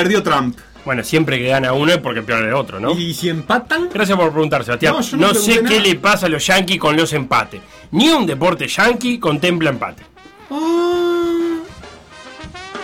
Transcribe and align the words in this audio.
perdió 0.00 0.22
Trump? 0.22 0.56
Bueno, 0.84 1.04
siempre 1.04 1.38
que 1.38 1.48
gana 1.48 1.74
uno 1.74 1.92
es 1.92 1.98
porque 1.98 2.22
pierde 2.22 2.48
el 2.48 2.54
otro, 2.54 2.80
¿no? 2.80 2.98
¿Y 2.98 3.12
si 3.12 3.28
empatan? 3.28 3.90
Gracias 3.92 4.16
por 4.18 4.30
preguntar, 4.32 4.64
Sebastián. 4.64 4.94
No, 4.94 5.00
No, 5.00 5.04
yo 5.04 5.16
no 5.18 5.34
sé 5.34 5.56
qué 5.56 5.62
nada. 5.62 5.80
le 5.82 5.94
pasa 5.96 6.26
a 6.26 6.28
los 6.30 6.46
yankees 6.46 6.78
con 6.78 6.96
los 6.96 7.12
empates. 7.12 7.60
Ni 7.90 8.08
un 8.08 8.24
deporte 8.26 8.66
yankee 8.66 9.18
contempla 9.18 9.68
empate. 9.70 10.02
Ah. 10.50 11.58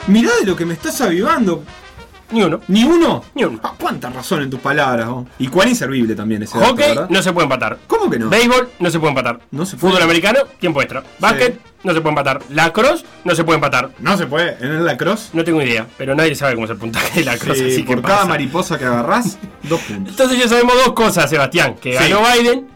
mirá 0.09 0.31
de 0.41 0.47
lo 0.47 0.55
que 0.55 0.67
me 0.67 0.75
estás 0.75 1.01
avivando. 1.01 1.65
Ni 2.31 2.43
uno. 2.43 2.61
¿Ni 2.69 2.85
uno? 2.85 3.25
Ni 3.35 3.45
uno. 3.45 3.61
Ah, 3.63 3.73
cuánta 3.79 4.11
razón 4.11 4.43
en 4.43 4.51
tus 4.51 4.61
palabras. 4.61 5.07
oh. 5.09 5.27
Y 5.39 5.49
cuán 5.49 5.69
inservible 5.69 6.15
también 6.15 6.43
ese 6.43 6.59
dato, 6.59 6.71
Hockey 6.73 6.89
¿verdad? 6.89 7.09
no 7.11 7.23
se 7.23 7.33
puede 7.33 7.45
empatar. 7.45 7.79
¿Cómo 7.87 8.11
que 8.11 8.19
no? 8.19 8.29
Béisbol 8.29 8.69
no 8.81 8.91
se 8.91 8.99
puede 8.99 9.11
empatar. 9.11 9.41
No 9.51 9.65
se 9.65 9.77
puede. 9.77 9.93
Fútbol 9.93 10.03
americano, 10.05 10.41
tiempo 10.59 10.81
extra. 10.83 11.03
Básquet 11.19 11.61
no 11.85 11.93
se 11.95 12.01
puede 12.01 12.11
empatar. 12.13 12.41
Lacrosse 12.51 13.05
no 13.25 13.35
se 13.35 13.45
puede 13.45 13.57
empatar. 13.57 13.91
No 14.01 14.17
se 14.17 14.27
puede. 14.27 14.57
¿En 14.61 14.73
el 14.73 14.85
lacrosse? 14.85 15.31
No 15.35 15.45
tengo 15.45 15.63
idea, 15.63 15.87
pero 15.97 16.15
nadie 16.15 16.35
sabe 16.35 16.55
cómo 16.55 16.65
es 16.65 16.71
el 16.73 16.79
puntaje 16.79 17.21
de 17.21 17.27
lacrosse, 17.27 17.61
Sí, 17.65 17.73
así 17.73 17.83
que 17.85 17.87
por 17.95 18.03
cada 18.03 18.17
pasa. 18.19 18.29
mariposa 18.29 18.79
que 18.79 18.85
agarrás, 18.87 19.39
dos 19.63 19.81
puntos. 19.83 20.11
Entonces 20.11 20.39
ya 20.39 20.49
sabemos 20.49 20.75
dos 20.85 20.95
cosas, 20.95 21.31
Sebastián. 21.31 21.75
Que 21.81 21.93
Sí. 21.93 21.99
ganó 22.11 22.23
Biden 22.35 22.67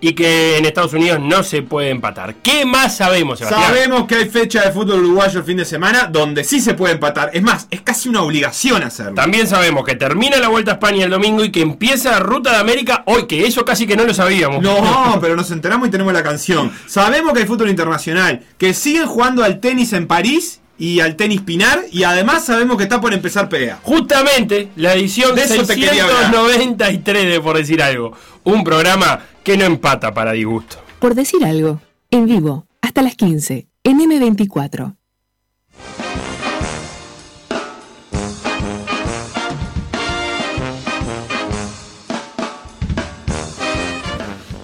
y 0.00 0.14
que 0.14 0.58
en 0.58 0.64
Estados 0.64 0.92
Unidos 0.92 1.20
no 1.20 1.42
se 1.42 1.62
puede 1.62 1.90
empatar. 1.90 2.36
¿Qué 2.36 2.64
más 2.64 2.96
sabemos, 2.96 3.38
Sebastián? 3.38 3.68
Sabemos 3.68 4.06
que 4.06 4.16
hay 4.16 4.28
fecha 4.28 4.62
de 4.62 4.72
fútbol 4.72 5.00
uruguayo 5.00 5.40
el 5.40 5.44
fin 5.44 5.56
de 5.58 5.64
semana 5.64 6.08
donde 6.10 6.44
sí 6.44 6.60
se 6.60 6.74
puede 6.74 6.94
empatar. 6.94 7.30
Es 7.34 7.42
más, 7.42 7.66
es 7.70 7.82
casi 7.82 8.08
una 8.08 8.22
obligación 8.22 8.82
hacerlo. 8.82 9.14
También 9.14 9.46
sabemos 9.46 9.84
que 9.84 9.94
termina 9.94 10.38
la 10.38 10.48
Vuelta 10.48 10.72
a 10.72 10.74
España 10.74 11.04
el 11.04 11.10
domingo 11.10 11.44
y 11.44 11.50
que 11.50 11.60
empieza 11.60 12.18
Ruta 12.18 12.50
de 12.52 12.56
América 12.56 13.02
hoy, 13.06 13.26
que 13.26 13.46
eso 13.46 13.64
casi 13.64 13.86
que 13.86 13.96
no 13.96 14.04
lo 14.04 14.14
sabíamos. 14.14 14.62
No, 14.62 15.18
pero 15.20 15.36
nos 15.36 15.50
enteramos 15.50 15.88
y 15.88 15.90
tenemos 15.90 16.12
la 16.12 16.22
canción. 16.22 16.72
Sabemos 16.86 17.32
que 17.32 17.40
hay 17.40 17.46
fútbol 17.46 17.68
internacional, 17.70 18.42
que 18.58 18.74
siguen 18.74 19.06
jugando 19.06 19.44
al 19.44 19.60
tenis 19.60 19.92
en 19.92 20.06
París 20.06 20.59
y 20.80 21.00
al 21.00 21.14
tenis 21.14 21.42
Pinar, 21.42 21.84
y 21.92 22.04
además 22.04 22.46
sabemos 22.46 22.78
que 22.78 22.84
está 22.84 23.02
por 23.02 23.12
empezar 23.12 23.50
PEA. 23.50 23.78
Justamente 23.82 24.70
la 24.76 24.94
edición 24.94 25.34
De 25.34 25.42
eso 25.42 25.66
te 25.66 25.74
quería 25.74 26.04
hablar. 26.04 26.32
693 26.32 27.30
de 27.30 27.40
Por 27.40 27.58
Decir 27.58 27.82
Algo. 27.82 28.12
Un 28.44 28.64
programa 28.64 29.20
que 29.44 29.58
no 29.58 29.66
empata 29.66 30.14
para 30.14 30.32
disgusto. 30.32 30.78
Por 30.98 31.14
decir 31.14 31.44
algo, 31.44 31.82
en 32.10 32.24
vivo, 32.24 32.66
hasta 32.80 33.02
las 33.02 33.14
15, 33.14 33.68
en 33.84 34.00
M24. 34.00 34.96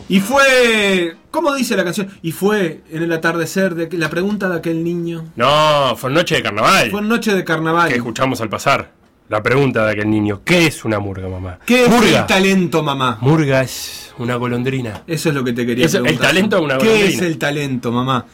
Y 0.09 0.21
fue. 0.21 1.17
¿Cómo 1.31 1.55
dice 1.55 1.77
la 1.77 1.85
canción? 1.85 2.09
Y 2.23 2.33
fue 2.33 2.83
en 2.91 3.03
el 3.03 3.13
atardecer 3.13 3.75
de 3.75 3.89
que- 3.89 3.99
la 3.99 4.09
pregunta 4.09 4.49
de 4.49 4.57
aquel 4.57 4.83
niño. 4.85 5.25
No, 5.37 5.95
fue 5.97 6.11
noche 6.11 6.37
de 6.37 6.43
carnaval. 6.43 6.91
Fue 6.91 7.03
noche 7.03 7.35
de 7.35 7.45
carnaval. 7.45 7.89
que 7.89 7.97
escuchamos 7.97 8.41
al 8.41 8.49
pasar. 8.49 8.93
La 9.29 9.43
pregunta 9.43 9.85
de 9.85 9.91
aquel 9.93 10.09
niño, 10.09 10.43
¿qué 10.45 10.67
es 10.69 10.85
una 10.85 11.01
murga, 11.01 11.29
mamá? 11.29 11.59
¿Qué 11.67 11.85
es 11.87 11.91
murga. 11.91 12.21
el 12.21 12.27
talento, 12.27 12.83
mamá? 12.85 13.19
Murga 13.21 13.61
es 13.63 14.15
una 14.19 14.37
golondrina. 14.37 15.03
Eso 15.09 15.31
es 15.31 15.35
lo 15.35 15.43
que 15.43 15.53
te 15.53 15.67
quería 15.67 15.87
Es 15.87 15.95
el 15.95 16.17
talento 16.19 16.57
de 16.57 16.63
una 16.63 16.79
¿Qué 16.79 16.87
golondrina. 16.87 17.13
es 17.17 17.23
el 17.23 17.37
talento, 17.39 17.91
mamá? 17.91 18.25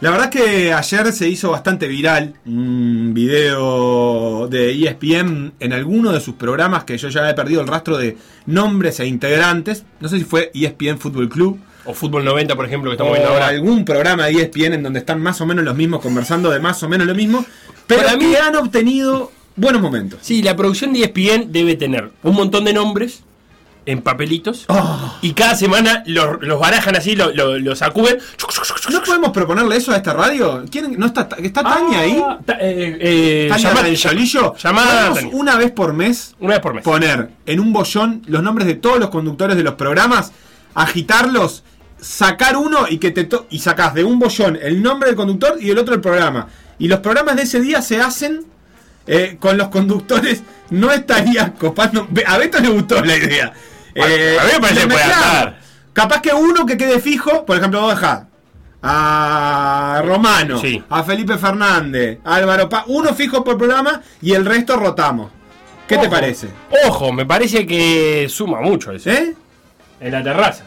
La 0.00 0.10
verdad 0.10 0.30
es 0.34 0.40
que 0.42 0.72
ayer 0.72 1.12
se 1.12 1.28
hizo 1.28 1.50
bastante 1.50 1.86
viral 1.86 2.34
un 2.46 3.12
video 3.12 4.48
de 4.48 4.72
ESPN 4.72 5.52
en 5.60 5.72
alguno 5.74 6.10
de 6.12 6.20
sus 6.20 6.36
programas 6.36 6.84
que 6.84 6.96
yo 6.96 7.08
ya 7.10 7.28
he 7.28 7.34
perdido 7.34 7.60
el 7.60 7.66
rastro 7.68 7.98
de 7.98 8.16
nombres 8.46 8.98
e 9.00 9.06
integrantes. 9.06 9.84
No 10.00 10.08
sé 10.08 10.16
si 10.18 10.24
fue 10.24 10.50
ESPN 10.54 10.98
Fútbol 10.98 11.28
Club 11.28 11.58
O 11.84 11.92
Fútbol 11.92 12.24
90, 12.24 12.56
por 12.56 12.64
ejemplo, 12.64 12.90
que 12.90 12.94
estamos 12.94 13.10
o 13.12 13.14
viendo 13.14 13.30
ahora. 13.34 13.48
algún 13.48 13.84
programa 13.84 14.24
de 14.26 14.32
ESPN 14.40 14.72
en 14.74 14.82
donde 14.82 15.00
están 15.00 15.20
más 15.20 15.38
o 15.42 15.46
menos 15.46 15.64
los 15.66 15.76
mismos 15.76 16.00
conversando 16.00 16.50
de 16.50 16.60
más 16.60 16.82
o 16.82 16.88
menos 16.88 17.06
lo 17.06 17.14
mismo, 17.14 17.44
pero 17.86 18.02
Para 18.02 18.18
que 18.18 18.24
mí- 18.26 18.34
han 18.36 18.56
obtenido 18.56 19.30
buenos 19.56 19.82
momentos. 19.82 20.20
Sí, 20.22 20.40
la 20.42 20.56
producción 20.56 20.94
de 20.94 21.00
ESPN 21.00 21.52
debe 21.52 21.76
tener 21.76 22.10
un 22.22 22.34
montón 22.34 22.64
de 22.64 22.72
nombres 22.72 23.22
en 23.90 24.02
papelitos 24.02 24.64
Oh. 24.68 25.14
y 25.22 25.32
cada 25.32 25.54
semana 25.56 26.02
los, 26.06 26.40
los 26.42 26.58
barajan 26.60 26.96
así, 26.96 27.14
los 27.16 27.34
lo, 27.34 27.58
los 27.58 27.78
sacuden. 27.78 28.18
¿No 28.92 29.02
podemos 29.02 29.30
proponerle 29.30 29.76
eso 29.76 29.92
a 29.92 29.96
esta 29.96 30.12
radio? 30.12 30.64
¿Quieren, 30.70 30.98
¿No 30.98 31.06
está, 31.06 31.28
está 31.38 31.62
Tania 31.62 32.00
ahí? 32.00 32.22
Ah, 32.24 32.38
ta- 32.44 32.58
eh, 32.60 32.96
eh, 33.00 33.46
Tania 33.50 33.68
llama- 33.70 33.82
del 33.82 33.96
Cholillo. 33.96 34.54
Llamada 34.56 34.90
¿Podemos 35.10 35.18
Tania. 35.20 35.36
una 35.36 35.56
vez 35.56 35.70
por 35.72 35.92
mes 35.92 36.34
Una 36.40 36.54
vez 36.54 36.60
por 36.60 36.74
mes. 36.74 36.84
poner 36.84 37.30
en 37.46 37.60
un 37.60 37.72
bollón 37.72 38.22
los 38.26 38.42
nombres 38.42 38.66
de 38.66 38.74
todos 38.74 38.98
los 38.98 39.10
conductores 39.10 39.56
de 39.56 39.62
los 39.62 39.74
programas, 39.74 40.32
agitarlos, 40.74 41.62
sacar 42.00 42.56
uno 42.56 42.86
y 42.88 42.98
que 42.98 43.10
te 43.10 43.24
to- 43.24 43.46
y 43.50 43.58
sacás 43.58 43.94
de 43.94 44.04
un 44.04 44.18
bollón 44.18 44.58
el 44.60 44.82
nombre 44.82 45.08
del 45.08 45.16
conductor 45.16 45.56
y 45.60 45.70
el 45.70 45.78
otro 45.78 45.94
el 45.94 46.00
programa. 46.00 46.48
Y 46.78 46.88
los 46.88 47.00
programas 47.00 47.36
de 47.36 47.42
ese 47.42 47.60
día 47.60 47.82
se 47.82 48.00
hacen 48.00 48.44
eh, 49.06 49.36
con 49.40 49.56
los 49.58 49.68
conductores. 49.68 50.42
No 50.70 50.92
estaría 50.92 51.52
copando. 51.54 52.06
A 52.26 52.38
Beto 52.38 52.58
le 52.60 52.68
gustó 52.68 53.04
la 53.04 53.16
idea. 53.16 53.52
Eh, 53.94 54.36
A- 54.40 54.44
mí 54.44 54.50
me 54.54 54.60
parece 54.60 54.80
que 54.82 54.86
puede 54.88 55.02
andar. 55.02 55.58
Capaz 55.92 56.20
que 56.22 56.32
uno 56.32 56.64
que 56.66 56.76
quede 56.76 57.00
fijo, 57.00 57.44
por 57.44 57.56
ejemplo, 57.56 57.80
vos 57.80 57.94
dejás 57.94 58.22
a 58.82 60.02
Romano, 60.04 60.58
Sí. 60.58 60.82
a 60.88 61.02
Felipe 61.02 61.36
Fernández, 61.38 62.18
a 62.24 62.36
Álvaro 62.36 62.68
Paz, 62.68 62.84
uno 62.86 63.14
fijo 63.14 63.44
por 63.44 63.58
programa 63.58 64.00
y 64.22 64.32
el 64.32 64.44
resto 64.46 64.76
rotamos. 64.76 65.30
¿Qué 65.86 65.98
te 65.98 66.08
parece? 66.08 66.48
Ojo, 66.86 67.12
me 67.12 67.26
parece 67.26 67.66
que 67.66 68.26
suma 68.30 68.60
mucho 68.60 68.92
eso. 68.92 69.10
¿Eh? 69.10 69.34
En 70.00 70.12
la 70.12 70.22
terraza. 70.22 70.64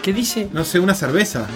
¿Qué 0.00 0.12
dice? 0.12 0.48
No 0.52 0.64
sé, 0.64 0.80
una 0.80 0.94
cerveza. 0.94 1.46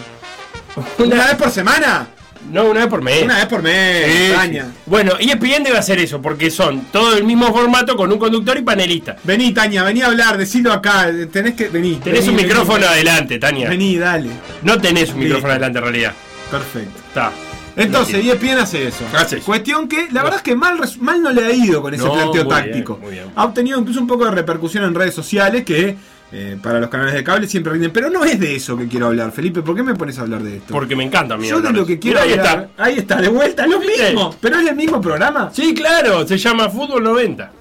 ¿Una 0.99 1.17
vez 1.27 1.35
por 1.37 1.51
semana? 1.51 2.07
No, 2.53 2.65
una 2.71 2.81
vez 2.81 2.89
por 2.89 3.03
mes. 3.03 3.23
Una 3.25 3.37
vez 3.37 3.47
por 3.47 3.63
mes, 3.63 4.07
Sí, 4.07 4.33
Tania. 4.35 4.65
sí. 4.65 4.71
Bueno, 4.87 5.13
E 5.19 5.25
ESPN 5.25 5.65
debe 5.65 5.79
hacer 5.79 5.99
eso, 5.99 6.21
porque 6.23 6.51
son 6.51 6.87
todo 6.93 7.17
el 7.17 7.25
mismo 7.25 7.53
formato 7.53 7.97
con 7.97 8.13
un 8.13 8.19
conductor 8.19 8.57
y 8.59 8.63
panelista. 8.63 9.17
Vení, 9.25 9.53
Tania, 9.53 9.83
vení 9.83 10.03
a 10.03 10.07
hablar, 10.07 10.39
decilo 10.39 10.73
acá. 10.73 11.11
Tenés 11.33 11.55
que. 11.55 11.69
Vení. 11.69 11.97
Tenés 11.97 12.21
vení, 12.21 12.31
un 12.31 12.37
vení, 12.37 12.49
micrófono 12.49 12.81
vení. 12.81 12.93
adelante, 12.93 13.39
Tania. 13.39 13.69
Vení, 13.69 13.97
dale. 13.99 14.31
No 14.63 14.81
tenés 14.81 15.11
un 15.11 15.19
micrófono 15.21 15.51
adelante 15.53 15.79
en 15.79 15.85
realidad. 15.85 16.13
Perfecto. 16.51 16.99
Está. 17.09 17.33
Entonces, 17.79 18.25
No 18.25 18.33
ESPN 18.33 18.59
hace 18.59 18.89
eso. 18.89 19.05
Hace 19.15 19.37
eso. 19.37 19.45
Cuestión 19.45 19.87
que 19.87 20.09
la 20.11 20.23
verdad 20.23 20.39
es 20.39 20.43
que 20.43 20.57
mal, 20.57 20.79
mal 21.01 21.23
no 21.23 21.31
le 21.31 21.45
ha 21.45 21.53
ido 21.53 21.83
con 21.83 21.93
ese 21.93 22.05
No, 22.05 22.13
planteo 22.15 22.45
bien, 22.45 22.49
táctico. 22.49 22.97
muy 23.03 23.13
bien. 23.13 23.25
Ha 23.37 23.45
obtenido 23.45 23.79
incluso 23.79 24.01
un 24.01 24.07
poco 24.07 24.25
de 24.25 24.31
repercusión 24.31 24.85
en 24.85 24.95
redes 24.95 25.15
sociales 25.15 25.65
que 25.65 25.95
eh, 26.33 26.57
para 26.63 26.81
los 26.81 26.89
canales 26.91 27.15
de 27.15 27.23
cable 27.25 27.47
siempre 27.49 27.73
rinden. 27.73 27.93
Pero 27.93 28.11
no 28.11 28.25
es 28.25 28.39
de 28.41 28.57
eso 28.57 28.77
que 28.77 28.89
quiero 28.89 29.07
hablar, 29.07 29.31
Felipe. 29.33 29.63
¿Por 29.63 29.77
qué 29.77 29.83
me 29.83 29.95
pones 29.95 30.19
a 30.19 30.23
hablar 30.23 30.43
de 30.43 30.57
esto? 30.57 30.73
Porque 30.75 30.97
me 30.97 31.05
encanta 31.05 31.35
a 31.35 31.37
mí. 31.37 31.49
Yo 31.49 31.61
de 31.61 31.73
lo 31.73 31.87
que 31.87 31.99
quiero 31.99 32.21
Mirá, 32.21 32.33
ahí 32.33 32.37
está. 32.39 32.69
Ahí 32.77 32.99
está, 32.99 33.17
de 33.21 33.29
vuelta, 33.29 33.67
lo 33.67 33.79
¿Viste? 33.81 34.07
mismo. 34.07 34.35
Pero 34.41 34.59
es 34.59 34.69
el 34.69 34.77
mismo 34.77 35.01
programa. 35.01 35.51
Sí, 35.53 35.73
claro, 35.75 36.27
se 36.27 36.37
llama 36.39 36.69
Fútbol 36.69 37.03
90. 37.05 37.53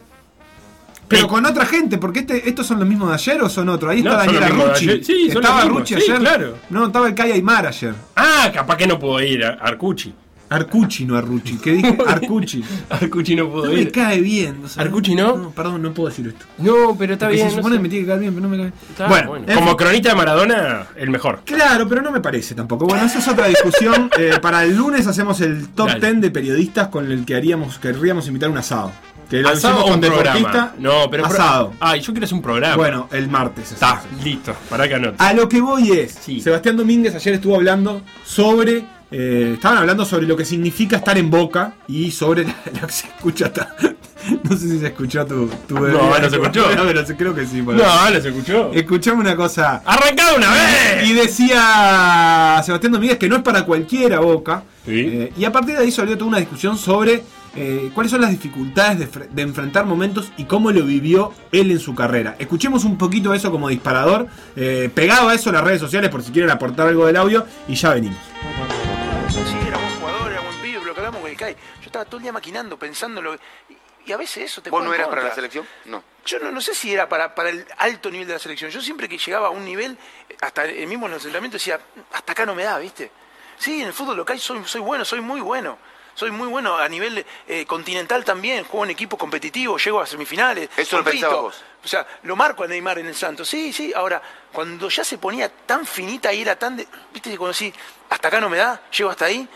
Pero 1.07 1.21
Sí. 1.21 1.27
con 1.27 1.45
otra 1.45 1.67
gente, 1.67 1.99
porque 1.99 2.21
este, 2.21 2.49
estos 2.49 2.65
son 2.65 2.79
los 2.79 2.87
mismos 2.87 3.09
de 3.09 3.13
ayer 3.13 3.39
o 3.43 3.47
son 3.47 3.69
otros. 3.69 3.91
Ahí 3.91 4.01
No, 4.01 4.09
está 4.11 4.25
son 4.25 4.33
los 4.33 4.41
Daniela 4.41 4.55
mismos 4.63 4.65
de 4.65 4.71
Rucci. 4.73 4.89
ayer. 4.89 5.03
Sí, 5.05 5.27
estaba 5.27 5.55
los 5.57 5.63
mismos. 5.65 5.79
Rucci 5.81 5.95
Sí, 6.01 6.11
ayer. 6.11 6.19
claro. 6.19 6.57
No, 6.71 6.85
estaba 6.87 7.07
el 7.07 7.13
Kai 7.13 7.31
Aymar 7.33 7.67
ayer. 7.67 7.93
Ah, 8.15 8.49
capaz 8.51 8.75
que 8.77 8.87
no 8.87 8.97
pudo 8.97 9.21
ir 9.21 9.45
a 9.45 9.49
Arcucci. 9.61 10.13
Arcucci, 10.49 11.05
no 11.05 11.17
Arrucci. 11.17 11.57
¿Qué 11.57 11.71
dije? 11.71 11.97
Arcucci. 12.07 12.63
Arcucci 12.89 13.35
no 13.35 13.45
No 13.45 13.51
pudo 13.51 13.71
me 13.71 13.81
ir. 13.81 13.91
cae 13.91 14.21
bien. 14.21 14.57
¿Arcucci 14.77 15.15
no? 15.15 15.35
No, 15.37 15.49
perdón, 15.51 15.81
no 15.81 15.93
puedo 15.93 16.09
decir 16.09 16.27
esto. 16.27 16.45
No, 16.59 16.95
pero 16.97 17.13
está 17.13 17.25
Porque 17.25 17.35
bien. 17.37 17.49
se 17.49 17.55
no 17.55 17.61
supone 17.61 17.75
sé. 17.75 17.79
que 17.79 17.83
me 17.83 17.89
tiene 17.89 18.05
que 18.05 18.07
caer 18.09 18.19
bien, 18.21 18.33
pero 18.35 18.43
no 18.43 18.49
me 18.49 18.57
cae 18.57 18.65
bien. 18.67 18.79
Está 18.89 19.07
bueno, 19.07 19.27
bueno. 19.29 19.45
en 19.47 19.55
como 19.55 19.67
fin. 19.69 19.77
cronista 19.77 20.09
de 20.09 20.15
Maradona, 20.15 20.87
el 20.95 21.09
mejor. 21.09 21.41
Claro, 21.45 21.87
pero 21.89 22.01
no 22.01 22.11
me 22.11 22.21
parece 22.21 22.53
tampoco. 22.55 22.85
Bueno, 22.85 23.05
esa 23.05 23.19
es 23.19 23.27
otra 23.27 23.47
discusión. 23.47 24.09
Eh, 24.19 24.39
para 24.41 24.63
el 24.63 24.75
lunes 24.77 25.05
hacemos 25.07 25.41
el 25.41 25.69
top 25.69 25.87
Dale. 25.87 25.99
10 26.13 26.21
de 26.21 26.31
periodistas 26.31 26.87
con 26.87 27.11
el 27.11 27.25
que 27.25 27.35
haríamos, 27.35 27.77
querríamos 27.79 28.27
invitar 28.27 28.49
un 28.49 28.57
asado. 28.57 28.91
Que 29.29 29.41
lo 29.41 29.49
¿Asado 29.49 29.83
o 29.85 29.93
un 29.93 29.99
deportista. 29.99 30.31
programa? 30.31 30.73
No, 30.77 31.09
pero 31.09 31.25
asado. 31.25 31.73
Ay, 31.79 31.99
yo 31.99 32.13
quiero 32.13 32.25
hacer 32.25 32.35
un 32.35 32.41
programa. 32.43 32.75
Bueno, 32.77 33.09
el 33.11 33.27
martes. 33.27 33.71
está, 33.73 34.03
listo. 34.23 34.55
Para 34.69 34.87
que 34.87 34.95
anote. 34.95 35.15
A 35.17 35.33
lo 35.33 35.49
que 35.49 35.59
voy 35.59 35.91
es, 35.91 36.13
Sí. 36.21 36.39
Sebastián 36.39 36.77
Domínguez 36.77 37.13
ayer 37.15 37.33
estuvo 37.35 37.55
hablando 37.55 38.01
sobre, 38.23 38.85
eh, 39.17 39.51
estaban 39.53 39.77
hablando 39.77 40.03
sobre 40.03 40.27
lo 40.27 40.35
que 40.35 40.43
significa 40.43 40.97
estar 40.97 41.17
en 41.17 41.29
Boca 41.29 41.75
y 41.87 42.11
sobre 42.11 42.43
lo 42.81 42.87
que 42.87 42.93
se 42.93 43.07
escucha 43.07 43.45
hasta, 43.45 43.73
no 44.43 44.51
sé 44.57 44.67
si 44.69 44.79
se 44.79 44.87
escuchó 44.87 45.25
tu, 45.25 45.47
tu 45.67 45.75
bebé. 45.75 45.93
No, 45.93 46.09
no 46.19 46.29
se 46.29 46.35
escuchó. 46.35 46.65
No, 46.75 46.83
pero 46.83 47.05
creo 47.17 47.33
que 47.33 47.45
sí. 47.45 47.61
bueno. 47.61 47.81
No, 47.83 48.09
no 48.11 48.19
se 48.21 48.27
escuchó. 48.29 48.71
Escuchame 48.73 49.21
una 49.21 49.35
cosa. 49.35 49.81
¡Arrancado 49.85 50.35
una 50.35 50.51
vez! 50.51 51.07
Y 51.09 51.13
decía 51.13 52.61
Sebastián 52.65 52.91
Domínguez 52.93 53.17
que 53.17 53.29
no 53.29 53.37
es 53.37 53.41
para 53.43 53.63
cualquiera 53.65 54.19
Boca. 54.19 54.63
Sí. 54.85 54.91
Eh, 54.99 55.33
y 55.37 55.45
a 55.45 55.51
partir 55.51 55.75
de 55.77 55.83
ahí 55.83 55.91
salió 55.91 56.17
toda 56.17 56.27
una 56.29 56.37
discusión 56.39 56.77
sobre 56.77 57.23
eh, 57.55 57.89
cuáles 57.93 58.11
son 58.11 58.21
las 58.21 58.29
dificultades 58.31 58.99
de, 58.99 59.09
fre- 59.09 59.29
de 59.29 59.41
enfrentar 59.41 59.85
momentos 59.85 60.31
y 60.37 60.43
cómo 60.43 60.71
lo 60.71 60.83
vivió 60.85 61.31
él 61.51 61.71
en 61.71 61.79
su 61.79 61.95
carrera. 61.95 62.35
Escuchemos 62.37 62.83
un 62.83 62.97
poquito 62.97 63.33
eso 63.33 63.49
como 63.51 63.69
disparador, 63.69 64.27
eh, 64.55 64.89
pegado 64.93 65.29
a 65.29 65.33
eso 65.33 65.49
en 65.49 65.55
las 65.55 65.63
redes 65.63 65.79
sociales 65.79 66.09
por 66.11 66.21
si 66.21 66.31
quieren 66.31 66.51
aportar 66.51 66.87
algo 66.89 67.05
del 67.07 67.15
audio 67.15 67.45
y 67.67 67.75
ya 67.75 67.93
venimos. 67.93 68.17
Lo. 71.37 71.55
Yo 71.79 71.85
estaba 71.85 72.05
todo 72.05 72.17
el 72.17 72.23
día 72.23 72.31
maquinando, 72.31 72.77
pensando 72.77 73.21
lo 73.21 73.35
y, 73.35 73.39
y 74.05 74.11
a 74.11 74.17
veces 74.17 74.51
eso 74.51 74.61
te 74.61 74.69
¿Vos 74.69 74.83
no 74.83 74.93
eras 74.93 75.07
para 75.07 75.23
la 75.23 75.33
selección? 75.33 75.67
No. 75.85 76.03
Yo 76.25 76.39
no, 76.39 76.51
no 76.51 76.61
sé 76.61 76.75
si 76.75 76.93
era 76.93 77.09
para, 77.09 77.33
para 77.35 77.49
el 77.49 77.65
alto 77.77 78.09
nivel 78.09 78.27
de 78.27 78.33
la 78.33 78.39
selección. 78.39 78.71
Yo 78.71 78.81
siempre 78.81 79.09
que 79.09 79.17
llegaba 79.17 79.47
a 79.47 79.49
un 79.49 79.65
nivel, 79.65 79.97
hasta 80.41 80.65
el 80.65 80.87
mismo 80.87 81.05
en 81.07 81.13
los 81.13 81.23
entrenamientos 81.23 81.61
decía, 81.61 81.79
hasta 82.11 82.31
acá 82.31 82.45
no 82.45 82.55
me 82.55 82.63
da, 82.63 82.77
¿viste? 82.79 83.11
Sí, 83.57 83.81
en 83.81 83.87
el 83.87 83.93
fútbol 83.93 84.17
local 84.17 84.39
soy, 84.39 84.63
soy 84.65 84.81
bueno, 84.81 85.05
soy 85.05 85.21
muy 85.21 85.41
bueno. 85.41 85.77
soy 86.15 86.31
muy 86.31 86.47
bueno 86.47 86.77
a 86.77 86.87
nivel 86.87 87.25
eh, 87.47 87.65
continental 87.65 88.23
también, 88.23 88.63
juego 88.63 88.85
en 88.85 88.91
equipo 88.91 89.17
competitivo, 89.17 89.77
llego 89.77 89.99
a 89.99 90.05
semifinales. 90.05 90.69
Eso 90.77 90.97
lo 90.97 91.03
compito. 91.03 91.27
pensabas 91.27 91.41
vos. 91.43 91.63
O 91.83 91.87
sea, 91.87 92.07
lo 92.23 92.35
marco 92.35 92.63
a 92.63 92.67
Neymar 92.67 92.97
en 92.99 93.07
el 93.07 93.15
Santos. 93.15 93.47
Sí, 93.47 93.71
sí, 93.71 93.93
ahora, 93.93 94.21
cuando 94.51 94.89
ya 94.89 95.03
se 95.03 95.17
ponía 95.17 95.49
tan 95.49 95.85
finita 95.85 96.33
y 96.33 96.41
era 96.41 96.57
tan... 96.57 96.77
De, 96.77 96.87
¿Viste? 97.13 97.37
Cuando 97.37 97.53
decís, 97.53 97.73
hasta 98.09 98.29
acá 98.29 98.39
no 98.39 98.49
me 98.49 98.57
da, 98.57 98.81
llego 98.89 99.09
hasta 99.09 99.25
ahí. 99.25 99.47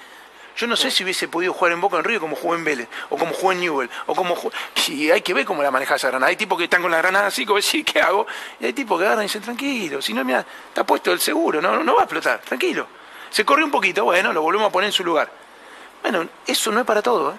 Yo 0.60 0.68
no 0.68 0.76
sé 0.76 0.92
si 0.92 1.06
hubiese 1.06 1.30
podido 1.30 1.54
jugar 1.54 1.72
en 1.72 1.80
Boca 1.80 2.00
en 2.00 2.04
Río 2.04 2.20
como 2.20 2.36
jugué 2.36 2.58
en 2.58 2.66
Vélez, 2.66 2.90
o 3.10 3.16
como 3.16 3.32
jugué 3.32 3.56
en 3.56 3.62
Newell, 3.62 3.90
o 4.08 4.14
como 4.14 4.36
jugué... 4.36 4.54
Sí, 4.76 5.10
hay 5.10 5.22
que 5.22 5.34
ver 5.34 5.46
cómo 5.46 5.64
la 5.64 5.72
maneja 5.72 5.96
esa 5.96 6.10
granada. 6.10 6.30
Hay 6.30 6.36
tipos 6.36 6.58
que 6.58 6.66
están 6.66 6.82
con 6.82 6.92
la 6.92 6.98
granada 6.98 7.28
así, 7.28 7.46
como 7.46 7.56
decir, 7.56 7.86
¿qué 7.86 8.02
hago? 8.02 8.28
Y 8.60 8.66
hay 8.66 8.74
tipos 8.74 9.00
que 9.00 9.06
agarran 9.06 9.24
y 9.24 9.28
dicen, 9.28 9.42
tranquilo, 9.42 10.02
si 10.02 10.14
no, 10.14 10.26
mira, 10.26 10.46
está 10.68 10.86
puesto 10.86 11.14
el 11.14 11.22
seguro, 11.22 11.62
no, 11.62 11.82
no 11.82 11.96
va 11.96 12.02
a 12.02 12.04
explotar, 12.04 12.42
tranquilo. 12.42 12.88
Se 13.30 13.46
corrió 13.46 13.64
un 13.64 13.72
poquito, 13.72 14.04
bueno, 14.04 14.34
lo 14.34 14.42
volvemos 14.42 14.68
a 14.68 14.72
poner 14.72 14.88
en 14.88 14.94
su 14.94 15.06
lugar. 15.06 15.32
Bueno, 16.02 16.28
eso 16.46 16.74
no 16.74 16.82
es 16.82 16.86
para 16.86 17.02
todo, 17.02 17.32
¿eh? 17.32 17.36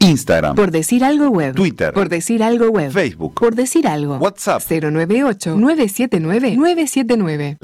Instagram, 0.00 0.54
Por 0.54 0.70
decir 0.70 1.02
algo 1.04 1.30
web. 1.30 1.54
Twitter. 1.54 1.94
Por 1.94 2.10
decir 2.10 2.42
algo 2.42 2.68
web. 2.68 2.92
Facebook. 2.92 3.40
Por 3.40 3.54
decir 3.54 3.88
algo. 3.88 4.16
WhatsApp. 4.16 4.60
098-979-979. 4.68 7.56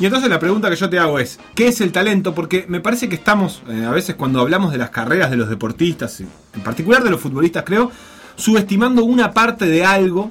Y 0.00 0.06
entonces 0.06 0.30
la 0.30 0.38
pregunta 0.38 0.70
que 0.70 0.76
yo 0.76 0.88
te 0.88 0.98
hago 0.98 1.18
es, 1.18 1.38
¿qué 1.54 1.68
es 1.68 1.82
el 1.82 1.92
talento? 1.92 2.34
Porque 2.34 2.64
me 2.68 2.80
parece 2.80 3.10
que 3.10 3.16
estamos, 3.16 3.62
eh, 3.68 3.84
a 3.84 3.90
veces 3.90 4.14
cuando 4.14 4.40
hablamos 4.40 4.72
de 4.72 4.78
las 4.78 4.88
carreras 4.88 5.30
de 5.30 5.36
los 5.36 5.50
deportistas, 5.50 6.20
en 6.20 6.62
particular 6.64 7.04
de 7.04 7.10
los 7.10 7.20
futbolistas 7.20 7.64
creo, 7.66 7.92
subestimando 8.34 9.04
una 9.04 9.32
parte 9.32 9.66
de 9.66 9.84
algo 9.84 10.30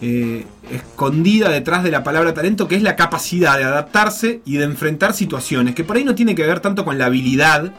eh, 0.00 0.44
escondida 0.68 1.48
detrás 1.48 1.84
de 1.84 1.92
la 1.92 2.02
palabra 2.02 2.34
talento, 2.34 2.66
que 2.66 2.74
es 2.74 2.82
la 2.82 2.96
capacidad 2.96 3.56
de 3.56 3.62
adaptarse 3.62 4.42
y 4.44 4.56
de 4.56 4.64
enfrentar 4.64 5.14
situaciones, 5.14 5.76
que 5.76 5.84
por 5.84 5.96
ahí 5.96 6.04
no 6.04 6.16
tiene 6.16 6.34
que 6.34 6.44
ver 6.44 6.58
tanto 6.58 6.84
con 6.84 6.98
la 6.98 7.06
habilidad, 7.06 7.72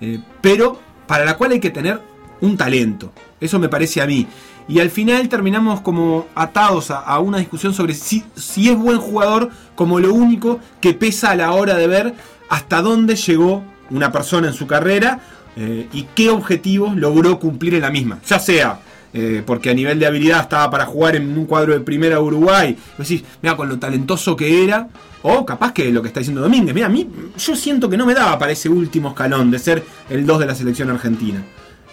eh, 0.00 0.20
pero 0.40 0.80
para 1.06 1.24
la 1.24 1.36
cual 1.36 1.52
hay 1.52 1.60
que 1.60 1.70
tener 1.70 2.00
un 2.40 2.56
talento. 2.56 3.12
Eso 3.40 3.60
me 3.60 3.68
parece 3.68 4.02
a 4.02 4.06
mí. 4.06 4.26
Y 4.68 4.80
al 4.80 4.90
final 4.90 5.28
terminamos 5.28 5.80
como 5.80 6.26
atados 6.34 6.90
a, 6.90 7.18
una 7.18 7.38
discusión 7.38 7.74
sobre 7.74 7.94
si, 7.94 8.24
si 8.34 8.70
es 8.70 8.76
buen 8.76 8.98
jugador 8.98 9.50
como 9.74 10.00
lo 10.00 10.14
único 10.14 10.58
que 10.80 10.94
pesa 10.94 11.30
a 11.30 11.36
la 11.36 11.52
hora 11.52 11.74
de 11.74 11.86
ver 11.86 12.14
hasta 12.48 12.80
dónde 12.80 13.16
llegó 13.16 13.62
una 13.90 14.10
persona 14.10 14.48
en 14.48 14.54
su 14.54 14.66
carrera 14.66 15.20
eh, 15.56 15.88
y 15.92 16.04
qué 16.14 16.30
objetivos 16.30 16.96
logró 16.96 17.38
cumplir 17.38 17.74
en 17.74 17.82
la 17.82 17.90
misma. 17.90 18.18
Ya 18.26 18.38
sea 18.38 18.80
eh, 19.16 19.44
porque 19.46 19.70
a 19.70 19.74
nivel 19.74 20.00
de 20.00 20.06
habilidad 20.06 20.40
estaba 20.40 20.68
para 20.70 20.86
jugar 20.86 21.14
en 21.14 21.38
un 21.38 21.46
cuadro 21.46 21.72
de 21.72 21.78
primera 21.78 22.18
Uruguay, 22.18 22.76
decís, 22.98 23.22
mira, 23.42 23.56
con 23.56 23.68
lo 23.68 23.78
talentoso 23.78 24.34
que 24.34 24.64
era, 24.64 24.88
o 25.22 25.46
capaz 25.46 25.72
que 25.72 25.92
lo 25.92 26.02
que 26.02 26.08
está 26.08 26.18
diciendo 26.18 26.42
Domínguez, 26.42 26.74
mira, 26.74 26.88
a 26.88 26.90
mí 26.90 27.08
yo 27.38 27.54
siento 27.54 27.88
que 27.88 27.96
no 27.96 28.06
me 28.06 28.14
daba 28.14 28.36
para 28.40 28.50
ese 28.50 28.68
último 28.68 29.10
escalón 29.10 29.52
de 29.52 29.60
ser 29.60 29.84
el 30.10 30.26
2 30.26 30.40
de 30.40 30.46
la 30.46 30.54
selección 30.56 30.90
argentina. 30.90 31.44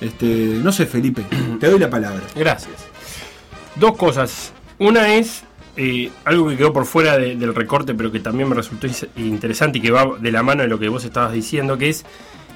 Este, 0.01 0.25
no 0.25 0.71
sé, 0.71 0.85
Felipe, 0.87 1.23
te 1.59 1.69
doy 1.69 1.79
la 1.79 1.89
palabra. 1.89 2.23
Gracias. 2.35 2.73
Dos 3.75 3.95
cosas. 3.95 4.51
Una 4.79 5.13
es 5.13 5.43
eh, 5.77 6.09
algo 6.25 6.49
que 6.49 6.57
quedó 6.57 6.73
por 6.73 6.85
fuera 6.85 7.17
de- 7.17 7.35
del 7.35 7.53
recorte, 7.55 7.93
pero 7.93 8.11
que 8.11 8.19
también 8.19 8.49
me 8.49 8.55
resultó 8.55 8.87
interesante 9.15 9.77
y 9.77 9.81
que 9.81 9.91
va 9.91 10.17
de 10.19 10.31
la 10.31 10.43
mano 10.43 10.63
de 10.63 10.67
lo 10.67 10.79
que 10.79 10.89
vos 10.89 11.05
estabas 11.05 11.31
diciendo, 11.33 11.77
que 11.77 11.89
es 11.89 12.03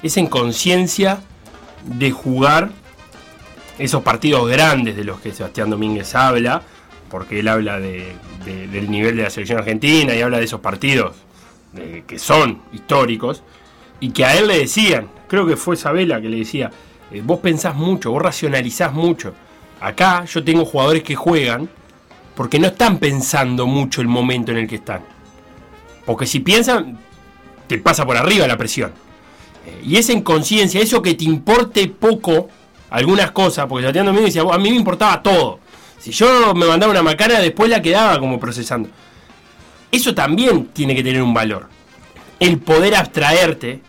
esa 0.02 0.20
inconsciencia 0.20 1.20
de 1.84 2.10
jugar 2.10 2.70
esos 3.78 4.02
partidos 4.02 4.48
grandes 4.50 4.96
de 4.96 5.04
los 5.04 5.20
que 5.20 5.32
Sebastián 5.32 5.70
Domínguez 5.70 6.14
habla, 6.14 6.62
porque 7.10 7.40
él 7.40 7.48
habla 7.48 7.78
de- 7.78 8.12
de- 8.44 8.66
del 8.68 8.90
nivel 8.90 9.16
de 9.16 9.22
la 9.22 9.30
selección 9.30 9.58
argentina 9.58 10.14
y 10.14 10.20
habla 10.20 10.38
de 10.38 10.44
esos 10.44 10.60
partidos 10.60 11.14
que 12.06 12.18
son 12.18 12.62
históricos, 12.72 13.42
y 14.00 14.10
que 14.10 14.24
a 14.24 14.34
él 14.38 14.46
le 14.48 14.58
decían, 14.60 15.08
creo 15.28 15.46
que 15.46 15.56
fue 15.56 15.74
Isabela 15.76 16.20
que 16.22 16.28
le 16.30 16.38
decía, 16.38 16.70
eh, 17.12 17.22
vos 17.24 17.40
pensás 17.40 17.74
mucho, 17.74 18.10
vos 18.10 18.22
racionalizás 18.22 18.92
mucho. 18.92 19.34
Acá 19.80 20.24
yo 20.24 20.42
tengo 20.42 20.64
jugadores 20.64 21.02
que 21.02 21.14
juegan 21.14 21.68
porque 22.34 22.58
no 22.58 22.68
están 22.68 22.98
pensando 22.98 23.66
mucho 23.66 24.00
el 24.00 24.08
momento 24.08 24.52
en 24.52 24.58
el 24.58 24.68
que 24.68 24.76
están. 24.76 25.00
Porque 26.04 26.26
si 26.26 26.40
piensan, 26.40 26.98
te 27.66 27.78
pasa 27.78 28.04
por 28.04 28.16
arriba 28.16 28.46
la 28.46 28.56
presión. 28.56 28.92
Eh, 29.66 29.82
y 29.84 29.96
esa 29.96 30.12
inconsciencia, 30.12 30.80
eso 30.80 31.02
que 31.02 31.14
te 31.14 31.24
importe 31.24 31.88
poco 31.88 32.48
algunas 32.90 33.32
cosas, 33.32 33.66
porque 33.66 33.82
Sebastián 33.82 34.06
Domínguez 34.06 34.34
decía, 34.34 34.48
a 34.50 34.58
mí 34.58 34.70
me 34.70 34.76
importaba 34.76 35.22
todo. 35.22 35.60
Si 35.98 36.12
yo 36.12 36.54
me 36.54 36.66
mandaba 36.66 36.92
una 36.92 37.02
macana, 37.02 37.40
después 37.40 37.68
la 37.68 37.82
quedaba 37.82 38.18
como 38.18 38.38
procesando. 38.38 38.88
Eso 39.90 40.14
también 40.14 40.66
tiene 40.66 40.94
que 40.94 41.02
tener 41.02 41.22
un 41.22 41.34
valor. 41.34 41.68
El 42.38 42.58
poder 42.58 42.94
abstraerte, 42.94 43.80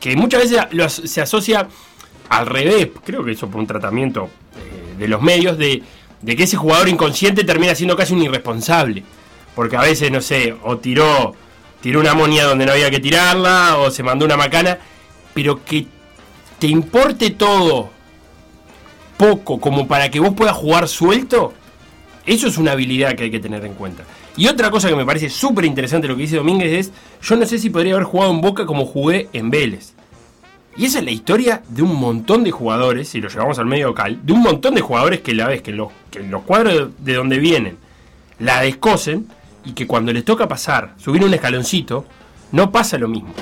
que 0.00 0.16
muchas 0.16 0.50
veces 0.50 1.10
se 1.10 1.20
asocia 1.20 1.68
al 2.28 2.46
revés, 2.46 2.88
creo 3.04 3.24
que 3.24 3.32
eso 3.32 3.48
por 3.48 3.60
un 3.60 3.66
tratamiento 3.66 4.28
eh, 4.56 4.98
de 4.98 5.08
los 5.08 5.20
medios, 5.20 5.58
de, 5.58 5.82
de 6.22 6.36
que 6.36 6.44
ese 6.44 6.56
jugador 6.56 6.88
inconsciente 6.88 7.44
termina 7.44 7.74
siendo 7.74 7.96
casi 7.96 8.14
un 8.14 8.22
irresponsable. 8.22 9.04
Porque 9.54 9.76
a 9.76 9.82
veces, 9.82 10.10
no 10.10 10.20
sé, 10.20 10.54
o 10.62 10.78
tiró, 10.78 11.34
tiró 11.80 12.00
una 12.00 12.12
amonia 12.12 12.44
donde 12.44 12.66
no 12.66 12.72
había 12.72 12.90
que 12.90 13.00
tirarla, 13.00 13.76
o 13.78 13.90
se 13.90 14.02
mandó 14.02 14.24
una 14.24 14.36
macana, 14.36 14.78
pero 15.32 15.64
que 15.64 15.86
te 16.58 16.66
importe 16.66 17.30
todo 17.30 17.90
poco 19.16 19.60
como 19.60 19.86
para 19.86 20.10
que 20.10 20.20
vos 20.20 20.34
puedas 20.34 20.56
jugar 20.56 20.88
suelto, 20.88 21.52
eso 22.26 22.48
es 22.48 22.58
una 22.58 22.72
habilidad 22.72 23.14
que 23.14 23.24
hay 23.24 23.30
que 23.30 23.40
tener 23.40 23.64
en 23.64 23.74
cuenta. 23.74 24.04
Y 24.36 24.48
otra 24.48 24.70
cosa 24.70 24.88
que 24.88 24.96
me 24.96 25.04
parece 25.04 25.30
súper 25.30 25.64
interesante 25.64 26.08
lo 26.08 26.16
que 26.16 26.22
dice 26.22 26.36
Domínguez 26.36 26.72
es, 26.72 26.92
yo 27.22 27.36
no 27.36 27.46
sé 27.46 27.58
si 27.58 27.70
podría 27.70 27.94
haber 27.94 28.04
jugado 28.04 28.32
en 28.32 28.40
Boca 28.40 28.66
como 28.66 28.86
jugué 28.86 29.28
en 29.32 29.50
Vélez. 29.50 29.93
Y 30.76 30.86
esa 30.86 30.98
es 30.98 31.04
la 31.04 31.10
historia 31.12 31.62
de 31.68 31.82
un 31.82 31.94
montón 31.94 32.42
de 32.42 32.50
jugadores, 32.50 33.08
si 33.08 33.20
lo 33.20 33.28
llevamos 33.28 33.58
al 33.58 33.66
medio 33.66 33.88
local, 33.88 34.18
de 34.22 34.32
un 34.32 34.40
montón 34.40 34.74
de 34.74 34.80
jugadores 34.80 35.20
que 35.20 35.34
la 35.34 35.46
ves, 35.46 35.62
que 35.62 35.72
los, 35.72 35.88
que 36.10 36.20
los 36.20 36.42
cuadros 36.42 36.74
de, 36.74 37.12
de 37.12 37.14
donde 37.16 37.38
vienen 37.38 37.76
la 38.38 38.60
descosen 38.60 39.28
y 39.64 39.72
que 39.72 39.86
cuando 39.86 40.12
les 40.12 40.24
toca 40.24 40.48
pasar, 40.48 40.94
subir 40.98 41.24
un 41.24 41.32
escaloncito, 41.32 42.04
no 42.52 42.70
pasa 42.70 42.98
lo 42.98 43.08
mismo. 43.08 43.32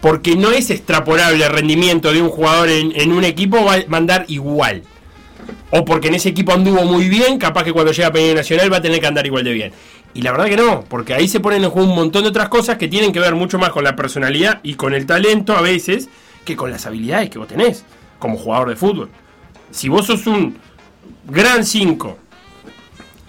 Porque 0.00 0.36
no 0.36 0.50
es 0.50 0.70
extrapolable 0.70 1.44
el 1.44 1.52
rendimiento 1.52 2.12
de 2.12 2.20
un 2.20 2.28
jugador 2.28 2.68
en, 2.68 2.92
en 2.94 3.12
un 3.12 3.24
equipo 3.24 3.64
va 3.64 3.74
a 3.74 3.84
mandar 3.88 4.26
igual. 4.28 4.82
O 5.70 5.84
porque 5.84 6.08
en 6.08 6.14
ese 6.14 6.28
equipo 6.28 6.52
anduvo 6.52 6.84
muy 6.84 7.08
bien, 7.08 7.38
capaz 7.38 7.64
que 7.64 7.72
cuando 7.72 7.92
llega 7.92 8.08
a 8.08 8.12
Peña 8.12 8.34
Nacional 8.34 8.72
va 8.72 8.78
a 8.78 8.82
tener 8.82 9.00
que 9.00 9.06
andar 9.06 9.26
igual 9.26 9.44
de 9.44 9.52
bien. 9.52 9.72
Y 10.12 10.22
la 10.22 10.30
verdad 10.30 10.46
que 10.46 10.56
no, 10.56 10.84
porque 10.88 11.14
ahí 11.14 11.26
se 11.26 11.40
ponen 11.40 11.64
en 11.64 11.70
juego 11.70 11.88
un 11.88 11.96
montón 11.96 12.22
de 12.22 12.28
otras 12.28 12.48
cosas 12.48 12.76
que 12.76 12.86
tienen 12.86 13.12
que 13.12 13.18
ver 13.18 13.34
mucho 13.34 13.58
más 13.58 13.70
con 13.70 13.82
la 13.82 13.96
personalidad 13.96 14.60
y 14.62 14.74
con 14.74 14.94
el 14.94 15.06
talento 15.06 15.56
a 15.56 15.60
veces 15.60 16.08
que 16.44 16.56
con 16.56 16.70
las 16.70 16.86
habilidades 16.86 17.30
que 17.30 17.38
vos 17.38 17.48
tenés 17.48 17.84
como 18.18 18.36
jugador 18.36 18.68
de 18.70 18.76
fútbol. 18.76 19.10
Si 19.70 19.88
vos 19.88 20.06
sos 20.06 20.26
un 20.26 20.56
gran 21.26 21.64
5 21.64 22.18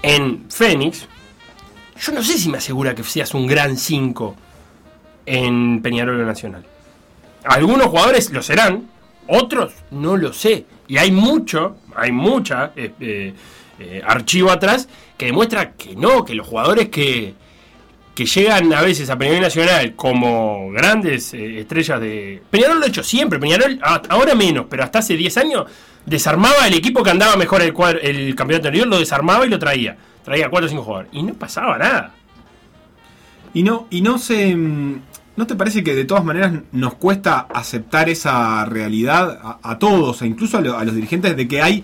en 0.04 0.46
Fénix, 0.50 1.08
yo 2.00 2.12
no 2.12 2.22
sé 2.22 2.38
si 2.38 2.50
me 2.50 2.58
asegura 2.58 2.94
que 2.94 3.04
seas 3.04 3.34
un 3.34 3.48
gran 3.48 3.78
5 3.78 4.36
en 5.26 5.82
Peñarol 5.82 6.26
Nacional. 6.26 6.66
Algunos 7.44 7.88
jugadores 7.88 8.32
lo 8.32 8.42
serán, 8.42 8.90
otros 9.28 9.74
no 9.92 10.18
lo 10.18 10.34
sé. 10.34 10.66
Y 10.88 10.98
hay 10.98 11.12
mucho, 11.12 11.78
hay 11.96 12.12
mucha 12.12 12.72
eh, 12.76 12.94
eh, 13.00 13.34
eh, 13.80 14.02
archivo 14.06 14.52
atrás 14.52 14.88
que 15.18 15.28
demuestra 15.28 15.74
que 15.74 15.96
no, 15.96 16.26
que 16.26 16.36
los 16.36 16.48
jugadores 16.48 16.90
que, 16.90 17.34
que 18.16 18.26
llegan 18.26 18.74
a 18.74 18.82
veces 18.82 19.10
a 19.10 19.18
Peñarol 19.18 19.42
Nacional 19.42 19.94
como 19.96 20.72
grandes 20.72 21.34
eh, 21.34 21.60
estrellas 21.60 22.00
de... 22.00 22.42
Peñarol 22.50 22.80
lo 22.80 22.86
ha 22.86 22.88
hecho 22.88 23.04
siempre, 23.04 23.38
Peñarol 23.40 23.78
ahora 24.10 24.34
menos, 24.36 24.66
pero 24.70 24.84
hasta 24.84 25.00
hace 25.00 25.16
10 25.18 25.38
años 25.38 25.66
desarmaba 26.06 26.68
el 26.68 26.74
equipo 26.76 27.04
que 27.04 27.10
andaba 27.12 27.36
mejor 27.36 27.62
el, 27.62 27.74
cuadro- 27.74 28.00
el 28.02 28.34
campeonato 28.34 28.70
anterior, 28.70 28.88
lo 28.88 28.98
desarmaba 29.00 29.46
y 29.46 29.50
lo 29.50 29.60
traía. 29.60 29.98
Traía 30.24 30.50
4 30.50 30.66
o 30.66 30.70
5 30.70 30.82
jugadores. 30.84 31.10
Y 31.14 31.24
no 31.24 31.34
pasaba 31.34 31.78
nada. 31.78 32.14
Y 33.54 33.64
no, 33.64 33.88
y 33.90 34.02
no 34.02 34.18
se. 34.18 34.56
mm, 34.56 35.02
¿No 35.38 35.46
te 35.48 35.56
parece 35.56 35.84
que 35.84 35.94
de 35.94 36.06
todas 36.06 36.24
maneras 36.24 36.54
nos 36.72 36.94
cuesta 36.96 37.40
aceptar 37.54 38.08
esa 38.10 38.64
realidad 38.66 39.58
a, 39.62 39.78
todos, 39.78 40.22
e 40.22 40.28
incluso 40.28 40.58
a, 40.58 40.62
a 40.62 40.84
los 40.86 40.96
dirigentes, 40.96 41.36
de 41.36 41.48
que 41.48 41.62
hay. 41.62 41.84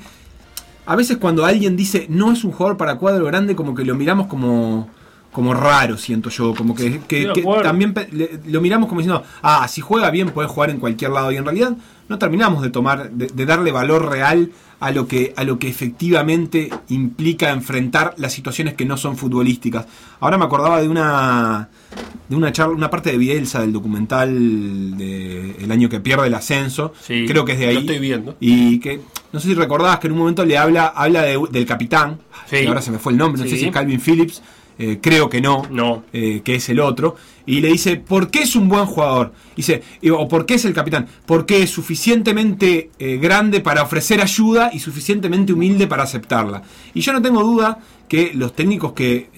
A 0.85 0.95
veces 0.95 1.17
cuando 1.17 1.45
alguien 1.45 1.75
dice 1.75 2.05
no 2.09 2.31
es 2.31 2.43
un 2.45 2.51
jugador 2.53 2.77
para 2.77 2.95
cuadro 2.95 3.25
grande, 3.25 3.55
como 3.55 3.75
que 3.75 3.83
lo 3.85 3.95
miramos 3.95 4.27
como. 4.27 4.89
Como 5.31 5.53
raro, 5.53 5.97
siento 5.97 6.29
yo. 6.29 6.53
Como 6.53 6.75
que, 6.75 6.99
que- 7.07 7.25
también 7.63 7.93
le- 8.11 8.39
lo 8.47 8.59
miramos 8.61 8.89
como 8.89 9.01
diciendo, 9.01 9.23
ah, 9.41 9.67
si 9.67 9.81
juega 9.81 10.09
bien 10.11 10.29
puede 10.31 10.47
jugar 10.47 10.69
en 10.69 10.77
cualquier 10.79 11.11
lado. 11.11 11.31
Y 11.31 11.37
en 11.37 11.45
realidad 11.45 11.71
no 12.09 12.17
terminamos 12.17 12.61
de 12.61 12.69
tomar, 12.69 13.11
de, 13.11 13.27
de 13.27 13.45
darle 13.45 13.71
valor 13.71 14.09
real 14.09 14.51
a 14.81 14.89
lo 14.91 15.07
que 15.07 15.31
a 15.37 15.43
lo 15.43 15.59
que 15.59 15.67
efectivamente 15.69 16.69
implica 16.89 17.51
enfrentar 17.51 18.15
las 18.17 18.33
situaciones 18.33 18.73
que 18.73 18.83
no 18.83 18.97
son 18.97 19.15
futbolísticas. 19.15 19.85
Ahora 20.19 20.37
me 20.37 20.45
acordaba 20.45 20.81
de 20.81 20.89
una 20.89 21.69
de 22.27 22.35
una 22.35 22.51
charla, 22.51 22.73
una 22.75 22.89
parte 22.89 23.11
de 23.11 23.17
Bielsa 23.17 23.61
del 23.61 23.73
documental 23.73 24.97
de 24.97 25.51
el 25.59 25.71
año 25.71 25.87
que 25.89 25.99
pierde 25.99 26.27
el 26.27 26.33
ascenso. 26.33 26.93
Sí, 27.01 27.25
creo 27.27 27.45
que 27.45 27.53
es 27.53 27.59
de 27.59 27.67
ahí. 27.67 27.73
lo 27.75 27.79
estoy 27.81 27.99
viendo. 27.99 28.35
Y 28.39 28.79
que 28.79 29.01
no 29.31 29.39
sé 29.39 29.49
si 29.49 29.53
recordabas 29.53 29.99
que 29.99 30.07
en 30.07 30.13
un 30.13 30.19
momento 30.19 30.43
le 30.45 30.57
habla 30.57 30.87
habla 30.87 31.21
de- 31.23 31.39
del 31.51 31.65
capitán. 31.65 32.19
Sí. 32.49 32.57
que 32.61 32.67
ahora 32.67 32.81
se 32.81 32.91
me 32.91 32.97
fue 32.99 33.13
el 33.13 33.17
nombre, 33.17 33.41
no 33.43 33.47
sé 33.47 33.55
si 33.55 33.65
es 33.65 33.71
Calvin 33.71 34.01
Phillips. 34.01 34.41
Eh, 34.83 34.99
creo 35.01 35.29
que 35.29 35.41
no, 35.41 35.63
No. 35.69 36.03
eh, 36.11 36.41
que 36.43 36.55
es 36.55 36.67
el 36.69 36.79
otro, 36.79 37.15
y 37.45 37.61
le 37.61 37.67
dice, 37.69 37.97
¿por 37.97 38.29
qué 38.31 38.39
es 38.43 38.55
un 38.55 38.67
buen 38.67 38.85
jugador? 38.85 39.31
Dice, 39.55 39.83
o 40.11 40.27
¿por 40.27 40.45
qué 40.45 40.55
es 40.55 40.65
el 40.65 40.73
capitán? 40.73 41.07
Porque 41.25 41.61
es 41.63 41.69
suficientemente 41.69 42.89
eh, 42.99 43.17
grande 43.17 43.59
para 43.61 43.83
ofrecer 43.83 44.21
ayuda 44.21 44.71
y 44.73 44.79
suficientemente 44.79 45.53
humilde 45.53 45.87
para 45.87 46.03
aceptarla. 46.03 46.63
Y 46.93 47.01
yo 47.01 47.13
no 47.13 47.21
tengo 47.21 47.43
duda 47.43 47.79
que 48.07 48.31
los 48.33 48.53
técnicos 48.55 48.93
que... 48.93 49.29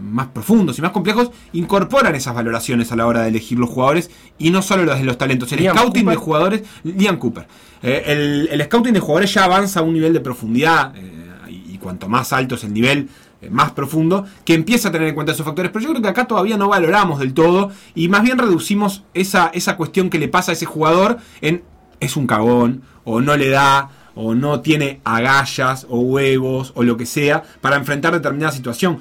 más 0.00 0.28
profundos 0.28 0.76
y 0.78 0.82
más 0.82 0.90
complejos 0.90 1.30
incorporan 1.52 2.14
esas 2.14 2.34
valoraciones 2.34 2.90
a 2.90 2.96
la 2.96 3.06
hora 3.06 3.22
de 3.22 3.28
elegir 3.28 3.58
los 3.58 3.70
jugadores 3.70 4.10
y 4.38 4.50
no 4.50 4.60
solo 4.60 4.84
las 4.84 4.98
de 4.98 5.04
los 5.04 5.16
talentos. 5.18 5.52
El 5.52 5.60
Liam 5.60 5.76
scouting 5.76 6.04
Cooper. 6.04 6.18
de 6.18 6.24
jugadores, 6.24 6.62
Liam 6.82 7.18
Cooper. 7.18 7.46
Eh, 7.82 8.02
el, 8.06 8.48
el 8.50 8.62
scouting 8.64 8.92
de 8.94 9.00
jugadores 9.00 9.32
ya 9.32 9.44
avanza 9.44 9.80
a 9.80 9.82
un 9.82 9.94
nivel 9.94 10.12
de 10.12 10.20
profundidad 10.20 10.94
eh, 10.96 11.50
y, 11.50 11.74
y 11.74 11.78
cuanto 11.78 12.08
más 12.08 12.32
alto 12.32 12.54
es 12.56 12.64
el 12.64 12.72
nivel, 12.72 13.08
más 13.50 13.72
profundo, 13.72 14.26
que 14.44 14.54
empieza 14.54 14.88
a 14.88 14.92
tener 14.92 15.08
en 15.08 15.14
cuenta 15.14 15.32
esos 15.32 15.46
factores. 15.46 15.70
Pero 15.72 15.84
yo 15.84 15.90
creo 15.90 16.02
que 16.02 16.08
acá 16.08 16.26
todavía 16.26 16.56
no 16.56 16.68
valoramos 16.68 17.18
del 17.18 17.34
todo 17.34 17.70
y 17.94 18.08
más 18.08 18.22
bien 18.22 18.38
reducimos 18.38 19.04
esa, 19.14 19.50
esa 19.54 19.76
cuestión 19.76 20.10
que 20.10 20.18
le 20.18 20.28
pasa 20.28 20.52
a 20.52 20.54
ese 20.54 20.66
jugador 20.66 21.18
en 21.40 21.62
es 22.00 22.16
un 22.16 22.26
cagón 22.26 22.82
o 23.04 23.20
no 23.20 23.36
le 23.36 23.48
da 23.48 23.90
o 24.14 24.34
no 24.34 24.60
tiene 24.60 25.00
agallas 25.04 25.86
o 25.88 26.00
huevos 26.00 26.72
o 26.76 26.82
lo 26.82 26.96
que 26.96 27.06
sea 27.06 27.42
para 27.60 27.76
enfrentar 27.76 28.12
determinada 28.12 28.52
situación 28.52 28.98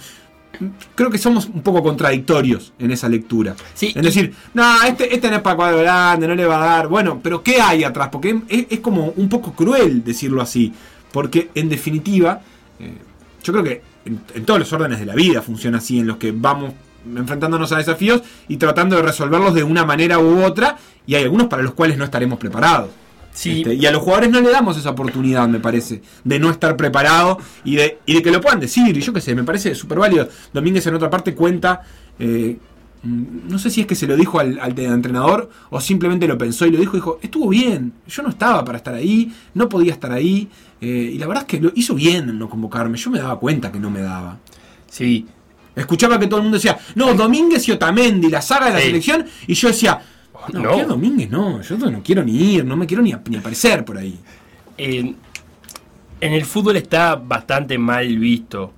creo 0.95 1.09
que 1.09 1.17
somos 1.17 1.47
un 1.47 1.61
poco 1.61 1.83
contradictorios 1.83 2.73
en 2.79 2.91
esa 2.91 3.09
lectura. 3.09 3.55
Sí, 3.73 3.91
es 3.95 4.01
decir, 4.01 4.33
no, 4.53 4.83
este, 4.83 5.13
este 5.13 5.29
no 5.29 5.37
es 5.37 5.41
para 5.41 5.55
cuadro 5.55 5.79
grande, 5.79 6.27
no 6.27 6.35
le 6.35 6.45
va 6.45 6.61
a 6.63 6.65
dar. 6.65 6.87
Bueno, 6.87 7.19
pero 7.21 7.43
¿qué 7.43 7.61
hay 7.61 7.83
atrás? 7.83 8.09
Porque 8.11 8.41
es, 8.47 8.67
es 8.69 8.79
como 8.79 9.07
un 9.15 9.29
poco 9.29 9.53
cruel 9.53 10.03
decirlo 10.03 10.41
así. 10.41 10.73
Porque 11.11 11.49
en 11.55 11.69
definitiva, 11.69 12.41
eh, 12.79 12.97
yo 13.43 13.53
creo 13.53 13.63
que 13.63 13.81
en, 14.05 14.21
en 14.33 14.45
todos 14.45 14.59
los 14.59 14.71
órdenes 14.73 14.99
de 14.99 15.05
la 15.05 15.15
vida 15.15 15.41
funciona 15.41 15.77
así, 15.79 15.99
en 15.99 16.07
los 16.07 16.17
que 16.17 16.31
vamos 16.31 16.73
enfrentándonos 17.05 17.71
a 17.71 17.77
desafíos 17.77 18.21
y 18.47 18.57
tratando 18.57 18.95
de 18.95 19.01
resolverlos 19.01 19.53
de 19.53 19.63
una 19.63 19.85
manera 19.85 20.19
u 20.19 20.43
otra, 20.43 20.77
y 21.05 21.15
hay 21.15 21.23
algunos 21.23 21.47
para 21.47 21.63
los 21.63 21.73
cuales 21.73 21.97
no 21.97 22.05
estaremos 22.05 22.39
preparados. 22.39 22.89
Sí. 23.33 23.61
Este, 23.61 23.73
y 23.73 23.85
a 23.85 23.91
los 23.91 24.01
jugadores 24.01 24.29
no 24.29 24.41
le 24.41 24.51
damos 24.51 24.77
esa 24.77 24.91
oportunidad, 24.91 25.47
me 25.47 25.59
parece, 25.59 26.01
de 26.23 26.39
no 26.39 26.51
estar 26.51 26.77
preparado 26.77 27.39
y 27.63 27.75
de, 27.75 27.99
y 28.05 28.13
de 28.13 28.21
que 28.21 28.31
lo 28.31 28.39
puedan 28.39 28.59
decir. 28.59 28.95
Y 28.95 29.01
yo 29.01 29.11
qué 29.11 29.21
sé, 29.21 29.33
me 29.35 29.43
parece 29.43 29.73
súper 29.75 29.97
válido. 29.97 30.29
Domínguez 30.53 30.85
en 30.85 30.95
otra 30.95 31.09
parte 31.09 31.33
cuenta, 31.33 31.81
eh, 32.19 32.57
mm, 33.01 33.49
no 33.49 33.57
sé 33.57 33.71
si 33.71 33.81
es 33.81 33.87
que 33.87 33.95
se 33.95 34.05
lo 34.05 34.15
dijo 34.15 34.39
al, 34.39 34.59
al 34.59 34.77
entrenador 34.77 35.49
o 35.71 35.81
simplemente 35.81 36.27
lo 36.27 36.37
pensó 36.37 36.67
y 36.67 36.71
lo 36.71 36.79
dijo, 36.79 36.95
dijo, 36.95 37.19
estuvo 37.23 37.49
bien, 37.49 37.93
yo 38.07 38.21
no 38.21 38.29
estaba 38.29 38.63
para 38.63 38.77
estar 38.77 38.93
ahí, 38.93 39.33
no 39.55 39.67
podía 39.67 39.93
estar 39.93 40.11
ahí. 40.11 40.47
Eh, 40.83 41.11
y 41.13 41.17
la 41.17 41.27
verdad 41.27 41.43
es 41.43 41.47
que 41.47 41.61
lo 41.61 41.71
hizo 41.75 41.95
bien 41.95 42.29
en 42.29 42.37
no 42.39 42.49
convocarme, 42.49 42.97
yo 42.97 43.09
me 43.09 43.19
daba 43.19 43.39
cuenta 43.39 43.71
que 43.71 43.79
no 43.79 43.89
me 43.89 44.01
daba. 44.01 44.37
Sí. 44.89 45.25
Escuchaba 45.75 46.19
que 46.19 46.27
todo 46.27 46.37
el 46.37 46.43
mundo 46.43 46.57
decía, 46.57 46.77
no, 46.95 47.13
Domínguez 47.13 47.67
y 47.67 47.71
Otamendi, 47.71 48.29
la 48.29 48.41
saga 48.41 48.67
de 48.67 48.73
la 48.73 48.79
Sí. 48.79 48.85
selección, 48.87 49.25
y 49.47 49.53
yo 49.53 49.69
decía, 49.69 50.01
no, 50.51 50.59
No. 50.59 50.75
¿qué 50.75 50.83
Domínguez? 50.83 51.29
No, 51.31 51.61
yo 51.61 51.77
no 51.77 52.03
quiero 52.03 52.23
ni 52.23 52.33
ir, 52.55 52.65
no 52.65 52.75
me 52.75 52.85
quiero 52.85 53.01
ni, 53.01 53.13
ni 53.29 53.37
aparecer 53.37 53.83
por 53.85 53.97
ahí. 53.97 54.19
Eh, 54.77 55.13
en 56.21 56.33
el 56.33 56.45
fútbol 56.45 56.75
está 56.77 57.15
bastante 57.15 57.77
mal 57.77 58.17
visto 58.19 58.71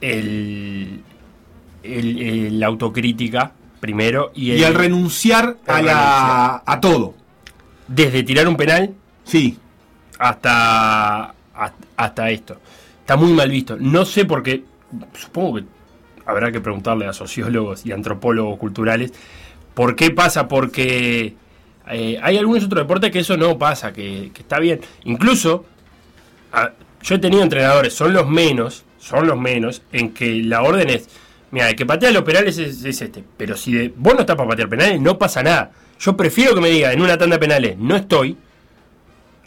el, 0.00 1.00
el- 1.82 2.62
autocrítica, 2.62 3.52
primero, 3.80 4.32
y 4.34 4.50
el, 4.52 4.58
y 4.60 4.64
renunciar 4.64 5.56
a, 5.66 5.82
la, 5.82 6.62
a 6.64 6.80
todo. 6.80 7.14
desde 7.88 8.22
tirar 8.22 8.46
un 8.48 8.56
penal 8.56 8.94
Sí, 9.24 9.58
hasta, 10.20 11.34
hasta, 11.96 12.30
esto. 12.30 12.58
Está 13.00 13.16
muy 13.16 13.32
mal 13.32 13.48
visto. 13.50 13.76
No 13.80 14.04
sé 14.04 14.26
por 14.26 14.42
qué, 14.42 14.62
supongo 15.14 15.56
que 15.56 15.64
habrá 16.26 16.52
que 16.52 16.60
preguntarle 16.60 17.06
a 17.06 17.12
sociólogos 17.14 17.86
y 17.86 17.92
antropólogos 17.92 18.58
culturales 18.58 19.12
por 19.72 19.96
qué 19.96 20.10
pasa, 20.10 20.46
porque 20.46 21.34
eh, 21.90 22.20
hay 22.22 22.36
algunos 22.36 22.64
otros 22.64 22.84
deportes 22.84 23.10
que 23.10 23.20
eso 23.20 23.36
no 23.38 23.56
pasa, 23.56 23.94
que, 23.94 24.30
está 24.38 24.58
bien. 24.58 24.80
Incluso, 25.04 25.64
yo 27.02 27.14
he 27.14 27.18
tenido 27.18 27.42
entrenadores, 27.42 27.94
son 27.94 28.12
los 28.12 28.28
menos, 28.28 28.84
son 28.98 29.26
los 29.26 29.38
menos, 29.40 29.80
en 29.90 30.12
que 30.12 30.42
la 30.42 30.62
orden 30.62 30.90
es, 30.90 31.08
mira, 31.50 31.70
el 31.70 31.76
que 31.76 31.86
patea 31.86 32.10
los 32.10 32.24
penales 32.24 32.58
es, 32.58 32.84
es 32.84 33.00
este, 33.00 33.24
pero 33.38 33.56
si 33.56 33.72
de- 33.72 33.92
vos 33.96 34.12
no 34.14 34.20
estás 34.20 34.36
para 34.36 34.50
patear 34.50 34.68
penales, 34.68 35.00
no 35.00 35.16
pasa 35.16 35.42
nada. 35.42 35.70
Yo 35.98 36.14
prefiero 36.14 36.54
que 36.54 36.60
me 36.60 36.68
diga 36.68 36.92
en 36.92 37.00
una 37.00 37.16
tanda 37.16 37.36
de 37.36 37.40
penales, 37.40 37.78
no 37.78 37.96
estoy, 37.96 38.36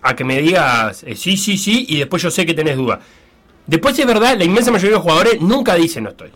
a 0.03 0.15
que 0.15 0.23
me 0.23 0.41
digas 0.41 1.03
eh, 1.07 1.15
sí, 1.15 1.37
sí, 1.37 1.57
sí, 1.57 1.85
y 1.89 1.97
después 1.97 2.21
yo 2.21 2.29
sé 2.29 2.45
que 2.45 2.53
tenés 2.53 2.75
duda. 2.75 2.99
Después 3.65 3.97
es 3.97 4.05
verdad, 4.05 4.37
la 4.37 4.43
inmensa 4.43 4.69
mayoría 4.69 4.91
de 4.91 4.95
los 4.95 5.03
jugadores 5.03 5.41
nunca 5.41 5.75
dicen 5.75 6.03
no 6.03 6.09
estoy. 6.09 6.29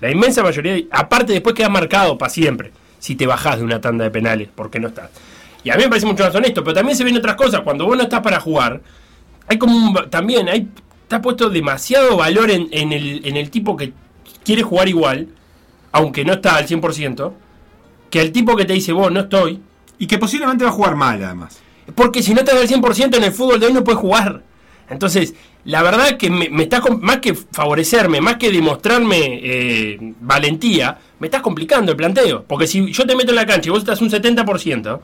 La 0.00 0.10
inmensa 0.10 0.42
mayoría, 0.42 0.84
aparte 0.90 1.32
después 1.32 1.54
queda 1.54 1.68
marcado 1.68 2.18
para 2.18 2.30
siempre, 2.30 2.72
si 2.98 3.14
te 3.14 3.26
bajás 3.26 3.58
de 3.58 3.64
una 3.64 3.80
tanda 3.80 4.04
de 4.04 4.10
penales, 4.10 4.48
porque 4.54 4.80
no 4.80 4.88
estás. 4.88 5.10
Y 5.62 5.70
a 5.70 5.76
mí 5.76 5.84
me 5.84 5.88
parece 5.88 6.06
mucho 6.06 6.24
más 6.24 6.34
honesto, 6.34 6.62
pero 6.62 6.74
también 6.74 6.98
se 6.98 7.04
ven 7.04 7.16
otras 7.16 7.36
cosas. 7.36 7.60
Cuando 7.62 7.86
vos 7.86 7.96
no 7.96 8.02
estás 8.02 8.20
para 8.20 8.40
jugar, 8.40 8.82
hay 9.46 9.56
como 9.56 9.76
un, 9.76 10.10
también, 10.10 10.48
hay, 10.48 10.68
está 11.02 11.22
puesto 11.22 11.48
demasiado 11.48 12.16
valor 12.16 12.50
en, 12.50 12.68
en 12.72 12.92
el, 12.92 13.24
en 13.24 13.36
el 13.36 13.50
tipo 13.50 13.76
que 13.76 13.92
quiere 14.44 14.62
jugar 14.62 14.88
igual, 14.88 15.28
aunque 15.92 16.24
no 16.24 16.34
está 16.34 16.56
al 16.56 16.66
100%, 16.66 17.32
que 18.10 18.20
al 18.20 18.32
tipo 18.32 18.56
que 18.56 18.64
te 18.64 18.74
dice 18.74 18.92
vos 18.92 19.10
no 19.10 19.20
estoy, 19.20 19.60
y 19.98 20.06
que 20.06 20.18
posiblemente 20.18 20.64
va 20.64 20.70
a 20.70 20.74
jugar 20.74 20.96
mal 20.96 21.22
además. 21.22 21.63
Porque 21.94 22.22
si 22.22 22.34
no 22.34 22.40
estás 22.40 22.56
al 22.60 22.68
100% 22.68 23.16
en 23.16 23.24
el 23.24 23.32
fútbol 23.32 23.60
de 23.60 23.66
hoy 23.66 23.72
no 23.72 23.84
puedes 23.84 24.00
jugar. 24.00 24.42
Entonces, 24.88 25.34
la 25.64 25.82
verdad 25.82 26.16
que 26.18 26.28
me, 26.30 26.48
me 26.50 26.64
está 26.64 26.80
com- 26.80 27.00
más 27.00 27.18
que 27.18 27.34
favorecerme, 27.34 28.20
más 28.20 28.36
que 28.36 28.50
demostrarme 28.50 29.40
eh, 29.42 30.14
valentía, 30.20 30.98
me 31.18 31.26
estás 31.28 31.40
complicando 31.42 31.92
el 31.92 31.96
planteo. 31.96 32.44
Porque 32.46 32.66
si 32.66 32.92
yo 32.92 33.06
te 33.06 33.16
meto 33.16 33.30
en 33.30 33.36
la 33.36 33.46
cancha 33.46 33.68
y 33.68 33.70
vos 33.70 33.80
estás 33.80 34.00
un 34.02 34.10
70%, 34.10 35.00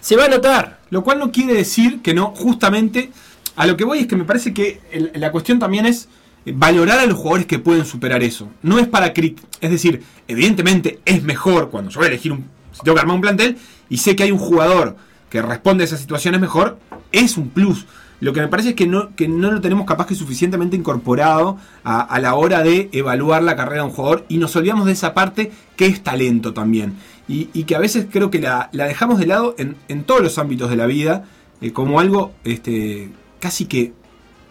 se 0.00 0.16
va 0.16 0.26
a 0.26 0.28
notar. 0.28 0.80
Lo 0.90 1.02
cual 1.02 1.18
no 1.18 1.32
quiere 1.32 1.54
decir 1.54 2.00
que 2.02 2.14
no, 2.14 2.28
justamente, 2.36 3.10
a 3.56 3.66
lo 3.66 3.76
que 3.76 3.84
voy 3.84 4.00
es 4.00 4.06
que 4.06 4.16
me 4.16 4.24
parece 4.24 4.54
que 4.54 4.80
la 5.14 5.32
cuestión 5.32 5.58
también 5.58 5.86
es 5.86 6.08
valorar 6.46 7.00
a 7.00 7.06
los 7.06 7.18
jugadores 7.18 7.46
que 7.46 7.58
pueden 7.58 7.84
superar 7.84 8.22
eso. 8.22 8.48
No 8.62 8.78
es 8.78 8.86
para 8.88 9.12
crit 9.12 9.40
es 9.60 9.70
decir, 9.70 10.02
evidentemente 10.26 11.00
es 11.04 11.22
mejor 11.22 11.68
cuando 11.70 11.90
yo 11.90 11.98
voy 11.98 12.06
a 12.06 12.08
elegir 12.10 12.32
un, 12.32 12.46
si 12.72 12.80
tengo 12.82 12.94
que 12.94 13.00
armar 13.00 13.16
un 13.16 13.20
plantel 13.20 13.58
y 13.90 13.98
sé 13.98 14.16
que 14.16 14.22
hay 14.22 14.30
un 14.32 14.38
jugador 14.38 14.96
que 15.30 15.40
responde 15.40 15.84
a 15.84 15.86
esas 15.86 16.00
situaciones 16.00 16.40
mejor, 16.40 16.78
es 17.12 17.36
un 17.38 17.48
plus. 17.48 17.86
Lo 18.20 18.34
que 18.34 18.40
me 18.42 18.48
parece 18.48 18.70
es 18.70 18.74
que 18.74 18.86
no, 18.86 19.14
que 19.16 19.28
no 19.28 19.50
lo 19.50 19.62
tenemos 19.62 19.86
capaz 19.86 20.06
que 20.06 20.14
suficientemente 20.14 20.76
incorporado 20.76 21.56
a, 21.84 22.00
a 22.02 22.20
la 22.20 22.34
hora 22.34 22.62
de 22.62 22.90
evaluar 22.92 23.42
la 23.42 23.56
carrera 23.56 23.82
de 23.82 23.88
un 23.88 23.94
jugador 23.94 24.26
y 24.28 24.36
nos 24.36 24.54
olvidamos 24.56 24.84
de 24.84 24.92
esa 24.92 25.14
parte 25.14 25.50
que 25.76 25.86
es 25.86 26.02
talento 26.02 26.52
también. 26.52 26.96
Y, 27.28 27.48
y 27.54 27.64
que 27.64 27.76
a 27.76 27.78
veces 27.78 28.06
creo 28.10 28.30
que 28.30 28.40
la, 28.40 28.68
la 28.72 28.84
dejamos 28.84 29.18
de 29.18 29.26
lado 29.26 29.54
en, 29.56 29.76
en 29.88 30.04
todos 30.04 30.20
los 30.20 30.36
ámbitos 30.36 30.68
de 30.68 30.76
la 30.76 30.84
vida 30.84 31.24
eh, 31.62 31.72
como 31.72 31.98
algo 32.00 32.32
este, 32.44 33.08
casi 33.38 33.64
que 33.64 33.94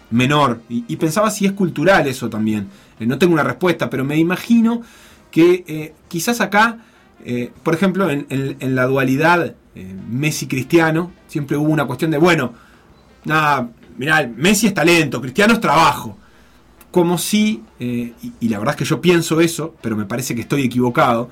menor. 0.10 0.62
Y, 0.70 0.96
pensaba 0.96 1.30
si 1.30 1.46
es 1.46 1.52
cultural 1.52 2.08
eso 2.08 2.30
también. 2.30 2.70
Eh, 3.00 3.06
no 3.06 3.20
tengo 3.20 3.34
una 3.34 3.44
respuesta, 3.44 3.90
pero 3.92 4.04
me 4.04 4.18
imagino 4.18 4.82
que 5.30 5.64
eh, 5.68 5.94
quizás 6.08 6.42
acá, 6.42 6.80
por 7.62 7.76
ejemplo, 7.76 8.10
en- 8.10 8.26
en 8.30 8.76
la 8.76 8.86
dualidad 8.88 9.54
eh, 9.76 9.96
Messi-Cristiano, 10.10 11.12
siempre 11.28 11.58
hubo 11.58 11.70
una 11.70 11.86
cuestión 11.86 12.12
de, 12.12 12.18
bueno, 12.18 12.54
nada, 13.26 13.70
mirá, 13.98 14.30
Messi 14.36 14.68
es 14.68 14.74
talento, 14.74 15.22
Cristiano 15.22 15.54
es 15.54 15.62
trabajo. 15.62 16.18
Como 16.92 17.18
si, 17.20 17.64
eh, 17.80 18.14
y, 18.24 18.34
y 18.40 18.50
la 18.50 18.58
verdad 18.58 18.74
es 18.74 18.80
que 18.80 18.86
yo 18.86 19.00
pienso 19.00 19.40
eso, 19.42 19.76
pero 19.82 19.96
me 19.96 20.06
parece 20.06 20.34
que 20.34 20.42
estoy 20.42 20.64
equivocado, 20.64 21.30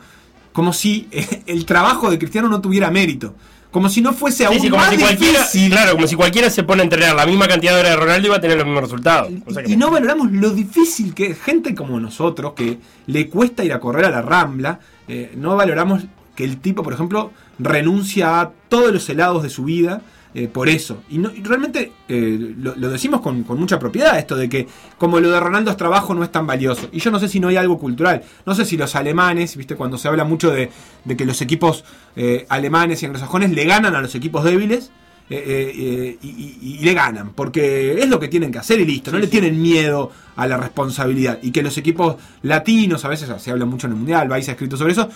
como 0.54 0.72
si 0.74 1.08
el 1.48 1.66
trabajo 1.66 2.10
de 2.12 2.18
Cristiano 2.20 2.48
no 2.48 2.62
tuviera 2.62 2.92
mérito. 2.92 3.34
Como 3.70 3.90
si 3.90 4.02
no 4.02 4.14
fuese 4.14 4.46
aún 4.46 4.56
Sí, 4.56 4.62
sí, 4.62 4.70
como 4.70 4.82
más 4.82 4.94
si 4.94 4.98
cualquiera, 5.00 5.40
difícil. 5.40 5.70
claro, 5.72 5.92
como 5.96 6.08
si 6.08 6.16
cualquiera 6.16 6.50
se 6.50 6.64
pone 6.64 6.82
a 6.82 6.84
entrenar 6.86 7.16
la 7.16 7.26
misma 7.26 7.48
cantidad 7.48 7.74
de 7.74 7.80
horas 7.82 7.92
de 7.92 7.98
Ronaldo 7.98 8.28
y 8.28 8.32
va 8.32 8.38
a 8.38 8.42
tener 8.42 8.58
los 8.58 8.66
mismos 8.66 8.82
resultados. 8.84 9.32
O 9.46 9.54
sea 9.54 9.62
que 9.62 9.72
y 9.72 9.76
no 9.76 9.92
valoramos 9.92 10.32
lo 10.32 10.52
difícil 10.52 11.14
que 11.14 11.28
es 11.32 11.42
gente 11.42 11.76
como 11.76 12.00
nosotros, 12.00 12.54
que 12.54 12.80
le 13.08 13.28
cuesta 13.30 13.66
ir 13.66 13.74
a 13.74 13.80
correr 13.80 14.06
a 14.06 14.10
la 14.10 14.22
rambla, 14.22 14.80
eh, 15.08 15.34
no 15.36 15.56
valoramos 15.56 16.06
que 16.38 16.46
el 16.46 16.58
tipo, 16.62 16.84
por 16.84 16.94
ejemplo, 16.94 17.32
renuncia 17.60 18.40
a 18.40 18.52
todos 18.70 18.94
los 18.94 19.10
helados 19.10 19.44
de 19.44 19.50
su 19.50 19.66
vida 19.66 20.02
eh, 20.36 20.48
por 20.48 20.70
eso. 20.70 21.02
Y, 21.10 21.18
no- 21.18 21.32
y 21.34 21.42
realmente 21.42 21.92
eh, 22.08 22.54
lo, 22.60 22.76
lo 22.76 22.90
decimos 22.90 23.22
con, 23.22 23.44
con 23.44 23.60
mucha 23.60 23.80
propiedad, 23.80 24.20
esto 24.20 24.36
de 24.36 24.48
que 24.48 24.68
como 25.00 25.20
lo 25.20 25.32
de 25.32 25.40
Ronaldo 25.40 25.72
es 25.72 25.78
trabajo 25.78 26.14
no 26.14 26.24
es 26.24 26.32
tan 26.32 26.46
valioso. 26.46 26.90
Y 26.92 27.00
yo 27.00 27.10
no 27.10 27.20
sé 27.20 27.28
si 27.28 27.40
no 27.40 27.48
hay 27.48 27.58
algo 27.58 27.80
cultural. 27.80 28.22
No 28.46 28.54
sé 28.54 28.64
si 28.66 28.78
los 28.78 28.96
alemanes, 28.96 29.58
viste, 29.58 29.76
cuando 29.76 29.98
se 29.98 30.08
habla 30.08 30.26
mucho 30.26 30.52
de, 30.52 30.70
de 31.06 31.18
que 31.18 31.26
los 31.26 31.42
equipos 31.42 31.84
eh, 32.16 32.46
alemanes 32.50 33.02
y 33.02 33.08
anglosajones 33.08 33.52
le 33.52 33.66
ganan 33.66 33.96
a 33.96 34.02
los 34.02 34.14
equipos 34.14 34.44
débiles. 34.44 34.92
y, 35.30 35.36
y- 35.36 36.78
y 36.80 36.86
le 36.86 36.94
ganan, 36.94 37.32
porque 37.34 38.00
es 38.00 38.08
lo 38.08 38.20
que 38.20 38.28
tienen 38.28 38.52
que 38.52 38.60
hacer 38.60 38.80
y 38.80 38.86
listo, 38.86 39.12
no 39.12 39.20
le 39.20 39.28
tienen 39.28 39.62
miedo 39.62 40.12
a 40.36 40.48
la 40.48 40.58
responsabilidad. 40.58 41.40
Y 41.42 41.52
que 41.52 41.62
los 41.64 41.78
equipos 41.78 42.16
latinos, 42.44 43.04
a 43.06 43.10
veces 43.10 43.30
se 43.42 43.52
habla 43.52 43.66
mucho 43.66 43.88
en 43.88 43.94
el 43.94 43.98
Mundial, 43.98 44.28
vais 44.30 44.48
a 44.48 44.52
escrito 44.52 44.78
sobre 44.78 44.94
eso. 44.94 45.10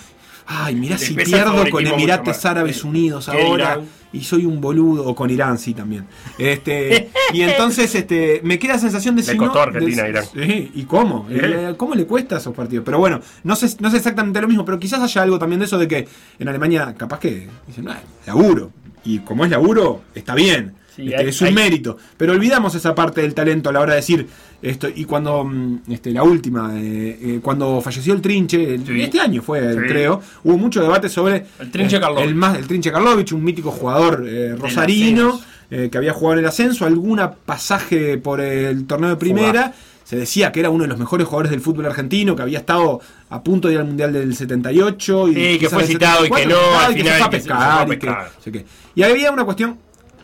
Ay, 0.46 0.74
mirá 0.74 0.98
si 0.98 1.14
pierdo 1.14 1.68
con 1.70 1.84
más. 1.84 2.44
Árabes 2.44 2.84
Unidos 2.84 3.28
¿qué 3.30 3.42
ahora. 3.42 3.80
y 4.12 4.20
soy 4.22 4.44
un 4.44 4.60
boludo, 4.60 5.06
o 5.06 5.14
con 5.14 5.30
Irán, 5.30 5.58
sí, 5.58 5.72
también. 5.74 6.06
Este, 6.38 7.10
y 7.32 7.42
entonces 7.42 7.94
este, 7.94 8.40
me 8.44 8.58
queda 8.58 8.74
la 8.74 8.78
sensación 8.80 9.16
de 9.16 9.22
Le 9.22 9.32
si 9.32 9.36
costó 9.36 9.54
no, 9.54 9.60
Argentina 9.62 10.02
de- 10.02 10.10
Irán. 10.10 10.24
Sí, 10.32 10.70
¿y 10.74 10.82
cómo? 10.84 11.26
¿Eh? 11.30 11.40
Eh, 11.70 11.74
¿Cómo 11.76 11.94
le 11.94 12.06
cuesta 12.06 12.36
a 12.36 12.38
esos 12.38 12.54
partidos? 12.54 12.84
Pero 12.84 12.98
bueno, 12.98 13.20
no 13.44 13.56
sé, 13.56 13.74
no 13.80 13.90
sé 13.90 13.96
exactamente 13.98 14.40
lo 14.40 14.48
mismo, 14.48 14.64
pero 14.64 14.78
quizás 14.78 15.00
haya 15.00 15.22
algo 15.22 15.38
también 15.38 15.60
de 15.60 15.66
eso 15.66 15.78
de 15.78 15.88
que 15.88 16.08
en 16.38 16.48
Alemania 16.48 16.94
capaz 16.96 17.18
que 17.20 17.48
dicen, 17.66 17.84
no, 17.84 17.94
laburo. 18.26 18.70
Y 19.04 19.20
como 19.20 19.44
es 19.44 19.50
laburo, 19.50 20.02
está 20.14 20.34
bien. 20.34 20.74
Sí, 20.94 21.02
Este, 21.08 21.16
hay- 21.16 21.28
es 21.28 21.40
un 21.40 21.46
hay- 21.48 21.54
mérito. 21.54 21.96
Pero 22.16 22.32
olvidamos 22.32 22.74
esa 22.74 22.94
parte 22.94 23.22
del 23.22 23.32
talento 23.34 23.70
a 23.70 23.72
la 23.72 23.80
hora 23.80 23.92
de 23.92 23.96
decir 24.00 24.26
esto. 24.60 24.88
Y 24.94 25.04
cuando, 25.06 25.42
mm, 25.44 25.78
este, 25.90 26.10
la 26.12 26.22
última, 26.22 26.72
eh, 26.78 27.18
eh, 27.20 27.40
cuando 27.42 27.80
falleció 27.80 28.12
el 28.14 28.20
Trinche, 28.20 28.74
el- 28.74 28.86
Sí. 28.86 29.00
este 29.02 29.20
año 29.20 29.40
fue, 29.42 29.72
Sí. 29.72 29.78
creo, 29.88 30.20
hubo 30.44 30.58
mucho 30.58 30.82
debate 30.82 31.08
sobre 31.08 31.46
El 31.58 31.70
Trinche 31.70 31.96
eh, 31.96 32.00
Karlovich. 32.00 32.24
el, 32.28 32.34
más, 32.34 32.58
el 32.58 32.66
Trinche 32.66 32.92
Karlovich, 32.92 33.32
un 33.32 33.42
mítico 33.42 33.70
jugador 33.70 34.24
eh, 34.28 34.54
rosarino 34.58 35.40
eh, 35.70 35.88
que 35.90 35.96
había 35.96 36.12
jugado 36.12 36.34
en 36.34 36.38
el 36.40 36.46
ascenso, 36.48 36.84
alguna 36.84 37.30
pasaje 37.32 38.18
por 38.18 38.42
el 38.42 38.86
torneo 38.86 39.08
de 39.08 39.16
primera. 39.16 39.72
Se 40.04 40.16
decía 40.16 40.52
que 40.52 40.60
era 40.60 40.68
uno 40.68 40.82
de 40.84 40.88
los 40.88 40.98
mejores 40.98 41.26
jugadores 41.26 41.50
del 41.50 41.62
fútbol 41.62 41.86
argentino, 41.86 42.36
que 42.36 42.42
había 42.42 42.58
estado 42.58 43.00
a 43.30 43.42
punto 43.42 43.68
de 43.68 43.74
ir 43.74 43.80
al 43.80 43.86
Mundial 43.86 44.12
del 44.12 44.36
78. 44.36 45.28
Y 45.28 45.58
que 45.58 45.70
fue 45.70 45.84
citado 45.86 46.26
y 46.26 46.28
que 46.28 46.34
74, 46.42 46.50
no, 46.50 46.82
y 46.82 46.84
al 46.84 46.94
que 46.94 47.00
final 47.00 47.12
a 47.14 47.16
que 47.16 47.22
se- 47.22 47.28
fue 47.30 47.30
pescar, 47.38 47.60
a 47.80 47.84
y 47.94 48.50
que 48.50 48.52
qué. 48.52 48.66
Y 48.96 49.02
había 49.02 49.30
una 49.30 49.44
cuestión, 49.44 49.78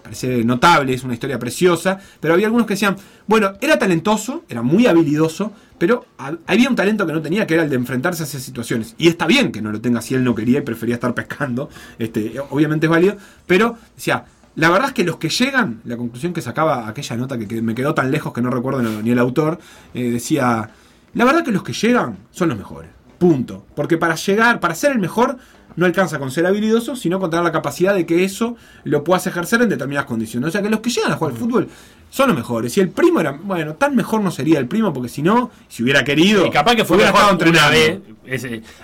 parece 0.09 0.43
notable, 0.43 0.95
es 0.95 1.05
una 1.05 1.13
historia 1.13 1.39
preciosa, 1.39 1.99
pero 2.19 2.33
había 2.33 2.47
algunos 2.47 2.67
que 2.67 2.75
decían, 2.75 2.97
bueno, 3.27 3.53
era 3.61 3.79
talentoso, 3.79 4.43
era 4.49 4.63
muy 4.63 4.87
habilidoso, 4.87 5.53
pero 5.77 6.07
ha- 6.17 6.33
había 6.47 6.71
un 6.71 6.75
talento 6.77 7.07
que 7.07 7.13
no 7.13 7.21
tenía, 7.21 7.47
que 7.47 7.53
era 7.55 7.63
el 7.65 7.69
de 7.69 7.77
enfrentarse 7.77 8.23
a 8.23 8.27
esas 8.27 8.43
situaciones. 8.43 8.95
Y 8.97 9.09
está 9.09 9.27
bien 9.27 9.53
que 9.53 9.61
no 9.61 9.71
lo 9.71 9.83
tenga 9.83 10.01
si 10.01 10.15
él 10.15 10.25
no 10.25 10.35
quería 10.35 10.61
y 10.61 10.63
prefería 10.63 10.95
estar 10.95 11.13
pescando, 11.13 11.69
este, 11.99 12.41
obviamente 12.49 12.87
es 12.87 12.91
válido, 12.91 13.17
pero 13.47 13.77
decía, 13.95 14.25
la 14.57 14.71
verdad 14.71 14.89
es 14.89 14.95
que 14.95 15.05
los 15.05 15.19
que 15.19 15.29
llegan, 15.29 15.83
la 15.85 15.99
conclusión 15.99 16.33
que 16.33 16.41
sacaba 16.41 16.89
aquella 16.89 17.17
nota 17.19 17.39
que, 17.39 17.61
me 17.61 17.75
quedó 17.75 17.93
tan 17.93 18.11
lejos 18.11 18.33
que 18.33 18.41
no 18.41 18.49
recuerdo 18.49 18.81
ni 18.81 19.11
el 19.11 19.19
autor, 19.19 19.59
eh, 19.93 20.11
decía, 20.11 20.71
la 21.13 21.25
verdad 21.27 21.45
que 21.45 21.53
los 21.53 21.63
que 21.63 21.75
llegan 21.75 22.17
son 22.31 22.49
los 22.49 22.57
mejores. 22.57 22.91
Punto. 23.19 23.67
Porque 23.75 23.99
para 23.99 24.15
llegar, 24.15 24.59
para 24.59 24.75
ser 24.75 24.93
el 24.93 25.01
mejor, 25.01 25.37
no 25.79 25.87
alcanza 25.87 26.19
con 26.19 26.33
ser 26.33 26.45
habilidoso, 26.45 26.97
sino 26.97 27.21
con 27.21 27.31
tener 27.31 27.45
la 27.45 27.53
capacidad 27.53 27.95
de 27.95 28.05
que 28.05 28.25
eso 28.25 28.57
lo 28.83 29.05
puedas 29.05 29.25
ejercer 29.29 29.63
en 29.63 29.69
determinadas 29.69 30.07
condiciones. 30.09 30.49
O 30.49 30.51
sea 30.51 30.61
que 30.61 30.69
los 30.69 30.81
que 30.81 30.91
llegan 30.91 31.13
a 31.13 31.17
jugar 31.17 31.33
al 31.35 31.39
fútbol 31.39 31.69
son 32.11 32.29
los 32.31 32.37
mejores. 32.37 32.73
Si 32.73 32.81
el 32.81 32.89
primo 32.89 33.21
era, 33.21 33.31
bueno, 33.31 33.75
tan 33.75 33.95
mejor 33.95 34.21
no 34.21 34.33
sería 34.33 34.59
el 34.59 34.67
primo, 34.67 34.93
porque 34.93 35.09
si 35.09 35.23
no, 35.23 35.53
si 35.69 35.85
hubiera 35.85 36.03
querido, 36.03 36.45
Y 36.45 36.51
capaz 36.51 36.75
que 36.75 36.85
fue 36.85 36.97
hubiera 36.97 37.13
mejor 37.13 37.33
estado 37.33 37.51
una 37.51 37.69
vez. 37.69 38.01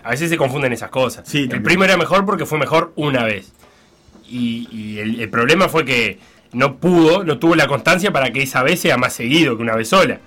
a 0.04 0.10
veces 0.10 0.30
se 0.30 0.36
confunden 0.36 0.72
esas 0.72 0.90
cosas. 0.90 1.26
Sí, 1.28 1.38
el 1.38 1.48
también. 1.48 1.64
primo 1.64 1.84
era 1.84 1.96
mejor 1.96 2.24
porque 2.24 2.46
fue 2.46 2.58
mejor 2.60 2.92
una 2.94 3.24
vez. 3.24 3.52
Y, 4.28 4.68
y 4.70 4.98
el, 4.98 5.20
el 5.20 5.28
problema 5.30 5.68
fue 5.68 5.84
que 5.84 6.20
no 6.52 6.76
pudo, 6.76 7.24
no 7.24 7.38
tuvo 7.38 7.56
la 7.56 7.66
constancia 7.66 8.12
para 8.12 8.32
que 8.32 8.42
esa 8.44 8.62
vez 8.62 8.78
sea 8.78 8.96
más 8.98 9.14
seguido 9.14 9.56
que 9.56 9.62
una 9.64 9.74
vez 9.74 9.88
sola. 9.88 10.20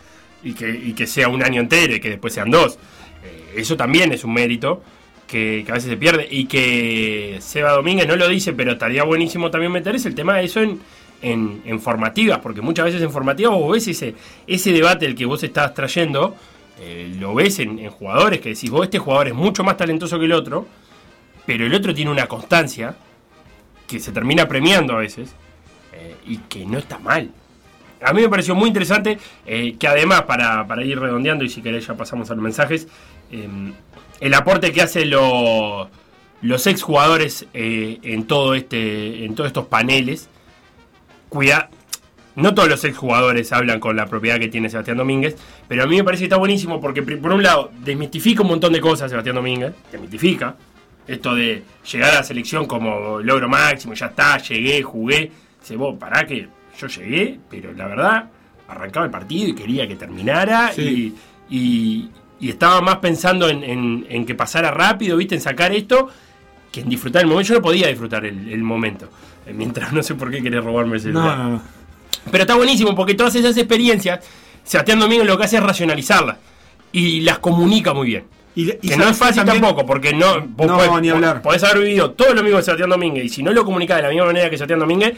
Y 0.43 0.51
que, 0.53 0.69
y 0.69 0.91
que 0.91 1.07
sea 1.07 1.29
un 1.29 1.43
año 1.43 1.61
entero 1.61 1.95
y 1.95 2.01
que 2.01 2.09
después 2.09 2.33
sean 2.33 2.51
dos. 2.51 2.77
Eh, 3.23 3.53
eso 3.55 3.77
también 3.77 4.11
es 4.11 4.25
un 4.25 4.33
mérito 4.33 4.83
que, 5.27 5.65
a 5.69 5.73
veces 5.73 5.89
se 5.89 5.97
pierde. 5.97 6.27
Y 6.29 6.45
que 6.45 7.37
Seba 7.41 7.71
Domínguez 7.71 8.07
no 8.07 8.15
lo 8.15 8.27
dice, 8.27 8.53
pero 8.53 8.73
estaría 8.73 9.03
buenísimo 9.03 9.51
también 9.51 9.71
meter 9.71 9.95
es 9.95 10.05
el 10.05 10.15
tema 10.15 10.37
de 10.37 10.45
eso 10.45 10.61
en, 10.61 10.79
en, 11.21 11.61
en 11.65 11.79
formativas. 11.79 12.39
Porque 12.39 12.61
muchas 12.61 12.85
veces 12.85 13.01
en 13.01 13.11
formativas 13.11 13.53
vos 13.53 13.73
ves 13.73 13.87
ese, 13.87 14.15
ese 14.47 14.71
debate 14.71 15.05
del 15.05 15.15
que 15.15 15.25
vos 15.25 15.43
estás 15.43 15.73
trayendo. 15.73 16.35
eh, 16.79 17.13
lo 17.19 17.35
ves 17.35 17.59
en, 17.59 17.87
jugadores 17.89 18.39
que 18.39 18.49
decís, 18.49 18.69
vos 18.69 18.83
este 18.83 18.99
jugador 18.99 19.27
es 19.27 19.33
mucho 19.33 19.63
más 19.63 19.77
talentoso 19.77 20.19
que 20.19 20.25
el 20.25 20.33
otro, 20.33 20.67
pero 21.45 21.65
el 21.65 21.73
otro 21.73 21.93
tiene 21.93 22.11
una 22.11 22.27
constancia 22.27 22.95
que 23.87 23.99
se 23.99 24.11
termina 24.11 24.47
premiando 24.47 24.93
a 24.93 24.97
veces 24.97 25.33
eh, 25.93 26.15
y 26.25 26.37
que 26.37 26.65
no 26.65 26.77
está 26.77 26.99
mal. 26.99 27.31
A 28.01 28.13
mí 28.13 28.21
me 28.21 28.29
pareció 28.29 28.53
muy 28.53 28.67
interesante 28.67 29.17
eh, 29.45 29.75
que 29.79 29.87
además, 29.87 30.23
para, 30.23 30.67
para 30.67 30.83
ir 30.83 30.99
redondeando 30.99 31.43
y 31.43 31.49
si 31.49 31.61
querés 31.61 31.87
ya 31.87 31.95
pasamos 31.95 32.29
a 32.29 32.35
los 32.35 32.43
mensajes, 32.43 32.87
eh, 33.31 33.47
el 34.19 34.33
aporte 34.33 34.71
que 34.71 34.81
hacen 34.81 35.09
los 35.09 35.87
los 36.41 36.67
exjugadores 36.67 37.47
eh, 37.53 37.99
en 38.03 38.25
todo 38.25 38.53
este 38.53 39.25
en 39.25 39.33
todos 39.35 39.47
estos 39.47 39.65
paneles, 39.67 40.29
cuida, 41.29 41.69
no 42.35 42.53
todos 42.53 42.69
los 42.69 42.83
exjugadores 42.83 43.51
hablan 43.51 43.79
con 43.79 43.95
la 43.95 44.05
propiedad 44.05 44.39
que 44.39 44.47
tiene 44.47 44.69
Sebastián 44.69 44.97
Domínguez, 44.97 45.35
pero 45.67 45.83
a 45.83 45.87
mí 45.87 45.95
me 45.97 46.03
parece 46.03 46.21
que 46.21 46.25
está 46.25 46.37
buenísimo 46.37 46.79
porque 46.79 47.01
por 47.01 47.31
un 47.31 47.41
lado 47.43 47.71
desmitifica 47.83 48.43
un 48.43 48.49
montón 48.49 48.73
de 48.73 48.79
cosas 48.81 49.09
Sebastián 49.09 49.35
Domínguez, 49.35 49.73
desmitifica 49.91 50.55
esto 51.07 51.33
de 51.33 51.63
llegar 51.91 52.11
a 52.11 52.15
la 52.15 52.23
selección 52.23 52.65
como 52.67 53.19
logro 53.19 53.47
máximo, 53.49 53.93
ya 53.93 54.07
está, 54.07 54.37
llegué, 54.37 54.83
jugué, 54.83 55.31
dice 55.61 55.75
vos, 55.75 55.97
pará 55.97 56.25
que 56.27 56.47
yo 56.79 56.87
llegué, 56.87 57.39
pero 57.49 57.73
la 57.73 57.87
verdad 57.87 58.29
arrancaba 58.67 59.05
el 59.05 59.11
partido 59.11 59.49
y 59.49 59.55
quería 59.55 59.87
que 59.87 59.95
terminara 59.95 60.71
Sí. 60.73 61.15
y, 61.49 61.55
y- 61.57 62.09
y 62.39 62.49
estaba 62.49 62.81
más 62.81 62.97
pensando 62.97 63.49
en, 63.49 63.63
en- 63.63 64.05
en 64.09 64.25
que 64.25 64.35
pasara 64.35 64.71
rápido, 64.71 65.17
viste, 65.17 65.35
en 65.35 65.41
sacar 65.41 65.73
esto, 65.73 66.07
que 66.71 66.81
en 66.81 66.89
disfrutar 66.89 67.21
el 67.23 67.27
momento. 67.27 67.49
Yo 67.49 67.55
no 67.55 67.61
podía 67.61 67.87
disfrutar 67.87 68.25
el, 68.25 68.51
el 68.51 68.61
momento. 68.63 69.09
Eh, 69.45 69.53
Mientras 69.53 69.91
no 69.93 70.03
sé 70.03 70.15
por 70.15 70.29
qué 70.31 70.41
querés 70.41 70.63
robarme 70.63 70.99
celular. 70.99 71.37
No, 71.37 71.43
no, 71.43 71.49
no. 71.51 71.61
Pero 72.31 72.43
está 72.43 72.55
buenísimo 72.55 72.93
porque 72.95 73.13
todas 73.13 73.33
esas 73.35 73.55
experiencias, 73.57 74.19
Sebastián 74.63 74.99
Domínguez 74.99 75.27
lo 75.27 75.37
que 75.37 75.45
hace 75.45 75.57
es 75.57 75.63
racionalizarlas 75.63 76.37
y 76.91 77.21
las 77.21 77.39
comunica 77.39 77.93
muy 77.93 78.07
bien. 78.07 78.25
Y, 78.55 78.69
y 78.71 78.75
Que 78.89 78.97
no 78.97 79.07
es 79.07 79.15
fácil 79.17 79.43
también- 79.45 79.61
tampoco, 79.61 79.85
porque 79.85 80.13
no, 80.13 80.41
vos 80.47 80.67
No, 80.67 80.77
podés, 80.77 81.01
ni 81.01 81.09
hablar. 81.09 81.41
podés 81.41 81.63
haber 81.63 81.83
vivido 81.83 82.11
todo 82.11 82.33
lo 82.33 82.41
mismo 82.43 82.57
que 82.57 82.63
Sebastián 82.63 82.89
Domínguez 82.89 83.25
y 83.25 83.29
si 83.29 83.43
no 83.43 83.51
lo 83.51 83.63
comunicás 83.63 83.97
de 83.97 84.03
la 84.03 84.09
misma 84.09 84.25
manera 84.25 84.49
que 84.49 84.57
Sebastián 84.57 84.79
Domínguez, 84.79 85.13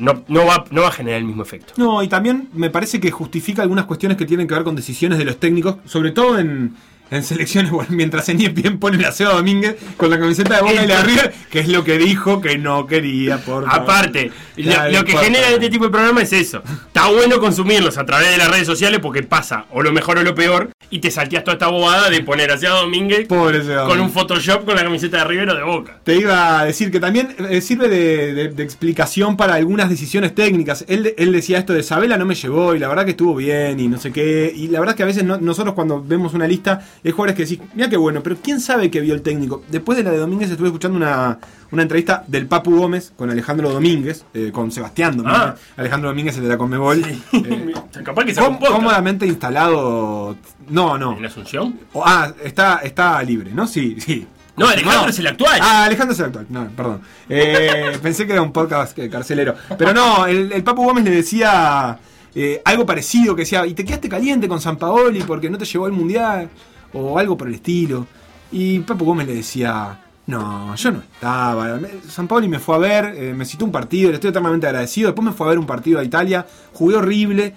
no, 0.00 0.24
no, 0.28 0.46
va, 0.46 0.64
no 0.70 0.82
va 0.82 0.88
a 0.88 0.92
generar 0.92 1.18
el 1.18 1.26
mismo 1.26 1.42
efecto. 1.42 1.74
No, 1.76 2.02
y 2.02 2.08
también 2.08 2.48
me 2.54 2.70
parece 2.70 2.98
que 3.00 3.10
justifica 3.10 3.62
algunas 3.62 3.84
cuestiones 3.84 4.18
que 4.18 4.26
tienen 4.26 4.48
que 4.48 4.54
ver 4.54 4.64
con 4.64 4.74
decisiones 4.74 5.18
de 5.18 5.24
los 5.24 5.38
técnicos, 5.38 5.76
sobre 5.84 6.10
todo 6.10 6.38
en, 6.38 6.74
en 7.10 7.22
selecciones, 7.24 7.70
bueno, 7.72 7.88
mientras 7.90 8.26
bien 8.54 8.78
pone 8.78 8.98
la 8.98 9.12
Seba 9.12 9.34
Domínguez 9.34 9.76
con 9.96 10.10
la 10.10 10.18
camiseta 10.18 10.56
de 10.56 10.62
Boca 10.62 10.84
y 10.84 10.86
la 10.86 11.02
River, 11.02 11.32
que 11.50 11.60
es 11.60 11.68
lo 11.68 11.84
que 11.84 11.98
dijo 11.98 12.40
que 12.40 12.58
no 12.58 12.86
quería, 12.86 13.38
por 13.38 13.64
favor. 13.66 13.68
Aparte, 13.82 14.30
lo, 14.56 15.04
que 15.04 15.16
genera 15.16 15.48
este 15.50 15.68
tipo 15.68 15.84
de 15.84 15.90
programa 15.90 16.22
es 16.22 16.32
eso. 16.32 16.62
Está 16.86 17.08
bueno 17.08 17.40
consumirlos 17.40 17.98
a 17.98 18.04
través 18.06 18.30
de 18.30 18.36
las 18.38 18.48
redes 18.50 18.66
sociales 18.66 19.00
porque 19.00 19.22
pasa 19.22 19.66
o 19.70 19.82
lo 19.82 19.92
mejor 19.92 20.18
o 20.18 20.22
lo 20.22 20.34
peor 20.34 20.70
y 20.90 20.98
te 21.00 21.10
salteas 21.10 21.44
toda 21.44 21.54
esta 21.54 21.68
bobada 21.68 22.10
de 22.10 22.20
poner 22.22 22.50
a 22.50 22.58
Seba 22.58 22.80
Domínguez 22.80 23.26
Pobre 23.28 23.62
Seba 23.62 23.86
con 23.86 24.00
un. 24.00 24.10
Photoshop 24.10 24.64
con 24.64 24.74
la 24.74 24.82
camiseta 24.82 25.18
de 25.18 25.24
Rivero 25.24 25.54
de 25.54 25.62
Boca. 25.62 26.00
Te 26.04 26.16
iba 26.16 26.58
a 26.60 26.64
decir 26.64 26.90
que 26.90 26.98
también 27.00 27.34
eh, 27.48 27.60
sirve 27.60 27.88
de, 27.88 28.34
de- 28.34 28.48
de 28.48 28.62
explicación 28.62 29.36
para 29.36 29.54
algunas 29.54 29.88
decisiones 29.88 30.34
técnicas. 30.34 30.84
Él, 30.88 31.14
él 31.16 31.32
decía 31.32 31.58
esto 31.58 31.72
de 31.72 31.82
Sabela 31.82 32.16
no 32.18 32.26
me 32.26 32.34
llevó 32.34 32.74
y 32.74 32.78
la 32.80 32.88
verdad 32.88 33.04
que 33.04 33.12
estuvo 33.12 33.34
bien 33.36 33.78
y 33.78 33.86
no 33.88 33.98
sé 33.98 34.10
qué. 34.12 34.52
Y 34.54 34.68
la 34.68 34.80
verdad 34.80 34.94
que 34.96 35.02
a 35.04 35.06
veces 35.06 35.22
no- 35.24 35.38
nosotros 35.38 35.74
cuando 35.74 36.02
vemos 36.02 36.34
una 36.34 36.46
lista 36.48 36.84
hay 37.04 37.10
jugadores 37.12 37.34
que 37.36 37.44
decís, 37.44 37.60
mira 37.74 37.88
qué 37.88 37.96
bueno, 37.96 38.22
pero 38.22 38.36
¿quién 38.42 38.60
sabe 38.60 38.90
qué 38.90 39.00
vio 39.00 39.14
el 39.14 39.22
técnico? 39.22 39.62
Después 39.68 39.96
de 39.98 40.04
la 40.04 40.10
de 40.10 40.18
Domínguez 40.18 40.50
estuve 40.50 40.68
escuchando 40.68 40.96
una, 40.96 41.38
una 41.70 41.82
entrevista 41.82 42.24
del 42.26 42.46
Papu 42.46 42.76
Gómez 42.76 43.12
con 43.16 43.30
Alejandro 43.30 43.70
Domínguez, 43.70 44.24
eh, 44.34 44.50
con 44.52 44.70
Sebastián 44.70 45.16
Domínguez. 45.16 45.40
Ah. 45.42 45.54
Alejandro 45.76 46.10
Domínguez, 46.10 46.36
el 46.36 46.42
de 46.42 46.48
la 46.48 46.58
Conmebol. 46.58 47.02
Eh, 47.04 47.72
Capaz 48.04 48.24
que 48.24 48.34
se 48.34 48.40
cómodamente 48.40 49.26
instalado. 49.26 50.36
No, 50.68 50.98
no. 50.98 51.16
¿En 51.16 51.24
Asunción? 51.24 51.78
O- 51.92 52.02
ah, 52.04 52.32
está, 52.44 52.76
está 52.82 53.22
libre, 53.22 53.50
¿no? 53.52 53.66
Sí, 53.66 53.96
sí. 53.98 54.26
No, 54.56 54.68
Alejandro 54.68 55.08
es 55.08 55.18
el 55.18 55.26
actual. 55.26 55.58
Ah, 55.62 55.84
Alejandro 55.84 56.12
es 56.12 56.18
el 56.18 56.26
actual. 56.26 56.46
No, 56.50 56.68
perdón. 56.76 57.00
Eh, 57.28 57.98
pensé 58.02 58.26
que 58.26 58.32
era 58.34 58.42
un 58.42 58.52
podcast 58.52 58.98
eh, 58.98 59.08
carcelero. 59.08 59.54
Pero 59.78 59.94
no, 59.94 60.26
el, 60.26 60.52
el 60.52 60.62
Papu 60.62 60.84
Gómez 60.84 61.04
le 61.04 61.12
decía 61.12 61.98
eh, 62.34 62.60
algo 62.64 62.84
parecido, 62.84 63.34
que 63.34 63.42
decía, 63.42 63.66
y 63.66 63.72
te 63.74 63.84
quedaste 63.84 64.08
caliente 64.08 64.48
con 64.48 64.60
San 64.60 64.76
Paoli 64.76 65.22
porque 65.22 65.48
no 65.48 65.56
te 65.56 65.64
llevó 65.64 65.86
al 65.86 65.92
Mundial, 65.92 66.48
o 66.92 67.18
algo 67.18 67.36
por 67.36 67.48
el 67.48 67.54
estilo. 67.54 68.06
Y 68.52 68.80
Papu 68.80 69.04
Gómez 69.04 69.26
le 69.26 69.34
decía, 69.34 69.98
no, 70.26 70.74
yo 70.74 70.90
no 70.90 71.00
estaba. 71.00 71.78
San 72.08 72.26
Paoli 72.28 72.48
me 72.48 72.58
fue 72.58 72.76
a 72.76 72.78
ver, 72.78 73.04
eh, 73.16 73.34
me 73.34 73.44
citó 73.44 73.64
un 73.64 73.72
partido, 73.72 74.10
le 74.10 74.16
estoy 74.16 74.30
eternamente 74.30 74.66
agradecido. 74.66 75.08
Después 75.08 75.24
me 75.24 75.32
fue 75.32 75.46
a 75.46 75.50
ver 75.50 75.58
un 75.58 75.66
partido 75.66 75.98
a 75.98 76.04
Italia, 76.04 76.46
jugué 76.72 76.96
horrible. 76.96 77.54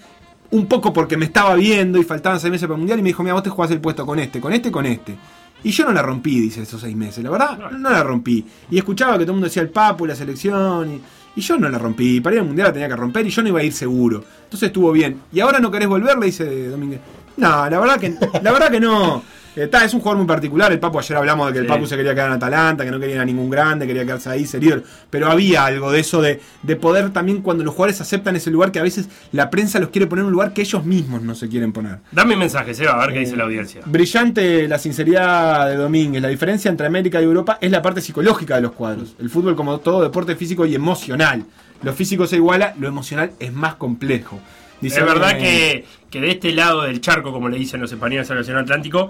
Un 0.52 0.68
poco 0.68 0.94
porque 0.94 1.18
me 1.18 1.26
estaba 1.26 1.56
viendo 1.56 1.98
y 1.98 2.04
faltaban 2.04 2.40
seis 2.40 2.52
meses 2.52 2.68
para 2.68 2.76
el 2.76 2.80
mundial 2.80 3.00
y 3.00 3.02
me 3.02 3.10
dijo, 3.10 3.24
mira, 3.24 3.34
vos 3.34 3.42
te 3.42 3.50
jugás 3.50 3.72
el 3.72 3.82
puesto 3.82 4.06
con 4.06 4.20
este, 4.20 4.40
con 4.40 4.54
este, 4.54 4.72
con 4.72 4.86
este. 4.86 5.16
Y 5.64 5.72
yo 5.72 5.86
no 5.86 5.94
la 5.94 6.04
rompí, 6.04 6.40
dice, 6.40 6.62
esos 6.62 6.82
seis 6.82 6.96
meses. 6.96 7.24
La 7.24 7.32
verdad, 7.32 7.58
no, 7.58 7.72
no 7.72 7.90
la 7.90 8.04
rompí. 8.04 8.46
Y 8.70 8.78
escuchaba 8.78 9.14
que 9.14 9.20
todo 9.20 9.32
el 9.32 9.36
mundo 9.36 9.48
decía 9.48 9.64
el 9.64 9.70
Papu, 9.70 10.06
la 10.06 10.16
selección. 10.16 10.92
Y, 10.92 11.02
y 11.36 11.42
yo 11.42 11.58
no 11.58 11.70
la 11.70 11.78
rompí. 11.78 12.22
Para 12.22 12.36
ir 12.36 12.42
al 12.42 12.48
mundial 12.48 12.68
la 12.68 12.74
tenía 12.74 12.88
que 12.88 12.96
romper 12.96 13.26
y 13.26 13.30
yo 13.30 13.42
no 13.42 13.50
iba 13.50 13.60
a 13.60 13.64
ir 13.64 13.74
seguro. 13.74 14.24
Entonces 14.44 14.68
estuvo 14.68 14.92
bien. 14.92 15.22
Y 15.32 15.40
ahora 15.40 15.60
no 15.60 15.72
querés 15.72 15.88
volver, 15.88 16.18
le 16.18 16.28
dice 16.28 16.68
Domínguez. 16.68 17.00
No, 17.38 17.70
la 17.70 17.80
verdad 17.80 18.00
que, 18.00 18.16
la 18.42 18.52
verdad 18.52 18.72
que 18.72 18.80
no. 18.80 19.24
Está, 19.56 19.86
es 19.86 19.94
un 19.94 20.00
jugador 20.00 20.18
muy 20.18 20.26
particular. 20.26 20.72
El 20.72 20.80
Papu, 20.80 20.98
ayer 20.98 21.16
hablamos 21.16 21.48
de 21.48 21.54
que 21.54 21.60
el. 21.60 21.68
Papu 21.68 21.86
se 21.86 21.96
quería 21.96 22.14
quedar 22.14 22.28
en 22.28 22.34
Atalanta, 22.34 22.84
que 22.84 22.90
no 22.90 23.00
quería 23.00 23.16
ir 23.16 23.22
a 23.22 23.26
ningún 23.26 23.52
grande, 23.52 23.86
quería 23.86 24.04
quedarse 24.04 24.30
ahí, 24.30 24.48
ser 24.48 24.64
líder. 24.64 24.84
Pero 25.12 25.30
había 25.30 25.66
algo 25.66 25.92
de 25.92 26.00
eso 26.00 26.22
de, 26.22 26.42
de 26.64 26.76
poder 26.76 27.12
también 27.12 27.42
cuando 27.42 27.64
los 27.64 27.76
jugadores 27.76 28.02
aceptan 28.02 28.36
ese 28.36 28.50
lugar 28.50 28.72
que 28.72 28.80
a 28.80 28.84
veces 28.84 29.10
la 29.32 29.52
prensa 29.52 29.78
los 29.80 29.90
quiere 29.90 30.08
poner 30.08 30.24
en 30.24 30.28
un 30.28 30.32
lugar 30.32 30.54
que 30.54 30.62
ellos 30.62 30.84
mismos 30.86 31.22
no 31.22 31.36
se 31.36 31.50
quieren 31.50 31.72
poner. 31.72 32.00
Dame 32.12 32.34
un 32.34 32.40
mensaje, 32.40 32.74
Seba, 32.74 32.94
a 32.94 33.06
ver 33.06 33.14
qué 33.14 33.20
dice 33.20 33.36
la 33.36 33.44
audiencia. 33.44 33.82
Brillante 33.86 34.68
la 34.68 34.80
sinceridad 34.80 35.68
de 35.68 35.76
Domínguez. 35.76 36.22
La 36.22 36.30
diferencia 36.30 36.72
entre 36.72 36.88
América 36.88 37.22
y 37.22 37.26
Europa 37.26 37.60
es 37.62 37.70
la 37.70 37.82
parte 37.82 38.02
psicológica 38.02 38.56
de 38.56 38.62
los 38.62 38.72
cuadros. 38.72 39.16
El 39.20 39.30
fútbol, 39.30 39.56
como 39.56 39.80
todo 39.80 40.02
deporte 40.02 40.36
físico 40.36 40.66
y 40.66 40.74
emocional. 40.74 41.46
Lo 41.84 41.94
físico 41.94 42.26
se 42.26 42.38
iguala, 42.38 42.74
lo 42.80 42.88
emocional 42.88 43.34
es 43.40 43.54
más 43.54 43.76
complejo. 43.76 44.40
Dice, 44.84 45.00
es 45.00 45.06
verdad 45.06 45.32
eh, 45.32 45.38
que, 45.38 45.86
que 46.14 46.22
de 46.22 46.30
este 46.30 46.52
lado 46.52 46.84
del 46.84 47.02
charco, 47.02 47.32
como 47.32 47.50
le 47.50 47.58
dicen 47.58 47.82
los 47.82 47.92
españoles 47.92 48.30
al 48.30 48.38
Océano 48.38 48.60
Atlántico, 48.60 49.10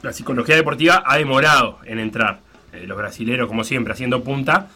la 0.00 0.10
psicología 0.10 0.56
deportiva 0.56 1.02
ha 1.06 1.18
demorado 1.18 1.80
en 1.84 1.98
entrar. 1.98 2.40
Eh, 2.72 2.86
los 2.86 2.96
brasileros, 2.96 3.46
como 3.46 3.62
siempre, 3.62 3.92
haciendo 3.92 4.24
punta, 4.24 4.68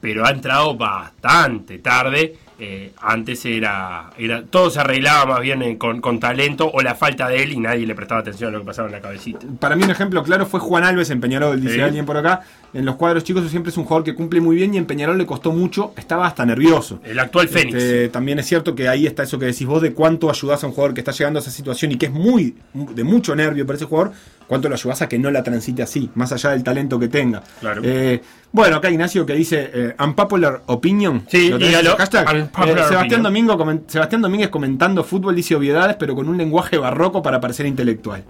pero 0.00 0.26
ha 0.26 0.30
entrado 0.30 0.74
bastante 0.76 1.78
tarde. 1.78 2.36
Eh, 2.58 2.92
antes 3.00 3.44
era, 3.44 4.10
era 4.18 4.42
todo 4.42 4.68
se 4.68 4.80
arreglaba 4.80 5.26
más 5.26 5.40
bien 5.40 5.62
eh, 5.62 5.78
con, 5.78 6.00
con 6.00 6.18
talento 6.18 6.68
o 6.72 6.82
la 6.82 6.96
falta 6.96 7.28
de 7.28 7.42
él 7.44 7.52
y 7.52 7.58
nadie 7.60 7.86
le 7.86 7.94
prestaba 7.94 8.20
atención 8.20 8.48
a 8.50 8.52
lo 8.54 8.60
que 8.60 8.66
pasaba 8.66 8.88
en 8.88 8.94
la 8.94 9.00
cabecita. 9.00 9.40
Para 9.60 9.76
mí 9.76 9.84
un 9.84 9.90
ejemplo 9.90 10.24
claro 10.24 10.44
fue 10.44 10.58
Juan 10.58 10.82
Alves 10.82 11.10
en 11.10 11.20
Peñarol, 11.20 11.60
dice 11.60 11.74
Sí. 11.74 11.80
alguien 11.80 12.04
por 12.04 12.16
acá. 12.16 12.42
En 12.74 12.84
los 12.84 12.96
cuadros 12.96 13.22
chicos 13.22 13.48
siempre 13.50 13.70
es 13.70 13.76
un 13.78 13.84
jugador 13.84 14.02
que 14.04 14.14
cumple 14.14 14.40
muy 14.40 14.56
bien 14.56 14.74
y 14.74 14.78
en 14.78 14.84
Peñarol 14.84 15.16
le 15.16 15.26
costó 15.26 15.52
mucho, 15.52 15.92
estaba 15.96 16.26
hasta 16.26 16.44
nervioso. 16.44 16.98
El 17.04 17.18
actual 17.20 17.48
Fénix. 17.48 17.76
Este, 17.76 18.08
también 18.08 18.40
es 18.40 18.46
cierto 18.46 18.74
que 18.74 18.88
ahí 18.88 19.06
está 19.06 19.22
eso 19.22 19.38
que 19.38 19.46
decís 19.46 19.66
vos 19.66 19.80
de 19.80 19.92
cuánto 19.94 20.28
ayudás 20.28 20.64
a 20.64 20.66
un 20.66 20.72
jugador 20.72 20.92
que 20.92 21.00
está 21.00 21.12
llegando 21.12 21.38
a 21.38 21.42
esa 21.42 21.52
situación 21.52 21.92
y 21.92 21.96
que 21.96 22.06
es 22.06 22.12
muy 22.12 22.56
de 22.74 23.04
mucho 23.04 23.36
nervio 23.36 23.64
para 23.64 23.76
ese 23.76 23.84
jugador, 23.86 24.12
cuánto 24.48 24.68
lo 24.68 24.74
ayudás 24.74 25.02
a 25.02 25.08
que 25.08 25.18
no 25.20 25.30
la 25.30 25.44
transite 25.44 25.82
así, 25.84 26.10
más 26.16 26.32
allá 26.32 26.50
del 26.50 26.64
talento 26.64 26.98
que 26.98 27.06
tenga. 27.08 27.44
Claro. 27.60 27.80
Eh, 27.84 28.20
bueno, 28.50 28.76
acá 28.76 28.90
Ignacio 28.90 29.24
que 29.24 29.34
dice 29.34 29.70
eh, 29.72 29.94
Unpopular 29.98 30.62
Opinion. 30.66 31.24
Sí, 31.28 31.50
¿Lo 31.50 31.58
tenés 31.58 31.68
dígalo. 31.70 31.88
ese 31.90 31.96
hashtag? 31.98 32.34
Unpopular 32.34 32.78
Eh, 32.78 32.82
Sebastián, 32.88 33.20
opinion. 33.20 33.22
Domingo, 33.22 33.82
Sebastián 33.86 34.22
Domínguez 34.22 34.48
comentando 34.48 35.04
fútbol 35.04 35.36
dice 35.36 35.54
obviedades, 35.54 35.94
pero 35.96 36.16
con 36.16 36.28
un 36.28 36.36
lenguaje 36.36 36.76
barroco 36.76 37.22
para 37.22 37.40
parecer 37.40 37.66
intelectual. 37.66 38.24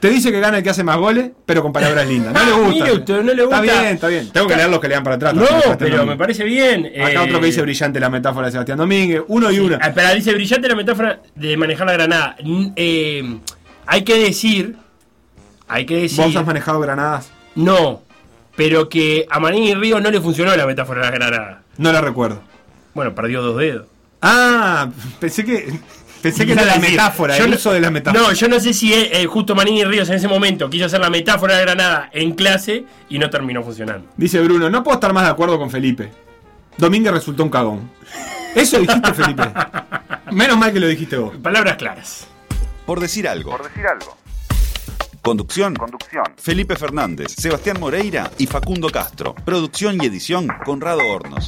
Te 0.00 0.08
dice 0.08 0.32
que 0.32 0.40
gana 0.40 0.58
el 0.58 0.62
que 0.64 0.70
hace 0.70 0.82
más 0.82 0.96
goles, 0.96 1.30
pero 1.44 1.62
con 1.62 1.72
palabras 1.72 2.06
lindas. 2.08 2.32
No 2.32 2.44
le 2.44 2.52
gusta. 2.64 2.84
Mire 2.84 2.92
usted, 2.92 3.22
no 3.22 3.34
le 3.34 3.42
Está 3.44 3.58
gusta. 3.58 3.60
bien, 3.80 3.94
está 3.94 4.08
bien. 4.08 4.30
Tengo 4.32 4.46
que 4.46 4.56
leer 4.56 4.70
los 4.70 4.80
que 4.80 4.88
le 4.88 4.94
dan 4.94 5.04
para 5.04 5.16
atrás. 5.16 5.34
No, 5.34 5.44
pero 5.78 6.06
me 6.06 6.16
parece 6.16 6.44
bien. 6.44 6.86
Acá 6.86 7.12
eh, 7.12 7.18
otro 7.18 7.38
que 7.40 7.46
dice 7.46 7.62
brillante 7.62 8.00
la 8.00 8.08
metáfora 8.08 8.46
de 8.46 8.52
Sebastián 8.52 8.78
Domínguez. 8.78 9.22
Uno 9.28 9.50
y 9.50 9.58
una. 9.58 9.78
Ah, 9.82 9.92
Pero 9.94 10.14
dice 10.14 10.32
brillante 10.32 10.68
la 10.68 10.74
metáfora 10.74 11.20
de 11.34 11.56
manejar 11.56 11.86
la 11.86 11.92
granada. 11.92 12.36
Eh, 12.76 13.38
hay 13.86 14.02
que 14.02 14.16
decir. 14.18 14.76
Hay 15.68 15.84
que 15.86 15.96
decir. 16.02 16.24
¿Vos 16.24 16.34
has 16.34 16.46
manejado 16.46 16.80
granadas? 16.80 17.30
No. 17.54 18.02
Pero 18.56 18.88
que 18.88 19.26
a 19.30 19.38
Marín 19.38 19.64
y 19.64 19.74
Río 19.74 20.00
no 20.00 20.10
le 20.10 20.20
funcionó 20.20 20.56
la 20.56 20.66
metáfora 20.66 21.00
de 21.00 21.06
la 21.10 21.12
granada. 21.16 21.62
No 21.76 21.92
la 21.92 22.00
recuerdo. 22.00 22.40
Bueno, 22.94 23.14
perdió 23.14 23.42
dos 23.42 23.56
dedos. 23.58 23.86
Ah, 24.22 24.88
pensé 25.18 25.44
que 25.44 25.72
pensé 26.22 26.46
que 26.46 26.52
era 26.52 26.64
la 26.64 26.74
decir, 26.74 26.90
metáfora, 26.90 27.36
yo 27.38 27.44
el 27.44 27.50
no- 27.50 27.56
uso 27.56 27.72
de 27.72 27.80
la 27.80 27.90
metáfora. 27.90 28.22
No, 28.22 28.32
yo 28.32 28.48
no 28.48 28.60
sé 28.60 28.72
si 28.72 28.92
eh, 28.94 29.26
justo 29.26 29.54
Marín 29.54 29.76
y 29.76 29.84
Ríos 29.84 30.08
en 30.08 30.16
ese 30.16 30.28
momento 30.28 30.68
quiso 30.70 30.86
hacer 30.86 31.00
la 31.00 31.10
metáfora 31.10 31.56
de 31.56 31.62
granada 31.62 32.10
en 32.12 32.32
clase 32.32 32.84
y 33.08 33.18
no 33.18 33.30
terminó 33.30 33.62
funcionando. 33.62 34.08
Dice 34.16 34.40
Bruno, 34.40 34.68
no 34.70 34.82
puedo 34.82 34.94
estar 34.96 35.12
más 35.12 35.24
de 35.24 35.30
acuerdo 35.30 35.58
con 35.58 35.70
Felipe. 35.70 36.10
Domínguez 36.76 37.12
resultó 37.12 37.42
un 37.42 37.50
cagón. 37.50 37.90
Eso 38.54 38.78
dijiste, 38.78 39.12
Felipe. 39.14 39.42
Menos 40.32 40.56
mal 40.56 40.72
que 40.72 40.80
lo 40.80 40.86
dijiste 40.88 41.16
vos. 41.16 41.36
Palabras 41.42 41.76
claras. 41.76 42.26
Por 42.86 43.00
decir 43.00 43.28
algo. 43.28 43.50
Por 43.50 43.62
decir 43.64 43.86
algo. 43.86 44.16
Conducción. 45.22 45.74
Conducción. 45.76 46.24
Felipe 46.38 46.76
Fernández, 46.76 47.34
Sebastián 47.36 47.78
Moreira 47.78 48.30
y 48.38 48.46
Facundo 48.46 48.88
Castro. 48.88 49.34
Producción 49.34 50.02
y 50.02 50.06
edición 50.06 50.48
Conrado 50.64 51.00
Hornos. 51.06 51.46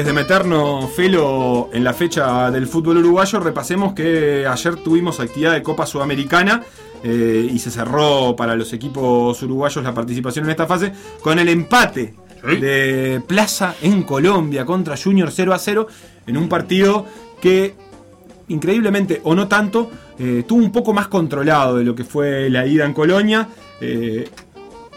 Antes 0.00 0.14
de 0.14 0.18
meternos, 0.22 0.90
Felo, 0.92 1.68
en 1.74 1.84
la 1.84 1.92
fecha 1.92 2.50
del 2.50 2.66
fútbol 2.66 2.96
uruguayo, 2.96 3.38
repasemos 3.38 3.92
que 3.92 4.46
ayer 4.46 4.76
tuvimos 4.76 5.20
actividad 5.20 5.52
de 5.52 5.62
Copa 5.62 5.84
Sudamericana 5.84 6.62
eh, 7.04 7.46
y 7.52 7.58
se 7.58 7.70
cerró 7.70 8.34
para 8.34 8.56
los 8.56 8.72
equipos 8.72 9.42
uruguayos 9.42 9.84
la 9.84 9.92
participación 9.92 10.46
en 10.46 10.52
esta 10.52 10.66
fase 10.66 10.94
con 11.20 11.38
el 11.38 11.50
empate 11.50 12.14
Sí. 12.42 12.56
de 12.56 13.22
Plaza 13.26 13.74
en 13.82 14.02
Colombia 14.04 14.64
contra 14.64 14.96
Junior 14.96 15.30
0 15.30 15.52
a 15.52 15.58
0 15.58 15.86
en 16.26 16.38
un 16.38 16.48
partido 16.48 17.04
que 17.38 17.74
increíblemente 18.48 19.20
o 19.24 19.34
no 19.34 19.48
tanto 19.48 19.90
eh, 20.18 20.38
estuvo 20.38 20.64
un 20.64 20.72
poco 20.72 20.94
más 20.94 21.08
controlado 21.08 21.76
de 21.76 21.84
lo 21.84 21.94
que 21.94 22.04
fue 22.04 22.48
la 22.48 22.66
ida 22.66 22.86
en 22.86 22.94
Colonia. 22.94 23.46
Eh, 23.82 24.26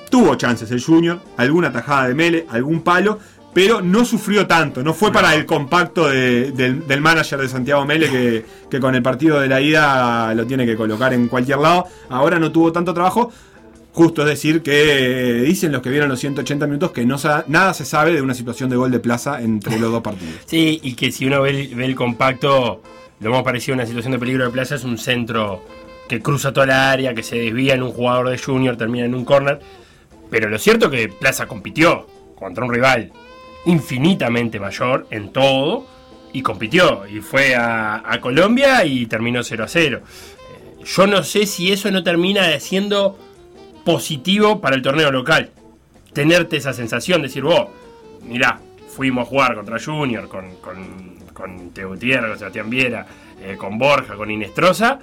tuvo 0.10 0.36
chances 0.36 0.70
el 0.70 0.80
Junior, 0.80 1.20
alguna 1.38 1.72
tajada 1.72 2.08
de 2.08 2.14
Mele, 2.14 2.46
algún 2.52 2.82
palo, 2.84 3.18
pero 3.54 3.82
no 3.82 4.04
sufrió 4.06 4.48
tanto. 4.48 4.84
No 4.84 4.94
fue 4.94 5.12
para 5.12 5.36
el 5.36 5.46
compacto 5.46 6.08
de- 6.10 6.52
del, 6.52 6.88
del 6.88 7.02
manager 7.02 7.40
de 7.40 7.48
Santiago 7.50 7.86
Mele 7.86 8.10
que, 8.10 8.46
que 8.70 8.80
con 8.80 8.96
el 8.96 9.02
partido 9.04 9.40
de 9.40 9.48
la 9.48 9.62
ida 9.62 10.34
lo 10.34 10.46
tiene 10.46 10.66
que 10.66 10.76
colocar 10.76 11.14
en 11.14 11.28
cualquier 11.28 11.60
lado. 11.60 11.86
Ahora 12.10 12.40
no 12.40 12.52
tuvo 12.52 12.72
tanto 12.72 12.94
trabajo. 12.94 13.32
Justo 13.92 14.24
es 14.24 14.28
decir 14.28 14.64
que 14.64 15.42
eh, 15.42 15.42
dicen 15.44 15.72
los 15.72 15.84
que 15.84 15.92
vieron 15.92 16.10
los 16.10 16.20
180 16.20 16.66
minutos 16.66 16.92
que 16.92 17.06
no 17.06 17.16
nada 17.48 17.76
se 17.76 17.86
sabe 17.86 18.12
de 18.14 18.24
una 18.24 18.34
situación 18.34 18.68
de 18.72 18.76
gol 18.76 18.90
de 18.90 19.00
plaza 19.00 19.40
entre 19.40 19.78
los 19.80 19.92
dos 19.92 20.02
partidos. 20.02 20.34
Sí, 20.48 20.80
y 20.82 20.96
que 20.96 21.12
si 21.12 21.28
uno 21.28 21.44
ve 21.44 21.52
el, 21.52 21.76
ve 21.76 21.86
el 21.86 21.94
compacto, 21.94 22.82
lo 23.20 23.30
más 23.32 23.44
parecido 23.44 23.76
a 23.76 23.78
una 23.78 23.86
situación 23.86 24.14
de 24.14 24.18
peligro 24.18 24.46
de 24.46 24.50
plaza 24.50 24.74
es 24.76 24.84
un 24.84 24.98
centro 24.98 25.64
que 26.10 26.22
cruza 26.22 26.52
toda 26.52 26.66
la 26.66 26.92
área, 26.92 27.14
que 27.14 27.22
se 27.22 27.36
desvía 27.36 27.76
en 27.76 27.84
un 27.84 27.92
jugador 27.92 28.30
de 28.30 28.38
Junior, 28.40 28.76
termina 28.78 29.06
en 29.06 29.14
un 29.14 29.26
corner. 29.26 29.60
Pero 30.32 30.50
lo 30.50 30.58
cierto 30.58 30.88
es 30.88 30.92
que 30.92 31.10
Plaza 31.10 31.46
compitió 31.46 32.08
contra 32.36 32.66
un 32.66 32.74
rival 32.74 33.12
infinitamente 33.66 34.60
mayor 34.60 35.08
en 35.10 35.32
todo 35.32 35.86
y 36.34 36.42
compitió. 36.42 37.08
Y 37.08 37.22
fue 37.22 37.56
a, 37.56 38.18
Colombia 38.22 38.86
y 38.86 39.06
terminó 39.06 39.44
0 39.44 39.64
a 39.64 39.68
0. 39.68 40.02
Eh, 40.02 40.84
Yo 40.84 41.08
no 41.08 41.24
sé 41.24 41.46
si 41.46 41.72
eso 41.72 41.92
no 41.92 42.04
termina 42.04 42.60
siendo 42.60 43.18
positivo 43.86 44.60
para 44.62 44.76
el 44.76 44.82
torneo 44.82 45.12
local. 45.12 45.52
Tenerte 46.14 46.58
esa 46.58 46.74
sensación, 46.74 47.22
decir, 47.22 47.44
vos, 47.44 47.68
mirá, 48.24 48.60
fuimos 48.96 49.26
a 49.26 49.30
jugar 49.30 49.56
contra 49.56 49.80
Junior, 49.80 50.28
con, 50.28 50.56
con, 50.58 51.18
con 51.34 51.72
Teo 51.72 51.90
Gutiérrez, 51.90 52.30
con 52.30 52.40
Sebastián 52.40 52.70
Viera, 52.70 53.06
eh, 53.42 53.56
con 53.58 53.78
Borja, 53.78 54.16
con 54.16 54.30
Inestrosa, 54.30 55.00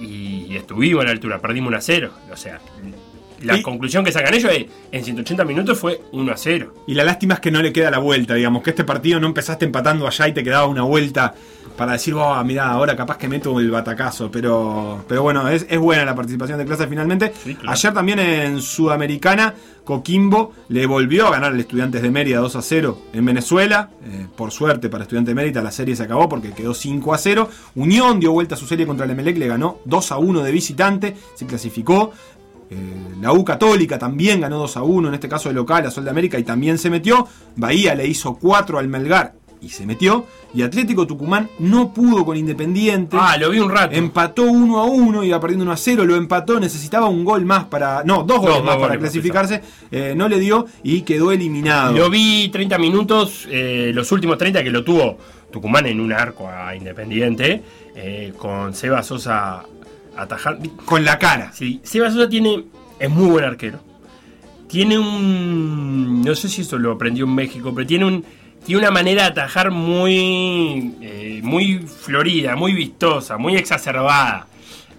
y 0.00 0.56
estuvimos 0.56 1.02
a 1.02 1.06
la 1.06 1.12
altura, 1.12 1.38
perdimos 1.40 1.68
1 1.68 1.76
a 1.76 1.80
0. 1.80 2.10
O 2.32 2.36
sea, 2.36 2.58
la 3.42 3.56
Y- 3.56 3.62
conclusión 3.62 4.04
que 4.04 4.12
sacan 4.12 4.34
ellos 4.34 4.50
es, 4.52 4.66
en 4.92 5.04
180 5.04 5.44
minutos 5.44 5.78
fue 5.78 6.00
1 6.12 6.32
a 6.32 6.36
0. 6.36 6.74
Y 6.86 6.94
la 6.94 7.04
lástima 7.04 7.34
es 7.34 7.40
que 7.40 7.50
no 7.50 7.60
le 7.62 7.72
queda 7.72 7.90
la 7.90 7.98
vuelta, 7.98 8.34
digamos, 8.34 8.62
que 8.62 8.70
este 8.70 8.84
partido 8.84 9.20
no 9.20 9.26
empezaste 9.26 9.64
empatando 9.64 10.06
allá 10.06 10.28
y 10.28 10.32
te 10.32 10.42
quedaba 10.44 10.66
una 10.66 10.82
vuelta 10.82 11.34
para 11.76 11.92
decir, 11.92 12.14
oh, 12.14 12.42
mira, 12.44 12.68
ahora 12.70 12.94
capaz 12.96 13.18
que 13.18 13.26
meto 13.28 13.58
el 13.58 13.70
batacazo, 13.70 14.30
pero, 14.30 15.04
pero 15.08 15.22
bueno, 15.22 15.48
es, 15.48 15.66
es 15.68 15.78
buena 15.78 16.04
la 16.04 16.14
participación 16.14 16.56
de 16.58 16.64
clase 16.64 16.86
finalmente. 16.86 17.32
Sí, 17.42 17.54
claro. 17.56 17.70
Ayer 17.72 17.92
también 17.92 18.18
en 18.20 18.60
Sudamericana, 18.62 19.54
Coquimbo 19.84 20.52
le 20.68 20.86
volvió 20.86 21.26
a 21.26 21.30
ganar 21.32 21.52
al 21.52 21.60
Estudiantes 21.60 22.00
de 22.00 22.10
Mérida 22.10 22.38
2 22.38 22.56
a 22.56 22.62
0 22.62 22.98
en 23.12 23.24
Venezuela. 23.24 23.90
Eh, 24.04 24.26
por 24.36 24.50
suerte 24.52 24.88
para 24.88 25.02
Estudiantes 25.02 25.32
de 25.32 25.34
Mérida 25.34 25.62
la 25.62 25.70
serie 25.72 25.94
se 25.96 26.04
acabó 26.04 26.28
porque 26.28 26.52
quedó 26.52 26.72
5 26.74 27.12
a 27.12 27.18
0. 27.18 27.48
Unión 27.74 28.20
dio 28.20 28.32
vuelta 28.32 28.54
a 28.54 28.58
su 28.58 28.66
serie 28.66 28.86
contra 28.86 29.04
el 29.04 29.10
Emelec, 29.10 29.36
le 29.36 29.48
ganó 29.48 29.80
2 29.84 30.12
a 30.12 30.18
1 30.18 30.42
de 30.42 30.52
visitante, 30.52 31.16
se 31.34 31.44
clasificó. 31.46 32.12
Eh, 32.74 33.16
la 33.20 33.32
U 33.32 33.44
Católica 33.44 33.98
también 33.98 34.40
ganó 34.40 34.58
2 34.58 34.76
a 34.76 34.82
1, 34.82 35.08
en 35.08 35.14
este 35.14 35.28
caso 35.28 35.48
de 35.48 35.54
local, 35.54 35.86
a 35.86 35.90
Sol 35.90 36.04
de 36.04 36.10
América, 36.10 36.38
y 36.38 36.42
también 36.42 36.78
se 36.78 36.90
metió. 36.90 37.26
Bahía 37.56 37.94
le 37.94 38.06
hizo 38.06 38.34
4 38.34 38.78
al 38.78 38.88
Melgar 38.88 39.34
y 39.60 39.68
se 39.70 39.86
metió. 39.86 40.26
Y 40.52 40.62
Atlético 40.62 41.06
Tucumán 41.06 41.48
no 41.58 41.92
pudo 41.92 42.24
con 42.24 42.36
Independiente. 42.36 43.16
Ah, 43.18 43.36
lo 43.38 43.50
vi 43.50 43.58
un 43.58 43.70
rato. 43.70 43.94
Empató 43.94 44.42
1 44.42 44.78
a 44.78 44.84
1, 44.84 45.24
iba 45.24 45.40
perdiendo 45.40 45.64
1 45.64 45.72
a 45.72 45.76
0, 45.76 46.04
lo 46.04 46.16
empató, 46.16 46.60
necesitaba 46.60 47.08
un 47.08 47.24
gol 47.24 47.44
más 47.44 47.64
para. 47.64 48.02
No, 48.04 48.24
dos 48.24 48.40
goles 48.40 48.56
dos 48.56 48.64
más 48.64 48.74
para 48.76 48.88
goles 48.88 49.00
clasificarse. 49.00 49.62
eh, 49.90 50.14
no 50.16 50.28
le 50.28 50.38
dio 50.38 50.66
y 50.82 51.02
quedó 51.02 51.32
eliminado. 51.32 51.92
Lo 51.96 52.10
vi 52.10 52.48
30 52.50 52.78
minutos, 52.78 53.48
eh, 53.50 53.90
los 53.94 54.10
últimos 54.12 54.36
30 54.38 54.62
que 54.62 54.70
lo 54.70 54.84
tuvo 54.84 55.16
Tucumán 55.50 55.86
en 55.86 56.00
un 56.00 56.12
arco 56.12 56.48
a 56.48 56.74
Independiente, 56.76 57.62
eh, 57.96 58.32
con 58.36 58.74
Seba 58.74 59.02
Sosa 59.02 59.64
atajando. 60.16 60.70
Con 60.84 61.04
la 61.04 61.18
cara. 61.18 61.52
Sí, 61.52 61.80
Seba 61.82 62.10
Sosa 62.10 62.28
tiene, 62.28 62.64
es 62.98 63.10
muy 63.10 63.26
buen 63.26 63.44
arquero. 63.44 63.80
Tiene 64.68 64.98
un, 64.98 66.22
no 66.22 66.34
sé 66.34 66.48
si 66.48 66.62
eso 66.62 66.78
lo 66.78 66.92
aprendió 66.92 67.24
en 67.26 67.34
México, 67.34 67.72
pero 67.74 67.86
tiene 67.86 68.04
un, 68.06 68.24
tiene 68.64 68.80
una 68.80 68.90
manera 68.90 69.22
de 69.24 69.28
atajar 69.28 69.70
muy, 69.70 70.94
eh, 71.00 71.40
muy 71.42 71.78
florida, 71.78 72.56
muy 72.56 72.72
vistosa, 72.72 73.36
muy 73.36 73.56
exacerbada. 73.56 74.46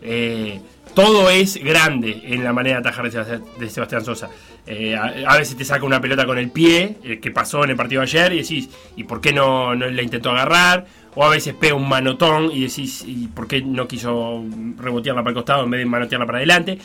Eh, 0.01 0.61
todo 0.93 1.29
es 1.29 1.61
grande 1.61 2.21
en 2.25 2.43
la 2.43 2.53
manera 2.53 2.79
de 2.79 2.87
atajar 2.87 3.11
de 3.11 3.69
Sebastián, 3.69 4.05
Sosa. 4.05 4.29
Eh, 4.65 4.95
a, 4.95 5.31
a 5.33 5.37
veces 5.37 5.57
te 5.57 5.65
saca 5.65 5.85
una 5.85 5.99
pelota 5.99 6.25
con 6.25 6.37
el 6.37 6.49
pie, 6.51 6.97
eh, 7.03 7.19
que 7.19 7.31
pasó 7.31 7.63
en 7.65 7.71
el 7.71 7.75
partido 7.75 8.01
ayer, 8.01 8.31
y 8.33 8.37
decís, 8.37 8.69
¿y 8.95 9.03
por 9.03 9.19
qué 9.19 9.33
no, 9.33 9.75
no 9.75 9.87
la 9.87 10.01
intentó 10.01 10.31
agarrar? 10.31 10.85
O 11.15 11.23
a 11.23 11.29
veces 11.29 11.53
pega 11.53 11.75
un 11.75 11.87
manotón 11.87 12.51
y 12.51 12.61
decís, 12.63 13.03
¿y 13.07 13.27
por 13.27 13.47
qué 13.47 13.61
no 13.61 13.87
quiso 13.87 14.43
rebotearla 14.77 15.23
para 15.23 15.31
el 15.31 15.35
costado 15.35 15.63
en 15.63 15.71
vez 15.71 15.79
de 15.79 15.85
manotearla 15.85 16.25
para 16.25 16.39
adelante? 16.39 16.77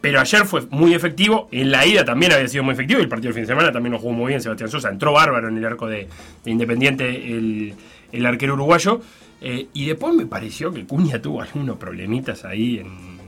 Pero 0.00 0.18
ayer 0.18 0.44
fue 0.46 0.62
muy 0.70 0.94
efectivo, 0.94 1.48
en 1.52 1.70
la 1.70 1.86
ida 1.86 2.04
también 2.04 2.32
había 2.32 2.48
sido 2.48 2.64
muy 2.64 2.72
efectivo, 2.72 3.00
y 3.00 3.02
el 3.02 3.08
partido 3.08 3.28
del 3.28 3.34
fin 3.34 3.42
de 3.42 3.48
semana 3.48 3.70
también 3.70 3.92
lo 3.92 3.98
jugó 3.98 4.12
muy 4.12 4.28
bien 4.28 4.40
Sebastián 4.40 4.70
Sosa, 4.70 4.88
entró 4.88 5.12
bárbaro 5.12 5.48
en 5.48 5.58
el 5.58 5.64
arco 5.64 5.86
de, 5.86 6.08
de 6.42 6.50
Independiente 6.50 7.06
el, 7.06 7.74
el 8.10 8.26
arquero 8.26 8.54
uruguayo, 8.54 9.02
eh, 9.42 9.68
y 9.74 9.86
después 9.86 10.14
me 10.14 10.24
pareció 10.26 10.72
que 10.72 10.86
Cuña 10.86 11.20
tuvo 11.20 11.42
algunos 11.42 11.76
problemitas 11.76 12.46
ahí 12.46 12.78
en 12.78 13.20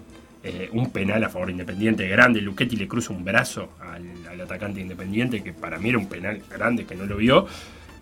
eh, 0.44 0.70
un 0.72 0.90
penal 0.90 1.22
a 1.22 1.28
favor 1.28 1.48
de 1.48 1.52
Independiente 1.52 2.08
grande, 2.08 2.40
Luchetti 2.40 2.76
le 2.76 2.88
cruza 2.88 3.12
un 3.12 3.22
brazo 3.22 3.72
al 3.80 4.40
atacante 4.40 4.80
Independiente, 4.80 5.42
que 5.42 5.52
para 5.52 5.78
mí 5.78 5.90
era 5.90 5.98
un 5.98 6.08
penal 6.08 6.42
grande 6.50 6.86
que 6.86 6.94
no 6.94 7.04
lo 7.04 7.18
vio. 7.18 7.46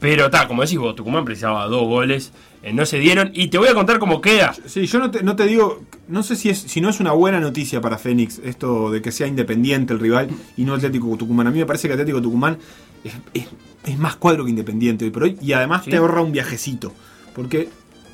Pero 0.00 0.24
está, 0.26 0.48
como 0.48 0.62
decís 0.62 0.78
vos, 0.78 0.96
Tucumán 0.96 1.24
precisaba 1.26 1.66
dos 1.66 1.82
goles, 1.82 2.32
eh, 2.62 2.72
no 2.72 2.86
se 2.86 2.98
dieron. 2.98 3.30
Y 3.34 3.48
te 3.48 3.58
voy 3.58 3.68
a 3.68 3.74
contar 3.74 3.98
cómo 3.98 4.20
queda. 4.22 4.54
Sí, 4.66 4.86
yo 4.86 4.98
no 4.98 5.10
te, 5.10 5.22
no 5.22 5.36
te 5.36 5.44
digo, 5.44 5.82
no 6.08 6.22
sé 6.22 6.36
si 6.36 6.48
es 6.48 6.58
si 6.58 6.80
no 6.80 6.88
es 6.88 7.00
una 7.00 7.12
buena 7.12 7.38
noticia 7.38 7.80
para 7.82 7.98
Fénix 7.98 8.40
esto 8.42 8.90
de 8.90 9.02
que 9.02 9.12
sea 9.12 9.26
independiente 9.26 9.92
el 9.92 10.00
rival 10.00 10.30
y 10.56 10.64
no 10.64 10.74
Atlético 10.74 11.14
Tucumán. 11.18 11.46
A 11.48 11.50
mí 11.50 11.58
me 11.58 11.66
parece 11.66 11.86
que 11.86 11.94
Atlético 11.94 12.22
Tucumán 12.22 12.56
es, 13.04 13.12
es- 13.34 13.48
es 13.84 13.98
más 13.98 14.16
cuadro 14.16 14.44
que 14.44 14.50
Independiente 14.50 15.04
hoy 15.04 15.10
por 15.10 15.22
hoy 15.24 15.38
y 15.40 15.52
además 15.52 15.84
Sí. 15.84 15.90
te 15.90 15.96
ahorra 15.98 16.20
un 16.22 16.32
viajecito. 16.32 16.92
Porque 17.34 17.68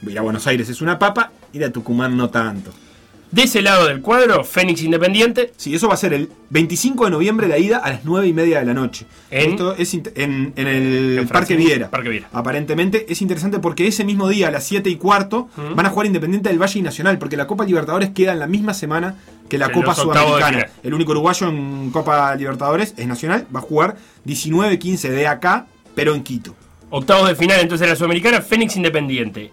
ir 0.07 0.19
a 0.19 0.23
Buenos 0.23 0.47
Aires 0.47 0.69
es 0.69 0.81
una 0.83 0.99
papa, 0.99 1.31
ir 1.53 1.65
a 1.65 1.71
Tucumán 1.73 2.17
no 2.17 2.31
tanto. 2.31 2.73
De 3.31 3.43
ese 3.43 3.61
lado 3.61 3.87
del 3.87 4.01
cuadro, 4.03 4.45
Fénix 4.45 4.83
Independiente. 4.83 5.53
Sí, 5.57 5.75
eso 5.75 5.89
va 5.89 5.95
a 5.95 5.97
ser 5.97 6.15
el 6.15 6.31
25 6.51 7.07
de 7.07 7.11
noviembre 7.11 7.49
la 7.49 7.59
ida 7.59 7.79
a 7.79 7.91
las 7.91 8.05
9 8.05 8.29
y 8.29 8.33
media 8.33 8.61
de 8.61 8.67
la 8.67 8.75
noche. 8.75 9.07
¿En? 9.31 9.51
Esto 9.51 9.75
es 9.77 9.95
en, 9.95 10.53
en 10.57 10.67
el 10.69 11.19
En 11.19 11.29
Parque 11.29 11.57
Viera. 11.57 11.91
Parque 11.91 12.09
Viera. 12.09 12.29
Aparentemente 12.33 13.07
es 13.09 13.21
interesante 13.23 13.59
porque 13.59 13.87
ese 13.87 14.05
mismo 14.05 14.29
día 14.29 14.49
a 14.49 14.51
las 14.51 14.65
7 14.65 14.89
y 14.89 14.97
cuarto 14.97 15.49
van 15.75 15.87
a 15.87 15.91
jugar 15.91 16.07
Independiente 16.07 16.49
del 16.49 16.61
Valle 16.61 16.79
y 16.79 16.83
Nacional, 16.83 17.19
porque 17.19 17.37
la 17.37 17.47
Copa 17.47 17.65
Libertadores 17.65 18.11
queda 18.11 18.33
en 18.33 18.39
la 18.39 18.47
misma 18.47 18.75
semana 18.75 19.17
que 19.49 19.59
la 19.59 19.67
En 19.67 19.73
Copa 19.73 19.95
Sudamericana. 19.95 20.67
El 20.83 20.95
único 20.95 21.11
uruguayo 21.13 21.49
en 21.49 21.91
Copa 21.91 22.35
Libertadores 22.37 22.95
es 22.97 23.07
Nacional, 23.07 23.47
va 23.55 23.59
a 23.61 23.63
jugar 23.63 23.97
19-15 24.25 25.09
de 25.09 25.27
acá, 25.27 25.67
pero 25.95 26.15
en 26.15 26.23
Quito. 26.23 26.55
Octavos 26.91 27.29
de 27.29 27.35
final 27.35 27.61
entonces 27.61 27.87
de 27.87 27.93
la 27.93 27.97
Sudamericana, 27.97 28.41
Fénix 28.41 28.77
Independiente. 28.77 29.53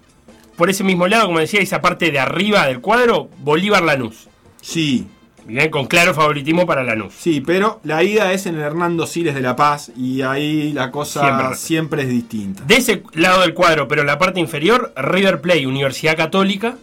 Por 0.56 0.70
ese 0.70 0.84
mismo 0.84 1.08
lado, 1.08 1.26
como 1.28 1.40
decía, 1.40 1.60
esa 1.62 1.82
parte 1.82 2.12
de 2.12 2.20
arriba 2.20 2.68
del 2.68 2.80
cuadro, 2.82 3.30
Bolívar 3.40 3.84
Lanús. 3.84 4.28
Sí, 4.62 5.08
Bien, 5.46 5.70
con 5.70 5.88
claro 5.88 6.14
favoritismo 6.14 6.66
para 6.66 6.84
Lanús. 6.84 7.14
sí, 7.18 7.42
pero 7.42 7.82
la 7.84 8.02
ida 8.02 8.32
es 8.32 8.46
en 8.46 8.56
el 8.56 8.62
Hernando 8.62 9.06
Siles 9.06 9.36
de 9.36 9.42
La 9.42 9.58
Paz 9.58 9.92
y 9.98 10.22
ahí 10.22 10.72
la 10.72 10.90
cosa 10.90 11.20
Siempre. 11.22 11.58
siempre 11.58 12.02
es 12.04 12.08
distinta. 12.10 12.64
De 12.66 12.78
ese 12.78 13.04
lado 13.14 13.42
del 13.42 13.54
cuadro, 13.54 13.90
pero 13.90 14.02
en 14.02 14.08
la 14.08 14.18
parte 14.18 14.40
inferior, 14.40 14.94
River 14.96 15.42
Plate, 15.42 15.68
Universidad 15.68 16.16
Católica. 16.16 16.78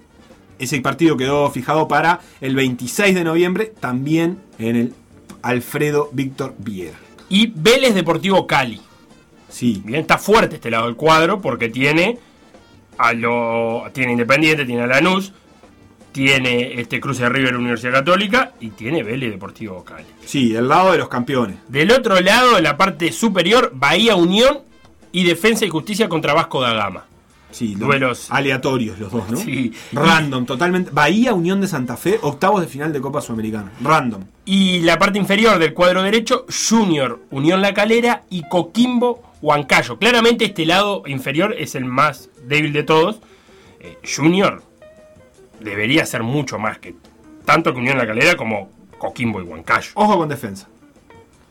Ese 0.58 0.78
partido 0.82 1.16
quedó 1.16 1.50
fijado 1.50 1.88
para 1.88 2.20
el 2.42 2.54
26 2.54 3.14
de 3.14 3.24
noviembre, 3.24 3.72
también 3.80 4.40
en 4.58 4.76
el 4.76 4.92
Alfredo 5.40 6.10
Víctor 6.12 6.54
Viera. 6.58 6.98
Y 7.30 7.46
Vélez 7.56 7.94
Deportivo 7.94 8.46
Cali. 8.46 8.78
Sí, 9.48 9.80
Bien, 9.86 10.02
está 10.02 10.18
fuerte 10.18 10.56
este 10.56 10.70
lado 10.70 10.84
del 10.84 10.96
cuadro 10.96 11.40
porque 11.40 11.70
tiene 11.70 12.18
a 13.00 13.12
lo 13.14 13.84
tiene 13.92 14.12
Independiente, 14.12 14.66
tiene 14.66 14.82
a 14.82 14.86
Lanús, 14.86 15.32
tiene 16.12 16.78
este 16.80 17.00
cruce 17.00 17.22
de 17.22 17.28
River 17.30 17.56
Universidad 17.56 17.92
Católica 17.92 18.52
y 18.60 18.70
tiene 18.70 19.02
Vélez 19.02 19.30
Deportivo 19.30 19.82
Cali. 19.84 20.04
sí, 20.24 20.54
el 20.54 20.68
lado 20.68 20.92
de 20.92 20.98
los 20.98 21.08
campeones. 21.08 21.56
Del 21.68 21.90
otro 21.92 22.20
lado, 22.20 22.58
en 22.58 22.64
la 22.64 22.76
parte 22.76 23.10
superior, 23.12 23.72
Bahía 23.74 24.16
Unión 24.16 24.60
y 25.12 25.24
Defensa 25.24 25.64
y 25.64 25.70
Justicia 25.70 26.08
contra 26.08 26.34
Vasco 26.34 26.60
da 26.60 26.74
Gama. 26.74 27.06
Sí, 27.50 27.74
lo- 27.74 27.86
Duelos. 27.86 28.28
aleatorios 28.30 28.98
los 28.98 29.10
dos, 29.12 29.28
¿no? 29.30 29.36
Sí. 29.36 29.72
Random, 29.92 30.46
totalmente. 30.46 30.90
Bahía, 30.92 31.34
Unión 31.34 31.60
de 31.60 31.66
Santa 31.68 31.96
Fe, 31.96 32.18
octavos 32.22 32.60
de 32.60 32.68
final 32.68 32.92
de 32.92 33.00
Copa 33.00 33.20
Sudamericana. 33.20 33.72
Random. 33.82 34.22
Y 34.44 34.80
la 34.80 34.98
parte 34.98 35.18
inferior 35.18 35.58
del 35.58 35.74
cuadro 35.74 36.02
derecho, 36.02 36.46
Junior, 36.68 37.20
Unión 37.30 37.60
La 37.60 37.74
Calera 37.74 38.22
y 38.30 38.42
Coquimbo, 38.48 39.22
Huancayo. 39.42 39.98
Claramente 39.98 40.44
este 40.46 40.64
lado 40.66 41.02
inferior 41.06 41.54
es 41.58 41.74
el 41.74 41.84
más 41.84 42.30
débil 42.46 42.72
de 42.72 42.82
todos. 42.84 43.20
Eh, 43.80 43.98
Junior 44.04 44.62
debería 45.60 46.06
ser 46.06 46.22
mucho 46.22 46.58
más 46.58 46.78
que 46.78 46.94
tanto 47.44 47.72
que 47.72 47.78
Unión 47.80 47.98
La 47.98 48.06
Calera 48.06 48.36
como 48.36 48.70
Coquimbo 48.98 49.40
y 49.40 49.44
Huancayo. 49.44 49.90
Ojo 49.94 50.18
con 50.18 50.28
defensa. 50.28 50.68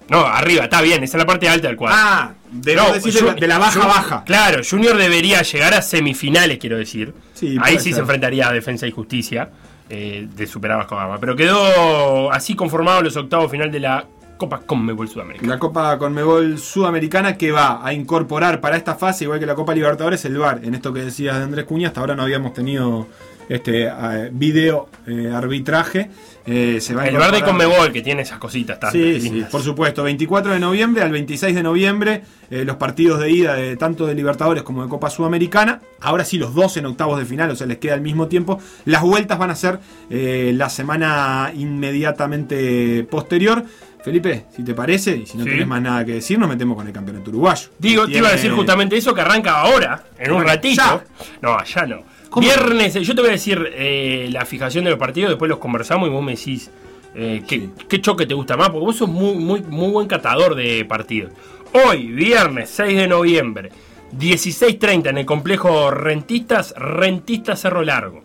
No, 0.10 0.20
arriba, 0.26 0.64
está 0.64 0.82
bien, 0.82 1.04
esa 1.04 1.18
es 1.18 1.22
la 1.24 1.28
parte 1.28 1.48
alta 1.48 1.68
del 1.68 1.78
cuadro. 1.78 1.98
Ah, 2.00 2.34
debo 2.52 2.82
No, 2.88 2.94
decir 2.94 3.14
de 3.14 3.22
la, 3.22 3.34
de 3.34 3.48
baja 3.60 3.80
Jun- 3.80 3.88
baja. 3.88 4.24
Claro, 4.26 4.62
Junior 4.68 4.98
debería 4.98 5.42
llegar 5.44 5.74
a 5.74 5.82
semifinales, 5.82 6.58
quiero 6.58 6.78
decir. 6.78 7.14
Sí, 7.34 7.58
Ahí 7.62 7.78
sí 7.78 7.86
ser. 7.86 7.94
se 7.96 8.00
enfrentaría 8.02 8.48
a 8.48 8.52
Defensa 8.54 8.88
y 8.88 8.92
Justicia 8.92 9.50
eh, 9.90 10.28
de 10.36 10.48
superar 10.48 10.82
a. 10.82 11.20
Pero 11.20 11.36
quedó 11.36 12.32
así 12.32 12.56
conformado 12.56 13.02
los 13.02 13.16
octavos 13.18 13.50
final 13.52 13.72
de 13.72 13.80
la 13.80 14.06
Copa 14.38 14.62
Conmebol 14.66 15.08
Sudamérica. 15.10 15.46
La 15.46 15.60
Copa 15.60 15.98
Conmebol 15.98 16.58
Sudamericana 16.58 17.36
que 17.38 17.52
va 17.52 17.86
a 17.86 17.94
incorporar 17.94 18.62
para 18.62 18.78
esta 18.78 18.96
fase, 18.96 19.26
igual 19.26 19.40
que 19.40 19.46
la 19.46 19.54
Copa 19.56 19.76
Libertadores, 19.76 20.24
el 20.26 20.38
VAR. 20.38 20.62
En 20.64 20.74
esto 20.76 20.94
que 20.94 21.02
decías 21.04 21.38
de 21.38 21.44
Andrés 21.44 21.66
Cuña, 21.66 21.90
hasta 21.90 22.00
ahora 22.02 22.16
no 22.16 22.24
habíamos 22.24 22.54
tenido 22.54 23.08
este 23.50 23.88
eh, 23.88 24.30
video 24.32 24.90
eh, 25.08 25.32
arbitraje. 25.36 26.10
Eh, 26.46 26.80
se 26.82 26.96
va 26.96 27.04
a 27.04 27.08
El 27.08 27.18
bar 27.18 27.32
de 27.32 27.40
incorporar- 27.40 27.68
Conmebol 27.68 27.92
que 27.92 28.02
tiene 28.02 28.24
esas 28.24 28.40
cositas 28.40 28.80
Sí, 28.92 29.44
por 29.52 29.62
supuesto. 29.62 30.04
24 30.04 30.52
de 30.54 30.60
noviembre 30.60 31.04
al 31.04 31.12
26 31.12 31.54
de 31.54 31.62
noviembre, 31.62 32.24
eh, 32.50 32.64
los 32.66 32.78
partidos 32.78 33.20
de 33.20 33.30
ida 33.30 33.54
de 33.54 33.78
tanto 33.78 34.08
de 34.08 34.16
Libertadores 34.16 34.64
como 34.64 34.82
de 34.84 34.90
Copa 34.90 35.10
Sudamericana. 35.10 35.82
Ahora 36.02 36.24
sí, 36.26 36.38
los 36.38 36.56
dos 36.56 36.76
en 36.78 36.86
octavos 36.88 37.20
de 37.20 37.26
final, 37.26 37.52
o 37.52 37.56
sea, 37.56 37.68
les 37.68 37.78
queda 37.78 37.94
al 37.94 38.02
mismo 38.02 38.28
tiempo. 38.28 38.60
Las 38.86 39.02
vueltas 39.04 39.38
van 39.38 39.52
a 39.52 39.56
ser 39.56 39.80
eh, 40.10 40.52
la 40.56 40.70
semana 40.70 41.52
inmediatamente 41.56 43.04
posterior. 43.10 43.64
Felipe, 44.04 44.46
si 44.56 44.64
te 44.64 44.74
parece, 44.74 45.18
y 45.18 45.26
si 45.26 45.38
no 45.38 45.44
Sí. 45.44 45.50
tenés 45.50 45.68
más 45.68 45.82
nada 45.82 46.06
que 46.06 46.14
decir, 46.14 46.40
nos 46.40 46.48
metemos 46.48 46.78
con 46.78 46.88
el 46.88 46.94
campeonato 46.94 47.32
uruguayo. 47.32 47.68
Digo, 47.78 48.08
te 48.08 48.18
iba 48.18 48.30
a 48.30 48.32
decir 48.32 48.52
justamente 48.52 48.96
eso 48.96 49.14
que 49.14 49.22
arranca 49.22 49.60
ahora, 49.60 50.04
en 50.18 50.32
un 50.32 50.44
ratito. 50.46 50.82
ya. 50.82 51.04
No, 51.42 51.54
allá 51.60 51.86
no. 51.86 52.04
¿Cómo 52.30 52.46
Viernes, 52.46 52.94
yo 52.94 53.16
te 53.16 53.22
voy 53.22 53.30
a 53.30 53.34
decir 53.34 53.72
eh, 53.74 54.30
la 54.32 54.46
fijación 54.46 54.84
de 54.84 54.92
los 54.92 55.00
partidos, 55.00 55.30
después 55.32 55.50
los 55.50 55.58
conversamos 55.60 56.08
y 56.08 56.12
vos 56.12 56.24
me 56.24 56.36
decís 56.36 56.70
eh, 57.16 57.42
qué, 57.48 57.60
Sí. 57.60 57.70
qué 57.88 58.02
choque 58.02 58.26
te 58.28 58.34
gusta 58.36 58.56
más, 58.56 58.70
porque 58.70 58.86
vos 58.86 58.96
sos 58.96 59.10
muy, 59.10 59.34
muy, 59.36 59.62
muy 59.62 59.90
buen 59.90 60.08
catador 60.08 60.54
de 60.56 60.86
partidos. 60.86 61.34
Hoy, 61.74 62.08
viernes 62.12 62.70
6 62.70 62.98
de 62.98 63.08
noviembre, 63.08 63.72
16.30 64.18 65.10
en 65.10 65.18
el 65.20 65.26
complejo 65.26 65.90
Rentistas, 65.92 66.74
Rentistas 66.78 67.62
Cerro 67.62 67.82
Largo. 67.84 68.22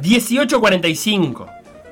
18.45 0.00 1.46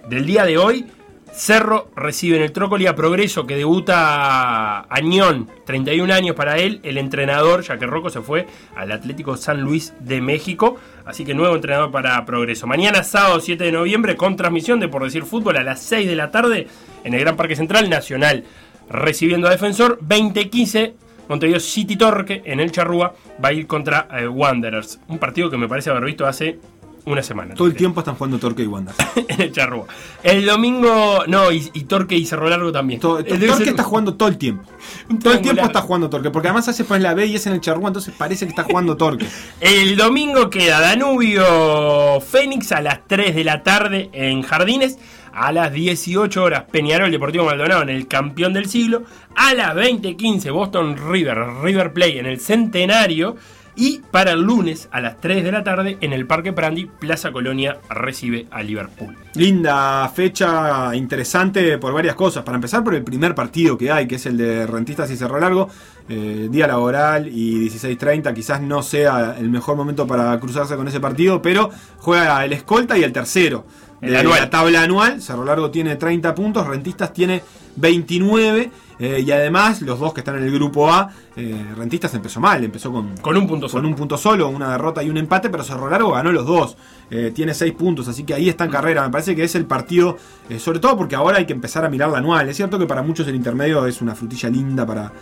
del 0.08 0.26
día 0.26 0.44
de 0.44 0.58
hoy, 0.58 0.86
Cerro 1.36 1.90
recibe 1.94 2.38
en 2.38 2.42
el 2.42 2.50
Trócoli 2.50 2.86
a 2.86 2.94
Progreso 2.94 3.46
que 3.46 3.56
debuta 3.56 4.86
Añón, 4.88 5.50
31 5.66 6.14
años 6.14 6.34
para 6.34 6.56
él, 6.56 6.80
el 6.82 6.96
entrenador, 6.96 7.62
ya 7.62 7.76
que 7.76 7.86
Rocco 7.86 8.08
se 8.08 8.22
fue 8.22 8.46
al 8.74 8.90
Atlético 8.90 9.36
San 9.36 9.60
Luis 9.60 9.92
de 10.00 10.22
México, 10.22 10.78
así 11.04 11.26
que 11.26 11.34
nuevo 11.34 11.54
entrenador 11.54 11.90
para 11.90 12.24
Progreso. 12.24 12.66
Mañana 12.66 13.02
sábado 13.02 13.38
7 13.38 13.64
de 13.64 13.70
noviembre 13.70 14.16
con 14.16 14.34
transmisión 14.34 14.80
de 14.80 14.88
Por 14.88 15.04
Decir 15.04 15.24
Fútbol 15.24 15.58
a 15.58 15.62
las 15.62 15.82
6 15.82 16.08
de 16.08 16.16
la 16.16 16.30
tarde 16.30 16.68
en 17.04 17.12
el 17.12 17.20
Gran 17.20 17.36
Parque 17.36 17.54
Central 17.54 17.90
Nacional, 17.90 18.44
recibiendo 18.88 19.46
a 19.46 19.50
Defensor 19.50 19.98
2015. 20.00 20.94
Montevideo 21.28 21.60
City 21.60 21.96
Torque 21.96 22.40
en 22.46 22.60
el 22.60 22.72
Charrúa 22.72 23.12
va 23.44 23.48
a 23.48 23.52
ir 23.52 23.66
contra 23.66 24.08
eh, 24.12 24.26
Wanderers, 24.26 25.00
un 25.08 25.18
partido 25.18 25.50
que 25.50 25.58
me 25.58 25.68
parece 25.68 25.90
haber 25.90 26.04
visto 26.04 26.24
hace 26.24 26.60
una 27.06 27.22
semana. 27.22 27.54
Todo 27.54 27.68
el 27.68 27.74
tiempo 27.74 28.00
están 28.00 28.16
jugando 28.16 28.38
Torque 28.38 28.62
y 28.62 28.66
Wander. 28.66 28.94
en 29.28 29.40
el 29.40 29.52
Charrúa. 29.52 29.86
El 30.22 30.44
domingo, 30.44 31.24
no, 31.26 31.50
y, 31.52 31.70
y 31.72 31.84
Torque 31.84 32.16
y 32.16 32.26
Cerro 32.26 32.48
Largo 32.50 32.70
también. 32.72 33.00
To- 33.00 33.24
Torque 33.24 33.48
ser 33.54 33.68
está 33.68 33.84
jugando 33.84 34.14
todo 34.14 34.28
el 34.28 34.36
tiempo. 34.38 34.64
Todo 35.22 35.34
el 35.34 35.40
tiempo 35.40 35.62
está 35.64 35.80
jugando 35.80 36.10
Torque, 36.10 36.30
porque 36.30 36.48
además 36.48 36.68
hace 36.68 36.84
poner 36.84 37.02
la 37.02 37.14
B 37.14 37.26
y 37.26 37.36
es 37.36 37.46
en 37.46 37.54
el 37.54 37.60
charrúa, 37.60 37.88
entonces 37.88 38.14
parece 38.16 38.44
que 38.44 38.50
está 38.50 38.62
jugando 38.64 38.96
Torque. 38.96 39.26
El 39.60 39.96
domingo 39.96 40.48
queda 40.50 40.80
Danubio 40.80 42.20
Fénix 42.20 42.72
a 42.72 42.80
las 42.80 43.00
3 43.06 43.34
de 43.34 43.44
la 43.44 43.62
tarde 43.62 44.10
en 44.12 44.42
Jardines. 44.42 44.98
A 45.38 45.52
las 45.52 45.70
18 45.70 46.42
horas 46.42 46.64
Peñarol 46.70 47.10
Deportivo 47.10 47.44
Maldonado 47.44 47.82
en 47.82 47.90
el 47.90 48.08
campeón 48.08 48.54
del 48.54 48.70
siglo. 48.70 49.02
A 49.34 49.52
las 49.52 49.74
20.15 49.74 50.50
Boston 50.50 50.96
River, 51.10 51.36
River 51.62 51.92
Play 51.92 52.18
en 52.18 52.24
el 52.26 52.40
centenario. 52.40 53.36
Y 53.78 54.00
para 54.10 54.32
el 54.32 54.40
lunes 54.40 54.88
a 54.90 55.02
las 55.02 55.20
3 55.20 55.44
de 55.44 55.52
la 55.52 55.62
tarde 55.62 55.98
en 56.00 56.14
el 56.14 56.26
Parque 56.26 56.54
Prandi, 56.54 56.86
Plaza 56.86 57.30
Colonia 57.30 57.78
recibe 57.90 58.46
a 58.50 58.62
Liverpool. 58.62 59.14
Linda 59.34 60.08
fecha, 60.08 60.96
interesante 60.96 61.76
por 61.76 61.92
varias 61.92 62.14
cosas. 62.14 62.42
Para 62.42 62.56
empezar, 62.56 62.82
por 62.82 62.94
el 62.94 63.04
primer 63.04 63.34
partido 63.34 63.76
que 63.76 63.92
hay, 63.92 64.08
que 64.08 64.14
es 64.14 64.24
el 64.24 64.38
de 64.38 64.66
Rentistas 64.66 65.10
y 65.10 65.16
Cerro 65.18 65.38
Largo. 65.38 65.68
Eh, 66.08 66.48
día 66.50 66.66
laboral 66.66 67.28
y 67.28 67.68
16.30. 67.68 68.32
Quizás 68.32 68.62
no 68.62 68.82
sea 68.82 69.36
el 69.38 69.50
mejor 69.50 69.76
momento 69.76 70.06
para 70.06 70.40
cruzarse 70.40 70.74
con 70.76 70.88
ese 70.88 71.00
partido, 71.00 71.42
pero 71.42 71.70
juega 71.98 72.42
el 72.46 72.54
escolta 72.54 72.96
y 72.96 73.02
el 73.02 73.12
tercero. 73.12 73.66
De 74.00 74.10
la 74.10 74.50
tabla 74.50 74.82
anual. 74.82 75.20
Cerro 75.20 75.44
Largo 75.44 75.70
tiene 75.70 75.96
30 75.96 76.34
puntos, 76.34 76.66
Rentistas 76.66 77.12
tiene 77.12 77.42
29. 77.76 78.70
Eh, 78.98 79.22
y 79.26 79.30
además, 79.30 79.82
los 79.82 79.98
dos 79.98 80.14
que 80.14 80.20
están 80.20 80.36
en 80.36 80.44
el 80.44 80.52
grupo 80.52 80.90
A, 80.90 81.10
eh, 81.36 81.66
Rentistas 81.76 82.14
empezó 82.14 82.40
mal, 82.40 82.64
empezó 82.64 82.90
con, 82.90 83.16
Con 83.18 83.36
un 83.36 83.46
punto 83.46 83.66
con 83.66 83.70
solo. 83.70 83.88
un 83.88 83.94
punto 83.94 84.16
solo, 84.16 84.48
una 84.48 84.72
derrota 84.72 85.02
y 85.02 85.10
un 85.10 85.18
empate, 85.18 85.50
pero 85.50 85.62
Cerro 85.62 85.90
Largo 85.90 86.12
ganó 86.12 86.32
los 86.32 86.46
dos. 86.46 86.76
Eh, 87.10 87.32
tiene 87.34 87.52
6 87.52 87.74
puntos, 87.74 88.08
así 88.08 88.24
que 88.24 88.34
ahí 88.34 88.48
está 88.48 88.64
en 88.64 88.70
carrera. 88.70 89.02
Me 89.02 89.10
parece 89.10 89.36
que 89.36 89.44
es 89.44 89.54
el 89.54 89.66
partido, 89.66 90.16
sobre 90.58 90.78
todo 90.78 90.96
porque 90.96 91.14
ahora 91.14 91.38
hay 91.38 91.46
que 91.46 91.52
empezar 91.52 91.84
a 91.84 91.90
mirar 91.90 92.10
la 92.10 92.18
anual. 92.18 92.48
Es 92.48 92.56
cierto 92.56 92.78
que 92.78 92.86
para 92.86 93.02
muchos 93.02 93.28
el 93.28 93.34
intermedio 93.34 93.86
es 93.86 94.00
una 94.00 94.14
frutilla 94.14 94.48
linda 94.48 94.86
para, 94.86 95.12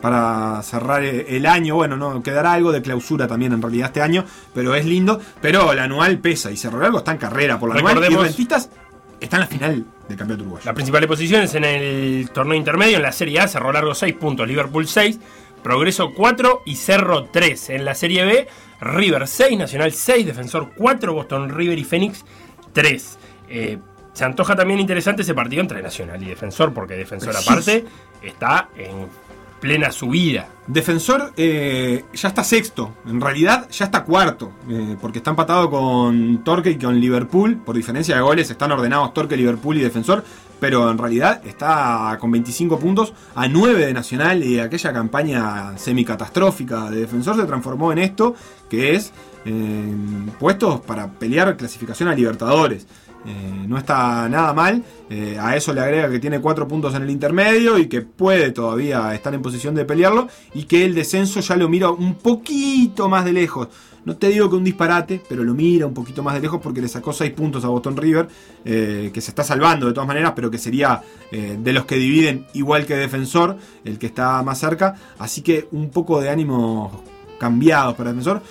para 0.00 0.62
cerrar 0.62 1.02
el 1.02 1.46
año. 1.46 1.74
Bueno, 1.74 1.96
no 1.96 2.22
quedará 2.22 2.52
algo 2.52 2.72
de 2.72 2.82
clausura 2.82 3.26
también 3.26 3.52
en 3.52 3.60
realidad 3.60 3.86
este 3.88 4.02
año, 4.02 4.24
pero 4.54 4.74
es 4.74 4.86
lindo. 4.86 5.20
Pero 5.40 5.72
el 5.72 5.78
anual 5.78 6.18
pesa 6.18 6.50
y 6.50 6.56
Cerro 6.56 6.78
Largo 6.78 6.98
está 6.98 7.12
en 7.12 7.18
carrera 7.18 7.58
por 7.58 7.70
la 7.70 7.80
anual. 7.80 8.12
Y 8.12 8.14
Rentistas 8.14 8.70
está 9.24 9.36
en 9.36 9.40
la 9.40 9.46
final 9.46 9.86
del 10.08 10.16
campeonato 10.16 10.44
uruguayo. 10.44 10.66
Las 10.66 10.74
principales 10.74 11.08
posiciones 11.08 11.54
en 11.54 11.64
el 11.64 12.30
torneo 12.30 12.56
intermedio, 12.56 12.96
en 12.96 13.02
la 13.02 13.12
Serie 13.12 13.40
A, 13.40 13.48
Cerro 13.48 13.72
Largo 13.72 13.94
6 13.94 14.14
puntos, 14.14 14.46
Liverpool 14.46 14.86
6, 14.86 15.18
Progreso 15.62 16.12
4 16.14 16.62
y 16.66 16.76
Cerro 16.76 17.24
3. 17.24 17.70
En 17.70 17.84
la 17.84 17.94
Serie 17.94 18.24
B, 18.24 18.48
River 18.80 19.26
6, 19.26 19.58
Nacional 19.58 19.92
6, 19.92 20.26
Defensor 20.26 20.70
4, 20.76 21.12
Boston 21.12 21.48
River 21.48 21.78
y 21.78 21.84
Fénix 21.84 22.24
3. 22.72 23.18
Eh, 23.48 23.78
se 24.12 24.24
antoja 24.24 24.54
también 24.54 24.78
interesante 24.78 25.22
ese 25.22 25.34
partido 25.34 25.60
entre 25.60 25.82
Nacional 25.82 26.22
y 26.22 26.26
Defensor, 26.26 26.72
porque 26.72 26.94
Defensor 26.94 27.32
Preciso. 27.32 27.50
aparte 27.50 27.84
está 28.22 28.68
en 28.76 29.08
plena 29.64 29.90
subida. 29.90 30.46
Defensor 30.66 31.32
eh, 31.38 32.04
ya 32.12 32.28
está 32.28 32.44
sexto, 32.44 32.92
en 33.06 33.18
realidad 33.18 33.66
ya 33.70 33.86
está 33.86 34.04
cuarto, 34.04 34.52
eh, 34.68 34.94
porque 35.00 35.20
está 35.20 35.30
empatado 35.30 35.70
con 35.70 36.44
Torque 36.44 36.72
y 36.72 36.76
con 36.76 37.00
Liverpool. 37.00 37.56
Por 37.64 37.74
diferencia 37.74 38.14
de 38.14 38.20
goles 38.20 38.50
están 38.50 38.72
ordenados 38.72 39.14
Torque, 39.14 39.38
Liverpool 39.38 39.78
y 39.78 39.80
Defensor, 39.80 40.22
pero 40.60 40.90
en 40.90 40.98
realidad 40.98 41.40
está 41.46 42.18
con 42.20 42.30
25 42.30 42.78
puntos 42.78 43.14
a 43.34 43.48
9 43.48 43.86
de 43.86 43.94
Nacional 43.94 44.44
y 44.44 44.60
aquella 44.60 44.92
campaña 44.92 45.78
semicatastrófica 45.78 46.90
de 46.90 47.00
Defensor 47.00 47.36
se 47.36 47.46
transformó 47.46 47.90
en 47.90 48.00
esto, 48.00 48.34
que 48.68 48.94
es 48.94 49.14
eh, 49.46 49.94
puestos 50.38 50.82
para 50.82 51.10
pelear 51.10 51.56
clasificación 51.56 52.10
a 52.10 52.14
Libertadores. 52.14 52.86
Eh, 53.26 53.64
no 53.66 53.78
está 53.78 54.28
nada 54.28 54.52
mal. 54.52 54.82
eh, 55.10 55.38
a 55.40 55.56
eso 55.56 55.72
le 55.72 55.80
agrega 55.80 56.10
que 56.10 56.18
tiene 56.18 56.40
cuatro 56.40 56.66
puntos 56.68 56.94
en 56.94 57.02
el 57.02 57.10
intermedio 57.10 57.78
y 57.78 57.86
que 57.88 58.02
puede 58.02 58.50
todavía 58.50 59.14
estar 59.14 59.34
en 59.34 59.42
posición 59.42 59.74
de 59.74 59.84
pelearlo. 59.84 60.28
Y 60.54 60.64
que 60.64 60.84
el 60.84 60.94
descenso 60.94 61.40
ya 61.40 61.56
lo 61.56 61.68
mira 61.68 61.90
un 61.90 62.14
poquito 62.16 63.08
más 63.08 63.24
de 63.24 63.32
lejos. 63.32 63.68
No 64.04 64.16
te 64.16 64.28
digo 64.28 64.50
que 64.50 64.56
un 64.56 64.64
disparate, 64.64 65.22
pero 65.26 65.44
lo 65.44 65.54
mira 65.54 65.86
un 65.86 65.94
poquito 65.94 66.22
más 66.22 66.34
de 66.34 66.40
lejos 66.40 66.60
porque 66.62 66.82
le 66.82 66.88
sacó 66.88 67.14
seis 67.14 67.32
puntos 67.32 67.64
a 67.64 67.68
Boston 67.68 67.96
River, 67.96 68.28
eh, 68.62 69.10
que 69.14 69.20
se 69.22 69.30
está 69.30 69.42
salvando 69.42 69.86
de 69.86 69.94
todas 69.94 70.06
maneras, 70.06 70.32
pero 70.36 70.50
que 70.50 70.58
sería 70.58 71.02
de 71.32 71.72
los 71.72 71.84
que 71.84 71.96
dividen 71.96 72.46
igual 72.52 72.86
que 72.86 72.94
Defensor, 72.94 73.56
el 73.84 73.98
que 73.98 74.06
está 74.06 74.42
más 74.42 74.58
cerca. 74.58 74.94
Así 75.18 75.40
que 75.40 75.66
un 75.72 75.90
poco 75.90 76.20
de 76.20 76.28
ánimos 76.28 76.92
cambiados 77.38 77.94
para 77.94 78.10
Defensor. 78.10 78.42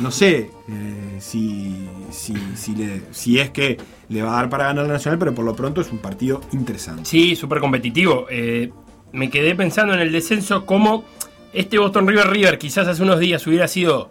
No 0.00 0.10
sé 0.10 0.50
eh, 0.68 1.16
si, 1.18 1.88
si, 2.10 2.34
si, 2.54 2.74
le- 2.74 3.02
si 3.10 3.38
es 3.38 3.50
que 3.50 3.76
le 4.08 4.22
va 4.22 4.32
a 4.34 4.36
dar 4.36 4.48
para 4.48 4.64
ganar 4.66 4.86
la 4.86 4.92
Nacional, 4.94 5.18
pero 5.18 5.34
por 5.34 5.44
lo 5.44 5.54
pronto 5.54 5.80
es 5.80 5.90
un 5.90 5.98
partido 5.98 6.40
interesante. 6.52 7.04
Sí, 7.04 7.36
súper 7.36 7.60
competitivo. 7.60 8.26
Eh, 8.30 8.70
me 9.12 9.28
quedé 9.30 9.54
pensando 9.54 9.92
en 9.94 10.00
el 10.00 10.12
descenso 10.12 10.64
como 10.64 11.04
este 11.52 11.78
Boston 11.78 12.06
River 12.06 12.28
River 12.28 12.58
quizás 12.58 12.86
hace 12.86 13.02
unos 13.02 13.18
días 13.18 13.44
hubiera 13.46 13.66
sido 13.66 14.10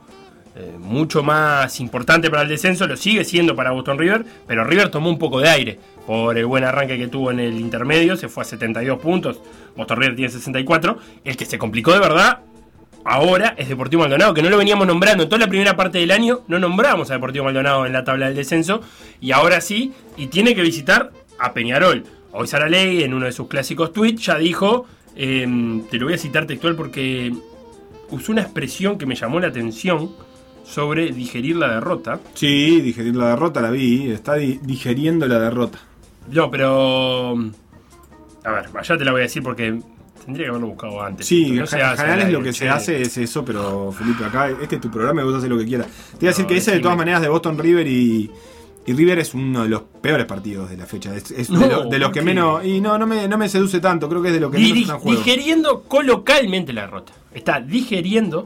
eh, 0.55 0.73
mucho 0.77 1.23
más 1.23 1.79
importante 1.79 2.29
para 2.29 2.41
el 2.41 2.49
descenso, 2.49 2.85
lo 2.85 2.97
sigue 2.97 3.23
siendo 3.23 3.55
para 3.55 3.71
Boston 3.71 3.97
River, 3.97 4.25
pero 4.45 4.65
River 4.65 4.89
tomó 4.89 5.09
un 5.09 5.17
poco 5.17 5.39
de 5.39 5.47
aire 5.49 5.79
por 6.05 6.37
el 6.37 6.45
buen 6.45 6.65
arranque 6.65 6.97
que 6.97 7.07
tuvo 7.07 7.31
en 7.31 7.39
el 7.39 7.57
intermedio, 7.59 8.17
se 8.17 8.27
fue 8.27 8.41
a 8.41 8.45
72 8.45 8.99
puntos, 8.99 9.39
Boston 9.77 9.97
River 10.01 10.15
tiene 10.17 10.31
64, 10.31 10.97
el 11.23 11.37
que 11.37 11.45
se 11.45 11.57
complicó 11.57 11.93
de 11.93 11.99
verdad 11.99 12.39
ahora 13.09 13.55
es 13.57 13.67
Deportivo 13.67 14.03
Maldonado, 14.03 14.33
que 14.33 14.41
no 14.43 14.49
lo 14.49 14.57
veníamos 14.57 14.85
nombrando 14.85 15.23
en 15.23 15.29
toda 15.29 15.39
la 15.39 15.47
primera 15.47 15.75
parte 15.75 15.97
del 15.97 16.11
año, 16.11 16.41
no 16.47 16.59
nombramos 16.59 17.09
a 17.09 17.15
Deportivo 17.15 17.45
Maldonado 17.45 17.85
en 17.85 17.93
la 17.93 18.03
tabla 18.03 18.27
del 18.27 18.35
descenso, 18.35 18.81
y 19.19 19.31
ahora 19.31 19.61
sí, 19.61 19.93
y 20.15 20.27
tiene 20.27 20.53
que 20.53 20.61
visitar 20.61 21.11
a 21.39 21.53
Peñarol. 21.53 22.03
Hoy 22.31 22.47
Sara 22.47 22.69
Ley, 22.69 23.03
en 23.03 23.13
uno 23.15 23.25
de 23.25 23.31
sus 23.31 23.47
clásicos 23.47 23.91
tweets, 23.93 24.23
ya 24.25 24.37
dijo, 24.37 24.85
eh, 25.15 25.47
te 25.89 25.97
lo 25.97 26.05
voy 26.05 26.13
a 26.13 26.17
citar 26.17 26.45
textual 26.45 26.75
porque 26.75 27.33
usó 28.11 28.31
una 28.31 28.41
expresión 28.43 28.97
que 28.97 29.05
me 29.07 29.15
llamó 29.15 29.39
la 29.39 29.47
atención 29.47 30.11
sobre 30.63 31.11
digerir 31.11 31.55
la 31.55 31.73
derrota. 31.73 32.19
Sí, 32.35 32.79
digerir 32.81 33.15
la 33.15 33.29
derrota, 33.29 33.59
la 33.61 33.71
vi, 33.71 34.11
está 34.11 34.35
di- 34.35 34.59
digeriendo 34.61 35.27
la 35.27 35.39
derrota. 35.39 35.79
No, 36.31 36.51
pero... 36.51 37.31
A 38.43 38.51
ver, 38.51 38.65
allá 38.77 38.97
te 38.97 39.03
la 39.03 39.11
voy 39.11 39.21
a 39.21 39.23
decir 39.23 39.41
porque 39.41 39.79
tendría 40.29 40.45
que 40.45 40.49
haberlo 40.51 40.67
buscado 40.67 41.01
antes. 41.03 41.25
Sí, 41.25 41.51
no 41.51 41.61
en 41.61 41.67
general 41.67 41.99
al 41.99 42.19
es 42.21 42.29
lo 42.33 42.41
que 42.41 42.53
se 42.53 42.69
hace 42.69 43.01
es 43.01 43.17
eso, 43.17 43.43
pero 43.45 43.91
Felipe, 43.91 44.23
acá 44.25 44.49
este 44.49 44.75
es 44.75 44.81
tu 44.81 44.89
programa 44.89 45.21
y 45.21 45.25
vos 45.25 45.35
haces 45.35 45.49
lo 45.49 45.57
que 45.57 45.65
quieras. 45.65 45.87
Te 46.11 46.17
voy 46.19 46.27
a 46.27 46.31
decir 46.31 46.43
No, 46.45 46.49
que 46.49 46.57
ese 46.57 46.71
de 46.71 46.79
todas 46.79 46.97
maneras 46.97 47.21
de 47.21 47.29
Boston 47.29 47.57
River 47.57 47.85
y, 47.87 48.31
y 48.85 48.93
River 48.93 49.19
es 49.19 49.33
uno 49.33 49.63
de 49.63 49.69
los 49.69 49.81
peores 50.01 50.25
partidos 50.25 50.69
de 50.69 50.77
la 50.77 50.85
fecha. 50.85 51.15
Es, 51.15 51.29
es 51.31 51.49
No, 51.49 51.59
de, 51.59 51.67
lo- 51.67 51.85
de 51.85 51.99
los 51.99 52.07
¿por 52.09 52.13
que 52.13 52.21
menos... 52.21 52.65
Y 52.65 52.79
no, 52.81 52.97
no 52.97 53.05
me, 53.05 53.27
no 53.27 53.37
me 53.37 53.49
seduce 53.49 53.79
tanto, 53.79 54.07
creo 54.09 54.21
que 54.21 54.29
es 54.29 54.33
de 54.35 54.39
lo 54.39 54.49
que 54.49 54.57
Di- 54.57 54.63
menos 54.63 54.75
di- 54.75 54.81
está 54.83 54.93
en 54.95 54.99
juego. 54.99 55.17
digeriendo 55.23 55.81
colocalmente 55.83 56.73
la 56.73 56.81
derrota. 56.81 57.13
Está 57.33 57.59
digeriendo. 57.59 58.45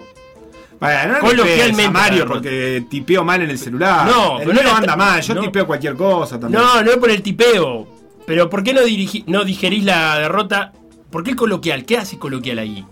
Bueno, 0.79 1.13
no 1.13 1.19
Coloquialmente, 1.19 1.89
Mario 1.91 2.25
porque 2.27 2.85
tipeo 2.89 3.23
mal 3.23 3.41
en 3.41 3.49
el 3.49 3.57
celular. 3.57 4.05
No, 4.05 4.41
el 4.41 4.53
no 4.53 4.75
anda 4.75 4.97
mal, 4.97 5.21
yo 5.21 5.33
no. 5.35 5.41
tipeo 5.41 5.65
cualquier 5.65 5.95
cosa 5.95 6.37
también. 6.37 6.61
No, 6.61 6.81
no 6.83 6.91
es 6.91 6.97
por 6.97 7.09
el 7.09 7.21
tipeo. 7.21 7.87
Pero 8.25 8.49
¿por 8.49 8.63
qué 8.63 8.73
no, 8.73 8.81
dirigi- 8.81 9.23
no 9.27 9.45
digerís 9.45 9.83
la 9.85 10.19
derrota? 10.19 10.73
¿Por 11.13 11.23
qué 11.23 11.35
coloquial? 11.35 11.85
¿Qué 11.85 11.95
hace 11.97 12.17
coloquial 12.17 12.57
ahí? 12.57 12.83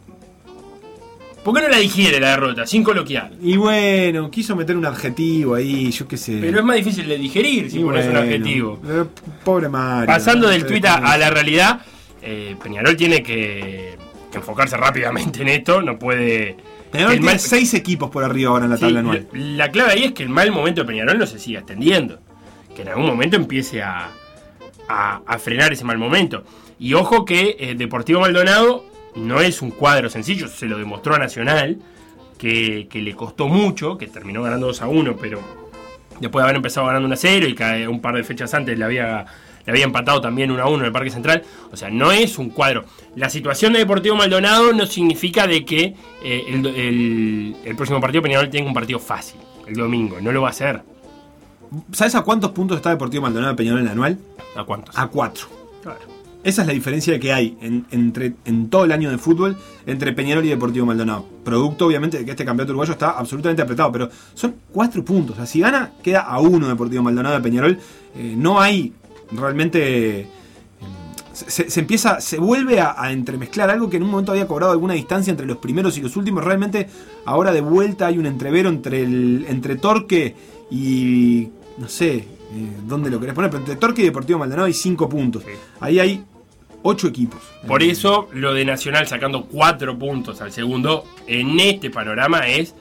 ¿Por 1.43 1.55
qué 1.55 1.61
no 1.63 1.69
la 1.69 1.77
digiere 1.79 2.19
la 2.19 2.29
derrota 2.29 2.67
sin 2.67 2.83
coloquial? 2.83 3.35
Y 3.41 3.57
bueno, 3.57 4.29
quiso 4.29 4.55
meter 4.55 4.77
un 4.77 4.85
adjetivo 4.85 5.55
ahí, 5.55 5.89
yo 5.89 6.07
qué 6.07 6.15
sé. 6.17 6.37
Pero 6.39 6.59
es 6.59 6.63
más 6.63 6.75
difícil 6.75 7.07
de 7.07 7.17
digerir 7.17 7.71
si 7.71 7.79
Y 7.79 7.83
pones 7.83 8.05
un 8.07 8.15
adjetivo. 8.17 8.79
eh, 8.87 9.05
Pobre 9.43 9.67
Mario. 9.67 10.05
Pasando 10.05 10.47
del 10.49 10.61
No 10.61 10.67
tuit 10.67 10.85
a, 10.85 11.17
la 11.17 11.31
realidad, 11.31 11.81
eh, 12.21 12.55
Peñarol 12.61 12.95
tiene 12.95 13.23
que, 13.23 13.97
que 14.31 14.37
enfocarse 14.37 14.77
rápidamente 14.77 15.41
en 15.41 15.47
esto. 15.47 15.81
No 15.81 15.97
puede. 15.97 16.57
Peñarol 16.91 17.13
tiene 17.13 17.25
mal- 17.25 17.39
seis 17.39 17.73
equipos 17.73 18.11
por 18.11 18.23
arriba 18.23 18.51
ahora 18.51 18.65
en 18.65 18.69
la 18.71 18.77
Sí, 18.77 18.81
tabla 18.83 18.99
anual. 18.99 19.27
la, 19.33 19.39
la 19.65 19.71
clave 19.71 19.93
ahí 19.93 20.03
es 20.03 20.11
que 20.11 20.21
el 20.21 20.29
mal 20.29 20.51
momento 20.51 20.81
de 20.81 20.87
Peñarol 20.87 21.17
no 21.17 21.25
se 21.25 21.39
siga 21.39 21.61
extendiendo. 21.61 22.19
Que 22.75 22.83
en 22.83 22.89
algún 22.89 23.07
momento 23.07 23.35
empiece 23.35 23.81
a, 23.81 24.09
a- 24.87 25.21
a 25.25 25.39
frenar 25.39 25.73
ese 25.73 25.85
mal 25.85 25.97
momento. 25.97 26.43
Y 26.81 26.95
ojo 26.95 27.23
que 27.25 27.55
eh, 27.59 27.75
Deportivo 27.75 28.19
Maldonado 28.21 28.83
no 29.15 29.39
es 29.39 29.61
un 29.61 29.69
cuadro 29.71 30.09
sencillo, 30.09 30.47
se 30.47 30.65
lo 30.65 30.77
demostró 30.79 31.13
a 31.15 31.19
Nacional, 31.19 31.77
que, 32.39 32.87
que 32.89 33.01
le 33.01 33.13
costó 33.15 33.47
mucho, 33.47 33.97
que 33.97 34.07
terminó 34.07 34.41
ganando 34.41 34.65
2 34.67 34.81
a 34.81 34.87
1, 34.87 35.15
pero 35.17 35.39
después 36.19 36.41
de 36.41 36.43
haber 36.45 36.55
empezado 36.55 36.87
ganando 36.87 37.05
1 37.05 37.13
a 37.13 37.17
0 37.17 37.47
y 37.47 37.53
que 37.53 37.87
un 37.87 38.01
par 38.01 38.15
de 38.15 38.23
fechas 38.23 38.51
antes 38.55 38.79
le 38.79 38.83
había, 38.83 39.25
le 39.65 39.71
había 39.71 39.83
empatado 39.83 40.21
también 40.21 40.49
1 40.49 40.59
a 40.63 40.65
1 40.67 40.79
en 40.79 40.85
el 40.85 40.91
Parque 40.91 41.11
Central. 41.11 41.43
O 41.71 41.77
sea, 41.77 41.91
no 41.91 42.11
es 42.11 42.39
un 42.39 42.49
cuadro. 42.49 42.85
La 43.15 43.29
situación 43.29 43.73
de 43.73 43.79
Deportivo 43.79 44.15
Maldonado 44.15 44.73
no 44.73 44.87
significa 44.87 45.45
de 45.45 45.63
que 45.63 45.93
eh, 46.23 46.43
el, 46.47 46.65
el- 46.65 47.55
el 47.63 47.75
próximo 47.75 48.01
partido 48.01 48.23
Peñarol 48.23 48.49
tenga 48.49 48.67
un 48.67 48.73
partido 48.73 48.97
fácil, 48.97 49.39
el 49.67 49.75
domingo. 49.75 50.19
No 50.19 50.31
lo 50.31 50.41
va 50.41 50.47
a 50.47 50.51
hacer. 50.51 50.81
¿Sabes 51.91 52.15
a 52.15 52.23
cuántos 52.23 52.51
puntos 52.51 52.77
está 52.77 52.89
Deportivo 52.89 53.21
Maldonado 53.21 53.53
de 53.53 53.57
Peñarol 53.57 53.81
en 53.81 53.85
el 53.85 53.91
anual? 53.91 54.17
¿A 54.55 54.63
cuántos? 54.63 54.97
A 54.97 55.07
cuatro. 55.07 55.45
Claro. 55.83 55.99
Esa 56.43 56.61
es 56.63 56.67
la 56.67 56.73
diferencia 56.73 57.19
que 57.19 57.31
hay 57.31 57.55
en, 57.61 57.85
entre, 57.91 58.33
en 58.45 58.69
todo 58.69 58.85
el 58.85 58.91
año 58.91 59.11
de 59.11 59.17
fútbol 59.19 59.57
entre 59.85 60.11
Peñarol 60.13 60.43
y 60.45 60.49
Deportivo 60.49 60.85
Maldonado. 60.87 61.25
Producto, 61.43 61.85
obviamente, 61.85 62.17
de 62.17 62.25
que 62.25 62.31
este 62.31 62.45
campeonato 62.45 62.71
uruguayo 62.71 62.93
está 62.93 63.11
absolutamente 63.11 63.61
apretado, 63.61 63.91
pero 63.91 64.09
son 64.33 64.55
cuatro 64.71 65.05
puntos. 65.05 65.35
O 65.35 65.37
sea, 65.37 65.45
si 65.45 65.59
gana, 65.59 65.91
queda 66.01 66.21
a 66.21 66.39
uno 66.39 66.67
Deportivo 66.67 67.03
Maldonado 67.03 67.35
de 67.35 67.41
Peñarol. 67.41 67.79
Eh, 68.15 68.33
no 68.35 68.59
hay 68.59 68.91
realmente. 69.31 70.21
eh, 70.21 70.27
Se, 71.33 71.69
se 71.69 71.79
empieza, 71.79 72.19
se 72.19 72.39
vuelve 72.39 72.79
a, 72.79 72.95
a 72.97 73.11
entremezclar 73.11 73.69
algo 73.69 73.89
que 73.89 73.97
en 73.97 74.03
un 74.03 74.09
momento 74.09 74.31
había 74.31 74.47
cobrado 74.47 74.71
alguna 74.71 74.95
distancia 74.95 75.29
entre 75.31 75.45
los 75.45 75.57
primeros 75.57 75.97
y 75.97 76.01
los 76.01 76.15
últimos. 76.17 76.43
Realmente, 76.43 76.87
ahora 77.25 77.51
de 77.51 77.61
vuelta 77.61 78.07
hay 78.07 78.17
un 78.17 78.25
entrevero 78.25 78.69
entre 78.69 79.03
el 79.03 79.45
entre 79.47 79.75
Torque 79.75 80.35
y. 80.71 81.49
no 81.77 81.87
sé. 81.87 82.15
eh, 82.15 82.25
¿Dónde 82.87 83.09
lo 83.11 83.19
querés 83.19 83.33
poner? 83.35 83.49
Pero 83.51 83.61
entre 83.61 83.75
Torque 83.77 84.01
y 84.01 84.05
Deportivo 84.05 84.39
Maldonado 84.39 84.65
hay 84.65 84.73
cinco 84.73 85.07
puntos. 85.07 85.43
Sí. 85.43 85.51
Ahí 85.79 85.99
hay 85.99 86.23
ocho 86.83 87.07
equipos. 87.07 87.39
Por 87.67 87.83
eso 87.83 88.27
lo 88.33 88.53
de 88.53 88.65
Nacional 88.65 89.07
sacando 89.07 89.45
cuatro 89.45 89.97
puntos 89.97 90.41
al 90.41 90.51
segundo 90.51 91.05
en 91.27 91.59
este 91.59 91.89
panorama 91.89 92.47
es 92.47 92.75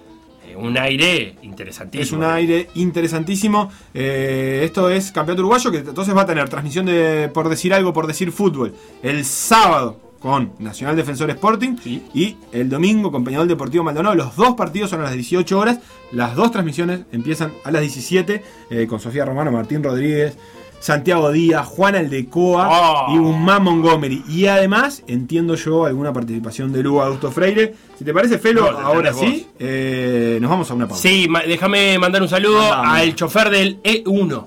eh, 0.46 0.56
un 0.56 0.76
aire 0.78 1.36
interesantísimo. 1.42 2.02
Es 2.02 2.12
un 2.12 2.24
aire 2.24 2.68
interesantísimo. 2.74 3.70
Eh, 3.94 4.62
esto 4.64 4.90
es 4.90 5.12
Campeonato 5.12 5.42
Uruguayo, 5.42 5.70
que 5.70 5.78
entonces 5.78 6.16
va 6.16 6.22
a 6.22 6.26
tener 6.26 6.48
transmisión 6.48 6.86
de, 6.86 7.30
por 7.32 7.48
decir 7.48 7.74
algo, 7.74 7.92
por 7.92 8.06
decir 8.06 8.32
fútbol, 8.32 8.74
el 9.02 9.24
sábado 9.24 10.00
con 10.20 10.52
Nacional 10.58 10.96
Defensor 10.96 11.30
Sporting 11.30 11.76
Sí. 11.82 12.02
y 12.12 12.36
el 12.52 12.68
domingo 12.68 13.10
con 13.10 13.24
Peñarol 13.24 13.48
Deportivo 13.48 13.84
Maldonado. 13.84 14.14
Los 14.14 14.36
dos 14.36 14.54
partidos 14.54 14.90
son 14.90 15.00
a 15.00 15.04
las 15.04 15.14
18 15.14 15.58
horas. 15.58 15.80
Las 16.12 16.34
dos 16.36 16.50
transmisiones 16.52 17.00
empiezan 17.10 17.52
a 17.64 17.70
las 17.70 17.80
17 17.80 18.42
eh, 18.70 18.86
con 18.86 19.00
Sofía 19.00 19.24
Romano, 19.24 19.50
Martín 19.50 19.82
Rodríguez, 19.82 20.36
Santiago 20.80 21.30
Díaz, 21.30 21.66
Juan 21.68 21.94
Aldecoa 21.94 22.68
Oh. 23.10 23.14
y 23.14 23.18
Guzmán 23.18 23.62
Montgomery. 23.62 24.24
Y 24.28 24.46
además, 24.46 25.02
entiendo 25.06 25.54
yo, 25.54 25.84
alguna 25.84 26.12
participación 26.12 26.72
de 26.72 26.82
Lugo 26.82 27.02
Augusto 27.02 27.30
Freire. 27.30 27.74
Si 27.98 28.04
te 28.04 28.12
parece, 28.14 28.38
Felo, 28.38 28.72
No, 28.72 28.78
ahora 28.78 29.12
sí, 29.12 29.46
eh, 29.58 30.38
nos 30.40 30.50
vamos 30.50 30.70
a 30.70 30.74
una 30.74 30.88
pausa. 30.88 31.02
Sí, 31.02 31.26
ma- 31.28 31.42
déjame 31.42 31.98
mandar 31.98 32.22
un 32.22 32.28
saludo 32.28 32.60
al 32.72 33.14
chofer 33.14 33.50
del 33.50 33.82
E1 33.82 34.46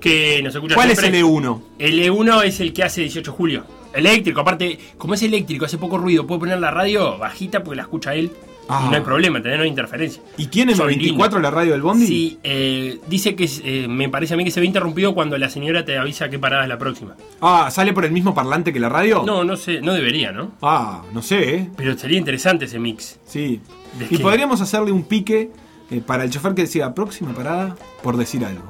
que 0.00 0.40
nos 0.42 0.54
escucha 0.54 0.74
¿Cuál 0.74 0.90
es 0.90 1.02
el 1.02 1.14
E 1.14 1.22
E1? 1.24 1.60
El 1.78 2.00
E1 2.02 2.42
es 2.44 2.60
el 2.60 2.72
que 2.72 2.82
hace 2.84 3.00
18 3.02 3.30
de 3.30 3.36
julio. 3.36 3.64
Eléctrico, 3.94 4.40
aparte, 4.40 4.78
como 4.98 5.14
es 5.14 5.22
eléctrico, 5.22 5.64
hace 5.64 5.78
poco 5.78 5.96
ruido, 5.98 6.26
puede 6.26 6.40
poner 6.40 6.60
la 6.60 6.70
radio 6.70 7.16
bajita 7.18 7.62
porque 7.62 7.76
la 7.76 7.82
escucha 7.82 8.14
él. 8.14 8.30
Ah. 8.68 8.84
Y 8.86 8.90
no 8.90 8.96
hay 8.96 9.02
problema, 9.02 9.40
tener 9.40 9.56
no 9.56 9.62
hay 9.64 9.70
interferencia. 9.70 10.22
¿Y 10.36 10.46
quién 10.46 10.68
es 10.70 10.76
Son 10.76 10.88
24 10.88 11.40
la 11.40 11.50
radio 11.50 11.72
del 11.72 11.82
Bondi? 11.82 12.06
Sí, 12.06 12.38
eh, 12.42 12.98
dice 13.08 13.34
que 13.34 13.48
eh, 13.64 13.88
me 13.88 14.08
parece 14.08 14.34
a 14.34 14.36
mí 14.36 14.44
que 14.44 14.50
se 14.50 14.60
ve 14.60 14.66
interrumpido 14.66 15.14
cuando 15.14 15.38
la 15.38 15.48
señora 15.48 15.84
te 15.84 15.96
avisa 15.96 16.28
qué 16.28 16.38
parada 16.38 16.64
es 16.64 16.68
la 16.68 16.78
próxima. 16.78 17.16
Ah, 17.40 17.70
¿sale 17.70 17.92
por 17.92 18.04
el 18.04 18.12
mismo 18.12 18.34
parlante 18.34 18.72
que 18.72 18.80
la 18.80 18.88
radio? 18.88 19.22
No, 19.24 19.42
no 19.42 19.56
sé, 19.56 19.80
no 19.80 19.94
debería, 19.94 20.32
¿no? 20.32 20.52
Ah, 20.60 21.02
no 21.12 21.22
sé, 21.22 21.54
¿eh? 21.54 21.70
Pero 21.76 21.96
sería 21.96 22.18
interesante 22.18 22.66
ese 22.66 22.78
mix. 22.78 23.18
Sí. 23.24 23.60
¿De 23.98 24.06
Y 24.10 24.18
podríamos 24.18 24.60
hacerle 24.60 24.92
un 24.92 25.04
pique 25.04 25.50
eh, 25.90 26.02
para 26.04 26.24
el 26.24 26.30
chofer 26.30 26.54
que 26.54 26.62
decía 26.62 26.94
próxima 26.94 27.32
parada 27.32 27.74
por 28.02 28.16
decir 28.16 28.44
algo. 28.44 28.62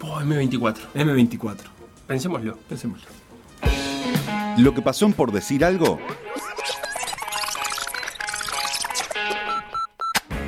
Oh, 0.00 0.20
M24. 0.20 0.76
M24. 0.94 1.56
Pensémoslo. 2.06 2.58
Pensémoslo. 2.68 3.08
Lo 4.58 4.74
que 4.74 4.82
pasó 4.82 5.06
en 5.06 5.12
por 5.12 5.32
decir 5.32 5.64
algo. 5.64 5.98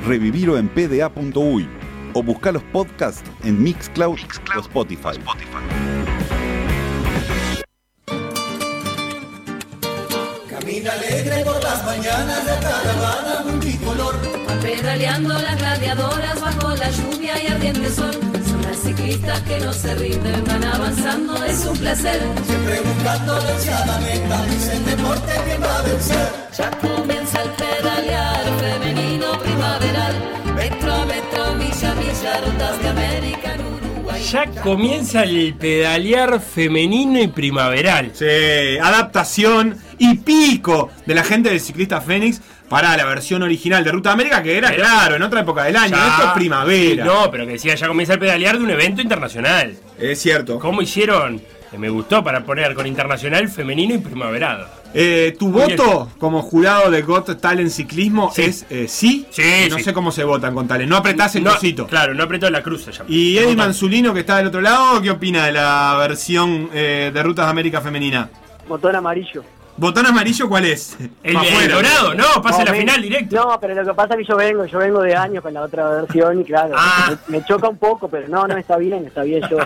Revivirlo 0.07 0.57
en 0.59 0.69
pda.uy 0.69 1.67
o 2.13 2.21
buscar 2.21 2.53
los 2.53 2.63
podcasts 2.63 3.23
en 3.43 3.61
Mixcloud, 3.61 4.19
o 4.55 4.59
Spotify. 4.59 5.19
Camina 10.47 10.91
alegre 10.93 11.43
por 11.43 11.61
las 11.63 11.83
mañanas 11.85 12.45
de 12.45 12.53
caravana 12.61 13.51
multicolor. 13.51 14.15
Van 14.47 14.59
pedaleando 14.59 15.33
las 15.33 15.57
gladiadoras 15.57 16.39
bajo 16.39 16.75
la 16.75 16.89
lluvia 16.91 17.43
y 17.43 17.47
ardiente 17.47 17.89
sol. 17.89 18.13
Son 18.47 18.61
las 18.61 18.77
ciclistas 18.77 19.41
que 19.41 19.59
no 19.59 19.73
se 19.73 19.95
rinden, 19.95 20.43
van 20.45 20.63
avanzando, 20.65 21.43
es 21.45 21.65
un 21.65 21.77
placer. 21.77 22.21
Siempre 22.45 22.79
buscando 22.81 23.39
la 23.39 23.49
ansiada 23.49 23.99
meta, 24.01 24.45
dice 24.45 24.77
el 24.77 24.85
deporte 24.85 25.33
que 25.45 25.57
va 25.57 25.79
a 25.79 25.81
vencer. 25.81 26.29
Ya 26.55 26.71
comienza 26.79 27.41
el 27.41 27.64
pedalear 28.05 28.45
femenino 28.59 29.39
primaveral. 29.39 30.15
Metro 30.55 30.93
a 30.93 31.05
metro, 31.05 31.55
milla 31.55 31.91
a 31.91 31.95
milla, 31.95 32.41
rutas 32.45 32.81
de 32.81 32.87
América 32.89 33.53
en 33.55 33.61
Uruguay. 33.61 34.21
Ya 34.23 34.45
comienza 34.61 35.23
el 35.23 35.53
pedalear 35.55 36.39
femenino 36.39 37.19
y 37.21 37.27
primaveral. 37.27 38.11
Sí, 38.13 38.77
adaptación 38.81 39.77
y 39.97 40.15
pico 40.17 40.91
de 41.05 41.15
la 41.15 41.23
gente 41.23 41.49
del 41.49 41.59
ciclista 41.59 42.01
Fénix 42.01 42.41
para 42.69 42.95
la 42.97 43.05
versión 43.05 43.43
original 43.43 43.83
de 43.83 43.91
Ruta 43.91 44.11
América, 44.11 44.41
que 44.41 44.57
era, 44.57 44.69
Pero- 44.69 44.83
claro, 44.83 45.15
en 45.15 45.21
otra 45.23 45.41
época 45.41 45.63
del 45.63 45.75
año. 45.75 45.95
Ya- 45.95 46.07
Esto 46.15 46.27
es 46.27 46.33
primavera. 46.33 47.05
No, 47.05 47.29
pero 47.31 47.45
que 47.45 47.53
decía, 47.53 47.75
ya 47.75 47.87
comienza 47.87 48.13
el 48.13 48.19
pedalear 48.19 48.57
de 48.57 48.63
un 48.63 48.69
evento 48.71 49.01
internacional. 49.01 49.75
Es 49.99 50.21
cierto. 50.21 50.59
¿Cómo 50.59 50.81
hicieron? 50.81 51.41
Que 51.71 51.77
me 51.77 51.89
gustó 51.89 52.23
para 52.23 52.43
poner 52.45 52.73
con 52.75 52.87
internacional 52.87 53.49
femenino 53.49 53.95
y 53.95 53.97
primaveral. 53.97 54.67
Eh, 54.97 55.35
¿Tu 55.37 55.49
Muy 55.49 55.75
voto 55.75 56.09
como 56.17 56.41
jurado 56.41 56.89
de 56.89 57.01
Got 57.01 57.41
Talent 57.41 57.69
Ciclismo 57.69 58.31
Sí. 58.33 58.43
es 58.43 58.65
eh, 58.69 58.87
sí? 58.87 59.27
Sí, 59.29 59.67
No 59.69 59.77
sí. 59.77 59.83
sé 59.83 59.93
cómo 59.93 60.09
se 60.11 60.23
votan 60.23 60.55
con 60.55 60.67
Talent. 60.69 60.89
No 60.89 60.95
apretás 60.95 61.35
el 61.35 61.43
No. 61.43 61.51
Claro, 61.87 62.13
no 62.13 62.23
apretó 62.23 62.49
la 62.49 62.63
cruz 62.63 62.83
se 62.83 62.91
llama. 62.93 63.05
Y 63.09 63.37
Eddie. 63.37 63.55
Manzulino, 63.57 64.13
que 64.13 64.21
está 64.21 64.37
del 64.37 64.47
otro 64.47 64.61
lado, 64.61 65.01
¿qué 65.01 65.11
opina 65.11 65.45
de 65.45 65.51
la 65.51 65.95
versión 65.99 66.69
eh, 66.73 67.11
de 67.13 67.23
Rutas 67.23 67.45
de 67.45 67.51
América 67.51 67.81
Femenina? 67.81 68.29
Botón 68.69 68.95
amarillo. 68.95 69.43
¿Botón 69.77 70.05
amarillo 70.05 70.47
cuál 70.47 70.63
es? 70.65 70.95
El, 71.21 71.33
dorado, 71.69 72.13
no, 72.15 72.41
pasa 72.41 72.59
No, 72.59 72.65
la 72.65 72.71
me- 72.71 72.79
final 72.79 73.01
directo. 73.01 73.35
No, 73.35 73.59
pero 73.59 73.75
lo 73.75 73.83
que 73.85 73.93
pasa 73.93 74.13
es 74.13 74.19
que 74.19 74.25
yo 74.31 74.37
vengo, 74.37 74.65
yo 74.65 74.79
vengo 74.79 75.01
de 75.01 75.13
años 75.13 75.43
con 75.43 75.53
la 75.53 75.63
otra 75.63 75.89
versión 75.89 76.39
y 76.39 76.45
claro, 76.45 76.73
Ah. 76.77 77.13
me, 77.27 77.39
me 77.39 77.45
choca 77.45 77.67
un 77.67 77.77
poco, 77.77 78.07
pero 78.07 78.29
no, 78.29 78.47
no, 78.47 78.55
está 78.55 78.77
bien, 78.77 79.05
está 79.05 79.23
bien 79.23 79.41
yo. 79.51 79.57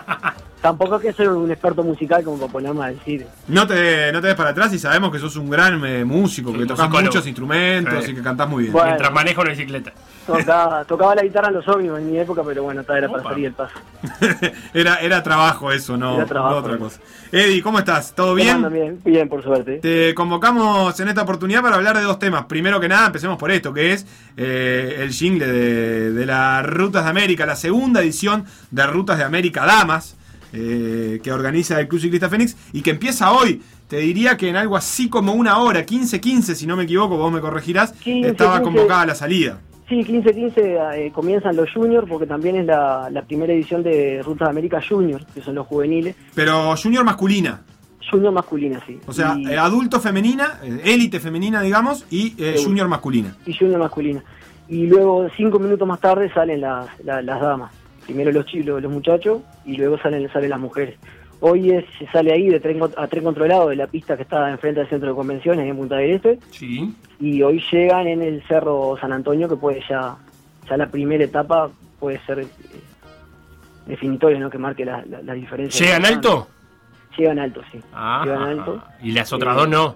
Tampoco 0.61 0.97
es 0.97 1.01
que 1.01 1.13
soy 1.13 1.27
un 1.27 1.49
experto 1.49 1.83
musical 1.83 2.21
como 2.23 2.37
para 2.37 2.51
ponerme 2.51 2.83
a 2.83 2.87
decir. 2.87 3.25
No 3.47 3.65
te, 3.65 4.11
no 4.11 4.19
te 4.19 4.27
des 4.27 4.35
para 4.35 4.49
atrás 4.49 4.73
y 4.73 4.79
sabemos 4.79 5.09
que 5.11 5.17
sos 5.17 5.37
un 5.37 5.49
gran 5.49 5.83
eh, 5.85 6.03
músico, 6.03 6.51
que 6.51 6.65
tocas 6.65 6.89
muchos 6.89 7.25
instrumentos 7.27 8.03
Sí. 8.03 8.11
y 8.11 8.15
que 8.15 8.21
cantás 8.21 8.49
muy 8.49 8.63
bien. 8.63 8.73
Bueno. 8.73 8.87
Mientras 8.87 9.11
maneja 9.13 9.39
una 9.41 9.51
bicicleta. 9.51 9.93
Tocaba, 10.27 10.83
tocaba 10.87 11.15
la 11.15 11.23
guitarra 11.23 11.47
en 11.47 11.53
los 11.53 11.67
ómnibus 11.67 11.99
en 11.99 12.11
mi 12.11 12.17
época, 12.19 12.41
pero 12.45 12.63
bueno, 12.63 12.81
era 12.81 13.07
para 13.07 13.21
Opa. 13.21 13.29
salir 13.29 13.45
el 13.45 13.53
paso. 13.53 13.73
era, 14.73 14.95
era 14.97 15.23
trabajo 15.23 15.71
eso, 15.71 15.95
no, 15.95 16.15
Era 16.17 16.25
trabajo, 16.25 16.55
no 16.55 16.59
otra 16.59 16.77
cosa. 16.77 16.99
Eddie, 17.31 17.61
¿cómo 17.61 17.79
estás? 17.79 18.13
¿Todo 18.13 18.35
bien? 18.35 18.61
bien? 18.71 18.99
Bien, 19.05 19.29
por 19.29 19.41
suerte. 19.41 19.77
Te 19.77 20.13
convocamos 20.13 20.99
en 20.99 21.07
esta 21.07 21.21
oportunidad 21.21 21.61
para 21.61 21.75
hablar 21.77 21.95
de 21.95 22.03
dos 22.03 22.19
temas. 22.19 22.45
Primero 22.45 22.81
que 22.81 22.89
nada, 22.89 23.05
empecemos 23.07 23.37
por 23.37 23.49
esto, 23.51 23.73
que 23.73 23.93
es 23.93 24.05
eh, 24.35 24.97
el 24.99 25.11
jingle 25.11 25.47
de, 25.47 26.11
de 26.11 26.25
las 26.25 26.65
Rutas 26.65 27.05
de 27.05 27.09
América, 27.11 27.45
la 27.45 27.55
segunda 27.55 28.01
edición 28.01 28.43
de 28.71 28.85
Rutas 28.87 29.17
de 29.17 29.23
América 29.23 29.65
Damas, 29.65 30.17
eh, 30.53 31.19
que 31.23 31.31
organiza 31.31 31.79
el 31.79 31.87
Club 31.87 32.01
Ciclista 32.01 32.29
Fénix 32.29 32.55
y 32.73 32.81
que 32.81 32.91
empieza 32.91 33.31
hoy. 33.31 33.61
Te 33.87 33.97
diría 33.97 34.37
que 34.37 34.49
en 34.49 34.55
algo 34.55 34.77
así 34.77 35.09
como 35.09 35.33
una 35.33 35.57
hora, 35.59 35.85
15-15, 35.85 36.53
si 36.55 36.67
no 36.67 36.75
me 36.77 36.83
equivoco, 36.83 37.17
vos 37.17 37.31
me 37.31 37.39
corregirás, 37.41 37.91
15, 37.93 38.29
estaba 38.29 38.59
15. 38.59 38.63
convocada 38.63 39.05
la 39.07 39.15
salida. 39.15 39.59
Sí, 39.87 39.95
15-15 40.03 40.53
eh, 40.95 41.11
comienzan 41.11 41.55
los 41.55 41.71
juniors 41.73 42.07
porque 42.07 42.27
también 42.27 42.55
es 42.57 42.65
la, 42.67 43.09
la 43.11 43.23
primera 43.23 43.51
edición 43.51 43.81
de 43.81 44.21
Rutas 44.23 44.47
de 44.47 44.51
América 44.51 44.79
Junior, 44.87 45.25
que 45.33 45.41
son 45.41 45.55
los 45.55 45.65
juveniles. 45.65 46.15
Pero 46.35 46.75
junior 46.77 47.03
masculina, 47.03 47.61
Junior 48.11 48.31
masculina, 48.33 48.79
sí. 48.87 48.99
o 49.07 49.13
sea, 49.13 49.35
Y- 49.37 49.47
eh, 49.51 49.57
adulto 49.57 49.99
femenina, 49.99 50.59
élite 50.83 51.19
femenina, 51.19 51.61
digamos, 51.61 52.05
y 52.11 52.33
eh, 52.37 52.55
Sí. 52.57 52.65
junior 52.65 52.87
masculina. 52.87 53.35
y 53.47 53.53
junior 53.57 53.79
masculina. 53.79 54.23
Y 54.67 54.85
luego, 54.85 55.27
cinco 55.35 55.57
minutos 55.57 55.87
más 55.87 55.99
tarde, 55.99 56.31
salen 56.33 56.61
las, 56.61 56.87
la- 57.03 57.21
las 57.23 57.41
damas. 57.41 57.71
Primero 58.09 58.31
los, 58.31 58.45
chi- 58.47 58.63
los, 58.63 58.81
muchachos 58.85 59.43
y 59.65 59.77
luego 59.77 59.99
salen, 59.99 60.27
salen 60.33 60.49
las 60.49 60.59
mujeres. 60.59 60.97
Hoy 61.41 61.69
es, 61.69 61.85
se 61.99 62.07
sale 62.07 62.33
ahí 62.33 62.49
de 62.49 62.59
tren, 62.59 62.79
a 62.97 63.05
tren 63.07 63.23
controlado 63.23 63.69
de 63.69 63.75
la 63.75 63.85
pista 63.85 64.15
que 64.17 64.23
está 64.23 64.49
enfrente 64.49 64.79
del 64.79 64.89
centro 64.89 65.09
de 65.09 65.15
convenciones 65.15 65.69
en 65.69 65.77
Punta 65.77 65.97
del 65.97 66.11
Este. 66.15 66.39
Sí. 66.49 66.91
Y 67.19 67.43
hoy 67.43 67.63
llegan 67.71 68.07
en 68.07 68.23
el 68.23 68.41
Cerro 68.47 68.97
San 68.99 69.13
Antonio, 69.13 69.47
que 69.47 69.55
puede 69.55 69.81
ya, 69.87 70.15
ya 70.67 70.75
la 70.77 70.87
primera 70.87 71.23
etapa 71.23 71.69
puede 71.99 72.19
ser 72.25 72.39
eh, 72.39 72.47
definitoria, 73.85 74.39
¿no? 74.39 74.49
Que 74.49 74.57
marque 74.57 74.83
la, 74.85 75.03
la, 75.07 75.21
la 75.21 75.33
diferencia. 75.33 75.85
¿Llegan 75.85 76.05
alto? 76.05 76.47
Llegan 77.15 77.37
alto, 77.39 77.61
sí. 77.71 77.79
Ah, 77.93 78.21
Llegan 78.25 78.41
alto. 78.43 78.83
Y 79.03 79.11
las 79.11 79.31
otras 79.31 79.55
Eh, 79.55 79.59
dos 79.59 79.69
no. 79.69 79.83
Son, 79.83 79.95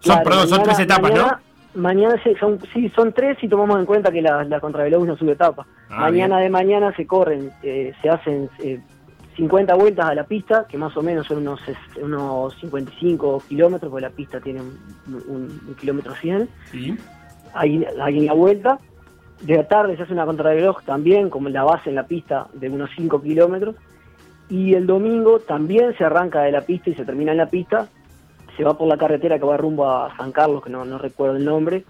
Claro, 0.00 0.24
perdón, 0.24 0.48
son 0.48 0.62
tres 0.62 0.78
etapas, 0.80 1.10
mañana, 1.12 1.40
Mañana 1.76 2.20
se- 2.22 2.36
son, 2.38 2.58
sí, 2.72 2.88
son 2.96 3.12
tres 3.12 3.36
y 3.42 3.48
tomamos 3.48 3.78
en 3.78 3.86
cuenta 3.86 4.10
que 4.10 4.22
la, 4.22 4.42
la 4.44 4.60
contrarreloj 4.60 5.04
no 5.06 5.16
sube 5.16 5.32
etapa. 5.32 5.66
Ah, 5.90 6.00
mañana 6.00 6.38
de 6.38 6.48
mañana 6.50 6.92
se 6.96 7.06
corren, 7.06 7.50
eh, 7.62 7.92
se 8.02 8.08
hacen 8.08 8.48
eh, 8.60 8.80
50 9.36 9.74
vueltas 9.74 10.06
a 10.06 10.14
la 10.14 10.24
pista, 10.24 10.66
que 10.68 10.78
más 10.78 10.96
o 10.96 11.02
menos 11.02 11.26
son 11.26 11.38
unos, 11.38 11.60
unos 12.00 12.54
55 12.60 13.42
kilómetros, 13.48 13.90
porque 13.90 14.06
la 14.06 14.10
pista 14.10 14.40
tiene 14.40 14.60
un, 14.62 14.74
un- 15.28 15.60
un 15.68 15.74
kilómetro 15.74 16.14
100. 16.14 16.38
¿no? 16.38 16.46
Sí. 16.72 16.96
Hay, 17.54 17.84
hay 18.02 18.18
una 18.20 18.32
vuelta. 18.32 18.78
De 19.42 19.56
la 19.56 19.68
tarde 19.68 19.96
se 19.96 20.04
hace 20.04 20.14
una 20.14 20.24
contrarreloj 20.24 20.82
también, 20.84 21.28
como 21.28 21.50
la 21.50 21.62
base 21.62 21.90
en 21.90 21.96
la 21.96 22.04
pista, 22.06 22.46
de 22.54 22.70
unos 22.70 22.88
5 22.96 23.20
kilómetros. 23.20 23.76
Y 24.48 24.72
el 24.74 24.86
domingo 24.86 25.40
también 25.40 25.94
se 25.98 26.04
arranca 26.04 26.40
de 26.42 26.52
la 26.52 26.62
pista 26.62 26.88
y 26.88 26.94
se 26.94 27.04
termina 27.04 27.32
en 27.32 27.38
la 27.38 27.50
pista. 27.50 27.88
Se 28.56 28.64
va 28.64 28.76
por 28.76 28.88
la 28.88 28.96
carretera 28.96 29.38
que 29.38 29.44
va 29.44 29.56
rumbo 29.56 29.88
a 29.90 30.16
San 30.16 30.32
Carlos, 30.32 30.62
que 30.62 30.70
no, 30.70 30.84
no 30.84 30.98
recuerdo 30.98 31.36
el 31.36 31.44
nombre. 31.44 31.84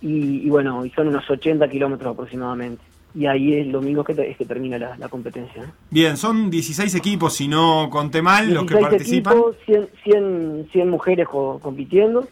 Y, 0.00 0.46
y 0.46 0.48
bueno, 0.50 0.84
y 0.84 0.90
son 0.90 1.08
unos 1.08 1.28
80 1.28 1.68
kilómetros 1.68 2.12
aproximadamente. 2.12 2.82
Y 3.14 3.26
ahí 3.26 3.54
el 3.54 3.72
domingo 3.72 4.04
es 4.06 4.14
que, 4.16 4.30
es 4.30 4.36
que 4.36 4.44
termina 4.44 4.78
la, 4.78 4.96
la 4.96 5.08
competencia. 5.08 5.72
Bien, 5.90 6.16
son 6.16 6.50
16 6.50 6.94
equipos, 6.94 7.34
si 7.34 7.48
no 7.48 7.88
conté 7.90 8.20
mal, 8.22 8.52
los 8.52 8.64
que 8.64 8.74
16 8.74 8.88
participan. 8.90 9.32
equipos, 9.34 9.56
100, 9.64 9.88
100, 10.04 10.68
100 10.72 10.90
mujeres 10.90 11.26
co- 11.28 11.58
compitiendo. 11.60 12.28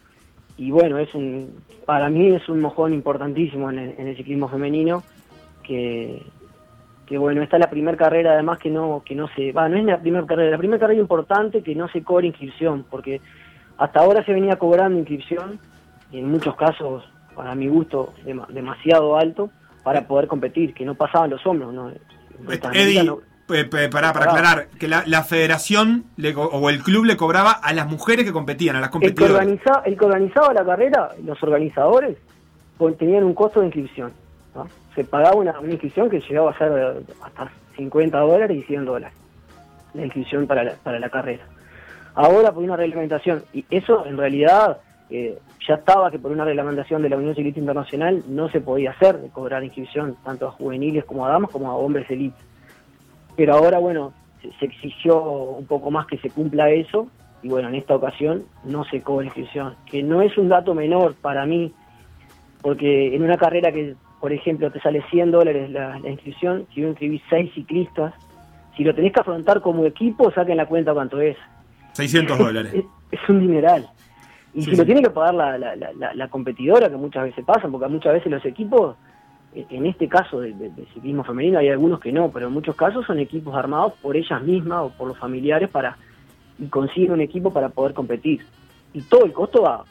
Y 0.58 0.70
bueno, 0.70 0.98
es 0.98 1.12
un, 1.14 1.50
para 1.86 2.08
mí 2.08 2.28
es 2.28 2.48
un 2.48 2.60
mojón 2.60 2.92
importantísimo 2.94 3.70
en 3.70 3.78
el, 3.78 3.94
en 3.98 4.06
el 4.08 4.16
ciclismo 4.16 4.48
femenino. 4.48 5.02
Que, 5.62 6.22
que 7.06 7.18
bueno, 7.18 7.42
esta 7.42 7.56
es 7.56 7.60
la 7.60 7.70
primera 7.70 7.96
carrera 7.96 8.32
además 8.34 8.58
que 8.58 8.70
no 8.70 9.02
que 9.04 9.14
no 9.16 9.28
se 9.34 9.50
va, 9.52 9.68
no 9.68 9.76
es 9.76 9.84
la 9.84 9.98
primera 10.00 10.24
carrera, 10.26 10.50
la 10.52 10.58
primera 10.58 10.78
carrera 10.78 11.00
importante 11.00 11.62
que 11.62 11.74
no 11.74 11.88
se 11.88 12.02
cobra 12.04 12.26
inscripción, 12.26 12.84
porque 12.88 13.20
hasta 13.78 14.00
ahora 14.00 14.24
se 14.24 14.32
venía 14.32 14.56
cobrando 14.56 14.98
inscripción, 14.98 15.58
y 16.10 16.18
en 16.18 16.30
muchos 16.30 16.54
casos, 16.56 17.04
para 17.34 17.54
mi 17.54 17.68
gusto, 17.68 18.12
dema- 18.24 18.46
demasiado 18.48 19.16
alto 19.18 19.50
para 19.82 20.06
poder 20.06 20.26
competir, 20.28 20.72
que 20.74 20.84
no 20.84 20.94
pasaban 20.94 21.30
los 21.30 21.44
hombros. 21.46 21.72
¿no? 21.74 21.88
De 21.88 22.00
Eddie, 22.74 23.04
no- 23.04 23.18
eh, 23.48 23.64
para, 23.64 24.12
para 24.12 24.24
aclarar, 24.30 24.68
que 24.78 24.88
la, 24.88 25.04
la 25.06 25.22
federación 25.22 26.04
le 26.16 26.34
o 26.34 26.68
el 26.68 26.82
club 26.82 27.04
le 27.04 27.16
cobraba 27.16 27.52
a 27.52 27.72
las 27.72 27.86
mujeres 27.88 28.24
que 28.24 28.32
competían, 28.32 28.74
a 28.76 28.80
las 28.80 28.88
El 28.88 28.92
que, 28.92 28.92
competidoras. 29.14 29.34
organiza, 29.36 29.82
el 29.84 29.96
que 29.96 30.04
organizaba 30.04 30.52
la 30.52 30.64
carrera, 30.64 31.10
los 31.24 31.40
organizadores, 31.42 32.16
pues, 32.78 32.98
tenían 32.98 33.22
un 33.24 33.34
costo 33.34 33.60
de 33.60 33.66
inscripción. 33.66 34.12
¿no? 34.54 34.66
Se 34.96 35.04
pagaba 35.04 35.36
una, 35.36 35.60
una 35.60 35.70
inscripción 35.72 36.10
que 36.10 36.20
llegaba 36.20 36.50
a 36.50 36.58
ser 36.58 36.72
eh, 36.72 37.12
hasta 37.22 37.50
50 37.76 38.18
dólares 38.18 38.56
y 38.56 38.62
100 38.64 38.84
dólares. 38.84 39.16
La 39.94 40.04
inscripción 40.04 40.46
para 40.46 40.64
la, 40.64 40.72
para 40.82 40.98
la 40.98 41.08
carrera. 41.08 41.44
Ahora 42.16 42.50
por 42.50 42.64
una 42.64 42.76
reglamentación, 42.76 43.44
y 43.52 43.66
eso 43.68 44.06
en 44.06 44.16
realidad 44.16 44.78
eh, 45.10 45.38
ya 45.68 45.74
estaba 45.74 46.10
que 46.10 46.18
por 46.18 46.32
una 46.32 46.46
reglamentación 46.46 47.02
de 47.02 47.10
la 47.10 47.18
Unión 47.18 47.34
Ciclista 47.34 47.60
Internacional 47.60 48.24
no 48.26 48.48
se 48.48 48.62
podía 48.62 48.92
hacer, 48.92 49.18
de 49.18 49.28
cobrar 49.28 49.62
inscripción 49.62 50.16
tanto 50.24 50.48
a 50.48 50.52
juveniles 50.52 51.04
como 51.04 51.26
a 51.26 51.28
damas 51.28 51.50
como 51.50 51.70
a 51.70 51.76
hombres 51.76 52.10
elite. 52.10 52.38
Pero 53.36 53.54
ahora, 53.54 53.78
bueno, 53.78 54.14
se, 54.58 54.64
exigió 54.64 55.22
un 55.22 55.66
poco 55.66 55.90
más 55.90 56.06
que 56.06 56.16
se 56.16 56.30
cumpla 56.30 56.70
eso, 56.70 57.08
y 57.42 57.48
bueno, 57.48 57.68
en 57.68 57.74
esta 57.74 57.94
ocasión 57.94 58.44
no 58.64 58.84
se 58.84 59.02
cobra 59.02 59.26
inscripción, 59.26 59.74
que 59.84 60.02
no 60.02 60.22
es 60.22 60.38
un 60.38 60.48
dato 60.48 60.74
menor 60.74 61.16
para 61.16 61.44
mí, 61.44 61.74
porque 62.62 63.14
en 63.14 63.22
una 63.22 63.36
carrera 63.36 63.72
que, 63.72 63.94
por 64.22 64.32
ejemplo, 64.32 64.72
te 64.72 64.80
sale 64.80 65.02
100 65.10 65.32
dólares 65.32 65.70
la, 65.70 65.98
la 65.98 66.08
inscripción, 66.08 66.66
si 66.72 66.80
yo 66.80 66.88
inscribís 66.88 67.20
6 67.28 67.52
ciclistas, 67.52 68.14
si 68.74 68.84
lo 68.84 68.94
tenés 68.94 69.12
que 69.12 69.20
afrontar 69.20 69.60
como 69.60 69.84
equipo, 69.84 70.30
saquen 70.30 70.56
la 70.56 70.64
cuenta 70.64 70.94
cuánto 70.94 71.20
es. 71.20 71.36
600 71.96 72.38
dólares. 72.38 72.72
Es, 72.74 72.84
es 73.10 73.28
un 73.28 73.40
dineral. 73.40 73.88
Y 74.54 74.62
Sí, 74.62 74.70
si 74.70 74.76
lo 74.76 74.84
tiene 74.86 75.02
que 75.02 75.10
pagar 75.10 75.34
la, 75.34 75.58
la, 75.58 75.76
la, 75.76 76.14
la- 76.14 76.28
competidora, 76.28 76.88
que 76.88 76.96
muchas 76.96 77.24
veces 77.24 77.44
pasan, 77.44 77.70
porque 77.72 77.88
muchas 77.88 78.14
veces 78.14 78.30
los 78.32 78.44
equipos, 78.46 78.96
eh, 79.54 79.66
en 79.70 79.84
este 79.86 80.08
caso 80.08 80.40
de, 80.40 80.52
de 80.54 80.70
ciclismo 80.94 81.24
femenino, 81.24 81.58
hay 81.58 81.68
algunos 81.68 82.00
que 82.00 82.10
no, 82.12 82.30
pero 82.30 82.46
en 82.48 82.52
muchos 82.54 82.74
casos 82.76 83.04
son 83.06 83.18
equipos 83.18 83.54
armados 83.54 83.92
por 84.00 84.16
ellas 84.16 84.42
mismas 84.42 84.82
o 84.82 84.90
por 84.90 85.08
los 85.08 85.18
familiares 85.18 85.68
para 85.68 85.98
y 86.58 86.66
consiguen 86.68 87.12
un 87.12 87.20
equipo 87.20 87.52
para 87.52 87.68
poder 87.68 87.92
competir. 87.92 88.46
Y 88.94 89.02
todo 89.02 89.26
el 89.26 89.32
costo 89.32 89.62
va 89.62 89.84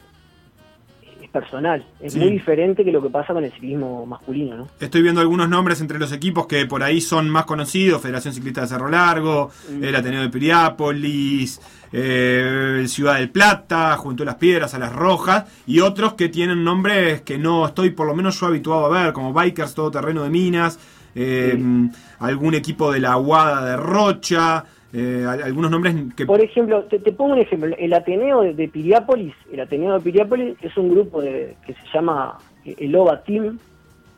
personal. 1.40 1.84
Es 2.00 2.14
Sí. 2.14 2.18
muy 2.18 2.30
diferente 2.30 2.84
que 2.84 2.90
lo 2.92 3.02
que 3.02 3.10
pasa 3.10 3.34
con 3.34 3.44
el 3.44 3.52
ciclismo 3.52 4.06
masculino, 4.06 4.56
¿no? 4.56 4.68
Estoy 4.80 5.02
viendo 5.02 5.20
algunos 5.20 5.48
nombres 5.48 5.80
entre 5.80 5.98
los 5.98 6.12
equipos 6.12 6.46
que 6.46 6.64
por 6.66 6.82
ahí 6.82 7.00
son 7.00 7.28
más 7.28 7.44
conocidos: 7.44 8.00
Federación 8.00 8.32
Ciclista 8.32 8.62
de 8.62 8.68
Cerro 8.68 8.88
Largo, 8.88 9.50
Mm. 9.70 9.84
el 9.84 9.94
Ateneo 9.96 10.22
de 10.22 10.28
Piriápolis, 10.30 11.60
eh, 11.92 12.84
Ciudad 12.88 13.16
del 13.16 13.30
Plata, 13.30 13.96
Junto 13.96 14.22
a 14.22 14.26
las 14.26 14.36
Piedras, 14.36 14.74
a 14.74 14.78
las 14.78 14.92
Rojas, 14.94 15.44
y 15.66 15.80
otros 15.80 16.14
que 16.14 16.28
tienen 16.28 16.64
nombres 16.64 17.20
que 17.22 17.38
no 17.38 17.66
estoy 17.66 17.90
por 17.90 18.06
lo 18.06 18.14
menos 18.14 18.38
yo 18.40 18.46
habituado 18.46 18.86
a 18.86 18.88
ver, 19.04 19.12
como 19.12 19.32
Bikers 19.32 19.74
Todoterreno 19.74 20.22
de 20.22 20.30
Minas, 20.30 20.78
eh, 21.14 21.54
Sí. 21.56 21.90
algún 22.18 22.54
equipo 22.54 22.92
de 22.92 23.00
la 23.00 23.12
Aguada 23.12 23.64
de 23.64 23.76
Rocha, 23.76 24.64
eh, 24.92 25.24
al- 25.28 25.42
algunos 25.42 25.70
nombres 25.70 25.94
que. 26.16 26.26
Por 26.26 26.40
ejemplo, 26.40 26.84
te, 26.84 26.98
te 26.98 27.12
pongo 27.12 27.34
un 27.34 27.40
ejemplo. 27.40 27.74
El 27.78 27.92
Ateneo 27.92 28.42
de, 28.42 28.54
de 28.54 28.68
Piriápolis, 28.68 29.34
el 29.52 29.60
Ateneo 29.60 29.94
de 29.94 30.00
Piriápolis 30.00 30.56
es 30.62 30.76
un 30.76 30.90
grupo 30.90 31.20
de, 31.20 31.56
que 31.66 31.74
se 31.74 31.80
llama 31.92 32.38
el 32.64 32.94
OVA 32.96 33.22
Team, 33.22 33.58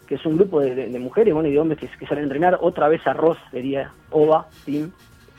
que 0.06 0.14
es 0.16 0.24
un 0.26 0.36
grupo 0.36 0.60
de, 0.60 0.86
mujeres 0.98 1.34
bueno, 1.34 1.48
y 1.48 1.52
de 1.52 1.58
hombres 1.60 1.78
que, 1.80 1.88
que 1.98 2.06
salen 2.06 2.24
a 2.24 2.26
entrenar. 2.26 2.58
Otra 2.60 2.88
vez 2.88 3.06
arroz 3.06 3.38
sería 3.50 3.92
OVA 4.10 4.46
Team. 4.64 4.90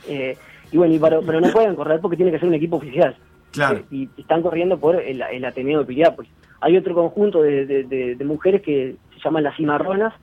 Eh, 0.08 0.36
y 0.72 0.76
bueno, 0.76 0.94
y 0.94 0.98
para- 0.98 1.20
pero 1.20 1.40
no 1.40 1.50
pueden 1.50 1.74
correr 1.74 2.00
porque 2.00 2.16
tiene 2.16 2.32
que 2.32 2.38
ser 2.38 2.48
un 2.48 2.54
equipo 2.54 2.76
oficial. 2.76 3.16
Claro. 3.52 3.78
Eh, 3.78 3.84
y 3.90 4.08
están 4.16 4.42
corriendo 4.42 4.78
por 4.78 4.96
el, 4.96 5.22
el 5.22 5.44
Ateneo 5.44 5.80
de 5.80 5.86
Piriápolis. 5.86 6.30
Hay 6.60 6.76
otro 6.76 6.94
conjunto 6.94 7.42
de- 7.42 7.64
de 7.64 8.24
mujeres 8.24 8.62
que 8.62 8.96
se 9.14 9.20
llaman 9.24 9.42
las 9.44 9.56
cimarronas, 9.56 10.14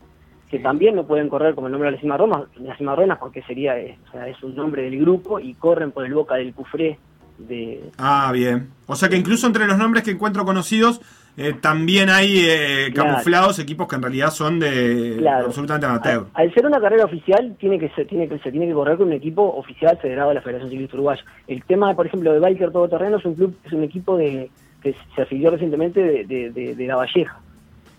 que 0.50 0.60
también 0.60 0.96
no 0.96 1.06
pueden 1.06 1.28
correr 1.30 1.56
como 1.56 1.68
el 1.68 1.72
nombre 1.72 1.88
de 1.88 1.94
las 1.94 2.02
cimarronas, 2.02 2.44
las 2.60 2.78
cimarronas 2.78 3.18
porque 3.20 3.42
sería 3.44 3.78
eh, 3.80 3.98
o 4.08 4.12
sea, 4.12 4.28
es 4.28 4.42
un 4.44 4.56
nombre 4.56 4.84
del 4.84 5.00
grupo 5.00 5.40
y 5.40 5.54
corren 5.56 5.92
por 5.92 6.06
el 6.06 6.14
Boca 6.14 6.36
del 6.36 6.54
Cufré 6.54 6.98
de 7.38 7.84
Ah, 7.98 8.32
bien. 8.34 8.70
O 8.88 8.96
sea 8.96 9.10
que 9.10 9.18
incluso 9.18 9.46
entre 9.48 9.68
los 9.68 9.78
nombres 9.78 10.04
que 10.04 10.12
encuentro 10.12 10.44
conocidos, 10.46 11.02
eh, 11.36 11.54
también 11.62 12.10
hay 12.10 12.40
eh, 12.48 12.90
Claro. 12.94 13.10
camuflados 13.12 13.60
equipos 13.60 13.88
que 13.88 13.96
en 13.96 14.02
realidad 14.02 14.32
son 14.32 14.60
de 14.60 15.18
Claro. 15.20 15.46
absolutamente 15.48 15.86
amateur. 15.86 16.26
Al, 16.34 16.48
al 16.48 16.54
ser 16.54 16.66
una 16.66 16.80
carrera 16.80 17.06
oficial, 17.06 17.56
tiene 17.60 17.78
que 17.78 17.90
se 17.90 18.06
tiene 18.06 18.28
que 18.28 18.40
se 18.40 18.50
tiene 18.52 18.66
que 18.68 18.74
correr 18.74 18.98
con 18.98 19.08
un 19.08 19.14
equipo 19.14 19.44
oficial 19.56 19.98
federado 20.02 20.30
de 20.30 20.36
la 20.36 20.42
Federación 20.42 20.72
Ciclista 20.72 20.96
Uruguaya. 20.96 21.24
El 21.48 21.64
tema, 21.66 21.94
por 21.96 22.08
ejemplo, 22.08 22.34
de 22.34 22.40
Biker 22.40 22.72
Todoterreno 22.72 23.18
es 23.18 23.26
un 23.26 23.36
club, 23.36 23.56
es 23.66 23.72
un 23.74 23.84
equipo 23.84 24.18
de 24.18 24.50
que 24.82 24.96
se 25.16 25.22
afilió 25.22 25.52
recientemente 25.52 26.02
de, 26.02 26.24
de, 26.26 26.52
de- 26.52 26.76
de 26.76 26.88
La 26.88 26.96
Valleja. 26.96 27.40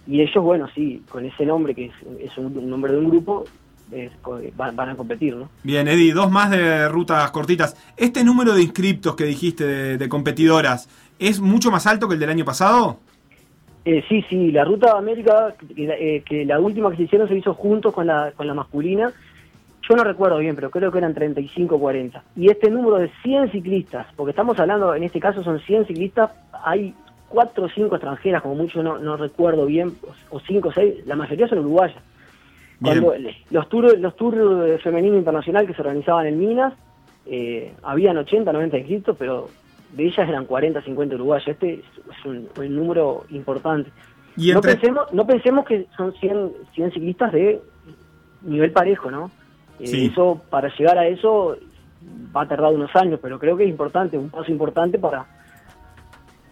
Y 0.09 0.23
ellos, 0.23 0.43
bueno, 0.43 0.67
sí, 0.75 1.03
con 1.11 1.25
ese 1.27 1.45
nombre, 1.45 1.75
que 1.75 1.87
es, 1.87 1.93
es 2.19 2.37
un, 2.39 2.47
un 2.57 2.71
nombre 2.71 2.93
de 2.93 2.99
un 2.99 3.11
grupo, 3.11 3.45
es 3.93 4.11
van, 4.57 4.75
van 4.75 4.89
a 4.91 4.97
competir, 4.97 5.37
¿no? 5.37 5.49
Bien, 5.63 5.87
Eddie, 5.87 6.13
dos 6.15 6.31
más 6.31 6.51
de 6.51 6.89
rutas 6.89 7.31
cortitas. 7.31 7.77
¿Este 7.97 8.25
número 8.25 8.55
de 8.55 8.63
inscriptos 8.63 9.15
que 9.17 9.25
dijiste 9.25 9.65
de, 9.67 9.99
de 9.99 10.09
competidoras 10.09 10.89
es 11.19 11.41
mucho 11.41 11.71
más 11.71 11.87
alto 11.87 12.09
que 12.09 12.15
el 12.15 12.21
del 12.21 12.31
año 12.31 12.45
pasado? 12.45 12.99
Eh, 13.85 14.03
sí, 14.09 14.25
sí, 14.29 14.51
la 14.51 14.65
Ruta 14.65 14.93
de 14.93 14.99
América, 14.99 15.55
que, 15.75 15.87
la- 15.87 15.95
eh, 15.97 16.23
que 16.27 16.45
la 16.45 16.59
última 16.59 16.91
que 16.91 16.97
se 16.97 17.03
hicieron 17.05 17.29
se 17.29 17.37
hizo 17.37 17.55
juntos 17.55 17.95
con 17.95 18.07
la, 18.07 18.33
con 18.37 18.47
la 18.47 18.55
masculina. 18.55 19.13
Yo 19.89 19.97
no 19.97 20.05
recuerdo 20.05 20.39
bien, 20.39 20.55
pero 20.55 20.71
creo 20.71 20.93
que 20.93 20.99
eran 20.99 21.15
35 21.15 21.77
o 21.77 21.79
40. 21.81 22.23
Y 22.37 22.51
este 22.51 22.71
número 22.71 22.97
de 22.97 23.11
100 23.23 23.51
ciclistas, 23.53 24.07
porque 24.17 24.31
estamos 24.31 24.59
hablando, 24.59 24.95
en 24.95 25.05
este 25.05 25.21
caso 25.21 25.43
son 25.43 25.61
100 25.61 25.87
ciclistas, 25.87 26.31
hay 26.65 26.93
4 27.29 27.65
o 27.65 27.69
5 27.69 27.95
extranjeras, 27.95 28.43
como 28.43 28.55
mucho 28.55 28.83
no, 28.83 28.99
no 28.99 29.17
recuerdo 29.17 29.67
bien, 29.67 29.95
o 30.31 30.41
5 30.41 30.69
o 30.69 30.73
6, 30.73 31.07
la 31.07 31.17
mayoría 31.17 31.49
son 31.49 31.59
uruguayas. 31.59 32.03
Cuando 32.81 33.13
los 33.51 33.69
tours 33.69 33.99
los 33.99 34.15
tours 34.17 34.65
de 34.65 34.79
femenino 34.79 35.17
internacional 35.17 35.67
que 35.67 35.75
se 35.75 35.83
organizaban 35.83 36.27
en 36.27 36.39
Minas, 36.39 36.75
eh, 37.27 37.75
habían 37.83 38.17
80, 38.17 38.53
90 38.53 38.79
inscritos, 38.79 39.17
pero 39.19 39.49
de 39.93 40.07
ellas 40.07 40.29
eran 40.29 40.45
40, 40.45 40.83
50 40.83 41.15
uruguayas. 41.17 41.49
Este 41.49 41.75
es 41.75 42.25
un, 42.25 42.49
un 42.57 42.77
número 42.77 43.25
importante. 43.31 43.91
Y 44.37 44.53
No, 44.53 44.61
pensemos, 44.61 45.13
no 45.13 45.27
pensemos 45.27 45.67
que 45.67 45.87
son 45.97 46.15
100, 46.15 46.53
100 46.75 46.93
ciclistas 46.93 47.33
de 47.33 47.61
nivel 48.43 48.71
parejo, 48.71 49.11
¿no? 49.11 49.31
Eh, 49.81 49.87
Sí. 49.87 50.07
Eso, 50.07 50.41
para 50.49 50.69
llegar 50.77 50.99
a 50.99 51.09
eso, 51.09 51.57
va 52.35 52.43
a 52.43 52.49
tardar 52.49 52.73
unos 52.73 52.95
años, 52.95 53.19
pero 53.21 53.39
creo 53.39 53.57
que 53.57 53.65
es 53.65 53.71
importante, 53.71 54.17
un 54.17 54.31
paso 54.31 54.51
importante 54.51 54.99
para, 54.99 55.27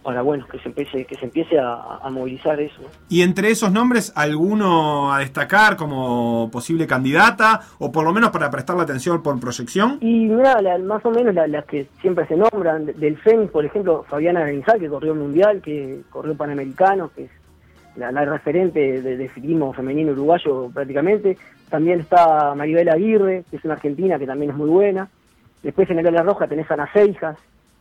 para 0.07 0.21
bueno, 0.21 0.47
que 0.49 0.57
se 0.59 0.69
empiece, 0.69 1.03
que 1.03 1.15
se 1.15 1.25
empiece 1.25 1.59
a, 1.59 1.97
a 2.01 2.09
movilizar 2.09 2.57
eso. 2.61 2.81
¿no? 2.81 2.87
Y 3.09 3.23
entre 3.23 3.49
esos 3.51 3.73
nombres, 3.73 4.13
¿alguno 4.15 5.11
a 5.13 5.19
destacar 5.19 5.75
como 5.75 6.49
posible 6.49 6.87
candidata? 6.87 7.59
O 7.79 7.91
por 7.91 8.05
lo 8.05 8.13
menos 8.13 8.29
para 8.29 8.49
prestarle 8.49 8.83
atención 8.83 9.21
por 9.21 9.37
proyección. 9.37 9.97
Y 9.99 10.27
mira, 10.27 10.61
la- 10.61 10.77
más 10.77 11.05
o 11.05 11.11
menos 11.11 11.35
la- 11.35 11.45
las 11.47 11.65
que 11.65 11.89
siempre 11.99 12.25
se 12.27 12.37
nombran, 12.37 12.85
de- 12.85 12.93
del 12.93 13.17
FENIX, 13.17 13.51
por 13.51 13.65
ejemplo, 13.65 14.05
Fabiana 14.07 14.39
Granizal, 14.39 14.79
que 14.79 14.87
corrió 14.87 15.11
el 15.11 15.19
Mundial, 15.19 15.61
que 15.61 15.99
corrió 16.09 16.37
Panamericano, 16.37 17.11
que 17.13 17.25
es 17.25 17.31
la, 17.97 18.09
la 18.13 18.23
referente 18.23 19.01
de, 19.01 19.17
de 19.17 19.29
ciclismo 19.33 19.73
femenino 19.73 20.13
uruguayo 20.13 20.69
prácticamente. 20.73 21.37
También 21.69 21.99
está 21.99 22.55
Maribel 22.55 22.87
Aguirre, 22.87 23.43
que 23.51 23.57
es 23.57 23.65
una 23.65 23.73
argentina 23.73 24.17
que 24.17 24.25
también 24.25 24.51
es 24.51 24.57
muy 24.57 24.69
buena. 24.69 25.09
Después 25.63 25.89
en 25.89 25.99
el 25.99 26.07
ala 26.07 26.23
roja 26.23 26.47
tenés 26.47 26.71
a 26.71 26.75
Ana 26.75 26.89
Seijas 26.93 27.37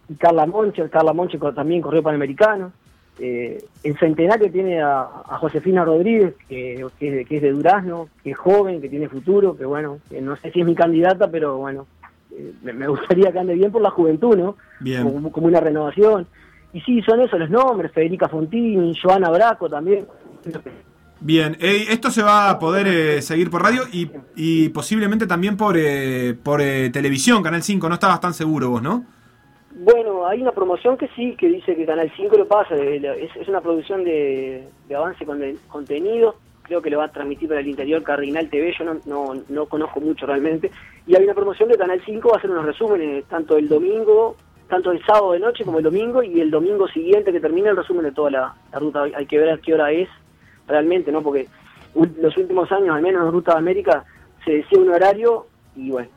y 0.08 0.14
Carla 0.14 0.46
Monche. 0.46 0.88
Carla 0.90 1.12
Monche 1.12 1.38
también 1.54 1.82
corrió 1.82 2.02
Panamericano. 2.02 2.72
Eh, 3.18 3.64
en 3.82 3.96
Centenario 3.96 4.50
tiene 4.52 4.80
a, 4.82 5.00
a 5.00 5.38
Josefina 5.38 5.84
Rodríguez, 5.84 6.34
que, 6.48 6.84
que 6.98 7.08
es 7.08 7.14
de- 7.14 7.24
que 7.24 7.36
es 7.36 7.42
de 7.42 7.52
Durazno, 7.52 8.08
que 8.22 8.32
es 8.32 8.36
joven, 8.38 8.80
que 8.82 8.88
tiene 8.90 9.08
futuro, 9.08 9.56
que 9.56 9.64
bueno, 9.64 9.98
que 10.10 10.20
no 10.20 10.36
sé 10.36 10.50
si 10.52 10.60
es 10.60 10.66
mi 10.66 10.74
candidata, 10.74 11.30
pero 11.30 11.56
bueno, 11.56 11.86
eh, 12.30 12.52
me, 12.62 12.86
gustaría 12.88 13.32
que 13.32 13.38
ande 13.38 13.54
bien 13.54 13.72
por 13.72 13.80
la 13.80 13.90
juventud, 13.90 14.36
¿no? 14.36 14.56
Bien. 14.80 15.02
Como, 15.02 15.32
como 15.32 15.46
una 15.46 15.60
renovación. 15.60 16.26
Y 16.74 16.80
sí, 16.82 17.00
son 17.02 17.20
esos 17.22 17.38
los 17.40 17.48
nombres, 17.48 17.90
Federica 17.92 18.28
Fontini, 18.28 18.92
Joana 19.02 19.30
Braco 19.30 19.68
también. 19.70 20.06
Bien, 21.18 21.56
eh, 21.60 21.86
esto 21.88 22.10
se 22.10 22.22
va 22.22 22.50
a 22.50 22.58
poder 22.58 22.86
eh, 22.86 23.22
seguir 23.22 23.48
por 23.50 23.62
radio 23.62 23.84
y, 23.90 24.10
y 24.36 24.68
posiblemente 24.68 25.26
también 25.26 25.56
por, 25.56 25.76
eh, 25.78 26.34
por 26.42 26.60
eh, 26.60 26.90
televisión, 26.90 27.42
Canal 27.42 27.62
5. 27.62 27.88
No 27.88 27.94
estabas 27.94 28.20
tan 28.20 28.34
seguro 28.34 28.68
vos, 28.68 28.82
¿no? 28.82 29.06
Bueno, 29.78 30.26
hay 30.26 30.40
una 30.40 30.52
promoción 30.52 30.96
que 30.96 31.06
sí, 31.08 31.36
que 31.36 31.48
dice 31.48 31.76
que 31.76 31.84
Canal 31.84 32.10
5 32.16 32.34
lo 32.38 32.48
pasa, 32.48 32.74
es, 32.76 33.46
una 33.46 33.60
producción 33.60 34.04
de, 34.04 34.66
avance 34.96 35.26
con 35.26 35.42
el 35.42 35.58
contenido, 35.68 36.36
creo 36.62 36.80
que 36.80 36.88
lo 36.88 36.96
va 36.96 37.04
a 37.04 37.12
transmitir 37.12 37.46
para 37.46 37.60
el 37.60 37.68
interior 37.68 38.02
Cardinal 38.02 38.48
TV, 38.48 38.74
yo 38.78 38.86
no, 38.86 38.96
no, 39.04 39.34
no 39.50 39.66
conozco 39.66 40.00
mucho 40.00 40.24
realmente, 40.24 40.70
y 41.06 41.14
hay 41.14 41.24
una 41.24 41.34
promoción 41.34 41.68
de 41.68 41.76
Canal 41.76 42.00
5, 42.06 42.26
va 42.26 42.36
a 42.36 42.38
hacer 42.38 42.50
unos 42.50 42.64
resúmenes, 42.64 43.26
tanto 43.26 43.58
el 43.58 43.68
domingo, 43.68 44.36
tanto 44.66 44.92
el 44.92 45.04
sábado 45.04 45.32
de 45.32 45.40
noche 45.40 45.62
como 45.62 45.76
el 45.76 45.84
domingo, 45.84 46.22
y 46.22 46.40
el 46.40 46.50
domingo 46.50 46.88
siguiente 46.88 47.30
que 47.30 47.40
termina 47.40 47.68
el 47.68 47.76
resumen 47.76 48.04
de 48.04 48.12
toda 48.12 48.30
la, 48.30 48.54
ruta, 48.72 49.02
hay, 49.02 49.26
que 49.26 49.38
ver 49.38 49.50
a 49.50 49.58
qué 49.58 49.74
hora 49.74 49.92
es 49.92 50.08
realmente, 50.66 51.12
¿no? 51.12 51.20
Porque 51.20 51.48
los 51.94 52.34
últimos 52.38 52.72
años, 52.72 52.96
al 52.96 53.02
menos 53.02 53.26
en 53.26 53.32
Ruta 53.32 53.52
de 53.52 53.58
América, 53.58 54.06
se 54.42 54.52
decía 54.52 54.78
un 54.78 54.88
horario, 54.88 55.46
y 55.76 55.90
bueno, 55.90 56.08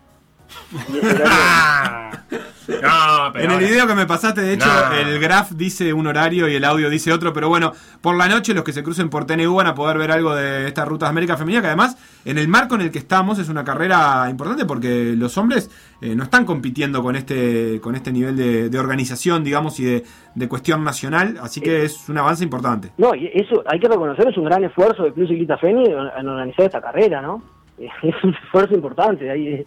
horario... 1.03 2.39
No, 2.81 3.31
pero 3.33 3.45
En 3.45 3.51
el 3.51 3.59
video 3.59 3.87
que 3.87 3.95
me 3.95 4.05
pasaste, 4.05 4.41
de 4.41 4.53
hecho, 4.53 4.67
No. 4.67 4.95
el 4.95 5.19
graph 5.19 5.51
dice 5.51 5.91
un 5.93 6.07
horario 6.07 6.47
y 6.47 6.55
el 6.55 6.63
audio 6.63 6.89
dice 6.89 7.11
otro, 7.11 7.33
pero 7.33 7.49
bueno, 7.49 7.73
por 8.01 8.15
la 8.15 8.27
noche 8.27 8.53
los 8.53 8.63
que 8.63 8.73
se 8.73 8.83
crucen 8.83 9.09
por 9.09 9.25
TNU 9.25 9.55
van 9.55 9.67
a 9.67 9.75
poder 9.75 9.97
ver 9.97 10.11
algo 10.11 10.35
de 10.35 10.67
esta 10.67 10.85
Ruta 10.85 11.05
de 11.07 11.09
América 11.11 11.35
Femenina, 11.37 11.61
que 11.61 11.67
además, 11.67 11.97
en 12.25 12.37
el 12.37 12.47
marco 12.47 12.75
en 12.75 12.81
el 12.81 12.91
que 12.91 12.99
estamos, 12.99 13.39
es 13.39 13.49
una 13.49 13.63
carrera 13.63 14.27
importante 14.29 14.65
porque 14.65 15.13
los 15.17 15.37
hombres 15.37 15.69
eh, 16.01 16.15
no 16.15 16.23
están 16.23 16.45
compitiendo 16.45 17.01
con 17.01 17.15
este, 17.15 17.79
con 17.81 17.95
este 17.95 18.11
nivel 18.11 18.35
de, 18.37 18.69
de 18.69 18.79
organización, 18.79 19.43
digamos, 19.43 19.79
y 19.79 19.85
de, 19.85 20.03
de 20.35 20.47
cuestión 20.47 20.83
nacional, 20.83 21.37
así 21.41 21.61
que 21.61 21.83
es 21.85 22.07
un 22.07 22.17
avance 22.17 22.43
importante. 22.43 22.91
No, 22.97 23.15
y 23.15 23.29
eso 23.33 23.63
hay 23.65 23.79
que 23.79 23.87
reconocer, 23.87 24.27
es 24.29 24.37
un 24.37 24.45
gran 24.45 24.63
esfuerzo 24.63 25.03
del 25.03 25.13
Club 25.13 25.27
Ciclista 25.27 25.57
Feni 25.57 25.85
en 25.85 26.09
en 26.19 26.27
organizar 26.27 26.65
esta 26.65 26.81
carrera, 26.81 27.21
¿no? 27.21 27.41
Es 27.79 28.23
un 28.23 28.33
esfuerzo 28.35 28.75
importante. 28.75 29.29
Ahí, 29.31 29.65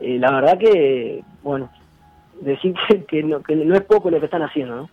eh, 0.00 0.18
la 0.18 0.30
verdad 0.32 0.58
que, 0.58 1.22
bueno, 1.42 1.70
decir 2.40 2.74
que, 3.08 3.22
no, 3.22 3.40
es 3.74 3.82
poco 3.82 4.10
lo 4.10 4.18
que 4.18 4.26
están 4.26 4.42
haciendo, 4.42 4.76
¿no? 4.76 4.90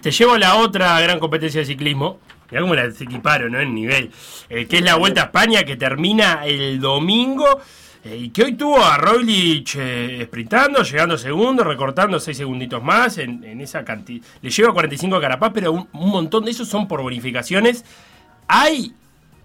Te 0.00 0.10
llevo 0.10 0.34
a 0.34 0.38
la 0.38 0.56
otra 0.56 1.00
gran 1.00 1.18
competencia 1.18 1.60
de 1.60 1.66
ciclismo. 1.66 2.18
Mirá 2.50 2.60
cómo 2.62 2.74
las 2.74 3.00
equiparon, 3.00 3.52
¿no? 3.52 3.60
En 3.60 3.74
nivel. 3.74 4.10
Eh, 4.48 4.66
que 4.66 4.78
es 4.78 4.82
la 4.82 4.96
Vuelta 4.96 5.22
a 5.22 5.24
España 5.26 5.62
que 5.64 5.76
termina 5.76 6.44
el 6.44 6.80
domingo. 6.80 7.60
eh, 8.04 8.16
y 8.16 8.28
que 8.30 8.42
hoy 8.42 8.54
tuvo 8.54 8.82
a 8.82 8.98
Roglic 8.98 9.76
eh, 9.76 10.24
sprintando, 10.26 10.82
llegando 10.82 11.16
segundo, 11.16 11.62
recortando 11.62 12.18
6 12.18 12.36
segunditos 12.36 12.82
más 12.82 13.18
en, 13.18 13.44
en 13.44 13.60
esa 13.60 13.84
cantidad. 13.84 14.26
Le 14.42 14.50
lleva 14.50 14.72
45 14.72 15.16
a 15.16 15.20
Carapaz, 15.20 15.52
pero 15.54 15.72
un, 15.72 15.88
un 15.92 16.10
montón 16.10 16.44
de 16.44 16.50
esos 16.50 16.68
son 16.68 16.88
por 16.88 17.00
bonificaciones. 17.00 17.84
¿Hay 18.48 18.92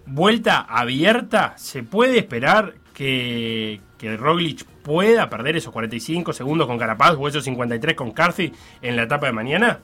vuelta 0.06 0.60
abierta? 0.68 1.54
¿Se 1.56 1.82
puede 1.84 2.18
esperar 2.18 2.74
que, 2.94 3.80
que 3.96 4.16
Roglic 4.16 4.64
pueda 4.88 5.28
perder 5.28 5.54
esos 5.56 5.70
45 5.72 6.32
segundos 6.32 6.66
con 6.66 6.78
Carapaz 6.78 7.14
o 7.18 7.28
esos 7.28 7.44
53 7.44 7.94
con 7.94 8.10
Carthy 8.12 8.50
en 8.80 8.96
la 8.96 9.02
etapa 9.02 9.26
de 9.26 9.32
mañana? 9.32 9.80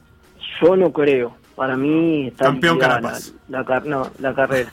Yo 0.62 0.74
no 0.76 0.90
creo. 0.92 1.36
Para 1.54 1.76
mí 1.76 2.28
está 2.28 2.46
Campeón 2.46 2.78
Carapaz. 2.78 3.34
La, 3.48 3.58
la 3.58 3.64
car- 3.66 3.84
no, 3.86 4.10
la 4.18 4.34
carrera. 4.34 4.70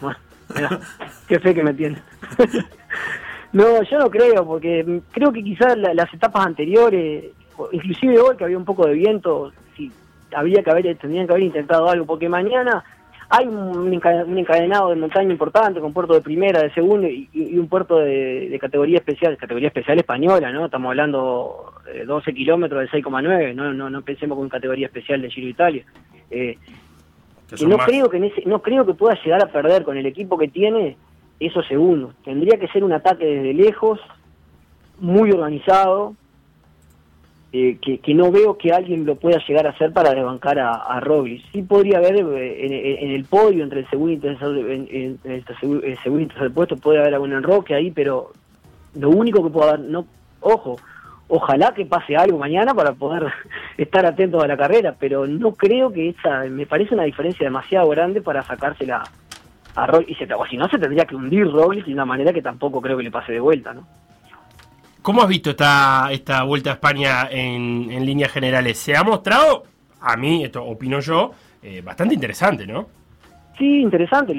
Mirá, 0.56 0.80
qué 1.28 1.40
fe 1.40 1.54
que 1.54 1.64
me 1.64 1.74
tiene. 1.74 1.98
no, 3.54 3.84
yo 3.84 4.00
no 4.00 4.10
creo, 4.10 4.46
porque 4.46 5.02
creo 5.12 5.32
que 5.34 5.44
quizás 5.44 5.78
la- 5.78 5.94
las 5.94 6.12
etapas 6.14 6.46
anteriores, 6.46 7.26
inclusive 7.74 8.18
hoy 8.20 8.38
que 8.38 8.46
había 8.46 8.58
un 8.58 8.66
poco 8.66 8.88
de 8.88 8.94
viento, 8.94 9.52
sí, 9.76 9.92
habría 10.34 10.64
que 10.64 10.72
haber, 10.72 10.98
tendrían 10.98 11.28
que 11.28 11.34
haber 11.34 11.44
intentado 11.44 11.90
algo, 11.90 12.06
porque 12.06 12.30
mañana 12.30 12.84
hay 13.34 13.48
un, 13.48 13.92
enca- 13.94 14.26
un 14.26 14.38
encadenado 14.38 14.90
de 14.90 14.98
montaña 14.98 15.32
importante 15.32 15.80
con 15.80 15.94
puerto 15.94 16.14
de 16.14 16.22
primera, 16.22 16.62
de 16.62 16.72
segundo 16.74 17.08
y, 17.08 17.30
y 17.34 17.58
un 17.58 17.68
puerto 17.70 17.98
de, 18.00 18.50
de 18.50 18.60
categoría 18.60 18.98
especial, 18.98 19.38
categoría 19.38 19.70
especial 19.70 19.98
española, 19.98 20.52
¿no? 20.52 20.66
Estamos 20.66 20.90
hablando 20.90 21.74
de 21.86 22.04
12 22.06 22.34
kilómetros 22.34 22.82
de 22.82 23.02
6,9, 23.02 23.56
no, 23.56 23.74
no, 23.74 23.90
no 23.90 24.02
pensemos 24.02 24.38
con 24.38 24.50
categoría 24.50 24.88
especial 24.88 25.22
de 25.22 25.30
Giro 25.32 25.48
Italia. 25.48 25.86
Eh, 26.30 26.58
Que 27.58 27.66
no 27.66 27.78
más. 27.78 27.86
creo 27.88 28.10
que 28.10 28.18
en 28.18 28.26
ese, 28.26 28.44
no 28.46 28.62
creo 28.62 28.86
que 28.86 28.94
pueda 28.94 29.18
llegar 29.24 29.42
a 29.42 29.48
perder 29.52 29.84
con 29.84 29.98
el 29.98 30.06
equipo 30.06 30.38
que 30.38 30.50
tiene 30.50 30.98
esos 31.40 31.66
segundos. 31.68 32.14
Tendría 32.26 32.60
que 32.60 32.68
ser 32.68 32.84
un 32.84 32.92
ataque 32.94 33.26
desde 33.26 33.54
lejos, 33.54 34.00
muy 35.00 35.32
organizado, 35.32 36.16
eh, 37.54 37.78
que, 37.82 37.98
que 38.00 38.14
no 38.14 38.32
veo 38.32 38.58
que 38.58 38.72
alguien 38.72 39.06
lo 39.06 39.16
pueda 39.16 39.38
llegar 39.46 39.68
a 39.68 39.72
hacer 39.72 39.92
para 39.92 40.14
desbancar 40.14 40.58
a, 40.60 40.72
a. 40.74 41.02
Sí 41.52 41.62
podría 41.64 41.98
haber 41.98 42.16
eh, 42.16 42.66
en, 42.66 42.74
en- 42.74 43.10
en 43.10 43.12
el 43.16 43.26
podio 43.26 43.64
entre 43.64 43.82
el 43.82 43.90
segundo 43.90 44.12
y 44.14 44.16
en- 44.28 44.88
en- 44.90 45.20
en 45.24 45.32
el 45.32 45.46
tercer- 45.46 45.84
el 45.84 45.98
segundo 46.00 46.24
y 46.24 46.28
tercer 46.28 46.52
puesto 46.52 46.78
puede 46.78 47.00
haber 47.00 47.14
algún 47.14 47.34
enroque 47.34 47.74
ahí, 47.76 47.92
pero 47.92 48.32
lo 48.96 49.10
único 49.10 49.44
que 49.44 49.50
puedo 49.50 49.68
haber, 49.70 49.82
no, 49.82 50.06
ojo, 50.40 50.78
ojalá 51.28 51.74
que 51.74 51.86
pase 51.86 52.16
algo 52.16 52.38
mañana 52.38 52.74
para 52.74 52.94
poder 52.94 53.26
estar 53.78 54.06
atentos 54.06 54.42
a 54.44 54.48
la 54.48 54.56
carrera, 54.58 54.96
pero 55.00 55.28
no 55.28 55.54
creo 55.54 55.92
que 55.92 56.10
esa, 56.10 56.44
me 56.46 56.66
parece 56.66 56.94
una 56.94 57.04
diferencia 57.04 57.46
demasiado 57.46 57.88
grande 57.90 58.22
para 58.22 58.44
sacársela 58.44 59.04
a 59.76 59.88
Roglic, 59.88 60.10
y 60.10 60.16
se, 60.16 60.34
o 60.34 60.46
si 60.46 60.58
no 60.58 60.68
se 60.70 60.78
tendría 60.78 61.06
que 61.06 61.16
hundir 61.16 61.50
Roglic 61.50 61.86
de 61.86 61.94
una 61.94 62.06
manera 62.06 62.34
que 62.34 62.42
tampoco 62.42 62.82
creo 62.82 62.98
que 62.98 63.04
le 63.04 63.12
pase 63.12 63.32
de 63.34 63.40
vuelta, 63.40 63.74
¿no? 63.74 63.88
¿Cómo 65.02 65.22
has 65.24 65.28
visto 65.28 65.50
esta, 65.50 66.10
esta 66.12 66.44
Vuelta 66.44 66.70
a 66.72 66.74
España 66.74 67.28
en, 67.32 67.90
en 67.92 68.06
líneas 68.06 68.32
generales? 68.32 68.78
Se 68.78 68.96
ha 68.96 69.04
mostrado, 69.04 69.64
a 70.00 70.16
mí, 70.16 70.44
esto 70.44 70.64
opino 70.64 71.00
yo, 71.00 71.32
eh, 71.64 71.82
bastante 71.82 72.14
interesante, 72.14 72.68
¿no? 72.68 72.88
Sí, 73.58 73.82
interesante. 73.82 74.34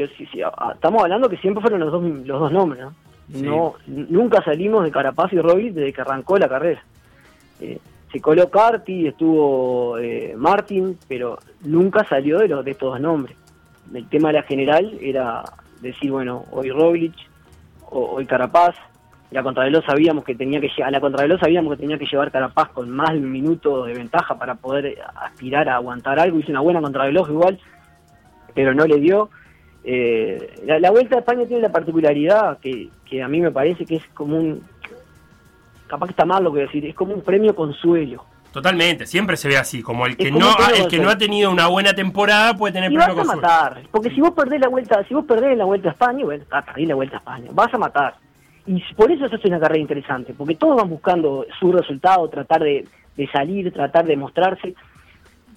estamos 0.75 1.03
hablando 1.03 1.29
que 1.29 1.37
siempre 1.39 1.61
fueron 1.61 1.81
los 1.81 1.93
dos, 1.93 2.03
los 2.27 2.41
dos 2.41 2.53
nombres, 2.53 2.83
¿no? 2.85 2.95
Sí. 3.33 3.43
no 3.43 3.75
nunca 3.87 4.43
salimos 4.45 4.85
de 4.85 4.91
Carapaz 4.91 5.33
y 5.33 5.39
Roglic 5.41 5.73
desde 5.75 5.93
que 5.93 6.01
arrancó 6.01 6.37
la 6.39 6.49
carrera. 6.49 6.83
Eh, 7.61 7.79
se 8.13 8.21
coló 8.21 8.51
Carti, 8.51 9.07
estuvo 9.07 9.97
eh, 9.99 10.35
Martin, 10.37 10.99
pero 11.09 11.39
nunca 11.63 12.07
salió 12.09 12.39
de, 12.39 12.49
los, 12.49 12.65
de 12.65 12.73
estos 12.73 12.91
dos 12.93 13.01
nombres. 13.01 13.37
El 13.95 14.07
tema 14.09 14.29
de 14.29 14.35
la 14.35 14.43
general 14.43 14.99
era 15.01 15.43
decir, 15.81 16.11
bueno, 16.11 16.45
hoy 16.51 16.71
Roglic, 16.71 17.15
o- 17.91 18.15
hoy 18.17 18.27
Carapaz. 18.27 18.75
La 19.33 19.43
contrarreloj 19.43 19.85
sabíamos 19.87 20.25
que 20.25 20.35
tenía 20.35 20.61
que 20.61 20.71
a 20.83 20.91
la 20.91 21.01
contrarreloj 21.01 21.41
sabíamos 21.41 21.73
que 21.73 21.81
tenía 21.81 21.99
que 21.99 22.07
llevar 22.07 22.31
Carapaz 22.31 22.69
con 22.69 22.91
más 22.91 23.13
de 23.13 23.19
un 23.19 23.33
minuto 23.33 23.85
de 23.85 23.95
ventaja 23.95 24.39
para 24.39 24.55
poder 24.55 24.99
aspirar 25.17 25.69
a 25.69 25.77
aguantar 25.77 26.21
algo. 26.21 26.39
Hizo 26.39 26.51
una 26.51 26.61
buena 26.61 26.81
contrarreloj 26.81 27.31
igual, 27.31 27.59
pero 28.55 28.75
no 28.75 28.87
le 28.87 29.01
dio. 29.01 29.31
Eh, 29.85 30.55
la, 30.65 30.79
la 30.79 30.91
Vuelta 30.91 31.17
a 31.17 31.19
España 31.21 31.47
tiene 31.47 31.63
la 31.63 31.73
particularidad 31.73 32.59
que, 32.59 32.91
que 33.09 33.23
a 33.23 33.29
mí 33.29 33.41
me 33.41 33.51
parece 33.51 33.85
que 33.85 33.97
es 33.97 34.05
como 34.15 34.37
un, 34.37 34.63
capaz 35.93 36.07
que 36.07 36.13
está 36.13 36.25
mal 36.25 36.43
lo 36.43 36.51
que 36.51 36.61
voy 36.61 36.63
a 36.63 36.67
decir, 36.67 36.87
es 36.87 36.95
como 36.95 37.15
un 37.15 37.23
premio 37.23 37.55
consuelo. 37.55 38.25
Totalmente, 38.51 39.07
siempre 39.07 39.37
se 39.37 39.49
ve 39.49 39.57
así, 39.57 39.83
como 39.83 40.07
el 40.07 40.17
que 40.17 40.31
como 40.31 40.41
no 40.41 40.55
el 40.75 40.87
que 40.87 40.99
no 40.99 41.09
ha 41.09 41.17
tenido 41.17 41.51
una 41.51 41.69
buena 41.69 41.95
temporada 41.95 42.55
puede 42.55 42.75
tener 42.75 42.93
Y 42.93 42.97
vas 42.97 43.17
a 43.17 43.25
matar, 43.25 43.83
porque 43.91 44.11
si 44.11 44.21
vos 44.21 44.33
perdés 44.33 44.61
la 44.61 44.69
vuelta, 44.69 45.03
si 45.09 45.15
vos 45.15 45.25
perdés 45.25 45.57
la 45.57 45.65
vuelta 45.65 45.89
a 45.89 45.93
España, 45.93 46.25
bueno, 46.25 46.45
ah, 46.51 46.63
perdí 46.63 46.87
la 46.87 46.95
vuelta 46.95 47.17
a 47.17 47.19
España, 47.19 47.49
vas 47.53 47.73
a 47.73 47.79
matar. 47.79 48.15
Y 48.67 48.83
por 48.95 49.11
eso 49.11 49.29
se 49.29 49.37
hace 49.37 49.49
una 49.49 49.61
carrera 49.61 49.81
interesante, 49.81 50.35
porque 50.35 50.55
todos 50.55 50.77
van 50.77 50.89
buscando 50.89 51.47
su 51.59 51.73
resultado, 51.73 52.29
tratar 52.29 52.63
de, 52.63 52.87
de 53.17 53.27
salir, 53.29 53.73
tratar 53.73 54.05
de 54.05 54.17
mostrarse, 54.17 54.75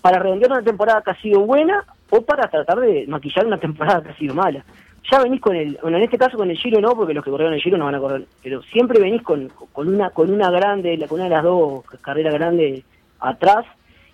para 0.01 0.20
redondear 0.20 0.51
una 0.51 0.64
temporada 0.64 1.01
que 1.01 1.12
ha 1.12 1.22
sido 1.22 1.41
buena 1.41 1.84
o 2.10 2.22
para 2.22 2.47
tratar 2.49 2.80
de 2.80 3.06
maquillar 3.08 3.45
una 3.45 3.58
temporada 3.60 4.03
que 4.03 4.10
ha 4.10 4.18
sido 4.18 4.34
mala. 4.34 4.64
Ya 5.12 5.20
venís 5.20 5.39
con 5.39 5.56
el, 5.56 5.78
bueno, 5.82 5.97
en 5.97 6.03
este 6.03 6.18
caso 6.18 6.36
con 6.36 6.49
el 6.49 6.58
Giro 6.58 6.82
no, 6.82 6.95
porque 6.95 7.14
los 7.14 7.24
que 7.24 7.30
corrieron 7.30 7.53
el 7.53 7.62
Giro 7.62 7.78
no 7.78 7.86
van 7.86 7.95
a 7.95 7.99
correr, 7.99 8.26
pero 8.41 8.64
siempre 8.64 8.99
venís 8.99 9.22
con, 9.22 9.49
con 9.72 9.88
una 9.88 10.10
con 10.10 10.32
una 10.32 10.49
grande, 10.49 10.97
con 11.08 11.20
una 11.20 11.26
de 11.26 11.36
las 11.36 11.43
dos 11.43 11.86
carreras 12.01 12.34
grandes 12.34 12.84
atrás 13.20 13.66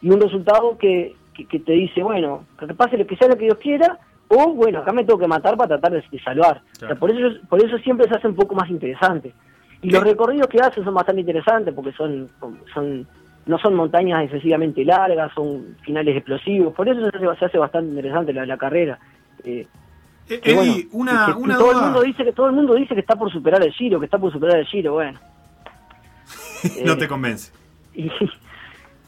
y 0.02 0.10
un 0.10 0.20
resultado 0.20 0.78
que, 0.78 1.16
que, 1.34 1.46
que 1.46 1.60
te 1.60 1.72
dice, 1.74 2.04
bueno, 2.04 2.46
que 2.60 2.74
pase 2.74 2.98
lo 2.98 3.08
que 3.08 3.16
sea 3.16 3.30
lo 3.30 3.38
que 3.38 3.46
Dios 3.46 3.58
quiera, 3.58 4.00
o 4.34 4.54
bueno, 4.54 4.80
acá 4.80 4.92
me 4.94 5.04
tengo 5.04 5.20
que 5.20 5.28
matar 5.28 5.56
para 5.58 5.78
tratar 5.80 5.92
de, 5.94 6.20
salvar. 6.24 6.62
O 6.76 6.80
sea, 6.88 6.96
por 6.96 7.12
eso 7.12 7.40
por 7.50 7.64
eso 7.64 7.78
siempre 7.80 8.08
se 8.08 8.16
hace 8.16 8.28
un 8.28 8.36
poco 8.36 8.56
más 8.56 8.70
interesante. 8.70 9.34
Y 9.82 9.90
los 9.90 10.04
recorridos 10.04 10.48
que 10.48 10.60
hacen 10.60 10.84
son 10.84 10.94
bastante 10.94 11.22
interesantes 11.22 11.74
porque 11.74 11.92
son 11.94 12.30
son 12.74 13.08
no 13.48 13.58
son 13.58 13.74
montañas 13.74 14.24
excesivamente 14.24 14.86
largas, 14.86 15.32
son 15.34 15.76
finales 15.84 16.16
explosivos, 16.16 16.74
por 16.76 16.88
eso 16.88 17.02
se 17.02 17.18
hace, 17.18 17.40
se 17.40 17.46
hace 17.46 17.58
bastante 17.58 17.90
interesante 17.90 18.32
la, 18.34 18.46
la 18.46 18.58
carrera. 18.58 19.00
Eh, 19.44 19.66
Eh, 20.30 20.40
Eddie, 20.44 20.88
una, 20.92 21.26
que- 21.26 21.32
que 21.34 21.38
una 21.40 21.58
todo 21.58 21.68
duda. 21.74 21.80
el 21.80 21.86
mundo 21.86 22.02
dice 22.04 22.24
que 22.24 22.32
todo 22.32 22.46
el 22.48 22.54
mundo 22.54 22.76
dice 22.76 22.94
que 22.94 23.02
está 23.02 23.16
por 23.16 23.32
superar 23.32 23.62
el 23.64 23.74
Giro, 23.74 24.00
que 24.00 24.06
está 24.06 24.18
por 24.20 24.32
superar 24.32 24.60
el 24.60 24.66
Giro, 24.68 24.94
bueno. 24.94 25.20
no 26.86 26.94
Eh, 26.94 26.96
te 26.96 27.08
convence. 27.08 27.52
y, 27.96 28.10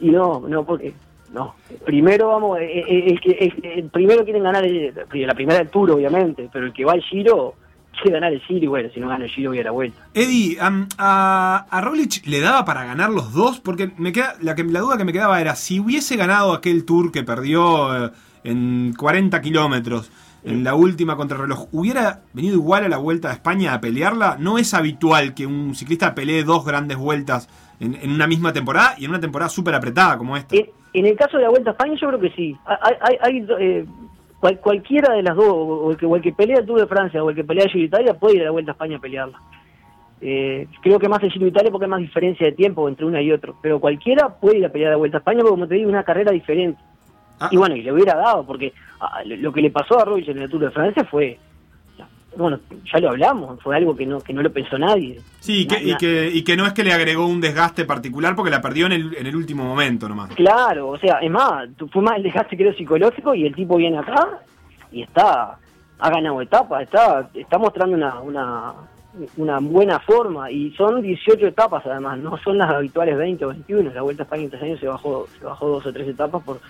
y 0.00 0.10
no, 0.10 0.40
no, 0.48 0.64
porque 0.64 0.92
no. 1.34 1.54
Primero 1.84 2.28
vamos, 2.28 2.58
eh, 2.60 2.84
eh, 2.88 3.04
el, 3.08 3.20
que 3.20 3.30
el- 3.32 3.64
el 3.78 3.90
primero 3.90 4.24
quieren 4.24 4.42
ganar 4.44 4.64
el- 4.64 4.94
la 5.12 5.34
primera 5.34 5.58
del 5.58 5.68
Tour, 5.68 5.90
obviamente, 5.90 6.48
pero 6.52 6.66
el 6.66 6.72
que 6.72 6.84
va 6.84 6.92
al 6.92 7.02
Giro 7.02 7.54
quiere 8.00 8.12
ganar 8.18 8.32
el 8.32 8.40
Giro 8.40 8.64
y 8.64 8.66
bueno, 8.66 8.88
si 8.92 8.98
no 9.00 9.08
gana 9.08 9.24
el 9.24 9.30
Giro 9.30 9.50
voy 9.50 9.58
a 9.60 9.64
la 9.64 9.70
vuelta. 9.70 10.06
Eddie, 10.14 10.56
am, 10.60 10.88
a, 10.98 11.66
a 11.70 11.80
Roglic 11.80 12.26
le 12.26 12.40
daba 12.40 12.64
para 12.64 12.84
ganar 12.84 13.10
los 13.10 13.32
dos, 13.32 13.60
porque 13.60 13.90
me 13.98 14.12
queda 14.12 14.34
la, 14.40 14.54
que, 14.54 14.64
la 14.64 14.80
duda 14.80 14.96
que 14.96 15.04
me 15.04 15.12
quedaba 15.12 15.40
era 15.40 15.54
si 15.54 15.78
hubiese 15.80 16.16
ganado 16.16 16.52
aquel 16.54 16.84
tour 16.84 17.12
que 17.12 17.22
perdió 17.22 18.06
eh, 18.06 18.10
en 18.44 18.94
40 18.96 19.40
kilómetros 19.40 20.10
en 20.44 20.62
la 20.64 20.74
última 20.74 21.16
contrarreloj, 21.16 21.68
¿hubiera 21.72 22.20
venido 22.32 22.54
igual 22.56 22.84
a 22.84 22.88
la 22.88 22.98
vuelta 22.98 23.30
a 23.30 23.32
España 23.32 23.72
a 23.74 23.80
pelearla? 23.80 24.36
No 24.38 24.58
es 24.58 24.74
habitual 24.74 25.34
que 25.34 25.46
un 25.46 25.74
ciclista 25.74 26.14
pelee 26.14 26.44
dos 26.44 26.64
grandes 26.64 26.96
vueltas 26.98 27.48
en, 27.80 27.94
en 28.00 28.10
una 28.12 28.26
misma 28.26 28.52
temporada 28.52 28.94
y 28.98 29.04
en 29.04 29.10
una 29.10 29.20
temporada 29.20 29.48
súper 29.48 29.74
apretada 29.74 30.18
como 30.18 30.36
esta. 30.36 30.54
En, 30.54 30.66
en 30.92 31.06
el 31.06 31.16
caso 31.16 31.38
de 31.38 31.44
la 31.44 31.50
Vuelta 31.50 31.70
a 31.70 31.72
España 31.72 31.94
yo 32.00 32.08
creo 32.08 32.20
que 32.20 32.30
sí. 32.30 32.56
Hay, 32.66 32.94
hay, 33.00 33.16
hay, 33.20 33.46
eh, 33.58 33.86
cual- 34.38 34.60
cualquiera 34.60 35.14
de 35.14 35.22
las 35.22 35.34
dos, 35.34 35.46
o 35.48 35.90
el, 35.90 35.96
que, 35.96 36.06
o 36.06 36.14
el 36.16 36.22
que 36.22 36.32
pelea 36.32 36.58
el 36.58 36.66
Tour 36.66 36.80
de 36.80 36.86
Francia 36.86 37.24
o 37.24 37.30
el 37.30 37.36
que 37.36 37.44
pelea 37.44 37.64
el 37.64 37.70
Giro 37.70 37.80
de 37.80 37.86
Italia 37.86 38.14
puede 38.14 38.36
ir 38.36 38.42
a 38.42 38.44
la 38.44 38.50
Vuelta 38.50 38.70
a 38.72 38.74
España 38.74 38.98
a 38.98 39.00
pelearla. 39.00 39.38
Eh, 40.20 40.68
creo 40.82 40.98
que 40.98 41.08
más 41.08 41.22
el 41.22 41.30
Giro 41.32 41.44
de 41.46 41.50
Italia 41.50 41.70
porque 41.70 41.84
hay 41.86 41.90
más 41.90 42.00
diferencia 42.00 42.46
de 42.46 42.52
tiempo 42.52 42.88
entre 42.88 43.06
una 43.06 43.20
y 43.20 43.32
otro. 43.32 43.56
Pero 43.60 43.80
cualquiera 43.80 44.28
puede 44.28 44.58
ir 44.58 44.66
a 44.66 44.68
pelear 44.70 44.92
la 44.92 44.96
Vuelta 44.98 45.16
a 45.16 45.20
España 45.20 45.38
porque 45.40 45.50
como 45.54 45.66
te 45.68 45.74
digo, 45.74 45.88
una 45.90 46.04
carrera 46.04 46.32
diferente. 46.32 46.80
Ah. 47.40 47.48
Y 47.50 47.56
bueno, 47.56 47.76
y 47.76 47.82
le 47.82 47.92
hubiera 47.92 48.14
dado, 48.14 48.44
porque 48.44 48.72
ah, 49.00 49.22
lo 49.24 49.52
que 49.52 49.60
le 49.60 49.70
pasó 49.70 49.98
a 49.98 50.04
Roglic 50.04 50.28
en 50.28 50.42
el 50.42 50.50
Tour 50.50 50.62
de 50.62 50.70
Francia 50.70 51.04
fue 51.04 51.38
bueno, 52.36 52.58
ya 52.92 52.98
lo 53.00 53.10
hablamos, 53.10 53.60
fue 53.62 53.76
algo 53.76 53.96
que 53.96 54.06
no, 54.06 54.20
que 54.20 54.32
no 54.32 54.42
lo 54.42 54.52
pensó 54.52 54.78
nadie. 54.78 55.20
Sí, 55.40 55.62
y 55.62 55.66
que, 55.66 55.82
y, 55.82 55.96
que, 55.96 56.30
y 56.32 56.42
que 56.42 56.56
no 56.56 56.66
es 56.66 56.72
que 56.72 56.84
le 56.84 56.92
agregó 56.92 57.26
un 57.26 57.40
desgaste 57.40 57.84
particular 57.84 58.34
porque 58.34 58.50
la 58.50 58.60
perdió 58.60 58.86
en 58.86 58.92
el, 58.92 59.14
en 59.16 59.26
el 59.26 59.36
último 59.36 59.64
momento 59.64 60.08
nomás. 60.08 60.30
Claro, 60.34 60.88
o 60.88 60.98
sea, 60.98 61.18
es 61.18 61.30
más, 61.30 61.68
fue 61.92 62.02
más 62.02 62.16
el 62.16 62.24
desgaste 62.24 62.56
creo 62.56 62.74
psicológico 62.74 63.34
y 63.34 63.46
el 63.46 63.54
tipo 63.54 63.76
viene 63.76 63.98
acá 63.98 64.40
y 64.90 65.02
está, 65.02 65.58
ha 65.98 66.10
ganado 66.10 66.40
etapas, 66.40 66.82
está, 66.82 67.28
está 67.34 67.58
mostrando 67.58 67.96
una, 67.96 68.20
una, 68.20 68.74
una 69.36 69.58
buena 69.60 70.00
forma 70.00 70.50
y 70.50 70.72
son 70.72 71.02
18 71.02 71.46
etapas 71.46 71.84
además, 71.86 72.18
no 72.18 72.36
son 72.38 72.58
las 72.58 72.70
habituales 72.70 73.16
20 73.16 73.44
o 73.44 73.48
21, 73.48 73.92
la 73.92 74.02
Vuelta 74.02 74.22
a 74.22 74.24
España 74.24 74.44
en 74.44 74.50
tres 74.50 74.62
años 74.62 74.80
se 74.80 74.88
bajó, 74.88 75.26
se 75.38 75.44
bajó 75.44 75.68
dos 75.68 75.86
o 75.86 75.92
tres 75.92 76.08
etapas 76.08 76.42
por, 76.42 76.60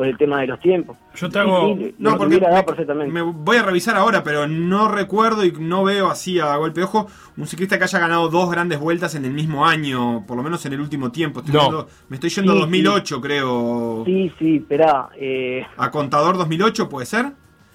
por 0.00 0.06
el 0.08 0.16
tema 0.16 0.40
de 0.40 0.46
los 0.46 0.58
tiempos. 0.60 0.96
Yo 1.14 1.28
te 1.28 1.38
hago. 1.40 1.76
Sí, 1.76 1.84
sí, 1.88 1.94
No, 1.98 2.16
porque 2.16 2.40
me, 2.40 2.62
perfectamente. 2.64 3.12
me 3.12 3.20
voy 3.20 3.58
a 3.58 3.62
revisar 3.62 3.96
ahora, 3.96 4.24
pero 4.24 4.46
no 4.48 4.88
recuerdo 4.88 5.44
y 5.44 5.52
no 5.52 5.84
veo 5.84 6.08
así 6.10 6.40
a 6.40 6.56
golpe 6.56 6.80
de 6.80 6.84
ojo 6.84 7.06
un 7.36 7.46
ciclista 7.46 7.76
que 7.76 7.84
haya 7.84 7.98
ganado 7.98 8.30
dos 8.30 8.50
grandes 8.50 8.80
vueltas 8.80 9.14
en 9.14 9.26
el 9.26 9.32
mismo 9.32 9.66
año, 9.66 10.24
por 10.26 10.38
lo 10.38 10.42
menos 10.42 10.64
en 10.64 10.72
el 10.72 10.80
último 10.80 11.12
tiempo. 11.12 11.40
Estoy 11.40 11.54
No. 11.54 11.60
yendo- 11.64 11.88
me 12.08 12.16
estoy 12.16 12.30
yendo 12.30 12.52
a 12.52 12.54
Sí, 12.54 12.60
2008, 12.62 13.20
creo. 13.20 14.02
Sí, 14.06 14.32
sí, 14.38 14.56
esperá, 14.56 15.10
eh, 15.18 15.66
A 15.76 15.90
Contador 15.90 16.38
2008, 16.38 16.88
¿puede 16.88 17.04
ser? 17.04 17.32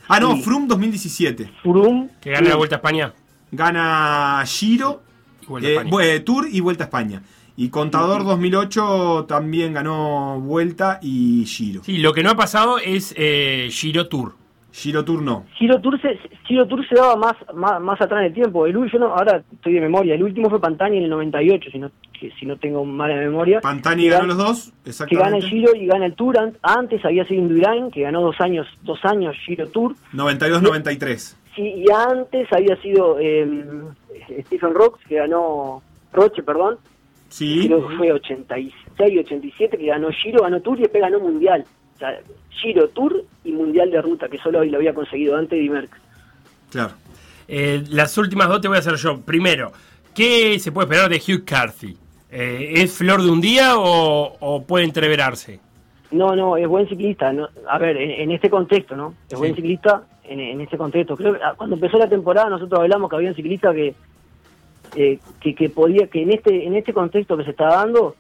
Ah, 0.08 0.20
no, 0.20 0.34
Sí. 0.36 0.42
Frum 0.42 0.68
2017. 0.68 1.52
Froome, 1.62 2.10
Que 2.22 2.32
gana 2.32 2.50
la 2.50 2.56
Vuelta 2.56 2.78
a 2.78 2.78
España. 2.78 3.14
Gana 3.52 4.44
Giro, 4.48 5.04
Y 5.44 5.46
Vuelta 5.48 5.68
a 5.68 5.72
eh, 5.72 5.76
España. 5.76 5.92
bu- 5.92 6.24
Tour 6.24 6.48
y 6.52 6.60
Vuelta 6.60 6.86
a 6.86 6.88
España. 6.88 7.22
Y 7.58 7.70
Contador 7.70 8.26
2008 8.26 9.26
también 9.28 9.74
ganó 9.74 10.40
Vuelta 10.42 11.00
y 11.02 11.46
Giro. 11.46 11.84
Sí, 11.84 11.98
lo 12.00 12.12
que 12.14 12.22
no 12.24 12.32
ha 12.32 12.36
pasado 12.36 12.78
es 12.80 13.14
eh, 13.18 13.68
Giro 13.72 14.08
Tour. 14.08 14.34
Giro 14.74 15.06
Tour 15.06 15.22
no. 15.22 15.46
Giro 15.58 15.80
Tour 15.80 15.98
se, 16.02 16.20
Giro 16.46 16.68
Tour 16.68 16.86
se 16.86 16.96
daba 16.96 17.16
más, 17.16 17.34
más, 17.54 17.80
más 17.80 18.02
atrás 18.02 18.20
en 18.20 18.26
el 18.28 18.34
tiempo. 18.34 18.66
El, 18.66 18.74
yo 18.74 19.00
no, 19.00 19.06
ahora 19.08 19.42
estoy 19.54 19.72
de 19.72 19.80
memoria. 19.80 20.16
El 20.16 20.24
último 20.24 20.50
fue 20.50 20.60
Pantani 20.60 20.98
en 20.98 21.04
el 21.06 21.10
98, 21.12 21.70
si 21.72 21.80
no, 21.80 21.90
que- 22.20 22.32
si 22.38 22.46
no 22.46 22.58
tengo 22.58 22.84
mala 22.84 23.16
memoria. 23.16 23.62
Pantani 23.62 24.04
Que 24.04 24.10
ganó 24.10 24.26
gan- 24.26 24.28
los 24.28 24.38
dos, 24.38 24.64
Que 24.66 24.72
gana 25.16 25.38
exactamente. 25.38 25.38
el 25.38 25.50
Giro 25.50 25.76
y 25.78 25.86
gana 25.86 26.06
el 26.08 26.14
Tour. 26.16 26.38
An- 26.38 26.58
Antes 26.62 27.06
había 27.06 27.24
sido 27.26 27.42
Indurain, 27.42 27.90
que 27.90 28.02
ganó 28.02 28.20
dos 28.22 28.36
años, 28.42 28.68
dos 28.84 29.00
años 29.06 29.34
Giro 29.46 29.66
Tour. 29.70 29.96
92-93. 30.12 31.38
Sí, 31.56 31.62
y 31.62 31.86
antes 31.90 32.52
había 32.52 32.76
sido 32.82 33.18
eh, 33.18 33.64
Stephen 34.48 34.74
Rocks, 34.74 35.00
que 35.08 35.16
ganó 35.16 35.82
Roche, 36.12 36.44
perdón. 36.44 36.78
Sí. 37.36 37.66
Creo 37.68 37.86
que 37.88 37.96
fue 37.98 38.12
86, 38.14 38.74
87 39.20 39.78
que 39.78 39.86
ganó 39.88 40.10
Giro, 40.12 40.44
ganó 40.44 40.62
Tour 40.62 40.78
y 40.80 40.84
después 40.84 41.02
ganó 41.02 41.20
Mundial. 41.20 41.66
O 41.96 41.98
sea, 42.00 42.18
Giro, 42.50 42.88
Tour 42.90 43.26
y 43.44 43.52
Mundial 43.52 43.92
de 43.92 44.02
Ruta, 44.02 44.30
que 44.30 44.38
solo 44.38 44.60
hoy 44.60 44.70
lo 44.70 44.78
había 44.78 44.94
conseguido 44.94 45.36
antes 45.36 45.60
de 45.62 45.70
Merckx. 45.70 45.98
Claro. 46.72 46.94
Eh, 47.48 47.84
las 47.90 48.18
últimas 48.18 48.48
dos 48.48 48.62
te 48.62 48.70
voy 48.70 48.78
a 48.78 48.80
hacer 48.80 48.96
yo. 48.96 49.20
Primero, 49.20 49.74
¿qué 50.14 50.58
se 50.60 50.72
puede 50.72 50.86
esperar 50.86 51.10
de 51.10 51.18
Hugh 51.18 51.44
Carthy? 51.46 51.98
Eh, 52.32 52.74
¿Es 52.78 52.94
flor 52.98 53.22
de 53.22 53.30
un 53.30 53.42
día 53.42 53.78
o, 53.78 54.38
o 54.40 54.64
puede 54.66 54.86
entreverarse? 54.86 55.60
No, 56.12 56.36
no, 56.38 56.56
es 56.56 56.68
buen 56.68 56.88
ciclista. 56.88 57.34
no- 57.34 57.50
a 57.68 57.78
ver, 57.78 57.98
en, 57.98 58.12
en 58.12 58.32
este 58.32 58.50
contexto, 58.50 58.96
¿no? 58.96 59.10
Es 59.28 59.32
Sí. 59.32 59.36
buen 59.36 59.56
ciclista 59.56 60.04
en, 60.24 60.40
en 60.40 60.62
este 60.62 60.78
contexto. 60.78 61.18
Creo 61.18 61.34
que 61.34 61.40
ah, 61.44 61.54
cuando 61.58 61.76
empezó 61.76 61.98
la 61.98 62.08
temporada 62.08 62.50
nosotros 62.50 62.80
hablamos 62.80 63.10
que 63.10 63.16
había 63.18 63.30
un 63.30 63.36
ciclista 63.36 63.74
que, 63.74 63.94
eh, 64.96 65.20
que, 65.40 65.54
que 65.54 65.70
podía, 65.70 66.08
que 66.08 66.22
en 66.24 66.32
este, 66.32 66.66
en 66.66 66.76
este 66.76 66.94
contexto 66.94 67.38
que 67.38 67.44
se 67.44 67.52
está 67.52 67.68
dando, 67.68 68.16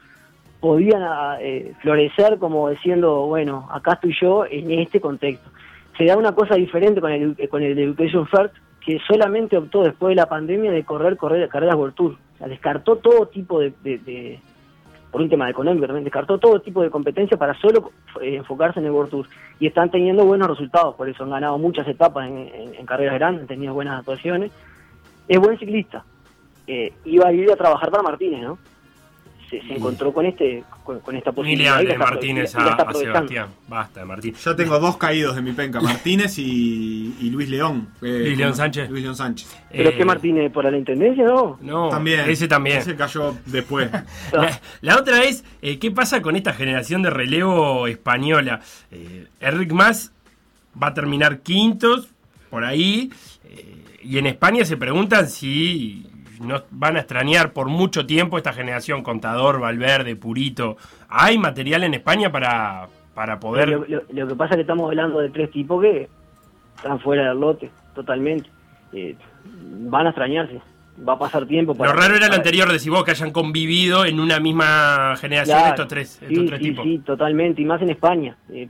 podían 0.60 1.02
ah, 1.04 1.38
eh, 1.40 1.74
florecer 1.82 2.38
como 2.38 2.70
diciendo, 2.70 3.26
bueno, 3.28 3.68
acá 3.72 3.94
estoy 3.94 4.16
yo 4.20 4.46
en 4.46 4.72
este 4.80 5.00
contexto. 5.00 5.50
Se 5.98 6.06
da 6.06 6.18
una 6.18 6.34
cosa 6.34 6.56
diferente 6.56 7.00
con 7.02 7.12
el, 7.12 7.50
con 7.50 7.62
el 7.64 7.78
Education 7.78 8.28
First, 8.28 8.56
que 8.86 9.00
solamente 9.08 9.58
optó 9.58 9.84
después 9.84 10.12
de 10.12 10.16
la 10.16 10.28
pandemia 10.28 10.72
de 10.72 10.84
correr, 10.84 11.18
correr 11.18 11.48
carreras 11.50 11.76
World. 11.76 12.00
O 12.00 12.16
sea, 12.38 12.48
descartó 12.48 12.98
todo 12.98 13.28
tipo 13.28 13.60
de, 13.60 13.74
de- 13.84 14.40
por 15.12 15.22
un 15.22 15.30
tema 15.30 15.50
económico 15.50 15.86
también, 15.88 16.04
descartó 16.04 16.38
todo 16.38 16.60
tipo 16.60 16.82
de 16.82 16.90
competencia 16.90 17.38
para 17.38 17.54
solo 17.62 17.92
eh, 18.22 18.36
enfocarse 18.36 18.80
en 18.82 18.86
el 18.88 18.92
World. 18.92 19.26
Y 19.60 19.68
están 19.68 19.90
teniendo 19.90 20.26
buenos 20.26 20.50
resultados, 20.50 20.96
por 20.96 21.08
eso 21.08 21.24
han 21.24 21.30
ganado 21.30 21.58
muchas 21.58 21.88
etapas 21.88 22.28
en- 22.30 22.50
en 22.78 22.86
carreras 22.86 23.16
grandes, 23.16 23.42
han 23.44 23.48
tenido 23.48 23.74
buenas 23.74 24.00
actuaciones. 24.00 24.52
Es 25.28 25.40
buen 25.40 25.58
ciclista. 25.58 26.04
Eh, 26.68 26.94
iba 27.06 27.28
a 27.28 27.34
ir 27.34 27.52
a 27.52 27.56
trabajar 27.56 27.90
para 27.92 28.04
Martínez, 28.04 28.42
¿no? 28.42 28.58
Se, 29.50 29.62
se 29.62 29.74
encontró 29.76 30.12
con 30.12 30.26
este 30.26 30.64
con, 30.84 31.00
con 31.02 31.16
esta 31.16 31.32
posibilidad. 31.32 31.80
y 31.80 31.86
de 31.86 31.98
Martínez 32.00 32.56
a. 32.56 32.92
Sebastián. 32.94 33.50
Basta 33.68 34.00
de 34.00 34.06
Martínez. 34.08 34.44
Ya 34.44 34.56
tengo 34.56 34.80
dos 34.80 34.98
caídos 34.98 35.36
de 35.36 35.44
mi 35.44 35.52
penca, 35.52 35.80
Martínez 35.80 36.40
y, 36.40 37.14
y 37.22 37.30
Luis 37.30 37.48
León. 37.50 37.90
Eh, 38.02 38.24
Luis 38.26 38.38
León 38.40 38.56
Sánchez. 38.56 38.90
Luis 38.90 39.04
León 39.04 39.16
Sánchez. 39.16 39.56
¿Pero 39.72 39.90
Eh, 39.92 39.94
qué 39.96 40.04
Martínez? 40.04 40.52
¿Por 40.52 40.66
la 40.70 40.76
intendencia, 40.76 41.24
no? 41.26 41.60
No, 41.62 41.90
también. 41.90 42.28
ese 42.28 42.48
también. 42.48 42.80
Ese 42.80 42.96
cayó 42.96 43.36
después. 43.46 43.88
La, 44.34 44.60
la 44.82 44.98
otra 44.98 45.24
es, 45.24 45.44
eh, 45.62 45.78
¿qué 45.78 45.92
pasa 45.92 46.24
con 46.24 46.36
esta 46.36 46.52
generación 46.54 47.04
de 47.04 47.12
relevo 47.12 47.86
española? 47.86 48.62
Eh, 48.90 49.28
Enric 49.42 49.72
Mas 49.74 50.12
va 50.82 50.88
a 50.88 50.94
terminar 50.96 51.42
quintos, 51.42 52.10
por 52.50 52.64
ahí, 52.66 53.12
eh, 53.44 53.76
y 54.02 54.18
en 54.18 54.26
España 54.26 54.66
se 54.66 54.76
preguntan 54.76 55.30
si 55.30 56.08
no 56.42 56.64
van 56.72 56.96
a 56.98 57.00
extrañar 57.00 57.52
por 57.54 57.68
mucho 57.68 58.06
tiempo 58.06 58.38
esta 58.38 58.54
generación 58.54 59.04
Contador, 59.04 59.60
Valverde, 59.60 60.16
Purito. 60.16 60.78
¿Hay 61.10 61.38
material 61.38 61.84
en 61.84 61.94
España 61.96 62.32
para, 62.32 62.88
para 63.14 63.40
poder...? 63.40 63.70
Lo, 63.70 63.86
lo- 63.88 64.04
lo 64.12 64.28
que 64.28 64.36
pasa 64.36 64.52
es 64.52 64.56
que 64.58 64.62
estamos 64.62 64.90
hablando 64.90 65.20
de 65.20 65.30
tres 65.30 65.52
tipos 65.52 65.82
que 65.82 66.08
están 66.78 67.00
fuera 67.00 67.30
del 67.30 67.40
lote, 67.40 67.70
totalmente. 67.94 68.50
Eh, 68.94 69.16
van 69.44 70.06
a 70.08 70.10
extrañarse. 70.10 70.62
Va 71.08 71.14
a 71.14 71.20
pasar 71.20 71.46
tiempo 71.46 71.74
Lo 71.74 71.78
para... 71.80 71.92
raro 71.94 72.16
era 72.16 72.30
lo 72.30 72.36
anterior, 72.36 72.72
decís 72.72 72.88
vos, 72.90 73.04
que 73.04 73.12
hayan 73.12 73.32
convivido 73.32 74.06
en 74.06 74.18
una 74.20 74.40
misma 74.40 75.16
generación 75.18 75.58
Claro, 75.58 75.72
estos 75.74 75.88
tres, 75.90 76.22
estos 76.22 76.30
sí, 76.30 76.46
tres 76.46 76.60
sí, 76.60 76.70
tipos. 76.70 76.84
sí, 76.86 77.00
totalmente, 77.00 77.62
y 77.62 77.66
más 77.66 77.82
en 77.82 77.90
España. 77.90 78.38
Eh, 78.50 78.70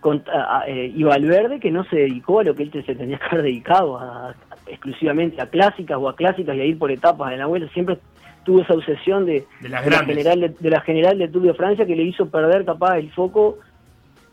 con- 0.00 0.22
a- 0.32 0.58
a- 0.60 0.68
eh, 0.68 0.92
y 0.94 1.02
Valverde 1.02 1.58
que 1.58 1.72
no 1.72 1.82
se 1.84 1.96
dedicó 1.96 2.38
a 2.38 2.44
lo 2.44 2.54
que 2.54 2.62
él 2.62 2.70
se 2.86 2.94
tenía 2.94 3.18
que 3.18 3.24
haber 3.26 3.42
dedicado, 3.42 3.98
a- 3.98 4.30
a- 4.30 4.34
exclusivamente 4.66 5.40
a 5.40 5.48
clásicas 5.48 5.98
o 5.98 6.08
a 6.08 6.16
clásicas 6.16 6.56
y 6.56 6.60
a 6.60 6.64
ir 6.64 6.78
por 6.78 6.90
etapas 6.90 7.32
en 7.32 7.38
la 7.38 7.46
vuelta. 7.46 7.72
Siempre 7.72 7.98
tuvo 8.44 8.62
esa 8.62 8.74
obsesión 8.74 9.26
de, 9.26 9.46
De 9.60 9.68
las 9.68 9.84
de 9.84 9.90
la 9.90 10.04
general 10.04 10.40
de, 10.40 10.48
de 10.48 10.70
la 10.70 10.80
general 10.80 11.18
de 11.18 11.28
Tour 11.28 11.42
de 11.42 11.54
Francia 11.54 11.86
que 11.86 11.96
le 11.96 12.04
hizo 12.04 12.28
perder 12.28 12.64
capaz 12.64 12.98
el 12.98 13.10
foco 13.12 13.58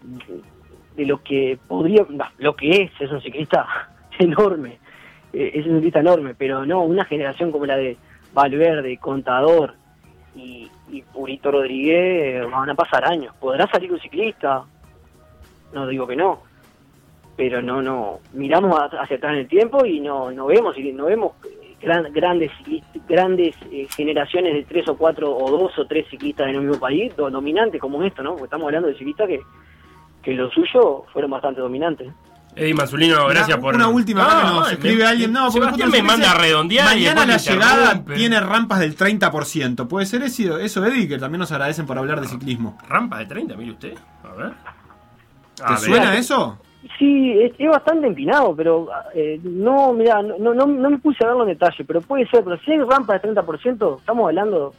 de, 0.02 0.42
de 0.96 1.06
lo 1.06 1.24
que 1.24 1.58
podría, 1.68 2.06
lo 2.38 2.56
que 2.56 2.84
es, 2.84 2.92
es 3.00 3.12
un 3.12 3.22
ciclista 3.22 3.68
enorme, 4.20 4.78
eh, 5.34 5.52
es 5.56 5.66
un 5.66 5.76
ciclista 5.76 6.00
enorme, 6.00 6.36
pero 6.36 6.66
no, 6.66 6.84
una 6.84 7.06
generación 7.06 7.52
como 7.52 7.66
la 7.66 7.78
de 7.78 7.98
Valverde, 8.34 8.98
Contador 8.98 9.76
y, 10.36 10.70
y 10.92 11.02
Purito 11.02 11.52
Rodríguez 11.52 12.50
van 12.50 12.70
a 12.70 12.76
pasar 12.76 13.06
años. 13.06 13.34
¿Podrá 13.40 13.68
salir 13.68 13.92
un 13.92 14.00
ciclista? 14.00 14.64
No 15.74 15.88
digo 15.88 16.08
que 16.08 16.16
no, 16.16 16.44
pero 17.36 17.62
no, 17.62 17.82
no, 17.82 18.20
miramos 18.34 18.78
hacia 19.00 19.18
atrás 19.18 19.34
en 19.34 19.40
el 19.40 19.48
tiempo 19.48 19.86
y 19.86 20.00
no, 20.00 20.32
no 20.32 20.46
vemos, 20.46 20.78
y 20.78 20.92
no 20.92 21.06
vemos 21.06 21.34
eh, 21.46 21.76
gran- 21.82 22.12
grandes 22.14 22.52
grandes 23.08 23.56
eh, 23.72 23.88
generaciones 23.96 24.54
de 24.54 24.64
tres 24.64 24.88
o 24.88 24.96
cuatro 24.98 25.36
o 25.36 25.50
dos 25.52 25.78
o 25.80 25.86
tres 25.86 26.08
ciclistas 26.10 26.48
en 26.48 26.58
un 26.58 26.68
mismo 26.68 26.80
país, 26.80 27.16
do- 27.16 27.30
dominantes 27.30 27.82
como 27.82 28.04
esto, 28.04 28.22
¿no? 28.24 28.32
Porque 28.32 28.46
estamos 28.46 28.66
hablando 28.68 28.88
de 28.88 28.96
ciclistas 28.98 29.28
que, 29.28 29.40
que 30.22 30.34
lo 30.34 30.50
suyo 30.52 31.06
fueron 31.12 31.32
bastante 31.32 31.60
dominantes. 31.62 32.12
Eddie 32.56 32.76
Manzulino, 32.76 33.26
gracias 33.26 33.58
una, 33.58 33.62
por... 33.62 33.74
una 33.76 33.88
última 33.88 34.26
acá 34.26 34.42
que 34.42 34.48
nos 34.54 34.68
ay, 34.68 34.74
escribe 34.76 34.98
me- 34.98 35.04
alguien. 35.10 35.34
No, 35.34 35.46
porque 35.46 35.60
Sebastián 35.60 35.90
me 35.90 36.04
manda 36.04 36.32
a 36.32 36.36
redondear 36.36 36.96
y 36.96 37.02
Mañana 37.06 37.26
la 37.26 37.38
llegada 37.38 38.04
tiene 38.14 38.40
rampas 38.42 38.80
del 38.80 38.96
30%. 38.96 39.88
¿Puede 39.88 40.06
ser 40.06 40.22
eso, 40.22 40.60
eso 40.60 40.86
Eddie? 40.86 41.08
Que 41.08 41.18
también 41.18 41.40
nos 41.40 41.52
agradecen 41.52 41.88
por 41.88 41.98
hablar 41.98 42.22
de 42.22 42.28
ciclismo. 42.28 42.78
Rampa 42.88 43.18
de 43.18 43.26
30, 43.26 43.58
mire 43.58 43.72
usted. 43.72 43.98
A 44.24 44.34
ver. 44.36 44.52
¿Te 45.56 45.64
A 45.64 45.70
ver. 45.72 45.80
suena 45.80 46.16
eso? 46.16 46.60
Sí, 47.00 47.40
es, 47.42 47.54
es 47.58 47.70
bastante 47.70 48.08
empinado, 48.08 48.56
pero 48.56 48.88
eh, 49.16 49.40
no, 49.44 49.94
mira, 49.94 50.22
no, 50.22 50.38
no, 50.54 50.66
no, 50.66 50.90
me 50.90 50.98
puse 50.98 51.24
a 51.24 51.28
verlo 51.28 51.44
en 51.44 51.50
detalle, 51.50 51.84
pero 51.86 52.02
puede 52.02 52.28
ser, 52.28 52.44
pero 52.44 52.58
si 52.58 52.72
hay 52.72 52.80
rampa 52.80 53.18
de 53.18 53.30
30%, 53.34 54.00
estamos 54.00 54.28
hablando 54.28 54.74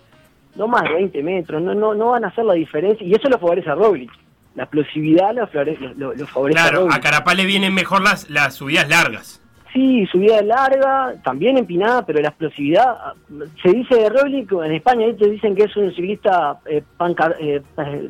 no 0.57 0.69
más 0.69 0.83
de 0.85 0.95
20 0.95 1.23
metros, 1.23 1.63
no, 1.63 1.75
no, 1.75 1.95
no 1.95 2.11
van 2.11 2.25
a 2.25 2.29
hacer 2.29 2.45
la 2.45 2.55
diferencia, 2.55 3.07
y 3.07 3.13
eso 3.15 3.29
lo 3.29 3.39
favorece 3.39 3.71
a 3.71 3.75
Roglic. 3.75 4.11
La 4.55 4.65
explosividad 4.65 5.35
lo, 5.35 5.49
lo, 5.97 6.15
lo 6.15 6.27
favorece 6.27 6.61
a 6.61 6.63
Claro, 6.65 6.81
Roglic. 6.83 6.97
a 6.97 7.01
Carapaz 7.01 7.37
le 7.37 7.47
vienen 7.47 7.75
mejor 7.75 8.03
las, 8.03 8.29
las 8.31 8.55
subidas 8.55 8.89
largas. 8.89 9.41
Sí, 9.73 10.07
subida 10.07 10.41
larga, 10.43 11.15
también 11.25 11.59
empinada, 11.59 12.07
pero 12.07 12.21
la 12.21 12.29
explosividad, 12.29 12.85
ah, 12.97 13.15
se 13.61 13.71
dice 13.73 13.97
de 13.97 14.09
Roglic, 14.11 14.53
en 14.53 14.73
España 14.73 15.07
¿viste? 15.07 15.29
dicen 15.29 15.57
que 15.57 15.65
es 15.65 15.77
un 15.77 15.91
ciclista 15.93 16.61
eh, 16.67 16.83
pancar- 16.97 17.35
eh, 17.41 17.61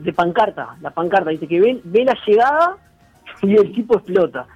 de 0.01 0.13
pancarta, 0.13 0.77
la 0.83 0.91
pancarta, 0.91 1.31
dice 1.31 1.47
que 1.49 1.61
ve, 1.61 1.81
ve 1.85 2.05
la 2.05 2.15
llegada 2.27 2.77
y 3.47 3.55
el 3.55 3.73
tipo 3.73 3.97
explota. 3.97 4.47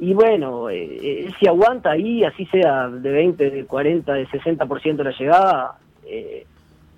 Y 0.00 0.14
bueno, 0.14 0.70
eh, 0.70 1.24
él 1.26 1.34
si 1.38 1.48
aguanta 1.48 1.90
ahí, 1.90 2.22
así 2.24 2.46
sea 2.46 2.88
de 2.88 3.10
20, 3.10 3.50
de 3.50 3.64
40, 3.64 4.12
de 4.12 4.28
60% 4.28 4.96
de 4.96 5.04
la 5.04 5.10
llegada, 5.10 5.78
eh, 6.06 6.46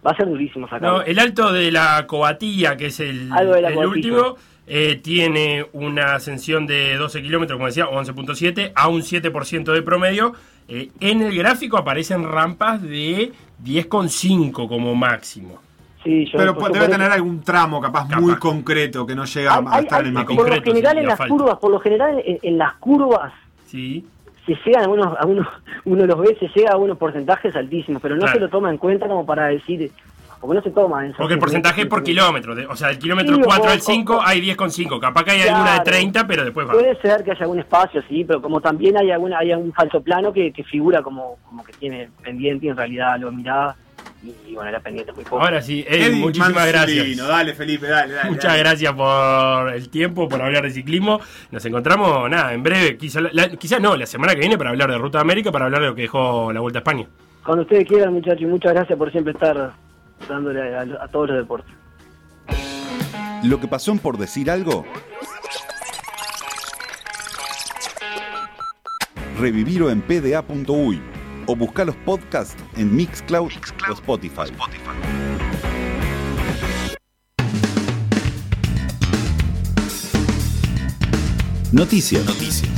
va 0.06 0.10
a 0.10 0.16
ser 0.16 0.28
durísimo 0.28 0.68
sacarlo. 0.68 0.98
No, 0.98 1.02
el 1.02 1.18
alto 1.18 1.52
de 1.52 1.70
la 1.70 2.06
cobatilla, 2.06 2.76
que 2.76 2.86
es 2.86 3.00
el, 3.00 3.30
el 3.32 3.86
último, 3.86 4.36
eh, 4.66 5.00
tiene 5.02 5.66
una 5.72 6.14
ascensión 6.14 6.66
de 6.66 6.96
12 6.96 7.22
kilómetros, 7.22 7.56
como 7.56 7.66
decía, 7.66 7.86
11.7, 7.86 8.72
a 8.74 8.88
un 8.88 9.02
7% 9.02 9.72
de 9.72 9.82
promedio. 9.82 10.34
Eh, 10.68 10.90
en 11.00 11.22
el 11.22 11.36
gráfico 11.36 11.76
aparecen 11.76 12.22
rampas 12.22 12.80
de 12.80 13.32
10,5 13.64 14.68
como 14.68 14.94
máximo. 14.94 15.60
Sí, 16.02 16.24
yo 16.26 16.38
Pero 16.38 16.52
debe 16.72 16.88
tener 16.88 17.10
algún 17.12 17.42
tramo 17.42 17.80
capaz, 17.80 18.08
Capaz. 18.08 18.20
muy 18.22 18.34
concreto 18.36 19.06
que 19.06 19.14
no 19.14 19.24
llega 19.26 19.54
Hay- 19.54 19.64
a 19.66 19.74
hay- 19.76 19.82
estar 19.84 20.00
en 20.00 20.06
el 20.16 20.24
por 20.24 20.30
lo 20.30 20.36
concreto, 20.36 20.70
general 20.70 20.98
en 20.98 21.06
las 21.06 21.18
falta. 21.18 21.34
curvas, 21.34 21.58
por 21.58 21.70
lo 21.70 21.80
general 21.80 22.22
en, 22.24 22.38
en 22.42 22.58
las 22.58 22.74
curvas 22.74 23.32
Sí. 23.66 24.06
se 24.46 24.56
llegan 24.64 24.84
a 24.84 24.88
unos, 24.88 25.18
a 25.18 25.26
unos, 25.26 25.46
uno 25.84 26.06
los 26.06 26.18
ve, 26.20 26.36
se 26.40 26.48
llega 26.48 26.72
a 26.72 26.76
unos 26.78 26.96
porcentajes 26.96 27.54
altísimos, 27.54 28.00
pero 28.00 28.14
no 28.14 28.22
Claro. 28.22 28.34
se 28.34 28.40
lo 28.40 28.48
toma 28.48 28.70
en 28.70 28.78
cuenta 28.78 29.06
como 29.08 29.26
para 29.26 29.48
decir, 29.48 29.90
porque 30.40 30.54
no 30.56 30.62
se 30.62 30.70
toma 30.70 31.04
en 31.04 31.12
Porque 31.12 31.34
el 31.34 31.38
porcentaje 31.38 31.82
es 31.82 31.86
por 31.86 32.02
kilómetro. 32.02 32.54
de- 32.54 32.66
o 32.66 32.74
sea, 32.74 32.88
del 32.88 32.98
kilómetro 32.98 33.36
Sí, 33.36 33.42
4 33.44 33.68
o- 33.68 33.72
al 33.74 33.80
5 33.82 34.16
o- 34.16 34.22
hay 34.24 34.40
10,5. 34.40 34.98
Capaz 34.98 35.24
que 35.24 35.32
hay 35.32 35.42
alguna 35.42 35.64
de 35.64 35.82
Claro. 35.82 35.84
30, 35.84 36.26
pero 36.26 36.44
después 36.44 36.66
va. 36.66 36.72
Puede 36.72 36.96
ser 37.02 37.22
que 37.22 37.32
haya 37.32 37.42
algún 37.42 37.58
espacio, 37.58 38.00
sí, 38.08 38.24
pero 38.24 38.40
como 38.40 38.58
también 38.62 38.96
hay 38.96 39.10
alguna, 39.10 39.36
hay 39.38 39.52
un 39.52 39.70
falso 39.74 40.00
plano 40.00 40.32
que, 40.32 40.50
que 40.50 40.64
figura 40.64 41.02
como, 41.02 41.36
como 41.46 41.62
que 41.62 41.74
tiene 41.74 42.08
pendiente 42.22 42.64
y 42.64 42.68
en 42.70 42.76
realidad 42.78 43.18
lo 43.20 43.30
miraba 43.30 43.76
y, 44.22 44.54
bueno, 44.54 44.68
era 44.68 44.80
pendiente 44.80 45.12
muy 45.12 45.24
poco. 45.24 45.40
Ahora 45.40 45.62
sí, 45.62 45.84
Eddie, 45.88 46.06
Eddie 46.06 46.20
muchísimas 46.20 46.52
Manzolino, 46.54 46.96
gracias. 46.96 47.28
Dale, 47.28 47.54
Felipe, 47.54 47.86
dale, 47.86 48.12
dale. 48.14 48.30
Muchas 48.30 48.44
dale. 48.44 48.58
gracias 48.58 48.92
por 48.92 49.72
el 49.72 49.88
tiempo, 49.88 50.28
por 50.28 50.42
hablar 50.42 50.62
de 50.64 50.70
ciclismo. 50.70 51.20
Nos 51.50 51.64
encontramos, 51.64 52.28
nada, 52.28 52.52
en 52.52 52.62
breve, 52.62 52.96
quizá, 52.98 53.20
la- 53.20 53.48
quizá 53.50 53.78
no, 53.78 53.96
la 53.96 54.06
semana 54.06 54.34
que 54.34 54.40
viene 54.40 54.58
para 54.58 54.70
hablar 54.70 54.90
de 54.90 54.98
Ruta 54.98 55.18
de 55.18 55.22
América, 55.22 55.50
para 55.50 55.64
hablar 55.66 55.80
de 55.82 55.88
lo 55.88 55.94
que 55.94 56.02
dejó 56.02 56.52
la 56.52 56.60
Vuelta 56.60 56.78
a 56.78 56.80
España. 56.80 57.06
Cuando 57.44 57.62
ustedes 57.62 57.88
quieran, 57.88 58.12
muchachos, 58.12 58.42
y 58.42 58.46
muchas 58.46 58.74
gracias 58.74 58.98
por 58.98 59.10
siempre 59.10 59.32
estar 59.32 59.72
dándole 60.28 60.74
a, 60.76 60.80
a 60.82 61.08
todos 61.08 61.28
los 61.30 61.38
deportes. 61.38 61.74
Lo 63.44 63.58
que 63.58 63.68
pasó 63.68 63.92
en 63.92 63.98
por 64.00 64.18
decir 64.18 64.50
algo. 64.50 64.84
Revivirlo 69.38 69.90
en 69.90 70.02
pda.uy 70.02 71.00
o 71.50 71.56
buscar 71.56 71.84
los 71.84 71.96
podcasts 71.96 72.54
en 72.76 72.94
Mixcloud, 72.94 73.50
o 73.88 73.92
Spotify. 73.92 74.52
Noticias. 81.72 82.24
Noticias. 82.24 82.70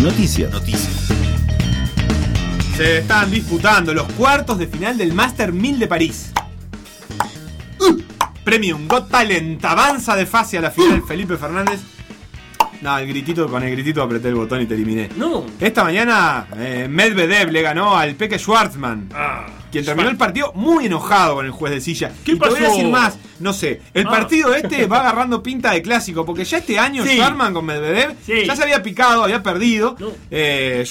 Noticias. 0.00 0.52
Noticias. 0.52 1.08
Se 2.76 2.98
están 2.98 3.32
disputando 3.32 3.92
los 3.92 4.06
cuartos 4.12 4.58
de 4.58 4.68
final 4.68 4.96
del 4.96 5.12
Master 5.12 5.52
1000 5.52 5.78
de 5.80 5.88
París. 5.88 6.32
Uh, 8.46 8.50
Premium 8.50 8.86
Got 8.86 9.10
Talent 9.10 9.64
avanza 9.64 10.14
de 10.14 10.24
fase 10.24 10.58
a 10.58 10.60
la 10.60 10.70
final 10.70 11.02
Felipe 11.02 11.36
Fernández. 11.36 11.80
No, 12.80 12.96
el 12.98 13.08
gritito, 13.08 13.48
con 13.48 13.62
el 13.62 13.70
gritito 13.72 14.02
apreté 14.02 14.28
el 14.28 14.34
botón 14.34 14.62
y 14.62 14.66
te 14.66 14.74
eliminé. 14.74 15.08
No. 15.16 15.44
Esta 15.58 15.82
mañana 15.82 16.46
eh, 16.56 16.86
Medvedev 16.88 17.50
le 17.50 17.62
ganó 17.62 17.96
al 17.96 18.14
Peque 18.14 18.38
Schwartzman. 18.38 19.08
Ah, 19.14 19.46
Quien 19.76 19.84
terminó 19.86 20.08
el 20.10 20.16
partido 20.16 20.52
muy 20.54 20.86
enojado 20.86 21.36
con 21.36 21.46
el 21.46 21.52
juez 21.52 21.72
de 21.72 21.80
silla. 21.80 22.12
¿Qué 22.24 22.32
y 22.32 22.38
te 22.38 22.48
voy 22.48 22.58
a 22.58 22.60
pasó? 22.62 22.72
decir 22.74 22.90
más, 22.90 23.18
no 23.40 23.52
sé. 23.52 23.80
El 23.94 24.06
Ah. 24.06 24.10
partido 24.10 24.54
este 24.54 24.86
va 24.86 25.00
agarrando 25.00 25.42
pinta 25.42 25.72
de 25.72 25.82
clásico, 25.82 26.24
porque 26.24 26.44
ya 26.44 26.58
este 26.58 26.78
año 26.78 27.04
Sí. 27.04 27.18
Con 27.52 27.64
Medvedev 27.66 28.14
Sí. 28.24 28.44
ya 28.46 28.56
se 28.56 28.62
había 28.62 28.82
picado, 28.82 29.22
había 29.24 29.42
perdido 29.42 29.96
No. 29.98 30.08
eh, 30.30 30.84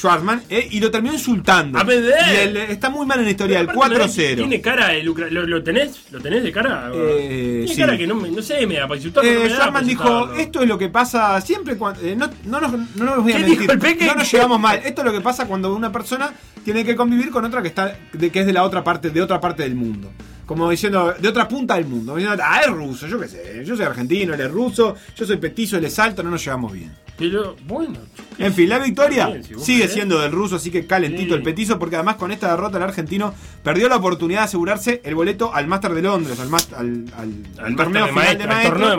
eh, 0.50 0.68
y 0.72 0.80
lo 0.80 0.92
terminó 0.92 1.14
insultando. 1.14 1.80
A 1.80 1.84
Medvedev. 1.84 2.68
Y 2.70 2.72
está 2.72 2.90
muy 2.90 3.06
mal 3.06 3.20
en 3.20 3.26
la 3.26 3.32
historia, 3.32 3.60
el 3.60 3.70
Aparte, 3.70 3.96
4-0. 3.96 4.36
¿Tiene 4.38 4.62
cara 4.62 4.94
lucra- 5.04 5.30
¿Lo, 5.30 5.46
lo 5.46 5.64
tenés? 5.64 6.00
¿Lo 6.12 6.20
tenés 6.22 6.44
de 6.44 6.52
cara? 6.52 6.92
Eh, 6.94 7.64
Tiene 7.66 7.74
sí. 7.74 7.82
cara 7.82 7.98
que 7.98 8.08
no, 8.08 8.16
no 8.16 8.42
sé, 8.42 8.66
me 8.68 8.76
da 8.76 8.88
para 8.88 8.98
insultarlo. 8.98 9.32
no 9.32 9.74
para 9.74 9.82
dijo, 9.86 10.34
esto 10.34 10.62
es 10.62 10.68
lo 10.68 10.78
que 10.78 10.90
pasa 10.90 11.40
siempre 11.42 11.78
cuando... 11.78 12.02
no, 12.16 12.30
no, 12.46 12.62
nos, 12.62 12.72
no 12.96 13.06
nos 13.06 13.24
voy 13.24 13.34
a 13.34 13.38
¿Qué 13.38 13.44
mentir, 13.44 13.70
el 13.72 14.08
no 14.08 14.16
nos 14.16 14.32
llevamos 14.32 14.60
mal. 14.60 14.82
Esto 14.84 15.02
es 15.02 15.06
lo 15.06 15.12
que 15.14 15.22
pasa 15.22 15.46
cuando 15.48 15.74
una 15.76 15.92
persona 15.92 16.32
tiene 16.64 16.84
que 16.84 16.96
convivir 16.96 17.30
con 17.30 17.46
otra 17.46 17.62
que 17.62 17.68
está 17.68 17.96
de, 18.14 18.30
que 18.32 18.40
es 18.40 18.46
de 18.46 18.54
la 18.54 18.64
otra 18.64 18.75
parte, 18.84 19.10
de 19.10 19.22
otra 19.22 19.40
parte 19.40 19.64
del 19.64 19.76
mundo. 19.76 20.12
Como 20.46 20.70
diciendo, 20.70 21.14
de 21.20 21.28
otra 21.28 21.48
punta 21.48 21.74
del 21.76 21.86
mundo. 21.86 22.16
Diciendo, 22.16 22.44
ah, 22.46 22.62
es 22.64 22.72
ruso, 22.72 23.08
yo 23.08 23.20
qué 23.20 23.28
sé. 23.28 23.64
Yo 23.66 23.76
soy 23.76 23.86
argentino, 23.86 24.34
él 24.36 24.42
es 24.42 24.52
ruso, 24.52 24.96
yo 25.16 25.26
soy 25.26 25.38
petizo, 25.38 25.78
él 25.78 25.86
es 25.86 25.98
alto, 25.98 26.22
no 26.22 26.30
nos 26.30 26.44
llevamos 26.44 26.72
bien. 26.72 26.94
Pero, 27.18 27.56
bueno. 27.66 27.98
En 28.38 28.54
fin, 28.54 28.68
la 28.68 28.78
victoria 28.78 29.28
Bien, 29.28 29.44
si 29.44 29.54
vos 29.54 29.64
sigue 29.64 29.80
querés. 29.84 29.94
siendo 29.94 30.20
del 30.20 30.34
ruso, 30.34 30.58
así 30.58 30.70
que 30.70 30.86
calentito 30.86 31.30
Sí. 31.30 31.34
el 31.36 31.44
petizo, 31.44 31.80
porque 31.80 31.96
además 31.96 32.18
con 32.18 32.32
esta 32.34 32.52
derrota 32.52 32.76
el 32.78 32.84
argentino 32.84 33.34
perdió 33.64 33.88
la 33.88 33.96
oportunidad 33.96 34.42
de 34.42 34.46
asegurarse 34.46 35.02
el 35.06 35.16
boleto 35.16 35.52
al 35.54 35.66
Máster 35.66 35.94
de 35.94 36.02
Londres, 36.02 36.38
al, 36.42 36.54
al, 36.54 37.06
al- 37.18 37.66
al 37.66 37.76
torneo 37.78 38.06
de 38.06 38.12
final 38.12 38.38
de 38.38 38.48
maestros. 38.48 38.98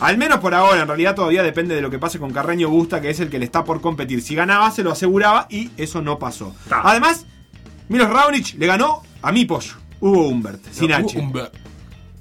Al 0.00 0.18
menos 0.18 0.40
por 0.40 0.54
ahora, 0.54 0.82
en 0.82 0.88
realidad 0.88 1.14
todavía 1.14 1.44
depende 1.44 1.76
de 1.76 1.80
lo 1.82 1.88
que 1.88 2.00
pase 2.00 2.18
con 2.18 2.32
Carreño 2.32 2.68
Busta, 2.68 3.00
que 3.00 3.10
es 3.10 3.20
el 3.20 3.30
que 3.30 3.38
le 3.38 3.44
está 3.44 3.62
por 3.64 3.80
competir. 3.80 4.20
Si 4.22 4.34
ganaba, 4.34 4.70
se 4.72 4.82
lo 4.82 4.90
aseguraba 4.90 5.46
y 5.48 5.70
eso 5.76 6.02
no 6.02 6.18
pasó. 6.18 6.54
Ta. 6.68 6.82
Además, 6.84 7.26
Milos 7.88 8.10
Raonic 8.10 8.56
le 8.58 8.66
ganó 8.66 9.02
a 9.22 9.32
mi 9.32 9.44
pollo, 9.44 9.74
Hugo 10.00 10.28
Humbert, 10.28 10.60
sin 10.72 10.90
No, 10.90 10.96
H. 10.96 11.18
un- 11.18 11.32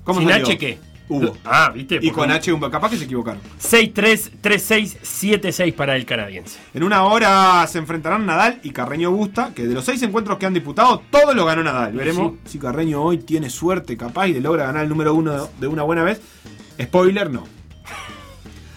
¿Cómo 0.04 0.20
¿Sin 0.20 0.30
salió? 0.30 0.46
H 0.46 0.58
qué? 0.58 0.78
Hugo. 1.10 1.36
Ah, 1.44 1.72
viste. 1.76 2.00
Y 2.02 2.10
con 2.12 2.32
H 2.32 2.52
Humbert, 2.54 2.72
capaz 2.72 2.90
que 2.92 2.98
se 2.98 3.04
equivocaron. 3.04 3.42
6-3-3-6-7-6 3.60 5.74
para 5.74 5.96
el 5.96 6.06
canadiense. 6.06 6.58
En 6.74 6.84
una 6.84 7.04
hora 7.04 7.66
se 7.68 7.80
enfrentarán 7.80 8.26
Nadal 8.26 8.60
y 8.64 8.72
Carreño 8.72 9.12
Busta, 9.12 9.54
que 9.54 9.68
de 9.68 9.74
los 9.74 9.84
seis 9.86 10.02
encuentros 10.04 10.38
que 10.38 10.46
han 10.46 10.54
disputado, 10.54 11.04
todos 11.12 11.36
lo 11.36 11.46
ganó 11.46 11.64
Nadal. 11.64 11.92
Veremos 11.94 12.34
si 12.46 12.60
Carreño 12.60 13.02
hoy 13.02 13.18
tiene 13.18 13.50
suerte 13.50 13.98
capaz 13.98 14.28
y 14.30 14.34
le 14.34 14.40
logra 14.42 14.66
ganar 14.68 14.84
el 14.84 14.90
número 14.90 15.14
uno 15.14 15.50
de 15.60 15.68
una 15.68 15.84
buena 15.84 16.04
vez. 16.04 16.22
Spoiler, 16.82 17.30
no. 17.30 17.44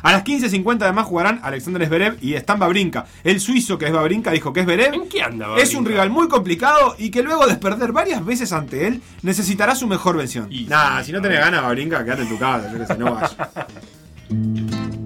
A 0.04 0.12
las 0.12 0.22
15.50 0.22 0.82
además 0.82 1.06
jugarán 1.06 1.40
Alexander 1.42 1.84
Zverev 1.86 2.18
y 2.20 2.34
Stan 2.34 2.58
Babrinka. 2.58 3.06
El 3.24 3.40
suizo 3.40 3.76
que 3.78 3.86
es 3.86 3.92
Babrinka 3.92 4.30
dijo 4.30 4.52
que 4.52 4.62
Zverev 4.62 4.94
¿En 4.94 5.08
qué 5.08 5.22
anda, 5.22 5.46
es 5.56 5.70
un 5.74 5.82
Babrinka? 5.82 5.88
rival 5.90 6.10
muy 6.10 6.28
complicado 6.28 6.94
y 6.98 7.10
que 7.10 7.22
luego 7.22 7.46
de 7.46 7.56
perder 7.56 7.90
varias 7.92 8.24
veces 8.24 8.52
ante 8.52 8.86
él, 8.86 9.02
necesitará 9.22 9.74
su 9.74 9.86
mejor 9.88 10.16
versión. 10.16 10.46
Y 10.52 10.64
Nah, 10.66 11.02
si 11.02 11.10
no 11.10 11.20
tenés 11.20 11.40
ganas, 11.40 11.62
Babrinka, 11.62 12.04
quédate 12.04 12.22
en 12.22 12.28
tu 12.28 12.38
casa, 12.38 12.70
yo 12.72 12.78
que 12.78 12.86
sé, 12.86 12.96
no 12.98 13.14
vayas. 13.14 13.34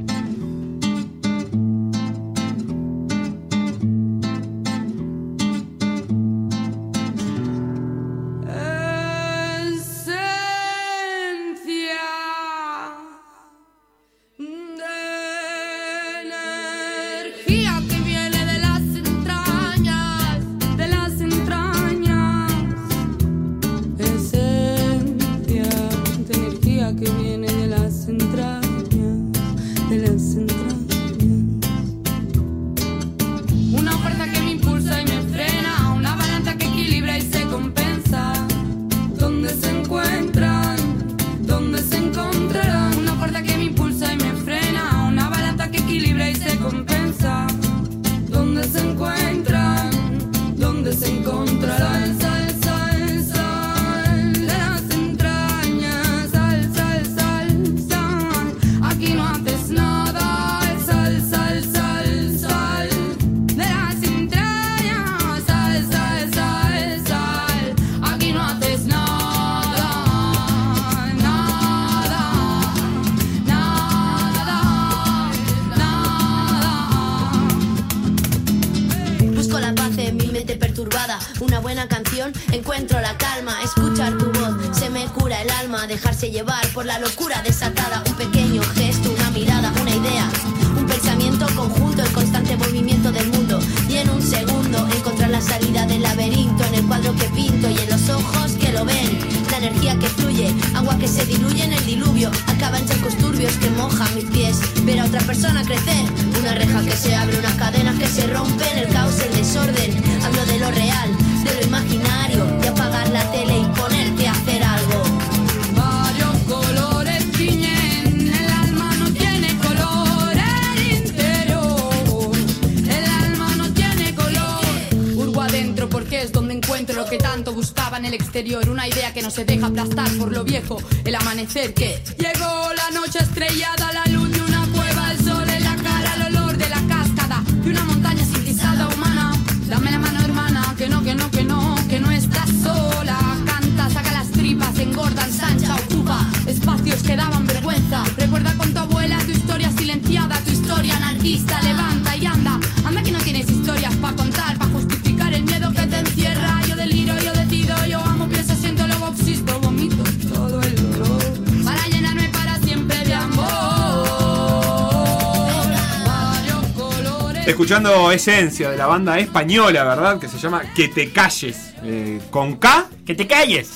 Esencia 168.19 168.71
de 168.71 168.77
la 168.77 168.87
banda 168.87 169.19
española, 169.19 169.83
¿verdad? 169.85 170.19
Que 170.21 170.29
se 170.29 170.39
llama 170.39 170.62
Que 170.75 170.89
te 170.89 171.11
calles. 171.11 171.73
Eh, 171.83 172.21
con 172.31 172.57
K, 172.57 172.87
Que 173.07 173.14
te 173.14 173.27
calles. 173.27 173.71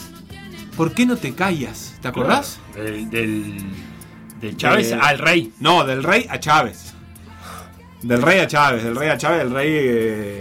¿por 0.77 0.93
qué 0.95 1.07
no 1.07 1.17
te 1.17 1.35
callas? 1.35 1.95
¿Te 2.03 2.09
acordás? 2.09 2.59
Del, 2.75 3.09
del, 3.11 3.57
de 4.41 4.57
Chávez 4.57 4.89
De- 4.91 4.95
al 4.97 5.19
rey. 5.19 5.53
No, 5.61 5.85
del 5.85 6.03
rey 6.03 6.27
a 6.29 6.41
Chávez. 6.41 6.93
Del 8.03 8.21
rey 8.21 8.41
a 8.41 8.47
Chávez, 8.49 8.83
del 8.83 8.97
rey 8.97 9.09
a 9.11 9.17
Chávez, 9.19 9.43
el 9.43 9.51
rey. 9.53 9.69
eh, 9.71 9.81
eh, 9.85 10.32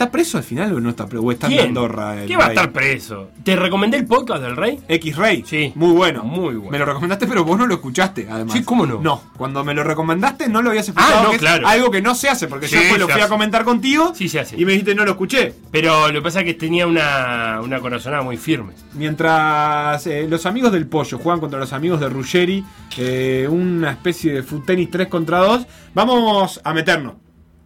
¿Está 0.00 0.10
preso 0.10 0.38
al 0.38 0.44
final 0.44 0.72
o 0.72 0.80
no 0.80 0.88
está 0.88 1.06
preso? 1.06 1.22
¿O 1.22 1.30
está 1.30 1.46
en 1.48 1.52
¿Quién? 1.52 1.66
Andorra? 1.68 2.22
el 2.22 2.26
¿Quién 2.26 2.38
va 2.38 2.44
a 2.44 2.48
rey? 2.48 2.56
estar 2.56 2.72
preso? 2.72 3.28
¿Te 3.44 3.54
recomendé 3.54 3.98
el 3.98 4.06
podcast 4.06 4.42
del 4.42 4.56
rey? 4.56 4.80
X 4.88 5.14
Rey. 5.16 5.44
Sí. 5.46 5.72
Muy 5.74 5.92
bueno. 5.92 6.24
Muy 6.24 6.54
bueno. 6.54 6.70
Me 6.70 6.78
lo 6.78 6.86
recomendaste, 6.86 7.26
pero 7.26 7.44
vos 7.44 7.58
no 7.58 7.66
lo 7.66 7.74
escuchaste, 7.74 8.26
además. 8.30 8.56
Sí, 8.56 8.64
¿cómo 8.64 8.86
no? 8.86 8.98
No, 9.02 9.22
cuando 9.36 9.62
me 9.62 9.74
lo 9.74 9.84
recomendaste 9.84 10.48
no 10.48 10.62
lo 10.62 10.70
habías 10.70 10.88
escuchado. 10.88 11.16
Ah, 11.18 11.22
no, 11.24 11.28
que 11.28 11.36
es 11.36 11.42
claro. 11.42 11.68
Algo 11.68 11.90
que 11.90 12.00
no 12.00 12.14
se 12.14 12.30
hace, 12.30 12.48
porque 12.48 12.66
yo 12.66 12.78
Sí, 12.78 12.84
después 12.84 12.98
lo 12.98 13.06
se 13.08 13.12
fui 13.12 13.20
a 13.20 13.24
hace. 13.26 13.30
comentar 13.30 13.62
contigo. 13.64 14.14
Sí, 14.14 14.30
se 14.30 14.40
hace. 14.40 14.58
Y 14.58 14.64
me 14.64 14.72
dijiste 14.72 14.94
no 14.94 15.04
lo 15.04 15.10
escuché. 15.10 15.52
Pero 15.70 16.08
lo 16.08 16.14
que 16.14 16.22
pasa 16.22 16.38
es 16.40 16.46
que 16.46 16.54
tenía 16.54 16.86
una, 16.86 17.60
una 17.62 17.78
corazonada 17.80 18.22
muy 18.22 18.38
firme. 18.38 18.72
Mientras 18.94 20.06
eh, 20.06 20.26
los 20.30 20.46
amigos 20.46 20.72
del 20.72 20.86
pollo 20.86 21.18
juegan 21.18 21.40
contra 21.40 21.58
los 21.58 21.74
amigos 21.74 22.00
de 22.00 22.08
Ruggeri, 22.08 22.64
eh, 22.96 23.46
una 23.50 23.90
especie 23.90 24.32
de 24.32 24.42
foot 24.42 24.64
tenis 24.64 24.88
3 24.90 25.08
contra 25.08 25.40
2, 25.40 25.66
vamos 25.92 26.58
a 26.64 26.72
meternos 26.72 27.16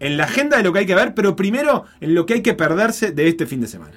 en 0.04 0.18
la 0.18 0.24
agenda 0.24 0.58
de 0.58 0.62
lo 0.62 0.70
que 0.70 0.80
hay 0.80 0.86
que 0.86 0.94
ver, 0.94 1.14
pero 1.14 1.34
primero 1.34 1.86
en 1.98 2.14
lo 2.14 2.26
que 2.26 2.34
hay 2.34 2.42
que 2.42 2.52
perderse 2.52 3.12
de 3.12 3.26
este 3.26 3.46
fin 3.46 3.62
de 3.62 3.66
semana. 3.66 3.94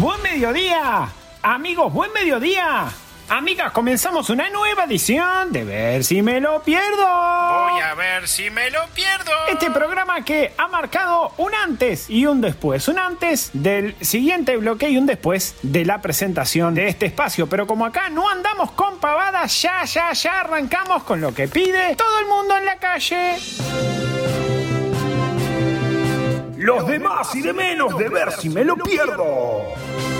Buen 0.00 0.20
mediodía, 0.20 1.08
amigos, 1.42 1.92
buen 1.92 2.12
mediodía. 2.12 2.88
Amigas, 3.28 3.72
comenzamos 3.72 4.30
una 4.30 4.48
nueva 4.50 4.84
edición 4.84 5.50
de 5.50 5.64
Ver 5.64 6.04
si 6.04 6.22
me 6.22 6.40
lo 6.40 6.62
pierdo. 6.62 6.96
Voy 6.96 7.80
a 7.80 7.92
ver 7.96 8.28
si 8.28 8.50
me 8.50 8.70
lo 8.70 8.86
pierdo. 8.94 9.32
Este 9.48 9.68
programa 9.68 10.24
que 10.24 10.54
ha 10.56 10.68
marcado 10.68 11.32
un 11.36 11.52
antes 11.52 12.08
y 12.08 12.26
un 12.26 12.40
después. 12.40 12.86
Un 12.86 13.00
antes 13.00 13.50
del 13.52 13.96
siguiente 14.00 14.56
bloque 14.56 14.90
y 14.90 14.96
un 14.96 15.06
después 15.06 15.56
de 15.62 15.84
la 15.84 16.00
presentación 16.00 16.76
de 16.76 16.86
este 16.86 17.06
espacio. 17.06 17.48
Pero 17.48 17.66
como 17.66 17.84
acá 17.84 18.10
no 18.10 18.30
andamos 18.30 18.70
con 18.70 19.00
pavadas, 19.00 19.60
ya, 19.60 19.84
ya, 19.84 20.12
ya 20.12 20.40
arrancamos 20.42 21.02
con 21.02 21.20
lo 21.20 21.34
que 21.34 21.48
pide 21.48 21.96
todo 21.96 22.20
el 22.20 22.26
mundo 22.26 22.56
en 22.56 22.64
la 22.64 22.76
calle. 22.76 23.38
Los 26.58 26.86
de 26.86 26.98
más 27.00 27.34
y 27.34 27.42
de 27.42 27.52
menos 27.52 27.98
de 27.98 28.08
ver 28.08 28.30
si 28.32 28.50
me 28.50 28.64
lo 28.64 28.76
pierdo. 28.76 30.15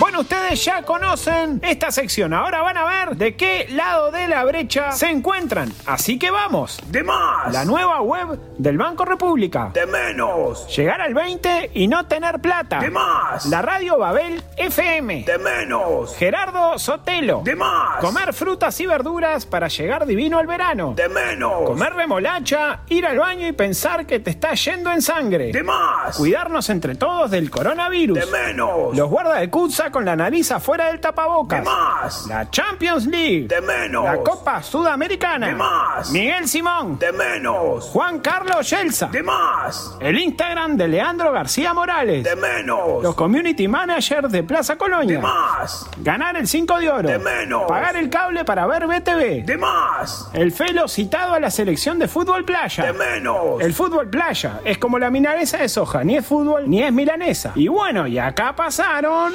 Bueno, 0.00 0.20
ustedes 0.20 0.64
ya 0.64 0.82
conocen 0.82 1.60
esta 1.62 1.90
sección. 1.90 2.32
Ahora 2.32 2.62
van 2.62 2.78
a 2.78 2.84
ver 2.84 3.16
de 3.18 3.36
qué 3.36 3.66
lado 3.68 4.10
de 4.10 4.28
la 4.28 4.46
brecha 4.46 4.92
se 4.92 5.10
encuentran. 5.10 5.70
Así 5.84 6.18
que 6.18 6.30
vamos. 6.30 6.80
De 6.86 7.02
más. 7.02 7.52
La 7.52 7.66
nueva 7.66 8.00
web 8.00 8.40
del 8.56 8.78
Banco 8.78 9.04
República. 9.04 9.72
De 9.74 9.84
menos. 9.84 10.66
Llegar 10.74 11.02
al 11.02 11.12
20 11.12 11.72
y 11.74 11.86
no 11.86 12.06
tener 12.06 12.40
plata. 12.40 12.78
De 12.78 12.90
más. 12.90 13.44
La 13.44 13.60
radio 13.60 13.98
Babel 13.98 14.42
FM. 14.56 15.24
De 15.26 15.36
menos. 15.36 16.16
Gerardo 16.16 16.78
Sotelo. 16.78 17.42
De 17.44 17.54
más. 17.54 17.98
Comer 18.00 18.32
frutas 18.32 18.80
y 18.80 18.86
verduras 18.86 19.44
para 19.44 19.68
llegar 19.68 20.06
divino 20.06 20.38
al 20.38 20.46
verano. 20.46 20.94
De 20.96 21.10
menos. 21.10 21.64
Comer 21.66 21.92
remolacha, 21.92 22.80
ir 22.88 23.04
al 23.04 23.18
baño 23.18 23.46
y 23.46 23.52
pensar 23.52 24.06
que 24.06 24.18
te 24.18 24.30
está 24.30 24.54
yendo 24.54 24.90
en 24.92 25.02
sangre. 25.02 25.52
De 25.52 25.62
más. 25.62 26.16
Cuidarnos 26.16 26.70
entre 26.70 26.94
todos 26.94 27.30
del 27.30 27.50
coronavirus. 27.50 28.18
De 28.18 28.24
menos. 28.24 28.96
Los 28.96 29.10
guarda 29.10 29.34
de 29.34 29.50
Con 29.90 30.04
la 30.04 30.14
nariz 30.14 30.50
afuera 30.52 30.86
del 30.86 31.00
tapabocas. 31.00 31.60
De 31.60 31.64
más. 31.64 32.26
La 32.28 32.48
Champions 32.50 33.06
League. 33.06 33.48
De 33.48 33.60
menos. 33.60 34.04
La 34.04 34.18
Copa 34.18 34.62
Sudamericana. 34.62 35.48
De 35.48 35.54
más. 35.54 36.10
Miguel 36.10 36.48
Simón. 36.48 36.98
De 36.98 37.12
menos. 37.12 37.86
Juan 37.86 38.20
Carlos 38.20 38.70
Yelsa. 38.70 39.06
De 39.06 39.22
más. 39.22 39.96
El 40.00 40.18
Instagram 40.18 40.76
de 40.76 40.88
Leandro 40.88 41.32
García 41.32 41.74
Morales. 41.74 42.22
De 42.24 42.36
menos. 42.36 43.02
Los 43.02 43.14
community 43.14 43.66
managers 43.66 44.30
de 44.30 44.42
Plaza 44.44 44.76
Colonia. 44.76 45.16
De 45.16 45.22
más. 45.22 45.86
Ganar 45.98 46.36
el 46.36 46.46
5 46.46 46.78
de 46.78 46.90
oro. 46.90 47.08
De 47.08 47.18
menos. 47.18 47.64
Pagar 47.66 47.96
el 47.96 48.08
cable 48.08 48.44
para 48.44 48.66
ver 48.66 48.86
BTV. 48.86 49.44
De 49.44 49.56
más. 49.56 50.30
El 50.32 50.52
Felo 50.52 50.86
citado 50.88 51.34
a 51.34 51.40
la 51.40 51.50
selección 51.50 51.98
de 51.98 52.06
fútbol 52.06 52.44
playa. 52.44 52.86
De 52.86 52.92
menos. 52.92 53.60
El 53.60 53.74
fútbol 53.74 54.08
playa 54.08 54.60
es 54.64 54.78
como 54.78 54.98
la 54.98 55.10
milanesa 55.10 55.58
de 55.58 55.68
soja, 55.68 56.04
ni 56.04 56.16
es 56.16 56.26
fútbol 56.26 56.68
ni 56.68 56.82
es 56.82 56.92
milanesa. 56.92 57.52
Y 57.54 57.68
bueno, 57.68 58.06
y 58.06 58.18
acá 58.18 58.54
pasaron. 58.54 59.34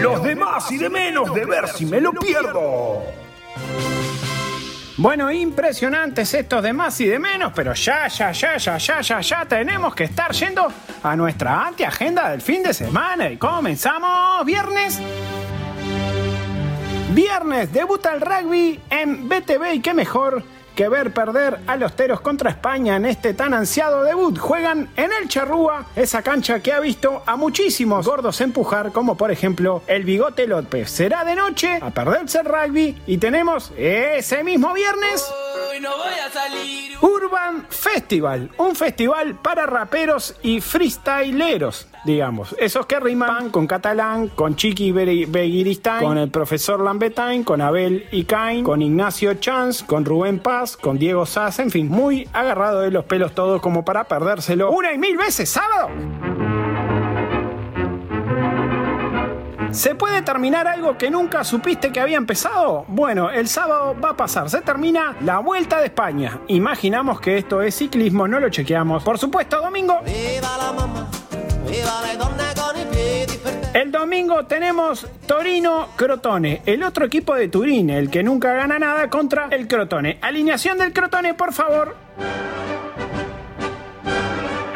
Los 0.00 0.22
de 0.22 0.36
más 0.36 0.70
y 0.70 0.78
de 0.78 0.88
menos 0.88 1.34
de 1.34 1.44
ver 1.44 1.68
si 1.68 1.86
me 1.86 2.00
lo 2.00 2.12
pierdo. 2.12 3.02
Bueno, 4.96 5.30
impresionantes 5.30 6.34
estos 6.34 6.60
de 6.60 6.72
más 6.72 7.00
y 7.00 7.06
de 7.06 7.20
menos, 7.20 7.52
pero 7.54 7.72
ya, 7.72 8.08
ya, 8.08 8.32
ya, 8.32 8.56
ya, 8.56 8.78
ya, 8.78 9.00
ya, 9.00 9.20
ya 9.20 9.44
tenemos 9.44 9.94
que 9.94 10.04
estar 10.04 10.32
yendo 10.32 10.72
a 11.04 11.14
nuestra 11.14 11.68
antiagenda 11.68 12.30
del 12.30 12.40
fin 12.40 12.64
de 12.64 12.74
semana. 12.74 13.30
Y 13.30 13.36
comenzamos 13.36 14.44
viernes. 14.44 15.00
Viernes 17.14 17.72
debuta 17.72 18.12
el 18.12 18.20
rugby 18.20 18.80
en 18.90 19.28
BTV 19.28 19.74
y 19.74 19.80
qué 19.80 19.94
mejor 19.94 20.42
que 20.78 20.88
ver 20.88 21.12
perder 21.12 21.58
a 21.66 21.74
los 21.74 21.96
Teros 21.96 22.20
contra 22.20 22.50
España 22.50 22.94
en 22.94 23.04
este 23.04 23.34
tan 23.34 23.52
ansiado 23.52 24.04
debut. 24.04 24.38
Juegan 24.38 24.88
en 24.94 25.10
el 25.12 25.26
Charrúa, 25.26 25.86
esa 25.96 26.22
cancha 26.22 26.60
que 26.60 26.72
ha 26.72 26.78
visto 26.78 27.24
a 27.26 27.34
muchísimos 27.34 28.06
gordos 28.06 28.40
empujar, 28.40 28.92
como 28.92 29.16
por 29.16 29.32
ejemplo 29.32 29.82
el 29.88 30.04
Bigote 30.04 30.46
López. 30.46 30.88
Será 30.88 31.24
de 31.24 31.34
noche 31.34 31.80
a 31.82 31.90
perderse 31.90 32.38
el 32.38 32.44
rugby 32.44 32.96
y 33.08 33.18
tenemos 33.18 33.72
ese 33.76 34.44
mismo 34.44 34.72
viernes. 34.72 35.28
Urban 37.00 37.66
Festival, 37.68 38.50
un 38.58 38.76
festival 38.76 39.34
para 39.34 39.66
raperos 39.66 40.36
y 40.42 40.60
freestyleros, 40.60 41.88
digamos. 42.08 42.56
Esos 42.58 42.86
que 42.86 42.98
riman 42.98 43.50
con 43.50 43.66
catalán, 43.66 44.28
con 44.28 44.56
Chiqui 44.56 44.90
Be- 44.92 45.26
Beguiristain, 45.28 46.02
con 46.02 46.18
el 46.18 46.30
profesor 46.30 46.80
Lambetain, 46.80 47.44
con 47.44 47.60
Abel 47.60 48.06
Icain, 48.10 48.64
con 48.64 48.82
Ignacio 48.82 49.34
Chanz, 49.34 49.82
con 49.82 50.04
Rubén 50.04 50.38
Paz, 50.38 50.76
con 50.76 50.98
Diego 50.98 51.26
Sass, 51.26 51.58
en 51.58 51.70
fin, 51.70 51.88
muy 51.88 52.26
agarrado 52.32 52.80
de 52.80 52.90
los 52.90 53.04
pelos 53.04 53.32
todos 53.34 53.60
como 53.60 53.84
para 53.84 54.04
perdérselo 54.04 54.70
una 54.72 54.92
y 54.92 54.98
mil 54.98 55.16
veces 55.16 55.50
sábado. 55.50 55.90
¿Se 59.70 59.94
puede 59.94 60.22
terminar 60.22 60.66
algo 60.66 60.96
que 60.96 61.10
nunca 61.10 61.44
supiste 61.44 61.92
que 61.92 62.00
había 62.00 62.16
empezado? 62.16 62.86
Bueno, 62.88 63.30
el 63.30 63.48
sábado 63.48 63.94
va 64.02 64.10
a 64.10 64.16
pasar. 64.16 64.48
Se 64.48 64.62
termina 64.62 65.14
la 65.20 65.40
Vuelta 65.40 65.78
de 65.78 65.84
España. 65.86 66.40
Imaginamos 66.48 67.20
que 67.20 67.36
esto 67.36 67.60
es 67.60 67.76
ciclismo, 67.76 68.26
no 68.26 68.40
lo 68.40 68.48
chequeamos. 68.48 69.04
Por 69.04 69.18
supuesto, 69.18 69.60
domingo. 69.60 70.00
El 73.74 73.92
domingo 73.92 74.46
tenemos 74.46 75.06
Torino 75.26 75.90
Crotone, 75.94 76.62
el 76.66 76.82
otro 76.82 77.04
equipo 77.04 77.34
de 77.34 77.48
Turín, 77.48 77.90
el 77.90 78.10
que 78.10 78.22
nunca 78.22 78.52
gana 78.54 78.78
nada 78.78 79.08
contra 79.08 79.48
el 79.50 79.68
Crotone. 79.68 80.18
Alineación 80.20 80.78
del 80.78 80.92
Crotone, 80.92 81.34
por 81.34 81.52
favor. 81.52 81.94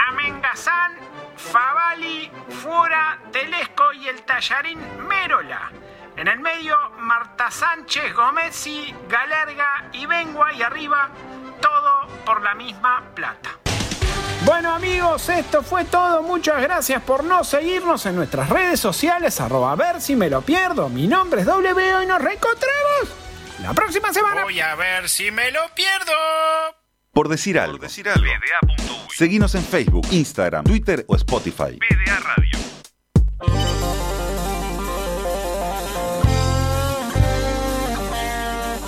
Amengazán, 0.09 0.93
Favali, 1.37 2.31
Fuera, 2.49 3.19
Telesco 3.33 3.93
y 3.95 4.09
el 4.09 4.23
Tallarín 4.23 4.79
Mérola. 5.09 5.73
En 6.17 6.29
el 6.29 6.39
medio, 6.39 6.77
Marta 6.99 7.51
Sánchez, 7.51 8.15
Gomesi, 8.15 8.95
Galerga 9.09 9.89
y 9.93 10.07
Bengua. 10.07 10.53
Y 10.53 10.63
arriba, 10.63 11.09
todo 11.61 12.07
por 12.25 12.43
la 12.43 12.55
misma 12.55 13.03
plata. 13.15 13.62
Bueno 14.45 14.75
amigos, 14.75 15.29
esto 15.29 15.63
fue 15.63 15.85
todo. 15.85 16.23
Muchas 16.23 16.61
gracias 16.63 17.01
por 17.03 17.23
no 17.23 17.45
seguirnos 17.45 18.05
en 18.07 18.17
nuestras 18.17 18.49
redes 18.49 18.81
sociales. 18.81 19.41
Arroba 19.41 19.73
a 19.73 19.77
ver 19.77 20.01
si 20.01 20.17
me 20.17 20.29
lo 20.29 20.43
pierdo. 20.43 20.89
Mi 20.89 21.07
nombre 21.07 21.43
es 21.43 21.47
W 21.47 22.03
y 22.03 22.07
nos 22.07 22.21
reencontramos 22.21 23.09
la 23.63 23.73
próxima 23.73 24.13
semana. 24.13 24.43
Voy 24.43 24.59
a 24.59 24.75
ver 24.75 25.09
si 25.09 25.31
me 25.31 25.51
lo 25.53 25.61
pierdo. 25.75 26.13
Por 27.13 27.29
decir 27.29 27.59
algo. 27.59 27.79
Seguinos 29.15 29.55
en 29.55 29.65
Facebook, 29.65 30.07
Instagram, 30.11 30.65
Twitter 30.65 31.05
o 31.07 31.15
Spotify. 31.15 31.79
PDA 31.79 32.19
Radio. 32.21 32.72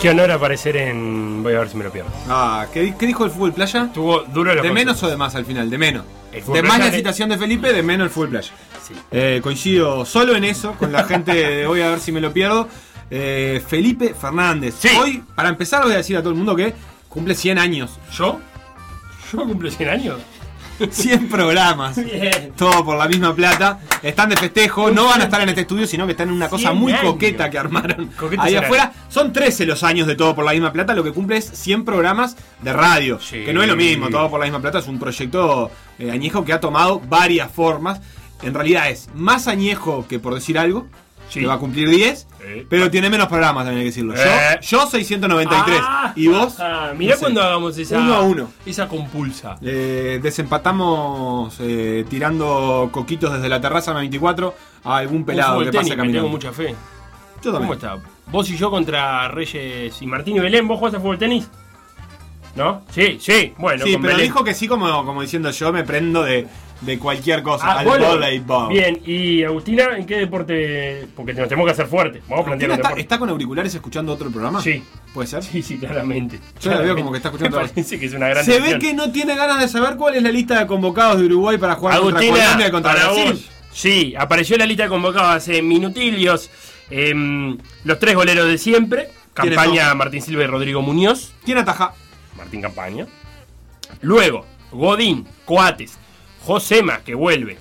Qué 0.04 0.10
honor 0.10 0.30
aparecer 0.32 0.76
en. 0.76 1.42
Voy 1.42 1.54
a 1.54 1.60
ver 1.60 1.70
si 1.70 1.78
me 1.78 1.84
lo 1.84 1.90
pierdo. 1.90 2.10
Ah, 2.28 2.66
¿qué, 2.74 2.94
qué 2.98 3.06
dijo 3.06 3.24
el 3.24 3.30
fútbol 3.30 3.54
playa? 3.54 3.84
Estuvo 3.84 4.20
duro 4.24 4.54
¿De 4.54 4.70
menos 4.70 5.02
o 5.02 5.08
de 5.08 5.16
más 5.16 5.34
al 5.34 5.46
final? 5.46 5.70
De 5.70 5.78
menos. 5.78 6.04
El 6.30 6.44
De 6.44 6.62
más 6.62 6.78
la 6.78 6.90
citación 6.90 7.30
de 7.30 7.38
Felipe, 7.38 7.72
de 7.72 7.82
menos 7.82 8.04
el 8.04 8.10
fútbol 8.10 8.28
playa. 8.28 8.52
Sí. 8.86 8.92
Eh, 9.10 9.40
coincido 9.42 10.04
solo 10.04 10.36
en 10.36 10.44
eso 10.44 10.74
con 10.74 10.92
la 10.92 11.04
gente 11.04 11.32
de 11.32 11.66
Voy 11.66 11.80
a 11.80 11.88
ver 11.88 12.00
si 12.00 12.12
me 12.12 12.20
lo 12.20 12.34
pierdo. 12.34 12.68
Eh, 13.10 13.62
Felipe 13.66 14.12
Fernández. 14.12 14.74
Sí. 14.78 14.90
Hoy, 15.00 15.24
para 15.34 15.48
empezar, 15.48 15.84
voy 15.84 15.94
a 15.94 15.96
decir 15.96 16.18
a 16.18 16.20
todo 16.20 16.32
el 16.32 16.36
mundo 16.36 16.54
que 16.54 16.74
cumple 17.08 17.34
100 17.34 17.58
años. 17.58 17.98
¿Yo? 18.12 18.40
¿Yo 19.32 19.38
cumplo 19.38 19.70
100 19.70 19.88
años? 19.88 20.20
100 20.90 21.28
programas. 21.28 21.96
Bien. 21.96 22.52
Todo 22.56 22.84
por 22.84 22.96
la 22.96 23.06
misma 23.06 23.34
plata. 23.34 23.80
Están 24.02 24.30
de 24.30 24.36
festejo. 24.36 24.90
No 24.90 25.06
van 25.06 25.20
a 25.20 25.24
estar 25.24 25.40
en 25.40 25.48
este 25.48 25.62
estudio, 25.62 25.86
sino 25.86 26.06
que 26.06 26.12
están 26.12 26.28
en 26.28 26.34
una 26.34 26.48
cosa 26.48 26.70
100 26.70 26.78
muy 26.78 26.92
años. 26.92 27.12
coqueta 27.12 27.50
que 27.50 27.58
armaron 27.58 28.10
Coquetos 28.16 28.44
ahí 28.44 28.56
afuera. 28.56 28.92
Son 29.08 29.32
13 29.32 29.66
los 29.66 29.82
años 29.82 30.06
de 30.06 30.14
Todo 30.16 30.34
por 30.34 30.44
la 30.44 30.52
misma 30.52 30.72
plata. 30.72 30.94
Lo 30.94 31.04
que 31.04 31.12
cumple 31.12 31.36
es 31.36 31.44
100 31.44 31.84
programas 31.84 32.36
de 32.60 32.72
radio. 32.72 33.20
Sí. 33.20 33.44
Que 33.44 33.52
no 33.52 33.62
es 33.62 33.68
lo 33.68 33.76
mismo. 33.76 34.08
Todo 34.08 34.30
por 34.30 34.40
la 34.40 34.46
misma 34.46 34.60
plata 34.60 34.78
es 34.78 34.88
un 34.88 34.98
proyecto 34.98 35.70
eh, 35.98 36.10
añejo 36.10 36.44
que 36.44 36.52
ha 36.52 36.60
tomado 36.60 37.00
varias 37.00 37.50
formas. 37.50 38.00
En 38.42 38.54
realidad 38.54 38.90
es 38.90 39.08
más 39.14 39.48
añejo 39.48 40.06
que 40.08 40.18
por 40.18 40.34
decir 40.34 40.58
algo. 40.58 40.86
Sí. 41.28 41.40
Que 41.40 41.46
va 41.46 41.54
a 41.54 41.58
cumplir 41.58 41.88
10. 41.88 42.18
Sí. 42.18 42.66
Pero 42.68 42.90
tiene 42.90 43.10
menos 43.10 43.28
programas, 43.28 43.64
también 43.64 43.78
hay 43.78 43.84
que 43.84 43.90
decirlo. 43.90 44.14
Eh. 44.14 44.58
Yo, 44.62 44.80
yo 44.82 44.86
693. 44.90 45.80
Ah, 45.82 46.12
y 46.14 46.28
vos. 46.28 46.56
ah, 46.60 46.92
mirá 46.96 47.14
no 47.14 47.16
sé, 47.18 47.20
cuando 47.22 47.42
hagamos 47.42 47.78
esa. 47.78 47.98
Uno 47.98 48.14
a 48.14 48.20
uno. 48.22 48.50
Esa 48.64 48.88
compulsa. 48.88 49.56
Eh, 49.62 50.20
desempatamos 50.22 51.56
eh, 51.60 52.04
tirando 52.08 52.88
coquitos 52.92 53.32
desde 53.32 53.48
la 53.48 53.60
terraza 53.60 53.90
en 53.90 53.94
la 53.96 54.00
24 54.00 54.54
a 54.84 54.96
algún 54.96 55.24
pelado 55.24 55.60
que 55.60 55.72
pase 55.72 55.90
caminando. 55.90 56.18
tengo 56.18 56.28
mucha 56.28 56.52
fe. 56.52 56.74
Yo 57.42 57.52
también. 57.52 57.62
¿Cómo 57.62 57.74
está? 57.74 57.98
¿Vos 58.30 58.50
y 58.50 58.56
yo 58.56 58.70
contra 58.70 59.28
Reyes 59.28 60.00
y 60.00 60.06
Martín 60.06 60.36
y 60.36 60.40
Belén? 60.40 60.66
¿Vos 60.66 60.78
jugás 60.78 60.94
a 60.94 61.00
fútbol 61.00 61.18
tenis? 61.18 61.48
¿No? 62.56 62.82
Sí, 62.90 63.18
sí. 63.20 63.52
Bueno, 63.58 63.84
sí, 63.84 63.94
con 63.94 64.02
pero 64.02 64.14
Belén. 64.14 64.30
dijo 64.30 64.44
que 64.44 64.54
sí 64.54 64.68
como, 64.68 65.04
como 65.04 65.22
diciendo 65.22 65.50
yo 65.50 65.72
me 65.72 65.82
prendo 65.82 66.22
de, 66.22 66.46
de 66.84 66.98
cualquier 66.98 67.42
cosa. 67.42 67.64
Ah, 67.66 67.78
al 67.80 67.86
lo- 67.86 67.92
voleibol. 68.08 68.68
Bien, 68.68 69.00
y 69.06 69.42
Agustina, 69.44 69.96
¿en 69.96 70.06
qué 70.06 70.18
deporte? 70.18 71.06
Porque 71.16 71.32
nos 71.34 71.48
tenemos 71.48 71.66
que 71.66 71.72
hacer 71.72 71.86
fuerte. 71.86 72.22
Vamos 72.28 72.42
a 72.42 72.44
plantear 72.46 72.70
¿Agustina 72.70 72.72
un 72.72 72.72
está, 72.78 72.88
deporte. 72.88 73.00
está 73.02 73.18
con 73.18 73.28
auriculares 73.30 73.74
escuchando 73.74 74.12
otro 74.12 74.30
programa? 74.30 74.60
Sí. 74.62 74.82
¿Puede 75.12 75.28
ser? 75.28 75.42
Sí, 75.42 75.62
sí, 75.62 75.78
claramente. 75.78 76.40
Yo 76.60 76.70
la 76.70 76.78
veo 76.80 76.94
como 76.96 77.10
que 77.12 77.18
está 77.18 77.28
escuchando 77.28 77.56
Me 77.58 77.62
todo. 77.64 77.72
parece 77.74 77.98
que 78.00 78.06
es 78.06 78.14
una 78.14 78.28
gran 78.28 78.44
Se 78.44 78.60
ve 78.60 78.78
que 78.78 78.92
no 78.94 79.12
tiene 79.12 79.36
ganas 79.36 79.60
de 79.60 79.68
saber 79.68 79.96
cuál 79.96 80.14
es 80.16 80.22
la 80.22 80.30
lista 80.30 80.58
de 80.58 80.66
convocados 80.66 81.18
de 81.20 81.26
Uruguay 81.26 81.56
para 81.58 81.74
jugar 81.76 82.00
contra 82.00 82.18
Agustina, 82.20 82.44
Colombia 82.44 82.68
y 82.68 82.70
contra 82.70 82.92
para 82.94 83.04
Brasil. 83.12 83.32
vos. 83.32 83.50
Sí, 83.72 84.14
apareció 84.18 84.56
en 84.56 84.60
la 84.60 84.66
lista 84.66 84.82
de 84.84 84.88
convocados 84.88 85.36
hace 85.36 85.62
minutilios. 85.62 86.50
em, 86.90 87.56
los 87.84 87.98
tres 87.98 88.14
goleros 88.14 88.46
de 88.46 88.58
siempre. 88.58 89.08
¿Quiénes 89.32 89.56
Campaña? 89.58 89.94
Martín 89.94 90.20
Silva 90.22 90.44
y 90.44 90.46
Rodrigo 90.46 90.82
Muñoz. 90.82 91.32
¿Quién 91.44 91.58
ataja? 91.58 91.92
Martín 92.36 92.60
Campaña. 92.60 93.06
Luego, 94.02 94.44
Godín, 94.70 95.26
Coates, 95.44 95.96
Josema, 96.44 96.98
que 96.98 97.14
vuelve. 97.14 97.56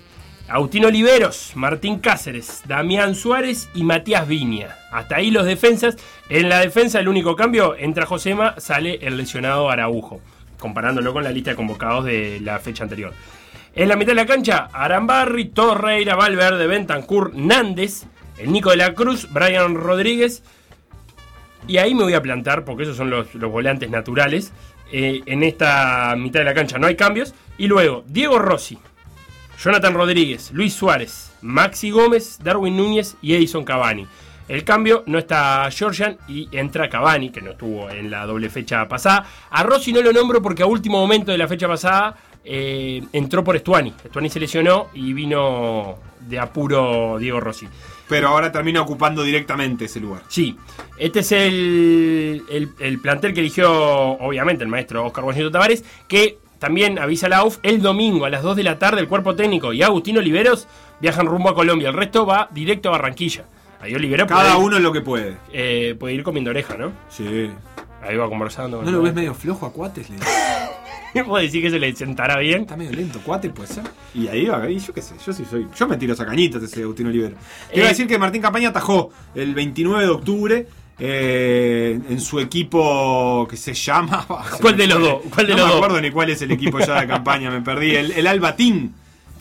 Agustín 0.50 0.84
Oliveros, 0.84 1.54
Martín 1.56 2.00
Cáceres, 2.00 2.64
Damián 2.68 3.16
Suárez 3.16 3.70
y 3.74 3.84
Matías 3.84 4.28
Viña. 4.28 4.76
Hasta 4.92 5.16
ahí 5.16 5.32
los 5.32 5.46
defensas. 5.46 5.96
En 6.28 6.50
la 6.50 6.60
defensa, 6.60 7.00
el 7.00 7.08
único 7.08 7.38
cambio, 7.38 7.78
entra 7.78 8.06
Josema, 8.06 8.56
sale 8.60 9.00
el 9.02 9.16
lesionado 9.16 9.70
Araujo, 9.70 10.20
comparándolo 10.60 11.14
con 11.14 11.24
la 11.24 11.32
lista 11.32 11.52
de 11.52 11.56
convocados 11.56 12.04
de 12.04 12.42
la 12.42 12.60
fecha 12.60 12.84
anterior. 12.84 13.14
En 13.74 13.88
la 13.88 13.96
mitad 13.96 14.12
de 14.12 14.16
la 14.16 14.26
cancha, 14.26 14.68
Arambarri, 14.74 15.46
Torreira, 15.46 16.16
Valverde, 16.16 16.68
Bentancur, 16.68 17.34
Nández, 17.34 18.04
el 18.38 18.52
Nico 18.52 18.72
de 18.72 18.78
la 18.78 18.94
Cruz, 18.94 19.30
Brian 19.32 19.76
Rodríguez. 19.76 20.44
Y 21.70 21.78
ahí 21.78 21.96
me 21.96 22.04
voy 22.04 22.16
a 22.16 22.22
plantar, 22.22 22.66
porque 22.66 22.84
esos 22.84 22.98
son 22.98 23.10
los, 23.10 23.34
los 23.34 23.50
volantes 23.50 23.90
naturales. 23.90 24.52
Eh, 24.92 25.24
en 25.26 25.42
esta 25.42 26.16
mitad 26.18 26.42
de 26.42 26.46
la 26.46 26.54
cancha 26.54 26.78
no 26.78 26.86
hay 26.86 26.96
cambios. 26.96 27.34
Y 27.58 27.68
luego, 27.68 28.04
Diego 28.08 28.40
Rossi, 28.40 28.78
Jonathan 29.62 29.94
Rodríguez, 29.94 30.52
Luis 30.52 30.74
Suárez, 30.74 31.32
Maxi 31.42 31.92
Gómez, 31.92 32.40
Darwin 32.44 32.76
Núñez 32.78 33.16
y 33.22 33.34
Edison 33.36 33.64
Cavani. 33.64 34.08
El 34.48 34.64
cambio 34.66 35.04
no 35.06 35.20
está 35.20 35.70
Georgian 35.72 36.18
y 36.28 36.50
entra 36.52 36.90
Cavani, 36.90 37.30
que 37.30 37.42
no 37.42 37.52
estuvo 37.52 37.90
en 37.90 38.12
la 38.12 38.26
doble 38.26 38.50
fecha 38.50 38.88
pasada. 38.90 39.26
A 39.50 39.64
Rossi 39.64 39.94
no 39.94 40.02
lo 40.02 40.12
nombro 40.12 40.42
porque 40.42 40.64
a 40.64 40.66
último 40.66 41.00
momento 41.00 41.32
de 41.32 41.38
la 41.38 41.48
fecha 41.48 41.68
pasada 41.68 42.18
eh, 42.44 43.02
entró 43.14 43.42
por 43.44 43.56
Estuani. 43.56 43.94
Estuani 44.04 44.30
se 44.30 44.40
lesionó 44.42 44.90
y 44.94 45.14
vino 45.14 45.96
de 46.20 46.40
apuro 46.40 47.18
Diego 47.20 47.40
Rossi. 47.40 47.68
Pero 48.10 48.28
ahora 48.28 48.52
termina 48.52 48.82
ocupando 48.82 49.24
directamente 49.24 49.86
ese 49.86 50.02
lugar. 50.02 50.24
Sí, 50.28 50.58
este 50.98 51.20
es 51.22 51.32
el, 51.32 52.44
el- 52.50 52.70
el 52.80 53.00
plantel 53.00 53.34
que 53.34 53.40
eligió, 53.40 53.72
obviamente, 53.72 54.66
el 54.66 54.70
maestro 54.70 55.06
Oscar 55.06 55.24
Guañito 55.24 55.52
Tavares, 55.52 55.86
que 56.08 56.38
también 56.64 56.98
avisa 56.98 57.28
la 57.28 57.44
UF 57.44 57.58
el 57.62 57.82
domingo 57.82 58.24
a 58.24 58.30
las 58.30 58.42
2 58.42 58.56
de 58.56 58.64
la 58.64 58.80
tarde. 58.80 59.02
El 59.02 59.10
cuerpo 59.10 59.36
técnico 59.36 59.74
y 59.74 59.84
Agustín 59.84 60.18
Oliveros 60.18 60.66
viajan 61.02 61.26
rumbo 61.28 61.50
a 61.50 61.54
Colombia. 61.56 61.90
El 61.90 61.94
resto 61.96 62.26
va 62.26 62.48
directo 62.52 62.88
a 62.88 62.94
Barranquilla. 62.94 63.44
Ahí 63.82 63.94
Olivero 63.94 64.26
Cada 64.26 64.54
puede, 64.54 64.66
uno 64.66 64.80
lo 64.80 64.94
que 64.94 65.02
puede. 65.02 65.36
eh, 65.52 65.94
puede 66.00 66.14
ir 66.14 66.24
comiendo 66.24 66.52
oreja, 66.52 66.78
¿no? 66.78 66.94
Sí. 67.10 67.50
Ahí 68.02 68.16
va 68.16 68.30
conversando. 68.30 68.82
¿No 68.82 68.90
lo 68.92 69.02
ves 69.02 69.14
medio 69.14 69.34
flojo 69.34 69.66
a 69.66 69.74
Cuates? 69.74 70.10
Le 70.10 71.24
¿Puedo 71.26 71.44
decir 71.44 71.62
que 71.62 71.70
se 71.70 71.80
le 71.80 71.94
sentará 71.94 72.38
bien? 72.40 72.62
Está 72.62 72.78
medio 72.78 72.94
lento, 72.94 73.20
Cuates 73.26 73.52
puede 73.52 73.68
ser. 73.68 73.84
Y 74.16 74.30
ahí 74.30 74.46
va, 74.46 74.70
y 74.70 74.80
yo 74.80 74.94
qué 74.94 75.02
sé, 75.02 75.16
yo 75.26 75.34
sí 75.34 75.44
soy. 75.44 75.68
Yo 75.78 75.86
me 75.86 75.98
tiro 75.98 76.16
sacañitas 76.16 76.64
ese 76.64 76.82
Agustín 76.84 77.08
Olivero. 77.08 77.36
Te 77.70 77.76
iba 77.78 77.84
a 77.86 77.88
Eh, 77.88 77.90
decir 77.90 78.08
que 78.08 78.18
Martín 78.18 78.42
Campaña 78.42 78.70
atajó 78.70 79.10
el 79.36 79.54
29 79.54 80.02
de 80.06 80.10
octubre. 80.10 80.68
Eh, 81.00 82.00
en 82.10 82.20
su 82.22 82.40
equipo 82.40 83.48
que 83.50 83.58
se 83.58 83.74
llama. 83.74 84.26
¿Cuál 84.62 84.78
de 84.78 84.88
los 84.88 85.00
dos? 85.00 85.22
¿Cuál 85.34 85.48
de 85.48 85.54
no 85.54 85.60
los 85.60 85.68
me 85.68 85.72
dos? 85.74 85.84
acuerdo 85.84 86.02
ni 86.02 86.12
cuál 86.12 86.30
es 86.30 86.42
el 86.42 86.52
equipo 86.52 86.80
ya 86.80 87.02
de 87.02 87.08
campaña, 87.08 87.50
me 87.52 87.62
perdí. 87.62 87.96
El, 87.96 88.12
el 88.12 88.28
Albatín. 88.28 88.94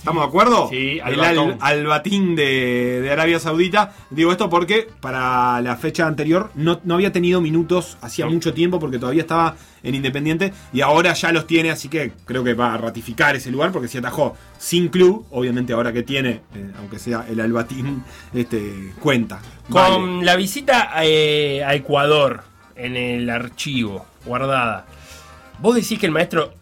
¿Estamos 0.02 0.24
de 0.24 0.28
acuerdo? 0.30 0.68
Sí, 0.68 0.98
el. 1.06 1.20
Al, 1.20 1.58
Albatín 1.60 2.34
de, 2.34 3.00
de 3.02 3.10
Arabia 3.12 3.38
Saudita. 3.38 3.92
Digo 4.10 4.32
esto 4.32 4.50
porque 4.50 4.88
para 5.00 5.60
la 5.60 5.76
fecha 5.76 6.08
anterior 6.08 6.50
no, 6.56 6.80
no 6.82 6.94
había 6.94 7.12
tenido 7.12 7.40
minutos 7.40 7.96
hacía 8.00 8.26
mucho 8.26 8.52
tiempo 8.52 8.80
porque 8.80 8.98
todavía 8.98 9.22
estaba 9.22 9.54
en 9.84 9.94
Independiente 9.94 10.52
y 10.72 10.80
ahora 10.80 11.12
ya 11.12 11.30
los 11.30 11.46
tiene, 11.46 11.70
así 11.70 11.88
que 11.88 12.10
creo 12.24 12.42
que 12.42 12.54
va 12.54 12.74
a 12.74 12.78
ratificar 12.78 13.36
ese 13.36 13.52
lugar 13.52 13.70
porque 13.70 13.86
si 13.86 13.98
atajó 13.98 14.36
sin 14.58 14.88
club, 14.88 15.24
obviamente 15.30 15.72
ahora 15.72 15.92
que 15.92 16.02
tiene, 16.02 16.40
eh, 16.52 16.72
aunque 16.80 16.98
sea 16.98 17.24
el 17.28 17.40
Albatín, 17.40 18.02
este, 18.34 18.92
cuenta. 18.98 19.40
Vale. 19.68 19.94
Con 19.94 20.24
la 20.24 20.34
visita 20.34 20.90
eh, 21.04 21.62
a 21.64 21.76
Ecuador 21.76 22.42
en 22.74 22.96
el 22.96 23.30
archivo 23.30 24.04
guardada, 24.24 24.84
¿vos 25.60 25.76
decís 25.76 26.00
que 26.00 26.06
el 26.06 26.12
maestro 26.12 26.54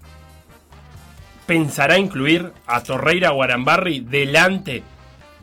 pensará 1.51 1.99
incluir 1.99 2.53
a 2.69 2.81
Torreira 2.81 3.33
o 3.33 3.43
Arambarri 3.43 3.99
delante 3.99 4.85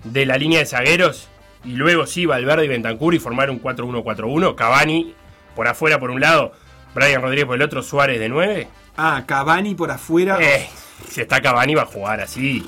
de 0.06 0.26
la 0.26 0.38
línea 0.38 0.60
de 0.60 0.66
zagueros 0.66 1.28
y 1.66 1.74
luego 1.74 2.08
sí 2.08 2.26
Valverde 2.26 2.64
y 2.64 2.70
Bentancur 2.70 3.14
y 3.14 3.20
formar 3.20 3.50
un 3.50 3.62
4-1-4-1? 3.62 4.56
Cavani 4.56 5.14
por 5.54 5.68
afuera 5.68 6.00
por 6.00 6.10
un 6.10 6.22
lado, 6.22 6.54
Brian 6.96 7.22
Rodríguez 7.22 7.46
por 7.46 7.56
el 7.56 7.62
otro, 7.62 7.84
Suárez 7.84 8.22
de 8.22 8.30
9. 8.30 8.70
Ah, 8.96 9.24
Cavani 9.26 9.76
por 9.76 9.92
afuera. 9.92 10.38
Eh, 10.40 10.70
si 11.10 11.20
está 11.20 11.42
Cavani 11.42 11.76
va 11.76 11.82
a 11.82 11.88
jugar 11.88 12.22
así. 12.22 12.66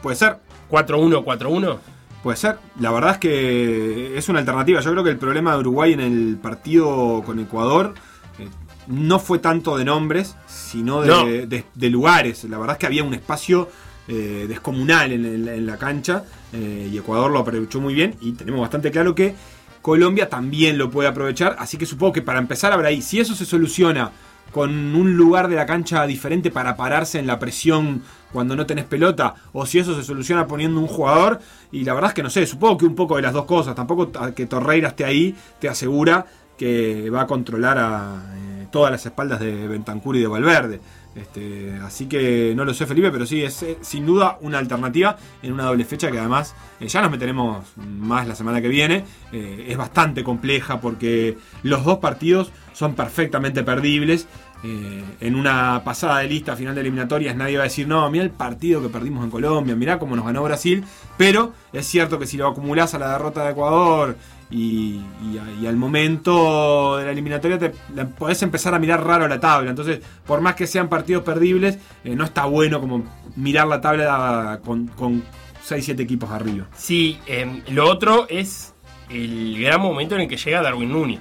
Puede 0.00 0.14
ser. 0.14 0.36
4-1-4-1. 0.70 1.78
Puede 2.22 2.36
ser. 2.36 2.58
La 2.78 2.92
verdad 2.92 3.14
es 3.14 3.18
que 3.18 4.16
es 4.16 4.28
una 4.28 4.38
alternativa. 4.38 4.80
Yo 4.80 4.92
creo 4.92 5.02
que 5.02 5.10
el 5.10 5.18
problema 5.18 5.54
de 5.54 5.58
Uruguay 5.58 5.94
en 5.94 6.00
el 6.00 6.38
partido 6.40 7.24
con 7.26 7.40
Ecuador 7.40 7.94
no 8.88 9.18
fue 9.18 9.38
tanto 9.38 9.76
de 9.76 9.84
nombres, 9.84 10.36
sino 10.46 11.00
de, 11.02 11.08
No. 11.08 11.24
de- 11.26 11.64
de 11.74 11.90
lugares. 11.90 12.44
La 12.44 12.58
verdad 12.58 12.74
es 12.76 12.78
que 12.80 12.86
había 12.86 13.04
un 13.04 13.14
espacio 13.14 13.68
eh, 14.08 14.46
descomunal 14.48 15.12
en, 15.12 15.24
en 15.24 15.44
la- 15.46 15.54
en 15.54 15.64
la 15.66 15.76
cancha 15.78 16.24
eh, 16.52 16.88
y 16.92 16.98
Ecuador 16.98 17.30
lo 17.30 17.38
aprovechó 17.38 17.80
muy 17.80 17.94
bien 17.94 18.16
y 18.20 18.32
tenemos 18.32 18.60
bastante 18.60 18.90
claro 18.90 19.14
que 19.14 19.34
Colombia 19.80 20.28
también 20.28 20.76
lo 20.76 20.90
puede 20.90 21.08
aprovechar. 21.08 21.54
Así 21.58 21.76
que 21.76 21.86
supongo 21.86 22.12
que 22.12 22.22
para 22.22 22.38
empezar 22.40 22.72
habrá 22.72 22.88
ahí, 22.88 23.00
si 23.00 23.20
eso 23.20 23.34
se 23.36 23.44
soluciona 23.44 24.10
con 24.50 24.70
un 24.96 25.16
lugar 25.16 25.48
de 25.48 25.54
la 25.56 25.66
cancha 25.66 26.04
diferente 26.06 26.50
para 26.50 26.76
pararse 26.76 27.18
en 27.20 27.26
la 27.26 27.38
presión 27.38 28.02
cuando 28.32 28.54
no 28.56 28.66
tenés 28.66 28.84
pelota, 28.86 29.34
o 29.52 29.64
si 29.66 29.78
eso 29.78 29.94
se 29.94 30.02
soluciona 30.04 30.46
poniendo 30.46 30.80
un 30.80 30.88
jugador, 30.88 31.38
y 31.70 31.84
la 31.84 31.94
verdad 31.94 32.10
es 32.10 32.14
que 32.14 32.22
no 32.22 32.28
sé, 32.30 32.44
supongo 32.46 32.78
que 32.78 32.84
un 32.86 32.94
poco 32.94 33.16
de 33.16 33.22
las 33.22 33.32
dos 33.32 33.44
cosas, 33.44 33.74
tampoco 33.74 34.10
que 34.34 34.46
Torreira 34.46 34.88
esté 34.88 35.04
ahí 35.04 35.34
te 35.60 35.68
asegura 35.68 36.26
que 36.58 37.08
va 37.08 37.22
a 37.22 37.26
controlar 37.26 37.78
a 37.78 38.34
eh, 38.36 38.51
todas 38.72 38.90
las 38.90 39.06
espaldas 39.06 39.38
de 39.38 39.68
Bentancur 39.68 40.16
y 40.16 40.20
de 40.20 40.26
Valverde. 40.26 40.80
Este, 41.14 41.78
así 41.84 42.06
que 42.06 42.54
no 42.56 42.64
lo 42.64 42.72
sé 42.72 42.86
Felipe, 42.86 43.10
pero 43.10 43.26
sí, 43.26 43.44
es 43.44 43.62
eh, 43.62 43.76
sin 43.82 44.06
duda 44.06 44.38
una 44.40 44.58
alternativa 44.58 45.18
en 45.42 45.52
una 45.52 45.64
doble 45.64 45.84
fecha 45.84 46.10
que 46.10 46.18
además 46.18 46.54
eh, 46.80 46.88
ya 46.88 47.02
nos 47.02 47.10
meteremos 47.10 47.66
más 47.76 48.26
la 48.26 48.34
semana 48.34 48.62
que 48.62 48.68
viene. 48.68 49.04
Eh, 49.30 49.66
es 49.68 49.76
bastante 49.76 50.24
compleja 50.24 50.80
porque 50.80 51.36
los 51.62 51.84
dos 51.84 51.98
partidos 51.98 52.50
son 52.72 52.94
perfectamente 52.94 53.62
perdibles. 53.62 54.26
En 54.64 55.34
una 55.34 55.82
pasada 55.84 56.20
de 56.20 56.28
lista 56.28 56.54
final 56.54 56.76
de 56.76 56.82
eliminatorias 56.82 57.34
nadie 57.34 57.56
va 57.56 57.64
a 57.64 57.66
decir, 57.66 57.88
no, 57.88 58.08
mira 58.10 58.22
el 58.22 58.30
partido 58.30 58.80
que 58.80 58.88
perdimos 58.88 59.24
en 59.24 59.30
Colombia, 59.32 59.74
mirá 59.74 59.98
cómo 59.98 60.14
nos 60.14 60.24
ganó 60.24 60.44
Brasil, 60.44 60.84
pero 61.18 61.52
es 61.72 61.84
cierto 61.84 62.16
que 62.20 62.28
si 62.28 62.36
lo 62.36 62.46
acumulás 62.46 62.94
a 62.94 63.00
la 63.00 63.10
derrota 63.10 63.42
de 63.42 63.50
Ecuador 63.50 64.16
y, 64.52 65.00
y 65.32 65.38
a- 65.38 65.62
y 65.62 65.66
al 65.66 65.76
momento 65.76 66.96
de 66.98 67.04
la 67.06 67.10
eliminatoria 67.12 67.58
te 67.58 67.72
la 67.94 68.06
podés 68.08 68.42
empezar 68.42 68.74
a 68.74 68.78
mirar 68.78 69.04
raro 69.04 69.26
la 69.26 69.40
tabla, 69.40 69.70
entonces 69.70 70.00
por 70.26 70.40
más 70.40 70.54
que 70.54 70.66
sean 70.66 70.88
partidos 70.88 71.22
perdibles, 71.24 71.78
eh, 72.04 72.14
no 72.14 72.24
está 72.24 72.44
bueno 72.44 72.80
como 72.80 73.04
mirar 73.36 73.66
la 73.66 73.80
tabla 73.80 74.60
con, 74.64 74.86
con 74.88 75.22
6-7 75.66 76.00
equipos 76.00 76.30
arriba. 76.30 76.66
Sí, 76.76 77.18
em, 77.26 77.62
lo 77.68 77.88
otro 77.88 78.26
es 78.28 78.74
el 79.10 79.58
gran 79.60 79.80
momento 79.80 80.14
en 80.14 80.22
el 80.22 80.28
que 80.28 80.36
llega 80.36 80.62
Darwin 80.62 80.92
Núñez. 80.92 81.20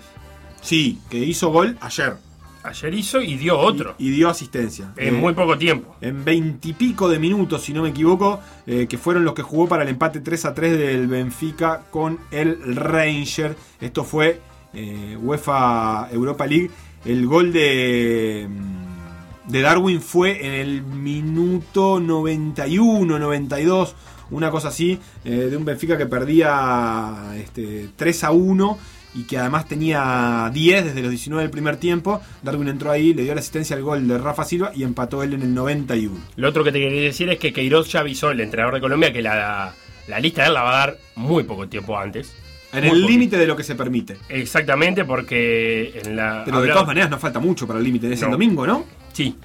Sí, 0.62 0.99
que 1.10 1.18
hizo 1.18 1.49
gol 1.49 1.78
ayer. 1.82 2.16
Ayer 2.64 2.94
hizo 2.94 3.22
y 3.22 3.38
dio 3.38 3.58
otro. 3.58 3.96
Y, 3.98 4.08
y 4.08 4.12
dio 4.12 4.30
asistencia. 4.30 4.94
En 4.98 5.16
Eh, 5.16 5.18
muy 5.18 5.34
poco 5.34 5.58
tiempo. 5.58 5.96
En 6.02 6.24
veintipico 6.24 7.10
de 7.10 7.20
minutos, 7.20 7.64
si 7.64 7.74
no 7.74 7.84
me 7.84 7.90
equivoco, 7.90 8.40
eh, 8.68 8.88
que 8.88 8.98
fueron 8.98 9.26
los 9.26 9.34
que 9.34 9.42
jugó 9.42 9.68
para 9.68 9.84
el 9.84 9.90
empate 9.90 10.20
3 10.20 10.46
a 10.46 10.54
3 10.54 10.78
del 10.78 11.08
Benfica 11.08 11.86
con 11.90 12.20
el 12.32 12.76
Ranger. 12.76 13.56
Esto 13.80 14.04
fue 14.04 14.40
eh, 14.74 15.18
UEFA 15.20 16.10
Europa 16.12 16.46
League. 16.46 16.70
El 17.04 17.26
gol 17.26 17.52
de, 17.52 18.48
mm, 18.48 19.52
de 19.52 19.62
Darwin 19.62 20.02
fue 20.02 20.46
en 20.46 20.54
el 20.54 20.84
minuto 20.84 22.00
91, 22.00 23.18
92, 23.18 23.96
una 24.30 24.52
cosa 24.52 24.70
así, 24.70 25.00
eh, 25.26 25.32
de 25.32 25.58
un 25.58 25.66
Benfica 25.66 25.98
que 25.98 26.06
perdía 26.06 27.34
este, 27.38 27.90
3 27.96 28.24
a 28.24 28.32
1 28.32 28.78
y 29.14 29.24
que 29.24 29.38
además 29.38 29.68
tenía 29.68 30.50
10 30.54 30.86
desde 30.86 31.02
los 31.02 31.10
19 31.12 31.44
del 31.44 31.52
primer 31.52 31.78
tiempo. 31.78 32.22
Darwin 32.44 32.68
entró 32.70 32.92
ahí, 32.92 33.14
le 33.14 33.24
dio 33.24 33.34
la 33.34 33.40
asistencia 33.42 33.76
al 33.76 33.82
gol 33.84 34.08
de 34.08 34.18
Rafa 34.18 34.46
Silva 34.46 34.72
y 34.76 34.84
empató 34.84 35.22
él 35.24 35.34
en 35.34 35.42
el 35.42 35.54
91. 35.54 36.16
Lo 36.38 36.50
otro 36.50 36.64
que 36.64 36.72
te 36.72 36.80
quería 36.80 37.02
decir 37.02 37.30
es 37.30 37.38
que 37.40 37.52
Queiroz 37.54 37.92
ya 37.92 38.00
avisó, 38.02 38.32
el 38.32 38.40
entrenador 38.40 38.76
de 38.76 38.82
Colombia, 38.82 39.12
que 39.12 39.22
la, 39.22 39.74
la 40.08 40.20
lista 40.20 40.44
de 40.44 40.48
él 40.50 40.54
la 40.54 40.64
va 40.64 40.74
a 40.74 40.86
dar 40.88 40.98
muy 41.16 41.44
poco 41.44 41.68
tiempo 41.68 41.98
antes. 41.98 42.36
En 42.74 42.88
Muy 42.88 43.00
el 43.02 43.06
límite 43.06 43.38
de 43.38 43.46
lo 43.48 43.58
que 43.58 43.64
se 43.64 43.76
permite. 43.76 44.16
Exactamente, 44.30 45.04
porque 45.04 46.00
en 46.06 46.16
la. 46.16 46.44
Pero 46.46 46.62
de 46.62 46.70
todas 46.70 46.88
maneras 46.88 47.10
no 47.10 47.20
falta 47.20 47.40
mucho 47.40 47.68
para 47.68 47.80
el 47.80 47.86
límite. 47.86 48.08
Es 48.14 48.22
el 48.22 48.28
No. 48.30 48.32
domingo, 48.36 48.66
¿no? 48.66 48.86
Sí. 49.12 49.36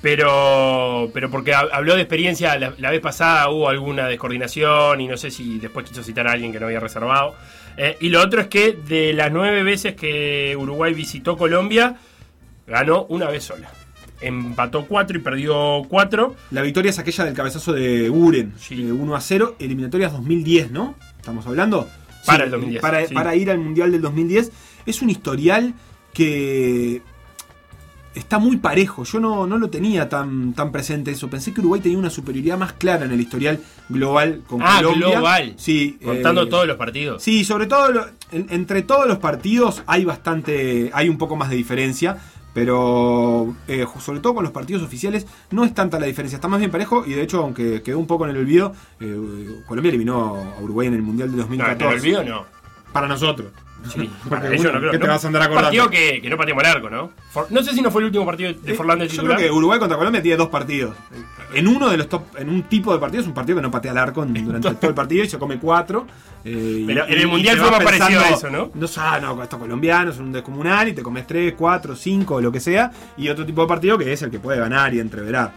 Pero, 0.00 1.10
pero 1.14 1.30
porque 1.30 1.52
hab- 1.54 1.68
habló 1.72 1.94
de 1.94 2.00
experiencia, 2.02 2.58
la, 2.58 2.72
la 2.78 2.90
vez 2.90 3.00
pasada 3.00 3.48
hubo 3.50 3.68
alguna 3.68 4.06
descoordinación 4.08 5.00
y 5.00 5.06
no 5.06 5.16
sé 5.16 5.30
si 5.30 5.58
después 5.58 5.86
quiso 5.88 6.02
citar 6.02 6.26
a 6.26 6.32
alguien 6.32 6.52
que 6.52 6.58
no 6.58 6.66
había 6.66 6.80
reservado. 6.80 7.34
Eh, 7.76 7.96
y 8.00 8.08
lo 8.08 8.20
otro 8.22 8.40
es 8.40 8.48
que 8.48 8.72
de 8.72 9.12
las 9.12 9.32
nueve 9.32 9.62
veces 9.62 9.94
que 9.94 10.56
Uruguay 10.58 10.94
visitó 10.94 11.36
Colombia, 11.36 11.96
ganó 12.66 13.04
una 13.04 13.28
vez 13.28 13.44
sola. 13.44 13.70
Empató 14.20 14.86
cuatro 14.86 15.16
y 15.16 15.20
perdió 15.20 15.82
cuatro. 15.88 16.36
La 16.50 16.62
victoria 16.62 16.90
es 16.90 16.98
aquella 16.98 17.24
del 17.24 17.34
cabezazo 17.34 17.72
de 17.72 18.10
Uren, 18.10 18.52
eh, 18.70 18.92
1 18.92 19.16
a 19.16 19.20
0, 19.20 19.56
eliminatorias 19.58 20.12
2010, 20.12 20.70
¿no? 20.70 20.94
¿Estamos 21.16 21.46
hablando? 21.46 21.88
Para 22.26 22.44
el 22.44 22.50
2010, 22.50 22.82
Para, 22.82 23.06
sí. 23.06 23.14
para 23.14 23.34
ir 23.34 23.50
al 23.50 23.58
Mundial 23.58 23.92
del 23.92 24.02
2010. 24.02 24.52
Es 24.84 25.00
un 25.00 25.08
historial 25.08 25.74
que 26.12 27.02
está 28.14 28.38
muy 28.38 28.56
parejo. 28.56 29.04
Yo 29.04 29.20
no, 29.20 29.46
no 29.46 29.56
lo 29.58 29.70
tenía 29.70 30.08
tan, 30.08 30.52
tan 30.54 30.72
presente 30.72 31.10
eso. 31.12 31.28
Pensé 31.30 31.52
que 31.54 31.60
Uruguay 31.60 31.80
tenía 31.80 31.98
una 31.98 32.10
superioridad 32.10 32.58
más 32.58 32.72
clara 32.72 33.04
en 33.04 33.12
el 33.12 33.20
historial 33.20 33.60
global 33.88 34.42
con 34.46 34.60
Ah, 34.62 34.80
Colombia. 34.82 35.10
global. 35.18 35.54
Sí, 35.56 35.98
Contando 36.04 36.42
eh, 36.42 36.46
todos 36.46 36.66
los 36.66 36.76
partidos. 36.76 37.22
Sí, 37.22 37.44
sobre 37.44 37.66
todo 37.66 37.92
lo- 37.92 38.06
en- 38.32 38.46
entre 38.50 38.82
todos 38.82 39.06
los 39.06 39.18
partidos 39.18 39.82
hay 39.86 40.04
bastante, 40.04 40.90
hay 40.92 41.08
un 41.08 41.18
poco 41.18 41.36
más 41.36 41.50
de 41.50 41.56
diferencia, 41.56 42.18
pero 42.52 43.54
eh, 43.68 43.86
sobre 44.00 44.20
todo 44.20 44.34
con 44.34 44.42
los 44.44 44.52
partidos 44.52 44.82
oficiales 44.82 45.26
no 45.50 45.64
es 45.64 45.72
tanta 45.72 45.98
la 46.00 46.06
diferencia, 46.06 46.36
está 46.36 46.48
más 46.48 46.58
bien 46.58 46.70
parejo 46.70 47.04
y 47.06 47.10
de 47.12 47.22
hecho 47.22 47.42
aunque 47.42 47.82
quedó 47.82 47.98
un 47.98 48.06
poco 48.06 48.24
en 48.24 48.30
el 48.32 48.38
olvido, 48.38 48.72
eh, 49.00 49.60
Colombia 49.66 49.90
eliminó 49.90 50.34
a 50.36 50.60
Uruguay 50.60 50.88
en 50.88 50.94
el 50.94 51.02
Mundial 51.02 51.30
de 51.30 51.36
No, 51.36 51.42
en 51.44 51.48
2014. 51.58 51.94
el 51.94 52.00
olvido 52.00 52.24
no. 52.24 52.44
Para 52.92 53.06
nosotros. 53.06 53.52
Sí, 53.88 54.10
Porque 54.28 54.46
para 54.48 54.60
uno, 54.60 54.72
no 54.72 54.78
creo. 54.78 54.90
¿qué 54.92 54.98
te 54.98 55.06
no. 55.06 55.12
vas 55.12 55.24
a 55.24 55.26
andar 55.26 55.42
acordando? 55.42 55.66
Partido 55.68 55.90
que, 55.90 56.20
que 56.20 56.28
no 56.30 56.36
pateamos 56.36 56.62
el 56.64 56.70
arco, 56.70 56.90
¿no? 56.90 57.10
For- 57.30 57.46
no 57.50 57.62
sé 57.62 57.72
si 57.72 57.80
no 57.80 57.90
fue 57.90 58.02
el 58.02 58.06
último 58.06 58.26
partido 58.26 58.52
de 58.52 58.74
Forlán 58.74 58.98
de 58.98 59.04
Eh, 59.06 59.08
Yo 59.08 59.12
titular. 59.14 59.36
creo 59.38 59.48
que 59.50 59.56
Uruguay 59.56 59.78
contra 59.78 59.96
Colombia 59.96 60.22
tiene 60.22 60.36
dos 60.36 60.48
partidos. 60.48 60.94
En 61.54 61.66
uno 61.66 61.88
de 61.88 61.96
los 61.96 62.08
top, 62.08 62.22
en 62.38 62.48
un 62.50 62.62
tipo 62.64 62.92
de 62.92 62.98
partido 62.98 63.22
es 63.22 63.26
un 63.26 63.34
partido 63.34 63.56
que 63.56 63.62
no 63.62 63.70
patea 63.70 63.90
al 63.92 63.98
arco 63.98 64.24
durante 64.24 64.70
todo 64.74 64.88
el 64.90 64.94
partido 64.94 65.24
y 65.24 65.28
se 65.28 65.38
come 65.38 65.58
cuatro. 65.58 66.06
eh, 66.44 66.84
Pero 66.86 67.08
y- 67.08 67.12
en 67.14 67.18
el 67.20 67.26
Mundial 67.26 67.58
fue 67.58 67.70
más 67.70 67.82
parecido 67.82 68.20
a 68.20 68.28
eso, 68.30 68.50
¿no? 68.50 68.70
No, 68.74 68.86
ah, 68.98 69.18
no, 69.20 69.42
estos 69.42 69.58
colombianos 69.58 70.16
son 70.16 70.26
un 70.26 70.32
descomunal 70.32 70.88
y 70.88 70.92
te 70.92 71.02
comes 71.02 71.26
tres, 71.26 71.54
cuatro, 71.56 71.96
cinco, 71.96 72.40
lo 72.40 72.52
que 72.52 72.60
sea. 72.60 72.90
Y 73.16 73.28
otro 73.28 73.44
tipo 73.46 73.62
de 73.62 73.68
partido 73.68 73.96
que 73.98 74.12
es 74.12 74.22
el 74.22 74.30
que 74.30 74.38
puede 74.38 74.58
ganar 74.58 74.94
y 74.94 75.00
entreverar. 75.00 75.52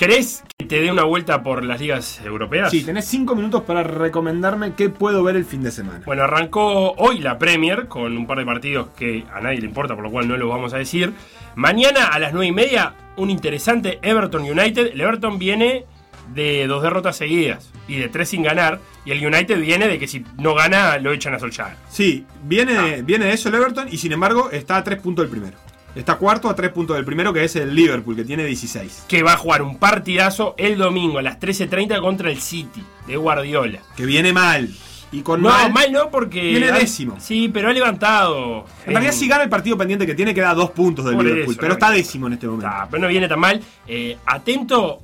¿Querés 0.00 0.42
que 0.56 0.64
te 0.64 0.80
dé 0.80 0.90
una 0.90 1.04
vuelta 1.04 1.42
por 1.42 1.62
las 1.62 1.78
ligas 1.78 2.22
europeas? 2.24 2.70
Sí, 2.70 2.82
tenés 2.82 3.04
cinco 3.04 3.36
minutos 3.36 3.64
para 3.64 3.82
recomendarme 3.82 4.72
qué 4.72 4.88
puedo 4.88 5.22
ver 5.22 5.36
el 5.36 5.44
fin 5.44 5.62
de 5.62 5.70
semana. 5.70 6.00
Bueno, 6.06 6.22
arrancó 6.22 6.92
hoy 6.92 7.18
la 7.18 7.36
Premier 7.36 7.86
con 7.86 8.16
un 8.16 8.26
par 8.26 8.38
de 8.38 8.46
partidos 8.46 8.88
que 8.96 9.26
a 9.30 9.42
nadie 9.42 9.58
le 9.60 9.66
importa, 9.66 9.94
por 9.94 10.02
lo 10.04 10.10
cual 10.10 10.26
no 10.26 10.38
lo 10.38 10.48
vamos 10.48 10.72
a 10.72 10.78
decir. 10.78 11.12
Mañana 11.54 12.06
a 12.06 12.18
las 12.18 12.32
9 12.32 12.46
y 12.46 12.52
media, 12.52 12.94
un 13.18 13.28
interesante 13.28 13.98
Everton 14.00 14.40
United. 14.40 14.86
El 14.94 15.02
Everton 15.02 15.38
viene 15.38 15.84
de 16.32 16.66
dos 16.66 16.82
derrotas 16.82 17.16
seguidas 17.18 17.70
y 17.86 17.96
de 17.96 18.08
tres 18.08 18.30
sin 18.30 18.42
ganar. 18.42 18.80
Y 19.04 19.10
el 19.10 19.26
United 19.26 19.60
viene 19.60 19.86
de 19.86 19.98
que 19.98 20.08
si 20.08 20.24
no 20.38 20.54
gana 20.54 20.96
lo 20.96 21.12
echan 21.12 21.34
a 21.34 21.38
Solskjaer. 21.38 21.76
Sí, 21.90 22.24
viene, 22.44 22.78
Ah. 22.78 23.02
viene 23.04 23.26
de 23.26 23.34
eso 23.34 23.50
el 23.50 23.54
Everton 23.56 23.88
y 23.90 23.98
sin 23.98 24.12
embargo 24.12 24.48
está 24.50 24.78
a 24.78 24.82
tres 24.84 24.98
puntos 24.98 25.24
del 25.24 25.30
primero. 25.30 25.58
Está 25.94 26.16
cuarto 26.16 26.48
a 26.48 26.54
tres 26.54 26.70
puntos 26.70 26.96
del 26.96 27.04
primero 27.04 27.32
que 27.32 27.42
es 27.44 27.56
el 27.56 27.74
Liverpool 27.74 28.14
que 28.14 28.24
tiene 28.24 28.44
16. 28.44 29.06
Que 29.08 29.22
va 29.22 29.32
a 29.32 29.36
jugar 29.36 29.62
un 29.62 29.78
partidazo 29.78 30.54
el 30.56 30.78
domingo 30.78 31.18
a 31.18 31.22
las 31.22 31.40
13.30 31.40 32.00
contra 32.00 32.30
el 32.30 32.40
City 32.40 32.82
de 33.06 33.16
Guardiola. 33.16 33.80
Que 33.96 34.06
viene 34.06 34.32
mal. 34.32 34.68
Y 35.12 35.22
con 35.22 35.42
No, 35.42 35.48
mal, 35.48 35.72
mal 35.72 35.90
no, 35.90 36.08
porque. 36.08 36.40
Viene 36.40 36.70
décimo. 36.70 37.16
Sí, 37.18 37.50
pero 37.52 37.68
ha 37.68 37.72
levantado. 37.72 38.64
En 38.86 38.92
realidad, 38.92 39.12
si 39.12 39.26
gana 39.26 39.42
el 39.42 39.50
partido 39.50 39.76
pendiente 39.76 40.06
que 40.06 40.14
tiene, 40.14 40.32
queda 40.32 40.54
dos 40.54 40.70
puntos 40.70 41.04
del 41.04 41.18
Liverpool. 41.18 41.52
eso, 41.54 41.56
pero 41.60 41.68
no, 41.70 41.74
está 41.74 41.88
no. 41.88 41.94
décimo 41.94 42.26
en 42.28 42.32
este 42.34 42.46
momento. 42.46 42.68
Ah, 42.72 42.86
pero 42.88 43.02
no 43.02 43.08
viene 43.08 43.26
tan 43.26 43.40
mal. 43.40 43.60
Eh, 43.88 44.16
atento 44.26 45.02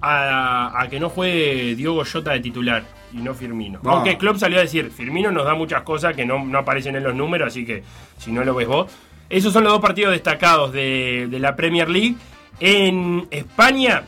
a, 0.00 0.80
a 0.82 0.88
que 0.88 0.98
no 0.98 1.08
juegue 1.08 1.76
Diogo 1.76 2.02
Jota 2.04 2.32
de 2.32 2.40
titular 2.40 2.82
y 3.12 3.18
no 3.18 3.34
Firmino. 3.34 3.80
Ah. 3.84 3.90
Aunque 3.92 4.18
Klopp 4.18 4.38
salió 4.38 4.58
a 4.58 4.62
decir, 4.62 4.90
Firmino 4.90 5.30
nos 5.30 5.44
da 5.44 5.54
muchas 5.54 5.82
cosas 5.82 6.16
que 6.16 6.24
no, 6.24 6.44
no 6.44 6.58
aparecen 6.58 6.96
en 6.96 7.04
los 7.04 7.14
números, 7.14 7.48
así 7.48 7.64
que 7.64 7.84
si 8.18 8.32
no 8.32 8.44
lo 8.44 8.54
ves 8.54 8.66
vos. 8.66 8.90
Esos 9.32 9.52
son 9.52 9.64
los 9.64 9.72
dos 9.72 9.80
partidos 9.82 10.12
destacados 10.12 10.72
de, 10.72 11.26
de 11.28 11.38
la 11.40 11.56
Premier 11.56 11.88
League. 11.88 12.14
En 12.60 13.26
España 13.30 14.04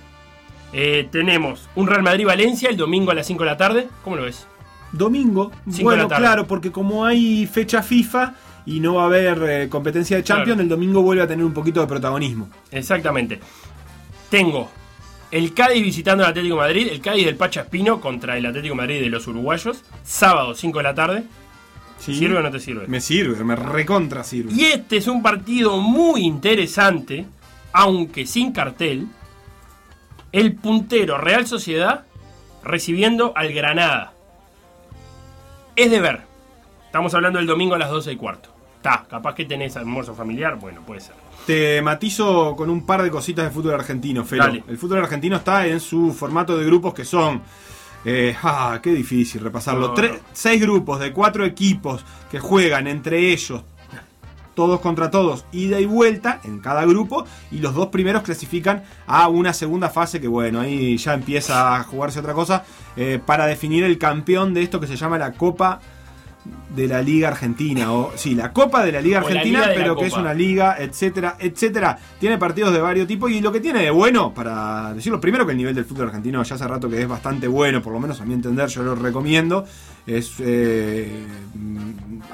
eh, 0.73 1.09
tenemos 1.11 1.69
un 1.75 1.87
Real 1.87 2.03
Madrid-Valencia 2.03 2.69
el 2.69 2.77
domingo 2.77 3.11
a 3.11 3.15
las 3.15 3.27
5 3.27 3.43
de 3.43 3.51
la 3.51 3.57
tarde. 3.57 3.89
¿Cómo 4.05 4.17
lo 4.17 4.23
ves? 4.25 4.47
Domingo. 4.93 5.51
Bueno, 5.65 6.09
claro, 6.09 6.47
porque 6.47 6.71
como 6.71 7.05
hay 7.05 7.47
fecha 7.47 7.83
FIFA 7.83 8.35
y 8.67 8.81
no 8.81 8.95
va 8.97 9.03
a 9.05 9.07
haber 9.07 9.43
eh, 9.49 9.69
competencia 9.69 10.17
de 10.19 10.23
Champions, 10.25 10.47
Claro. 10.57 10.63
el 10.63 10.69
domingo 10.69 11.03
vuelve 11.03 11.23
a 11.23 11.27
tener 11.27 11.45
un 11.45 11.53
poquito 11.55 11.81
de 11.81 11.87
protagonismo. 11.87 12.49
Exactamente. 12.71 13.41
Tengo 14.31 14.71
el 15.31 15.53
Cádiz 15.55 15.83
visitando 15.83 16.23
al 16.23 16.31
Atlético 16.31 16.55
de 16.57 16.61
Madrid, 16.61 16.89
el 16.93 17.01
Cádiz 17.01 17.25
del 17.25 17.37
Pacha 17.37 17.63
Espino 17.63 18.01
contra 18.01 18.37
el 18.37 18.47
Atlético 18.47 18.75
de 18.75 18.77
Madrid 18.83 19.01
de 19.01 19.09
los 19.09 19.27
uruguayos, 19.27 19.83
sábado 20.05 20.55
5 20.55 20.79
de 20.79 20.85
la 20.85 20.95
tarde. 20.95 21.25
¿Sí? 21.99 22.15
¿Sirve 22.15 22.39
o 22.39 22.43
no 22.43 22.51
te 22.51 22.61
sirve? 22.61 22.87
Me 22.87 23.01
sirve, 23.01 23.43
me 23.45 23.57
recontra 23.57 24.25
sirve. 24.25 24.53
Y 24.53 24.65
este 24.65 24.99
es 24.99 25.07
un 25.07 25.23
partido 25.23 25.79
muy 25.79 26.23
interesante, 26.23 27.27
aunque 27.73 28.27
sin 28.27 28.53
cartel. 28.53 29.07
El 30.33 30.55
puntero 30.55 31.16
Real 31.19 31.47
Sociedad 31.47 32.05
recibiendo 32.65 33.33
al 33.37 33.53
Granada. 33.53 34.12
Es 35.77 35.91
de 35.91 36.01
ver. 36.01 36.23
Estamos 36.87 37.15
hablando 37.15 37.39
del 37.39 37.47
domingo 37.47 37.75
a 37.75 37.79
las 37.79 37.91
12 37.91 38.12
y 38.12 38.16
cuarto. 38.16 38.51
Está, 38.77 39.07
capaz 39.09 39.35
que 39.35 39.45
tenés 39.45 39.77
almuerzo 39.77 40.15
familiar, 40.15 40.57
bueno, 40.57 40.83
puede 40.87 41.01
ser. 41.01 41.15
Te 41.47 41.81
matizo 41.83 42.55
con 42.57 42.71
un 42.71 42.85
par 42.87 43.03
de 43.03 43.11
cositas 43.11 43.45
de 43.47 43.51
fútbol 43.51 43.75
argentino, 43.75 44.25
Felo. 44.25 44.45
Dale. 44.45 44.65
El 44.69 44.79
fútbol 44.79 44.99
argentino 44.99 45.37
está 45.37 45.66
en 45.66 45.81
su 45.81 46.12
formato 46.12 46.57
de 46.57 46.65
grupos 46.65 46.95
que 46.95 47.05
son. 47.05 47.43
Eh, 48.05 48.36
ah, 48.43 48.78
qué 48.82 48.93
difícil 48.93 49.40
repasarlo. 49.40 49.89
No, 49.89 49.94
Tre- 49.94 50.12
no. 50.12 50.18
Seis 50.32 50.60
grupos 50.60 51.01
de 51.01 51.12
cuatro 51.12 51.44
equipos 51.44 52.05
que 52.31 52.39
juegan 52.39 52.86
entre 52.86 53.32
ellos 53.32 53.62
todos 54.55 54.78
contra 54.78 55.10
todos, 55.10 55.44
ida 55.51 55.81
y 55.81 55.85
vuelta 55.85 56.40
en 56.44 56.60
cada 56.60 56.85
grupo, 56.86 57.24
y 57.51 57.59
los 57.59 57.74
dos 57.74 57.89
primeros 57.89 58.22
clasifican 58.22 58.85
a 59.05 59.26
una 59.26 59.52
segunda 59.52 59.90
fase 59.90 60.20
que 60.20 60.28
bueno, 60.28 60.60
ahí 60.60 60.97
ya 60.97 61.14
empieza 61.14 61.74
a 61.74 61.82
jugarse 61.82 62.20
otra 62.20 62.35
cosa, 62.35 62.64
eh, 62.94 63.18
para 63.26 63.47
definir 63.47 63.82
el 63.82 63.98
campeón 63.98 64.55
de 64.55 64.62
esto 64.62 64.78
que 64.78 64.86
se 64.86 64.94
llama 64.94 65.18
la 65.18 65.32
Copa 65.32 65.81
de 66.75 66.89
la 66.89 67.01
Liga 67.01 67.29
Argentina, 67.29 67.93
o 67.93 68.12
sí, 68.16 68.35
la 68.35 68.53
Copa 68.53 68.85
de 68.85 68.93
la 68.93 69.01
Liga 69.01 69.19
O 69.19 69.23
la 69.23 69.27
Argentina, 69.29 69.61
Liga 69.61 69.73
pero 69.75 69.97
que 69.97 70.07
es 70.07 70.15
una 70.15 70.35
liga, 70.35 70.77
etcétera, 70.79 71.37
etcétera. 71.39 71.99
Tiene 72.19 72.37
partidos 72.37 72.73
de 72.73 72.81
varios 72.81 73.07
tipos 73.07 73.31
y 73.31 73.41
lo 73.41 73.53
que 73.53 73.61
tiene 73.61 73.81
de 73.81 73.91
bueno, 73.91 74.35
para 74.35 74.93
decirlo, 74.95 75.21
primero 75.21 75.47
que 75.47 75.53
el 75.53 75.59
nivel 75.59 75.75
del 75.75 75.85
fútbol 75.85 76.09
argentino 76.09 76.43
ya 76.43 76.55
hace 76.57 76.69
rato 76.69 76.89
que 76.89 77.01
es 77.01 77.09
bastante 77.09 77.49
bueno, 77.49 77.81
por 77.81 77.93
lo 77.93 78.01
menos 78.01 78.21
a 78.21 78.25
mi 78.25 78.35
entender, 78.35 78.69
yo 78.69 78.83
lo 78.83 78.95
recomiendo. 78.95 79.65
Es 80.06 80.35
eh, 80.39 81.26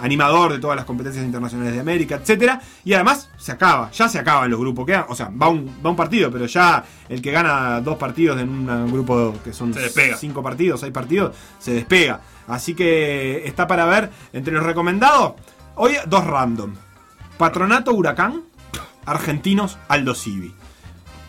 animador 0.01 0.53
de 0.53 0.59
todas 0.59 0.77
las 0.77 0.85
competencias 0.85 1.25
internacionales 1.25 1.73
de 1.75 1.81
América, 1.81 2.17
etcétera. 2.17 2.61
Y 2.85 2.95
además 2.95 3.31
se 3.37 3.53
acaba, 3.53 3.91
ya 3.93 4.09
se 4.09 4.19
acaban 4.19 4.51
los 4.51 4.59
grupos. 4.59 4.87
Quedan, 4.87 5.05
o 5.09 5.15
sea, 5.15 5.31
va 5.31 5.49
un, 5.49 5.67
va 5.85 5.91
un 5.91 5.97
partido, 5.97 6.31
pero 6.31 6.47
ya 6.47 6.85
el 7.09 7.23
que 7.23 7.31
gana 7.31 7.81
dos 7.81 7.97
partidos 7.97 8.41
en 8.41 8.49
un 8.49 8.93
grupo 8.93 9.35
que 9.45 9.53
son 9.53 9.75
cinco 10.19 10.43
partidos, 10.43 10.81
seis 10.81 10.93
partidos, 10.93 11.37
se 11.59 11.73
despega. 11.75 12.21
Así 12.49 12.75
que 12.75 13.47
está 13.47 13.67
para 13.67 13.85
ver 13.85 14.11
entre 14.33 14.53
los 14.53 14.65
recomendados. 14.65 15.35
Hoy 15.77 15.95
dos 16.07 16.27
random. 16.27 16.75
Patronato 17.39 17.95
Huracán, 17.95 18.43
Argentinos 19.07 19.79
Aldo 19.89 20.15
Civi. 20.15 20.53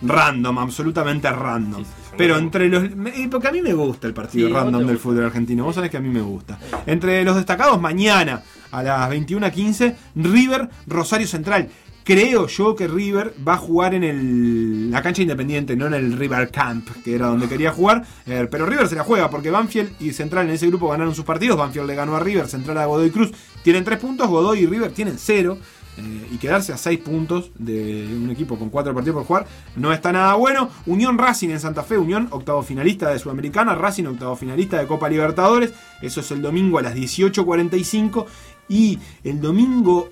Random, 0.01 0.57
absolutamente 0.57 1.29
random. 1.29 1.83
Pero 2.17 2.37
entre 2.37 2.67
los. 2.69 2.95
me- 2.95 3.11
Porque 3.29 3.47
a 3.47 3.51
mí 3.51 3.61
me 3.61 3.73
gusta 3.73 4.07
el 4.07 4.13
partido 4.13 4.47
Sí, 4.47 4.53
random 4.53 4.85
del 4.85 4.97
fútbol 4.97 5.25
argentino. 5.25 5.63
Vos 5.63 5.75
sabés 5.75 5.89
que 5.91 5.97
a 5.97 6.01
mí 6.01 6.09
me 6.09 6.21
gusta. 6.21 6.59
Entre 6.85 7.23
los 7.23 7.35
destacados, 7.35 7.79
mañana 7.81 8.41
a 8.71 8.83
las 8.83 9.09
21.15, 9.09 9.95
River 10.15 10.69
Rosario 10.87 11.27
Central. 11.27 11.69
Creo 12.03 12.47
yo 12.47 12.75
que 12.75 12.87
River 12.87 13.35
va 13.47 13.53
a 13.53 13.57
jugar 13.57 13.93
en 13.93 14.03
el, 14.03 14.89
la 14.89 15.03
cancha 15.03 15.21
independiente, 15.21 15.75
no 15.75 15.85
en 15.85 15.93
el 15.93 16.17
River 16.17 16.49
Camp, 16.49 16.89
que 17.03 17.13
era 17.13 17.27
donde 17.27 17.47
quería 17.47 17.71
jugar. 17.71 18.03
Eh, 18.25 18.47
pero 18.49 18.65
River 18.65 18.87
se 18.87 18.95
la 18.95 19.03
juega 19.03 19.29
porque 19.29 19.51
Banfield 19.51 19.91
y 19.99 20.11
Central 20.11 20.47
en 20.47 20.53
ese 20.55 20.65
grupo 20.67 20.89
ganaron 20.89 21.13
sus 21.13 21.23
partidos. 21.25 21.57
Banfield 21.57 21.85
le 21.87 21.95
ganó 21.95 22.15
a 22.15 22.19
River, 22.19 22.47
Central 22.47 22.79
a 22.79 22.85
Godoy 22.87 23.11
Cruz. 23.11 23.31
Tienen 23.63 23.83
tres 23.83 23.99
puntos, 23.99 24.27
Godoy 24.27 24.61
y 24.61 24.65
River 24.65 24.91
tienen 24.91 25.15
cero. 25.19 25.59
Eh, 26.01 26.27
y 26.31 26.37
quedarse 26.37 26.73
a 26.73 26.77
6 26.77 26.99
puntos 26.99 27.51
de 27.57 28.07
un 28.15 28.29
equipo 28.31 28.57
con 28.57 28.69
4 28.69 28.93
partidos 28.93 29.17
por 29.17 29.25
jugar 29.25 29.47
no 29.75 29.93
está 29.93 30.11
nada 30.11 30.33
bueno. 30.33 30.69
Unión 30.87 31.17
Racing 31.17 31.49
en 31.49 31.59
Santa 31.59 31.83
Fe, 31.83 31.97
Unión 31.97 32.27
octavo 32.31 32.63
finalista 32.63 33.09
de 33.09 33.19
Sudamericana, 33.19 33.75
Racing 33.75 34.05
octavo 34.05 34.35
finalista 34.35 34.79
de 34.79 34.87
Copa 34.87 35.09
Libertadores. 35.09 35.73
Eso 36.01 36.21
es 36.21 36.31
el 36.31 36.41
domingo 36.41 36.79
a 36.79 36.81
las 36.81 36.95
18.45 36.95 38.25
y 38.67 38.97
el 39.23 39.39
domingo 39.39 40.09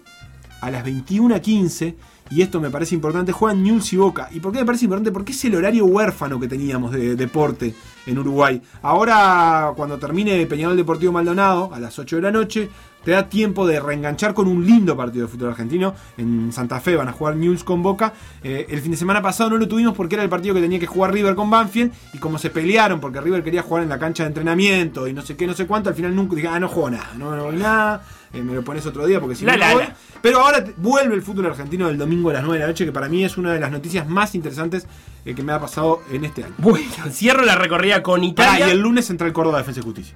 a 0.61 0.69
las 0.69 0.85
21.15. 0.85 1.95
Y 2.31 2.43
esto 2.43 2.61
me 2.61 2.69
parece 2.69 2.93
importante, 2.93 3.31
juegan 3.31 3.63
Newell's 3.63 3.91
y 3.91 3.97
Boca. 3.97 4.29
¿Y 4.31 4.39
por 4.39 4.51
qué 4.51 4.59
me 4.59 4.65
parece 4.65 4.85
importante? 4.85 5.11
Porque 5.11 5.31
es 5.31 5.45
el 5.45 5.55
horario 5.55 5.85
huérfano 5.85 6.39
que 6.39 6.47
teníamos 6.47 6.91
de 6.91 7.15
deporte 7.15 7.73
en 8.05 8.19
Uruguay. 8.19 8.61
Ahora, 8.83 9.73
cuando 9.75 9.97
termine 9.97 10.45
Peñarol 10.45 10.77
Deportivo 10.77 11.11
Maldonado, 11.11 11.73
a 11.73 11.79
las 11.79 11.97
8 11.97 12.17
de 12.17 12.21
la 12.21 12.31
noche, 12.31 12.69
te 13.03 13.11
da 13.11 13.29
tiempo 13.29 13.65
de 13.65 13.79
reenganchar 13.79 14.33
con 14.33 14.47
un 14.47 14.65
lindo 14.65 14.95
partido 14.97 15.25
de 15.25 15.31
fútbol 15.31 15.49
argentino. 15.49 15.95
En 16.17 16.51
Santa 16.51 16.79
Fe 16.79 16.95
van 16.95 17.07
a 17.07 17.11
jugar 17.13 17.35
Newell's 17.35 17.63
con 17.63 17.81
Boca. 17.81 18.13
Eh, 18.43 18.67
el 18.69 18.81
fin 18.81 18.91
de 18.91 18.97
semana 18.97 19.21
pasado 19.21 19.49
no 19.51 19.57
lo 19.57 19.67
tuvimos 19.67 19.95
porque 19.95 20.15
era 20.15 20.23
el 20.23 20.29
partido 20.29 20.53
que 20.55 20.61
tenía 20.61 20.79
que 20.79 20.87
jugar 20.87 21.13
River 21.13 21.35
con 21.35 21.49
Banfield. 21.49 21.91
Y 22.13 22.17
como 22.17 22.37
se 22.37 22.49
pelearon 22.49 22.99
porque 22.99 23.21
River 23.21 23.43
quería 23.43 23.61
jugar 23.63 23.83
en 23.83 23.89
la 23.89 23.97
cancha 23.99 24.23
de 24.23 24.27
entrenamiento 24.27 25.07
y 25.07 25.13
no 25.13 25.21
sé 25.21 25.35
qué, 25.35 25.47
no 25.47 25.53
sé 25.53 25.65
cuánto, 25.65 25.89
al 25.89 25.95
final 25.95 26.15
nunca 26.15 26.35
dije, 26.35 26.47
ah, 26.47 26.59
no 26.59 26.67
juego 26.67 26.89
nada, 26.91 27.11
no, 27.17 27.35
no 27.35 27.45
voy 27.45 27.55
nada. 27.55 28.03
eh, 28.33 28.41
me 28.41 28.53
lo 28.53 28.63
pones 28.63 28.85
otro 28.85 29.05
día 29.07 29.19
porque 29.19 29.35
si 29.35 29.45
La, 29.45 29.53
no, 29.53 29.57
la, 29.59 29.73
voy. 29.73 29.83
la. 29.83 29.95
Pero 30.21 30.41
ahora 30.41 30.63
vuelve 30.77 31.15
el 31.15 31.21
fútbol 31.21 31.45
argentino 31.47 31.87
del 31.87 31.97
domingo 31.97 32.29
a 32.29 32.33
las 32.33 32.43
9 32.43 32.57
de 32.57 32.61
la 32.63 32.67
noche, 32.67 32.85
que 32.85 32.91
para 32.91 33.07
mí 33.07 33.23
es 33.23 33.37
una 33.37 33.53
de 33.53 33.59
las 33.59 33.71
noticias 33.71 34.07
más 34.09 34.35
interesantes 34.35 34.85
eh, 35.25 35.33
que 35.33 35.41
me 35.41 35.53
ha 35.53 35.59
pasado 35.59 36.01
en 36.11 36.25
este 36.25 36.43
año. 36.43 36.53
Bueno, 36.57 36.85
cierro 37.11 37.43
la 37.45 37.55
recorrida 37.55 38.03
con 38.03 38.21
Ah, 38.21 38.25
Italia. 38.25 38.67
y 38.67 38.71
el 38.71 38.79
lunes 38.79 39.05
Central 39.07 39.31
Córdoba 39.33 39.59
Defensa 39.59 39.79
y 39.79 39.83
Justicia. 39.83 40.15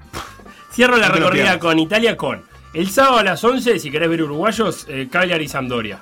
Cierro 0.73 0.97
la 0.97 1.07
No 1.09 1.15
recorrida 1.15 1.59
con 1.59 1.79
Italia 1.79 2.17
con 2.17 2.43
el 2.73 2.89
sábado 2.89 3.17
a 3.19 3.23
las 3.23 3.43
11, 3.43 3.79
si 3.79 3.91
querés 3.91 4.09
ver 4.09 4.23
uruguayos, 4.23 4.85
eh, 4.89 5.07
Cagliari 5.11 5.45
y 5.45 5.47
Sampdoria. 5.47 5.99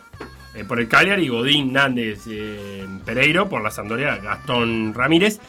Eh, 0.53 0.63
por 0.65 0.79
el 0.79 0.87
Cagliari, 0.87 1.27
Godín, 1.27 1.71
Nández, 1.73 2.23
eh, 2.29 2.85
Pereiro. 3.05 3.47
Por 3.49 3.61
la 3.61 3.71
Sampdoria, 3.71 4.17
Gastón 4.17 4.93
Ramírez. 4.93 5.39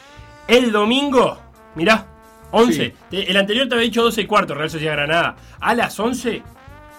El 0.47 0.71
domingo, 0.71 1.39
mirá, 1.75 2.05
11. 2.51 2.93
Te- 3.09 3.29
El 3.29 3.37
anterior 3.37 3.67
te 3.67 3.75
había 3.75 3.85
dicho 3.87 4.03
12 4.03 4.21
y 4.21 4.25
cuarto, 4.25 4.53
Real 4.53 4.69
Sociedad 4.69 4.93
Granada. 4.95 5.35
A 5.59 5.73
las 5.75 5.99
11, 5.99 6.41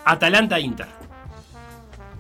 Atalanta 0.05 0.59
Inter. 0.61 0.87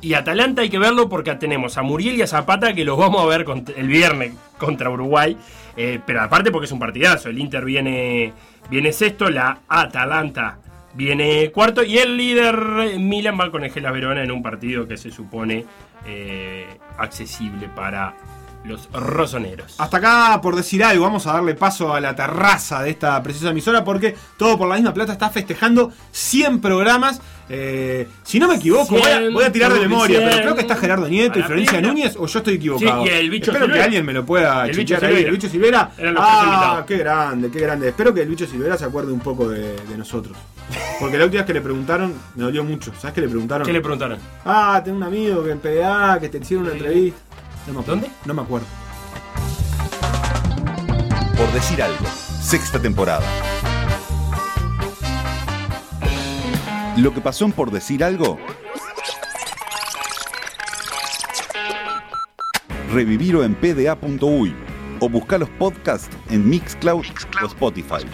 Y 0.01 0.12
Atalanta 0.14 0.60
hay 0.62 0.68
que 0.68 0.78
verlo 0.78 1.09
porque 1.09 1.35
tenemos 1.36 1.78
a 1.78 1.82
Muriel 1.82 2.16
y 2.16 2.22
a 2.22 2.26
Zapata 2.26 2.74
que 2.74 2.85
los 2.85 2.98
vamos 2.98 3.22
a 3.22 3.26
ver 3.26 3.47
el 3.76 3.89
viernes 3.89 4.35
contra 4.59 4.90
Uruguay. 4.90 5.36
Eh, 5.76 5.98
pero 6.06 6.20
aparte 6.22 6.51
porque 6.51 6.66
es 6.66 6.72
un 6.72 6.78
partidazo. 6.78 7.31
El 7.31 7.39
Inter 7.39 7.64
viene, 7.64 8.32
viene 8.70 8.93
sexto, 8.93 9.31
la 9.31 9.60
Atalanta 9.66 10.59
viene 10.94 11.50
cuarto 11.50 11.82
y 11.82 11.98
el 11.98 12.16
líder 12.16 12.98
Milan 12.98 13.38
va 13.38 13.50
con 13.50 13.64
Verona 13.90 14.22
en 14.22 14.30
un 14.30 14.42
partido 14.42 14.86
que 14.86 14.96
se 14.96 15.10
supone 15.10 15.64
eh, 16.06 16.78
accesible 16.98 17.68
para 17.68 18.14
los 18.65 18.89
rosoneros. 18.93 19.74
Hasta 19.78 19.97
acá, 19.99 20.41
por 20.43 20.57
decir 20.57 20.82
algo, 20.82 21.05
vamos 21.05 21.27
a 21.27 21.35
darle 21.35 21.55
paso 21.55 21.95
a 21.95 22.01
la 22.01 22.16
terraza 22.16 22.82
de 22.82 22.91
esta 22.91 23.23
preciosa 23.23 23.51
emisora 23.51 23.85
porque 23.85 24.15
todo 24.39 24.57
por 24.59 24.69
la 24.69 24.77
misma 24.77 24.95
plata 24.95 25.12
está 25.12 25.28
festejando 25.31 25.93
100 26.12 26.61
programas. 26.61 27.20
Eh, 27.51 28.09
si 28.23 28.39
no 28.41 28.49
me 28.49 28.55
equivoco, 28.55 28.97
voy 28.97 29.03
a, 29.11 29.20
voy 29.31 29.45
a 29.45 29.53
tirar 29.53 29.70
de 29.70 29.81
100, 29.81 29.91
memoria, 29.91 30.19
pero 30.19 30.31
100. 30.31 30.43
creo 30.43 30.55
que 30.55 30.61
está 30.62 30.77
Gerardo 30.77 31.07
Nieto 31.09 31.39
y 31.39 31.43
Florencia. 31.43 31.81
Núñez 31.82 32.16
o 32.16 32.27
yo 32.27 32.39
estoy 32.39 32.55
equivocado. 32.55 33.05
Sí, 33.05 33.11
y 33.11 33.12
el 33.12 33.28
bicho 33.28 33.51
Espero 33.51 33.66
que 33.66 33.73
Silvera. 33.73 33.85
alguien 33.85 34.07
me 34.07 34.12
lo 34.15 34.24
pueda 34.24 34.66
El 34.66 34.74
bicho 34.74 34.97
ahí. 35.03 35.24
El 35.24 35.31
bicho 35.31 35.49
Silvera. 35.49 35.91
Ah, 36.16 36.85
qué 36.86 36.97
grande, 36.97 37.51
qué 37.51 37.61
grande. 37.61 37.89
Espero 37.89 38.15
que 38.15 38.23
el 38.23 38.28
bicho 38.31 38.47
Silvera 38.47 38.78
se 38.78 38.86
acuerde 38.86 39.12
un 39.12 39.20
poco 39.20 39.49
de, 39.51 39.77
de 39.77 39.99
nosotros. 39.99 40.39
Porque 40.99 41.19
la 41.19 41.24
última 41.24 41.43
vez 41.43 41.47
que 41.47 41.53
le 41.53 41.61
preguntaron, 41.61 42.15
me 42.35 42.45
dolió 42.45 42.65
mucho. 42.65 42.93
¿Sabes 42.99 43.12
qué 43.15 43.20
le 43.20 43.28
preguntaron? 43.28 43.66
¿Qué 43.66 43.73
le 43.74 43.82
preguntaron? 43.82 44.19
Ah, 44.47 44.81
tengo 44.82 44.97
un 44.97 45.03
amigo 45.03 45.45
que 45.45 45.51
en 45.51 45.59
PDA, 45.59 46.19
que 46.19 46.31
te 46.31 46.39
hicieron 46.39 46.65
una 46.65 46.73
entrevista. 46.74 47.19
No 47.66 47.73
me 47.73 47.81
acuerdo. 47.81 48.01
¿Dónde? 48.01 48.11
No 48.24 48.35
me 48.35 48.43
acuerdo. 48.43 48.66
Por 51.36 51.53
decir 51.53 51.82
algo, 51.82 52.07
sexta 52.41 52.81
temporada. 52.81 53.24
Lo 56.97 57.12
que 57.12 57.20
pasó 57.20 57.45
en 57.45 57.53
Por 57.53 57.70
decir 57.70 58.05
algo. 58.05 58.39
Revivirlo 62.93 63.43
en 63.43 63.55
pda.uy 63.55 64.55
o 65.01 65.09
buscar 65.09 65.41
los 65.41 65.51
podcasts 65.51 66.09
en 66.31 66.49
Mixcloud, 66.49 67.05
o 67.43 67.47
Spotify. 67.47 68.05